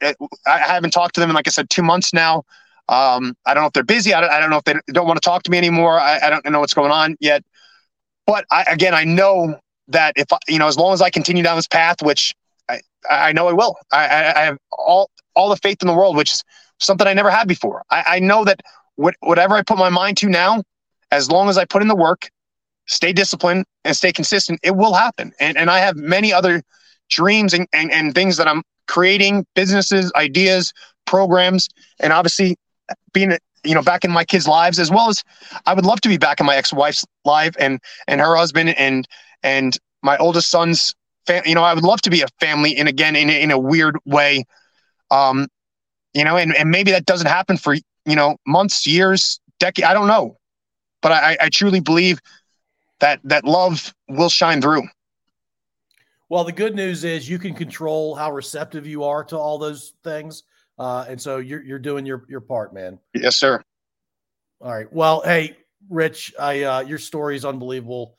I 0.46 0.58
haven't 0.58 0.92
talked 0.92 1.14
to 1.14 1.20
them 1.20 1.30
in, 1.30 1.36
like 1.36 1.48
I 1.48 1.50
said, 1.50 1.70
two 1.70 1.82
months 1.82 2.12
now. 2.12 2.44
Um, 2.88 3.34
I 3.46 3.54
don't 3.54 3.62
know 3.62 3.66
if 3.68 3.72
they're 3.72 3.84
busy. 3.84 4.12
I 4.12 4.20
don't, 4.20 4.30
I 4.30 4.40
don't 4.40 4.50
know 4.50 4.56
if 4.58 4.64
they 4.64 4.74
don't 4.92 5.06
want 5.06 5.20
to 5.20 5.24
talk 5.24 5.42
to 5.44 5.50
me 5.50 5.58
anymore. 5.58 5.98
I, 5.98 6.18
I 6.20 6.30
don't 6.30 6.44
know 6.50 6.60
what's 6.60 6.74
going 6.74 6.90
on 6.90 7.16
yet. 7.20 7.42
But 8.26 8.44
I, 8.50 8.64
again, 8.64 8.94
I 8.94 9.04
know 9.04 9.58
that 9.88 10.14
if 10.16 10.26
you 10.48 10.58
know, 10.58 10.66
as 10.66 10.76
long 10.76 10.92
as 10.92 11.02
I 11.02 11.10
continue 11.10 11.42
down 11.42 11.56
this 11.56 11.66
path, 11.66 12.02
which 12.02 12.34
I, 12.68 12.80
I 13.10 13.32
know 13.32 13.48
I 13.48 13.52
will. 13.52 13.76
I, 13.92 14.06
I, 14.06 14.40
I 14.40 14.44
have 14.44 14.58
all 14.72 15.10
all 15.34 15.48
the 15.48 15.56
faith 15.56 15.78
in 15.80 15.88
the 15.88 15.94
world, 15.94 16.16
which 16.16 16.34
is 16.34 16.44
something 16.78 17.06
I 17.06 17.14
never 17.14 17.30
had 17.30 17.48
before. 17.48 17.82
I, 17.90 18.04
I 18.06 18.18
know 18.20 18.44
that 18.44 18.60
what, 18.96 19.14
whatever 19.20 19.54
I 19.54 19.62
put 19.62 19.78
my 19.78 19.88
mind 19.88 20.18
to 20.18 20.28
now, 20.28 20.62
as 21.10 21.30
long 21.30 21.48
as 21.48 21.56
I 21.58 21.64
put 21.64 21.82
in 21.82 21.88
the 21.88 21.96
work, 21.96 22.30
stay 22.86 23.12
disciplined, 23.12 23.64
and 23.84 23.96
stay 23.96 24.12
consistent, 24.12 24.60
it 24.62 24.76
will 24.76 24.94
happen. 24.94 25.32
And 25.40 25.56
and 25.56 25.70
I 25.70 25.78
have 25.78 25.96
many 25.96 26.32
other 26.32 26.62
dreams 27.10 27.54
and, 27.54 27.66
and, 27.72 27.92
and 27.92 28.14
things 28.14 28.36
that 28.38 28.48
I'm 28.48 28.62
creating, 28.88 29.46
businesses, 29.54 30.10
ideas, 30.16 30.72
programs, 31.06 31.68
and 32.00 32.12
obviously 32.12 32.56
being 33.12 33.36
you 33.64 33.74
know 33.74 33.82
back 33.82 34.04
in 34.04 34.10
my 34.10 34.24
kids' 34.24 34.48
lives 34.48 34.78
as 34.78 34.90
well 34.90 35.08
as 35.08 35.22
I 35.66 35.74
would 35.74 35.86
love 35.86 36.00
to 36.02 36.08
be 36.08 36.18
back 36.18 36.40
in 36.40 36.46
my 36.46 36.56
ex-wife's 36.56 37.04
life 37.24 37.54
and 37.58 37.80
and 38.06 38.20
her 38.20 38.36
husband 38.36 38.70
and 38.70 39.06
and 39.42 39.76
my 40.02 40.16
oldest 40.18 40.50
son's 40.50 40.94
family. 41.26 41.50
you 41.50 41.54
know 41.54 41.62
I 41.62 41.74
would 41.74 41.84
love 41.84 42.00
to 42.02 42.10
be 42.10 42.22
a 42.22 42.26
family 42.40 42.76
and 42.76 42.88
again 42.88 43.16
in 43.16 43.30
in 43.30 43.50
a 43.50 43.58
weird 43.58 43.96
way 44.04 44.44
um 45.10 45.46
you 46.14 46.24
know 46.24 46.36
and 46.36 46.54
and 46.56 46.70
maybe 46.70 46.90
that 46.90 47.06
doesn't 47.06 47.28
happen 47.28 47.56
for 47.56 47.74
you 47.74 48.16
know 48.16 48.36
months 48.46 48.86
years 48.86 49.40
decade 49.60 49.84
I 49.84 49.94
don't 49.94 50.08
know 50.08 50.36
but 51.00 51.12
I 51.12 51.36
I 51.40 51.48
truly 51.48 51.80
believe 51.80 52.20
that 53.02 53.20
that 53.24 53.44
love 53.44 53.92
will 54.08 54.30
shine 54.30 54.62
through 54.62 54.82
well 56.30 56.44
the 56.44 56.52
good 56.52 56.74
news 56.74 57.04
is 57.04 57.28
you 57.28 57.38
can 57.38 57.52
control 57.52 58.14
how 58.14 58.32
receptive 58.32 58.86
you 58.86 59.04
are 59.04 59.22
to 59.22 59.36
all 59.36 59.58
those 59.58 59.92
things 60.02 60.44
uh, 60.78 61.04
and 61.08 61.20
so 61.20 61.38
you're 61.38 61.62
you're 61.62 61.78
doing 61.78 62.06
your 62.06 62.24
your 62.28 62.40
part, 62.40 62.74
man. 62.74 62.98
Yes, 63.14 63.36
sir. 63.36 63.62
All 64.60 64.72
right. 64.72 64.92
Well, 64.92 65.22
hey, 65.22 65.56
Rich, 65.88 66.34
I 66.38 66.62
uh, 66.62 66.80
your 66.80 66.98
story 66.98 67.36
is 67.36 67.44
unbelievable. 67.44 68.16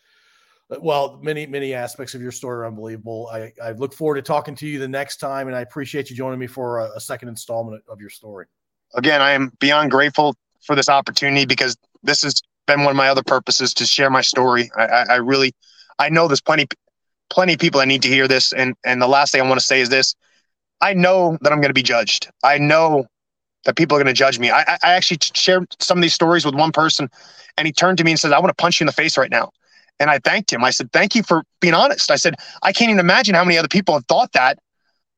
Uh, 0.70 0.78
well, 0.80 1.20
many 1.22 1.46
many 1.46 1.74
aspects 1.74 2.14
of 2.14 2.22
your 2.22 2.32
story 2.32 2.60
are 2.60 2.66
unbelievable. 2.66 3.30
I, 3.34 3.52
I 3.62 3.72
look 3.72 3.94
forward 3.94 4.16
to 4.16 4.22
talking 4.22 4.56
to 4.56 4.68
you 4.68 4.80
the 4.80 4.88
next 4.88 5.18
time, 5.18 5.48
and 5.48 5.56
I 5.56 5.62
appreciate 5.62 6.10
you 6.10 6.16
joining 6.16 6.40
me 6.40 6.48
for 6.48 6.80
a, 6.80 6.92
a 6.96 7.00
second 7.00 7.30
installment 7.30 7.84
of 7.90 8.00
your 8.00 8.10
story. 8.10 8.46
Again, 8.94 9.22
I 9.22 9.32
am 9.32 9.52
beyond 9.60 9.92
grateful 9.92 10.36
for 10.62 10.76
this 10.76 10.88
opportunity 10.88 11.46
because 11.46 11.76
this 12.04 12.22
has 12.22 12.42
been 12.68 12.82
one 12.82 12.92
of 12.92 12.96
my 12.96 13.10
other 13.10 13.24
purposes 13.24 13.74
to 13.76 13.86
share 13.86 14.10
my 14.10 14.22
story. 14.22 14.72
I, 14.78 14.86
I, 14.86 15.04
I 15.10 15.16
really, 15.16 15.54
I 16.00 16.10
know 16.10 16.28
there's 16.28 16.42
plenty, 16.42 16.68
plenty 17.30 17.58
people 17.58 17.80
that 17.80 17.88
need 17.88 18.02
to 18.04 18.08
hear 18.08 18.28
this, 18.28 18.54
and 18.54 18.76
and 18.86 19.02
the 19.02 19.08
last 19.08 19.32
thing 19.32 19.42
I 19.42 19.48
want 19.48 19.60
to 19.60 19.66
say 19.66 19.82
is 19.82 19.90
this: 19.90 20.16
I 20.82 20.94
know 20.94 21.38
that 21.42 21.52
I'm 21.52 21.60
going 21.60 21.70
to 21.70 21.74
be 21.74 21.84
judged. 21.84 22.30
I 22.44 22.58
know 22.58 23.06
that 23.66 23.76
people 23.76 23.98
are 23.98 24.04
going 24.04 24.14
to 24.14 24.18
judge 24.18 24.40
me. 24.40 24.52
I, 24.52 24.62
I 24.84 24.94
actually 24.94 25.20
shared 25.34 25.66
some 25.80 25.98
of 25.98 26.02
these 26.02 26.14
stories 26.14 26.46
with 26.46 26.56
one 26.56 26.72
person, 26.72 27.10
and 27.58 27.66
he 27.66 27.72
turned 27.72 27.98
to 28.00 28.04
me 28.04 28.12
and 28.12 28.20
said, 28.20 28.32
"I 28.32 28.40
want 28.40 28.56
to 28.56 28.62
punch 28.62 28.80
you 28.80 28.84
in 28.84 28.88
the 28.88 28.94
face 28.94 29.18
right 29.18 29.32
now." 29.32 29.52
And 30.00 30.10
I 30.10 30.20
thanked 30.20 30.52
him. 30.52 30.64
I 30.64 30.72
said, 30.72 30.92
"Thank 30.92 31.16
you 31.16 31.24
for 31.24 31.44
being 31.60 31.74
honest." 31.74 32.12
I 32.12 32.16
said, 32.16 32.36
"I 32.62 32.74
can't 32.74 32.90
even 32.90 33.00
imagine 33.00 33.36
how 33.36 33.44
many 33.44 33.58
other 33.58 33.68
people 33.68 33.94
have 33.94 34.06
thought 34.08 34.32
that, 34.34 34.60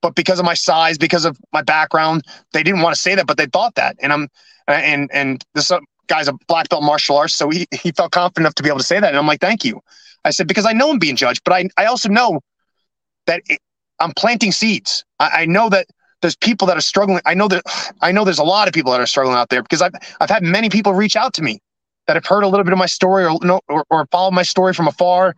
but 0.02 0.16
because 0.16 0.40
of 0.40 0.46
my 0.46 0.54
size, 0.54 0.98
because 0.98 1.26
of 1.26 1.38
my 1.54 1.62
background, 1.62 2.24
they 2.54 2.64
didn't 2.64 2.82
want 2.82 2.96
to 2.96 3.02
say 3.02 3.16
that, 3.16 3.28
but 3.28 3.38
they 3.38 3.48
thought 3.48 3.76
that." 3.76 3.96
And 4.02 4.14
I'm 4.14 4.28
and 4.68 5.10
and 5.14 5.44
this 5.54 5.72
guy's 6.08 6.28
a 6.28 6.34
black 6.48 6.70
belt 6.70 6.84
martial 6.84 7.18
arts, 7.18 7.36
so 7.36 7.50
he 7.50 7.68
he 7.72 7.92
felt 7.92 8.12
confident 8.12 8.46
enough 8.46 8.56
to 8.56 8.64
be 8.64 8.70
able 8.70 8.80
to 8.80 8.86
say 8.86 9.00
that. 9.00 9.10
And 9.10 9.18
I'm 9.18 9.28
like, 9.28 9.42
"Thank 9.42 9.66
you." 9.66 9.82
I 10.24 10.32
said 10.32 10.48
because 10.48 10.66
I 10.66 10.74
know 10.74 10.92
I'm 10.92 11.00
being 11.00 11.16
judged, 11.16 11.42
but 11.44 11.54
I 11.54 11.70
I 11.78 11.86
also 11.86 12.10
know 12.10 12.42
that 13.28 13.42
it, 13.48 13.60
I'm 14.00 14.14
planting 14.14 14.52
seeds. 14.52 15.04
I, 15.20 15.30
I 15.42 15.46
know 15.46 15.70
that 15.70 15.88
there's 16.22 16.36
people 16.36 16.68
that 16.68 16.78
are 16.78 16.82
struggling. 16.82 17.22
I 17.26 17.34
know 17.34 17.48
that 17.48 17.64
I 18.02 18.12
know 18.12 18.24
there's 18.24 18.40
a 18.40 18.44
lot 18.44 18.68
of 18.68 18.74
people 18.74 18.92
that 18.92 19.02
are 19.02 19.06
struggling 19.06 19.36
out 19.38 19.50
there 19.50 19.62
because 19.62 19.82
I've 19.82 19.94
I've 20.20 20.30
had 20.30 20.44
many 20.44 20.70
people 20.70 20.94
reach 20.94 21.16
out 21.16 21.34
to 21.36 21.44
me 21.44 21.60
that 22.08 22.16
have 22.16 22.26
heard 22.26 22.44
a 22.44 22.48
little 22.48 22.64
bit 22.64 22.74
of 22.74 22.80
my 22.80 22.86
story 22.86 23.26
or 23.26 23.38
know 23.42 23.62
or, 23.68 23.86
or 23.90 24.06
followed 24.12 24.34
my 24.34 24.44
story 24.44 24.74
from 24.74 24.88
afar, 24.88 25.36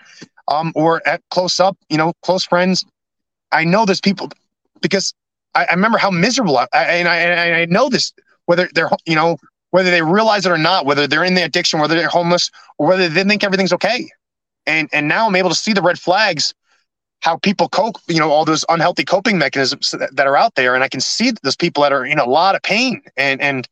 um, 0.48 0.72
or 0.76 1.06
at 1.08 1.22
close 1.30 1.60
up, 1.60 1.78
you 1.90 1.98
know, 1.98 2.14
close 2.22 2.46
friends. 2.46 2.86
I 3.52 3.64
know 3.64 3.86
there's 3.86 4.02
people 4.02 4.30
because 4.82 5.14
I, 5.56 5.66
I 5.66 5.74
remember 5.74 5.98
how 5.98 6.12
miserable 6.12 6.58
I, 6.58 6.68
and 6.74 7.08
I 7.08 7.16
and 7.18 7.56
I 7.56 7.66
know 7.66 7.90
this 7.90 8.14
whether 8.46 8.70
they're 8.74 8.90
you 9.06 9.16
know 9.16 9.38
whether 9.72 9.92
they 9.92 10.02
realize 10.02 10.46
it 10.46 10.52
or 10.52 10.58
not, 10.58 10.86
whether 10.86 11.08
they're 11.08 11.24
in 11.24 11.34
the 11.36 11.44
addiction, 11.44 11.80
whether 11.80 11.96
they're 11.96 12.08
homeless, 12.08 12.50
or 12.78 12.88
whether 12.88 13.10
they 13.10 13.24
think 13.24 13.44
everything's 13.44 13.74
okay. 13.74 14.10
And 14.66 14.90
and 14.92 15.08
now 15.08 15.28
I'm 15.28 15.36
able 15.36 15.50
to 15.50 15.56
see 15.56 15.74
the 15.74 15.82
red 15.82 16.00
flags 16.00 16.54
how 17.22 17.38
people 17.38 17.68
cope, 17.70 17.96
you 18.08 18.20
know, 18.20 18.32
all 18.32 18.46
those 18.46 18.64
unhealthy 18.70 19.04
coping 19.04 19.38
mechanisms 19.38 19.92
that, 19.92 20.16
that, 20.16 20.28
are 20.28 20.38
out 20.38 20.56
there. 20.56 20.76
And 20.76 20.84
I 20.84 20.88
can 20.88 21.02
see 21.02 21.32
those 21.44 21.56
people 21.56 21.84
that 21.84 21.92
are 21.92 22.06
in 22.06 22.20
a 22.20 22.26
lot 22.26 22.56
of 22.56 22.62
pain. 22.62 23.02
And, 23.16 23.42
and, 23.42 23.68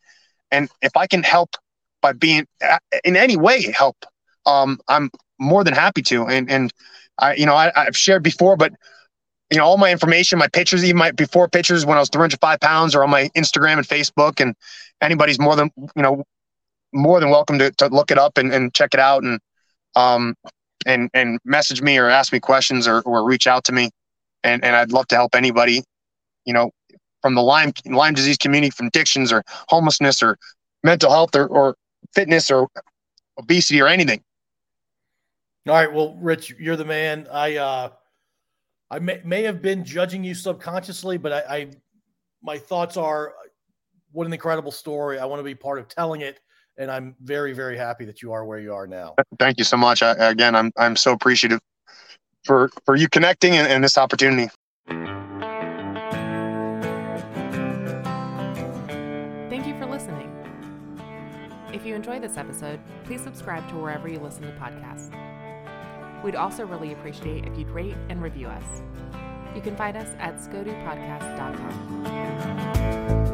and 0.52 0.70
if 0.82 0.98
I 0.98 1.08
can 1.08 1.24
help 1.24 1.56
by 2.02 2.14
being 2.14 2.48
in 3.04 3.16
any 3.16 3.38
way 3.38 3.72
help, 3.72 3.98
um, 4.46 4.80
I'm 4.88 5.12
more 5.40 5.64
than 5.64 5.74
happy 5.74 6.02
to. 6.04 6.26
And, 6.26 6.50
and 6.50 6.74
I, 7.20 7.36
you 7.36 7.46
know, 7.46 7.56
I, 7.56 7.72
I've 7.76 7.98
shared 7.98 8.24
before, 8.24 8.58
but 8.58 8.74
you 9.52 9.58
know, 9.58 9.66
all 9.66 9.78
my 9.78 9.92
information, 9.92 10.40
my 10.40 10.48
pictures, 10.48 10.84
even 10.84 10.98
my 10.98 11.12
before 11.12 11.48
pictures 11.48 11.86
when 11.86 11.98
I 11.98 12.00
was 12.00 12.10
305 12.10 12.60
pounds 12.60 12.96
are 12.96 13.04
on 13.04 13.12
my 13.12 13.30
Instagram 13.38 13.78
and 13.78 13.88
Facebook 13.88 14.42
and 14.42 14.56
anybody's 15.02 15.40
more 15.40 15.56
than, 15.56 15.72
you 15.78 16.02
know, 16.04 16.24
more 16.94 17.20
than 17.20 17.30
welcome 17.30 17.60
to, 17.60 17.72
to 17.72 17.88
look 17.88 18.12
it 18.12 18.18
up 18.18 18.38
and, 18.38 18.54
and 18.54 18.74
check 18.74 18.94
it 18.94 19.00
out. 19.00 19.24
And, 19.24 19.40
um, 19.96 20.36
and 20.86 21.10
and 21.14 21.40
message 21.44 21.82
me 21.82 21.98
or 21.98 22.10
ask 22.10 22.32
me 22.32 22.40
questions 22.40 22.88
or, 22.88 23.02
or 23.02 23.24
reach 23.24 23.48
out 23.48 23.64
to 23.66 23.72
me. 23.72 23.90
And 24.44 24.64
and 24.64 24.76
I'd 24.76 24.92
love 24.92 25.08
to 25.08 25.16
help 25.16 25.36
anybody 25.36 25.84
you 26.46 26.54
know 26.54 26.72
from 27.22 27.36
the 27.36 27.42
Lyme 27.42 27.74
Lyme 27.86 28.14
disease 28.14 28.38
community 28.38 28.70
from 28.70 28.88
addictions 28.88 29.34
or 29.34 29.44
homelessness 29.70 30.22
or 30.22 30.38
mental 30.84 31.10
health 31.10 31.36
or, 31.36 31.48
or 31.48 31.76
fitness 32.14 32.52
or 32.52 32.68
obesity 33.40 33.82
or 33.82 33.88
anything. 33.88 34.22
All 35.68 35.74
right. 35.74 35.92
Well 35.92 36.16
Rich 36.22 36.56
you're 36.60 36.76
the 36.76 36.86
man. 36.86 37.28
I 37.32 37.58
uh 37.58 37.90
I 38.92 39.00
may, 39.00 39.20
may 39.26 39.44
have 39.44 39.62
been 39.62 39.84
judging 39.84 40.24
you 40.24 40.36
subconsciously 40.36 41.18
but 41.18 41.34
I, 41.34 41.58
I 41.58 41.70
my 42.44 42.60
thoughts 42.60 42.96
are 42.98 43.34
what 44.16 44.26
an 44.26 44.34
incredible 44.34 44.72
story 44.72 45.20
I 45.20 45.26
want 45.26 45.40
to 45.40 45.44
be 45.44 45.56
part 45.56 45.78
of 45.78 45.90
telling 45.90 46.22
it 46.22 46.40
and 46.78 46.92
I'm 46.92 47.16
very, 47.22 47.54
very 47.54 47.78
happy 47.78 48.06
that 48.06 48.22
you 48.22 48.34
are 48.34 48.46
where 48.46 48.60
you 48.60 48.74
are 48.74 48.88
now. 48.88 49.16
Thank 49.40 49.58
you 49.58 49.64
so 49.64 49.78
much. 49.78 50.04
I, 50.04 50.12
again, 50.30 50.56
I'm 50.56 50.72
I'm 50.78 50.96
so 50.96 51.12
appreciative 51.12 51.60
for 52.44 52.70
for 52.86 52.96
you 52.96 53.10
connecting 53.10 53.54
and, 53.54 53.68
and 53.68 53.84
this 53.84 53.98
opportunity. 53.98 54.50
Thank 59.50 59.68
you 59.68 59.78
for 59.80 59.86
listening. 59.86 60.32
If 61.74 61.86
you 61.86 61.96
enjoy 61.96 62.20
this 62.20 62.38
episode, 62.38 62.80
please 63.04 63.22
subscribe 63.22 63.68
to 63.70 63.76
wherever 63.76 64.08
you 64.08 64.20
listen 64.20 64.44
to 64.44 64.52
podcasts. 64.52 65.12
We'd 66.24 66.36
also 66.36 66.66
really 66.66 66.94
appreciate 66.94 67.46
if 67.46 67.58
you'd 67.58 67.70
rate 67.70 67.96
and 68.10 68.22
review 68.22 68.48
us. 68.48 68.64
You 69.54 69.62
can 69.62 69.76
find 69.76 69.96
us 69.96 70.10
at 70.20 70.40
scodupodcast.com. 70.40 73.25